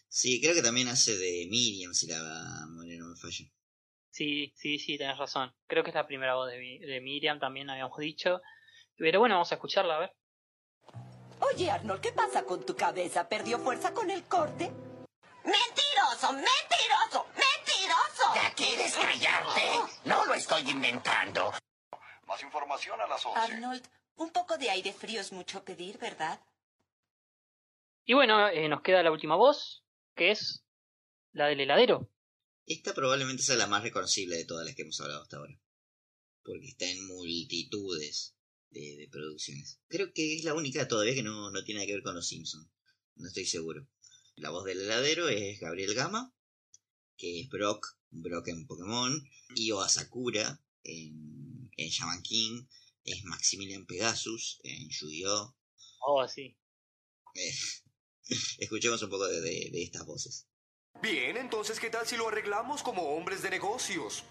Sí, 0.08 0.40
creo 0.40 0.54
que 0.54 0.62
también 0.62 0.88
hace 0.88 1.16
de 1.16 1.46
Miriam, 1.50 1.92
si 1.94 2.06
la 2.06 2.66
memoria 2.68 2.98
no 2.98 3.08
me 3.08 3.16
falla. 3.16 3.46
Sí, 4.10 4.52
sí, 4.56 4.78
sí, 4.78 4.98
tenés 4.98 5.16
razón. 5.18 5.54
Creo 5.66 5.82
que 5.82 5.90
es 5.90 5.94
la 5.94 6.06
primera 6.06 6.34
voz 6.34 6.50
de, 6.50 6.58
de 6.86 7.00
Miriam, 7.00 7.38
también 7.40 7.70
habíamos 7.70 7.98
dicho. 7.98 8.40
Pero 8.96 9.20
bueno, 9.20 9.36
vamos 9.36 9.50
a 9.52 9.54
escucharla, 9.54 9.96
a 9.96 10.00
ver. 10.00 10.12
Oye, 11.42 11.70
Arnold, 11.70 12.00
¿qué 12.00 12.12
pasa 12.12 12.44
con 12.44 12.64
tu 12.64 12.76
cabeza? 12.76 13.28
¿Perdió 13.28 13.58
fuerza 13.58 13.92
con 13.92 14.10
el 14.10 14.24
corte? 14.24 14.70
¡Mentiroso! 15.44 16.32
¡Mentiroso! 16.32 17.26
¡Mentiroso! 17.34 18.34
¿Ya 18.34 18.54
quieres 18.54 18.94
callarte? 18.94 19.60
No 20.04 20.24
lo 20.24 20.34
estoy 20.34 20.70
inventando. 20.70 21.52
Más 22.26 22.42
información 22.42 23.00
a 23.00 23.08
las 23.08 23.26
11. 23.26 23.40
Arnold, 23.40 23.88
un 24.16 24.30
poco 24.30 24.56
de 24.56 24.70
aire 24.70 24.92
frío 24.92 25.20
es 25.20 25.32
mucho 25.32 25.64
pedir, 25.64 25.98
¿verdad? 25.98 26.40
Y 28.04 28.14
bueno, 28.14 28.48
eh, 28.48 28.68
nos 28.68 28.82
queda 28.82 29.02
la 29.02 29.10
última 29.10 29.34
voz, 29.34 29.84
que 30.14 30.30
es 30.30 30.64
la 31.32 31.46
del 31.46 31.60
heladero. 31.60 32.08
Esta 32.66 32.94
probablemente 32.94 33.42
sea 33.42 33.56
la 33.56 33.66
más 33.66 33.82
reconocible 33.82 34.36
de 34.36 34.44
todas 34.44 34.64
las 34.64 34.76
que 34.76 34.82
hemos 34.82 35.00
hablado 35.00 35.22
hasta 35.22 35.38
ahora. 35.38 35.58
Porque 36.44 36.68
está 36.68 36.86
en 36.86 37.04
multitudes 37.08 38.36
de, 38.72 38.96
de 38.96 39.08
producciones. 39.08 39.78
Creo 39.88 40.12
que 40.12 40.36
es 40.36 40.44
la 40.44 40.54
única 40.54 40.88
todavía 40.88 41.14
que 41.14 41.22
no, 41.22 41.50
no 41.50 41.62
tiene 41.64 41.78
nada 41.80 41.86
que 41.86 41.94
ver 41.94 42.02
con 42.02 42.14
los 42.14 42.26
Simpsons. 42.28 42.68
No 43.16 43.28
estoy 43.28 43.46
seguro. 43.46 43.86
La 44.36 44.50
voz 44.50 44.64
del 44.64 44.80
heladero 44.80 45.28
es 45.28 45.60
Gabriel 45.60 45.94
Gama, 45.94 46.34
que 47.16 47.40
es 47.40 47.48
Brock, 47.48 47.86
Brock 48.10 48.48
en 48.48 48.66
Pokémon, 48.66 49.22
Io 49.56 49.80
Asakura 49.82 50.60
en, 50.84 51.70
en 51.76 51.88
Shaman 51.90 52.22
King, 52.22 52.64
es 53.04 53.24
Maximilian 53.24 53.84
Pegasus 53.86 54.58
en 54.64 54.88
Yu-Gi-Oh! 54.88 55.54
Oh, 56.06 56.26
sí. 56.28 56.56
Eh, 57.34 57.52
escuchemos 58.58 59.02
un 59.02 59.10
poco 59.10 59.26
de, 59.28 59.40
de- 59.40 59.70
de 59.70 59.82
estas 59.82 60.04
voces. 60.06 60.46
Bien, 61.02 61.36
entonces, 61.36 61.80
¿qué 61.80 61.90
tal 61.90 62.06
si 62.06 62.16
lo 62.16 62.28
arreglamos 62.28 62.82
como 62.82 63.02
hombres 63.16 63.42
de 63.42 63.50
negocios? 63.50 64.24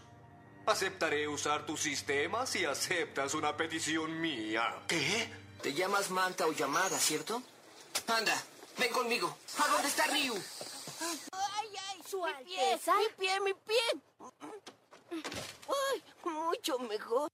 Aceptaré 0.66 1.28
usar 1.28 1.66
tus 1.66 1.82
sistemas 1.82 2.50
si 2.50 2.66
aceptas 2.66 3.34
una 3.34 3.58
petición 3.58 4.22
mía. 4.22 4.76
¿Qué? 4.88 5.28
Te 5.62 5.74
llamas 5.74 6.12
Manta 6.12 6.46
o 6.46 6.54
llamada, 6.54 6.98
¿cierto? 6.98 7.42
Anda, 8.08 8.34
ven 8.80 8.92
conmigo. 8.92 9.36
¿A 9.58 9.72
dónde 9.72 9.88
está 9.88 10.06
Ryu? 10.08 10.34
Ay, 11.32 11.68
ay, 11.90 12.02
su 12.06 12.24
Alteza. 12.24 12.94
Mi 12.96 13.06
pie, 13.18 13.40
mi 13.42 13.54
pie. 13.54 14.02
Ay, 15.68 16.04
mucho 16.24 16.80
mejor. 16.80 17.30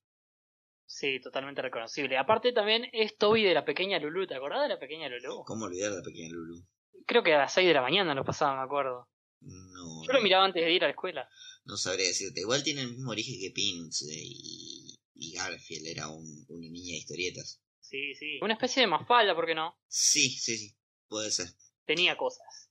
Sí, 0.86 1.20
totalmente 1.20 1.62
reconocible. 1.62 2.18
Aparte 2.18 2.54
también 2.54 2.90
es 2.94 3.18
Toby 3.18 3.44
de 3.44 3.54
la 3.54 3.66
pequeña 3.66 4.00
Lulu. 4.00 4.26
¿Te 4.26 4.36
acordás 4.36 4.64
de 4.64 4.70
la 4.70 4.80
pequeña 4.80 5.10
Lulu? 5.10 5.44
¿Cómo 5.44 5.66
olvidar 5.66 5.92
a 5.92 5.96
la 5.96 6.02
pequeña 6.02 6.30
Lulu? 6.32 6.64
Creo 7.06 7.24
que 7.24 7.36
a 7.36 7.40
las 7.40 7.54
6 7.54 7.68
de 7.68 7.74
la 7.74 7.82
mañana 7.82 8.16
lo 8.16 8.24
pasaba, 8.24 8.56
me 8.56 8.64
acuerdo. 8.64 9.08
No, 9.42 10.04
Yo 10.06 10.14
lo 10.14 10.22
miraba 10.22 10.46
antes 10.46 10.64
de 10.64 10.72
ir 10.72 10.84
a 10.84 10.88
la 10.88 10.92
escuela. 10.92 11.30
no 11.66 11.78
sabría 11.78 12.08
decirte. 12.08 12.42
Igual 12.42 12.64
tiene 12.64 12.82
el 12.82 12.90
mismo 12.92 13.12
origen 13.12 13.36
que 13.40 13.52
Peanuts 13.52 14.02
eh, 14.04 14.16
y, 14.20 14.96
y 15.16 15.34
Garfield. 15.34 15.88
Era 15.88 16.08
un, 16.10 16.46
una 16.50 16.68
niña 16.70 16.94
de 16.94 16.98
historietas. 17.00 17.62
Sí, 17.80 18.16
sí. 18.16 18.40
Una 18.42 18.54
especie 18.54 18.82
de 18.82 18.88
mafalda, 18.88 19.36
¿por 19.36 19.46
qué 19.46 19.56
no? 19.56 19.78
Sí, 19.88 20.30
sí, 20.30 20.58
sí. 20.58 20.76
Puede 21.08 21.32
ser. 21.32 21.48
Tenía 21.86 22.18
cosas. 22.18 22.70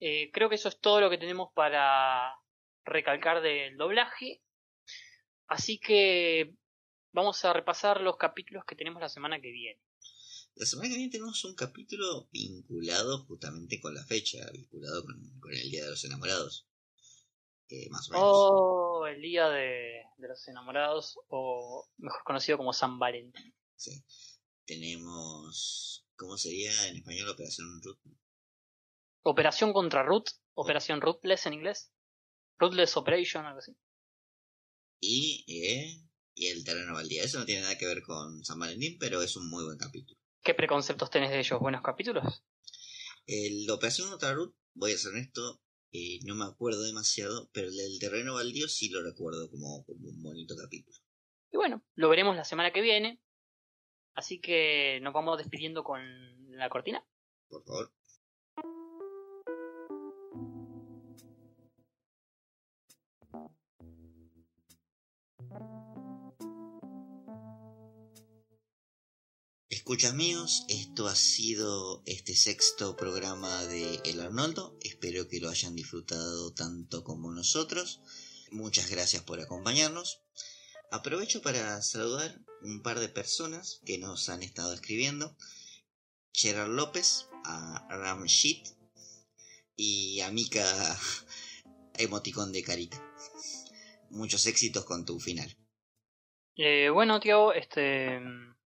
Eh, 0.00 0.30
creo 0.32 0.48
que 0.48 0.54
eso 0.56 0.68
es 0.68 0.78
todo 0.80 1.00
lo 1.00 1.10
que 1.10 1.18
tenemos 1.18 1.48
para 1.54 2.34
recalcar 2.84 3.40
del 3.42 3.76
doblaje. 3.76 4.42
Así 5.46 5.78
que 5.78 6.54
vamos 7.12 7.44
a 7.44 7.52
repasar 7.52 8.00
los 8.00 8.16
capítulos 8.16 8.64
que 8.66 8.74
tenemos 8.76 9.00
la 9.00 9.08
semana 9.08 9.40
que 9.40 9.50
viene. 9.50 9.80
La 10.56 10.66
semana 10.66 10.88
que 10.88 10.96
viene 10.96 11.10
tenemos 11.10 11.44
un 11.44 11.54
capítulo 11.54 12.28
vinculado 12.30 13.24
justamente 13.24 13.80
con 13.80 13.94
la 13.94 14.04
fecha, 14.04 14.38
vinculado 14.52 15.04
con, 15.04 15.40
con 15.40 15.52
el 15.52 15.70
Día 15.70 15.84
de 15.84 15.90
los 15.90 16.04
Enamorados. 16.04 16.68
Que 17.66 17.88
más 17.90 18.08
o 18.08 18.12
menos. 18.12 18.28
Oh, 18.28 19.06
el 19.06 19.20
día 19.22 19.48
de, 19.48 20.02
de 20.18 20.28
los 20.28 20.46
enamorados, 20.48 21.18
o 21.28 21.88
mejor 21.96 22.22
conocido 22.24 22.58
como 22.58 22.72
San 22.72 22.98
Valentín. 22.98 23.54
Sí. 23.74 24.04
Tenemos. 24.66 26.06
¿Cómo 26.16 26.36
sería 26.36 26.88
en 26.88 26.96
español 26.96 27.30
Operación 27.30 27.80
Ruth? 27.82 27.98
Operación 29.22 29.72
contra 29.72 30.02
Ruth, 30.02 30.28
Operación 30.54 31.00
Ruthless 31.00 31.46
en 31.46 31.54
inglés. 31.54 31.90
Ruthless 32.58 32.96
Operation, 32.96 33.46
algo 33.46 33.58
así. 33.58 33.72
Y, 35.00 35.44
eh, 35.48 36.06
y 36.34 36.46
el 36.48 36.64
terreno 36.64 36.94
baldío. 36.94 37.24
Eso 37.24 37.38
no 37.38 37.46
tiene 37.46 37.62
nada 37.62 37.78
que 37.78 37.86
ver 37.86 38.02
con 38.02 38.44
San 38.44 38.58
Valentín, 38.58 38.98
pero 39.00 39.22
es 39.22 39.36
un 39.36 39.48
muy 39.48 39.64
buen 39.64 39.78
capítulo. 39.78 40.20
¿Qué 40.44 40.52
preconceptos 40.52 41.08
tenés 41.08 41.30
de 41.30 41.38
ellos? 41.38 41.58
¿Buenos 41.58 41.80
capítulos? 41.80 42.44
El 43.26 43.68
Operación 43.70 44.10
contra 44.10 44.34
Ruth, 44.34 44.54
voy 44.74 44.92
a 44.92 44.98
ser 44.98 45.12
honesto, 45.12 45.62
eh, 45.90 46.18
no 46.24 46.34
me 46.34 46.44
acuerdo 46.44 46.82
demasiado, 46.82 47.48
pero 47.54 47.68
el 47.68 47.76
del 47.76 47.98
terreno 47.98 48.34
baldío 48.34 48.68
sí 48.68 48.90
lo 48.90 49.02
recuerdo 49.02 49.50
como, 49.50 49.82
como 49.86 50.06
un 50.06 50.22
bonito 50.22 50.54
capítulo. 50.54 50.98
Y 51.50 51.56
bueno, 51.56 51.82
lo 51.94 52.10
veremos 52.10 52.36
la 52.36 52.44
semana 52.44 52.74
que 52.74 52.82
viene. 52.82 53.22
Así 54.14 54.38
que 54.38 55.00
nos 55.00 55.14
vamos 55.14 55.38
despidiendo 55.38 55.82
con 55.82 56.02
la 56.58 56.68
cortina. 56.68 57.02
por 57.48 57.64
favor. 57.64 57.90
Escuchas 69.84 70.14
míos, 70.14 70.64
esto 70.68 71.08
ha 71.08 71.14
sido 71.14 72.02
este 72.06 72.34
sexto 72.34 72.96
programa 72.96 73.66
de 73.66 74.00
El 74.06 74.22
Arnoldo. 74.22 74.78
Espero 74.80 75.28
que 75.28 75.40
lo 75.40 75.50
hayan 75.50 75.76
disfrutado 75.76 76.54
tanto 76.54 77.04
como 77.04 77.30
nosotros. 77.30 78.00
Muchas 78.50 78.88
gracias 78.90 79.22
por 79.24 79.40
acompañarnos. 79.40 80.22
Aprovecho 80.90 81.42
para 81.42 81.82
saludar 81.82 82.40
un 82.62 82.80
par 82.80 82.98
de 82.98 83.10
personas 83.10 83.82
que 83.84 83.98
nos 83.98 84.30
han 84.30 84.42
estado 84.42 84.72
escribiendo. 84.72 85.36
Gerard 86.32 86.70
López, 86.70 87.28
a 87.44 87.86
Ramshit 87.90 88.66
y 89.76 90.18
a 90.20 90.30
Mika 90.30 90.64
Emoticón 91.98 92.52
de 92.52 92.62
Carita. 92.62 93.06
Muchos 94.08 94.46
éxitos 94.46 94.86
con 94.86 95.04
tu 95.04 95.20
final. 95.20 95.54
Eh, 96.56 96.88
bueno, 96.88 97.20
Tiago, 97.20 97.52
este 97.52 98.18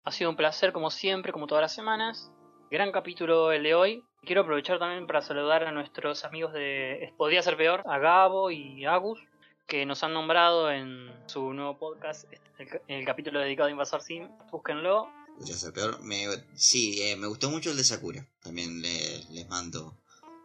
ha 0.05 0.11
sido 0.11 0.29
un 0.29 0.35
placer 0.35 0.71
como 0.71 0.91
siempre, 0.91 1.33
como 1.33 1.47
todas 1.47 1.63
las 1.63 1.73
semanas. 1.73 2.31
Gran 2.69 2.91
capítulo 2.91 3.51
el 3.51 3.63
de 3.63 3.73
hoy. 3.73 4.03
Quiero 4.21 4.41
aprovechar 4.41 4.77
también 4.77 5.07
para 5.07 5.21
saludar 5.21 5.63
a 5.63 5.71
nuestros 5.71 6.23
amigos 6.23 6.53
de 6.53 7.13
Podría 7.17 7.41
ser 7.41 7.57
peor, 7.57 7.81
a 7.85 7.97
Gabo 7.97 8.51
y 8.51 8.85
Agus, 8.85 9.19
que 9.67 9.85
nos 9.85 10.03
han 10.03 10.13
nombrado 10.13 10.71
en 10.71 11.11
su 11.25 11.53
nuevo 11.53 11.77
podcast, 11.77 12.31
en 12.59 12.99
el, 12.99 13.05
capítulo 13.05 13.39
dedicado 13.39 13.67
a 13.67 13.71
Invasor 13.71 14.01
Sim. 14.01 14.29
Búsquenlo. 14.51 15.09
Podría 15.37 15.55
ser 15.55 15.73
peor. 15.73 15.99
Me, 16.03 16.27
sí, 16.53 17.01
eh, 17.01 17.15
me 17.15 17.27
gustó 17.27 17.49
mucho 17.49 17.71
el 17.71 17.77
de 17.77 17.83
Sakura. 17.83 18.27
También 18.43 18.81
les 18.81 19.49
mando 19.49 19.97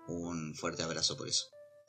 un 0.09 0.55
fuerte 0.55 0.82
abrazo 0.82 1.19
por 1.19 1.28
eso. 1.28 1.49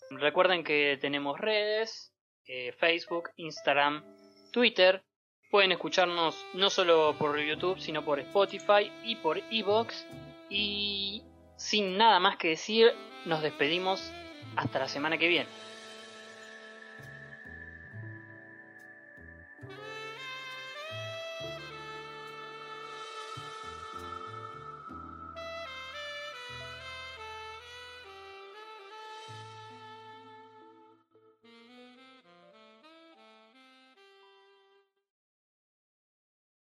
Recuerden 0.09 0.65
que 0.65 0.97
tenemos 0.99 1.39
redes, 1.39 2.11
eh, 2.45 2.73
Facebook, 2.77 3.29
Instagram, 3.37 4.03
Twitter, 4.51 5.05
Pueden 5.51 5.73
escucharnos 5.73 6.45
no 6.53 6.69
solo 6.69 7.13
por 7.19 7.37
YouTube, 7.37 7.77
sino 7.77 8.05
por 8.05 8.19
Spotify 8.21 8.89
y 9.03 9.17
por 9.17 9.37
Evox. 9.51 10.07
Y 10.49 11.23
sin 11.57 11.97
nada 11.97 12.21
más 12.21 12.37
que 12.37 12.47
decir, 12.47 12.93
nos 13.25 13.41
despedimos 13.41 14.11
hasta 14.55 14.79
la 14.79 14.87
semana 14.87 15.17
que 15.17 15.27
viene. 15.27 15.49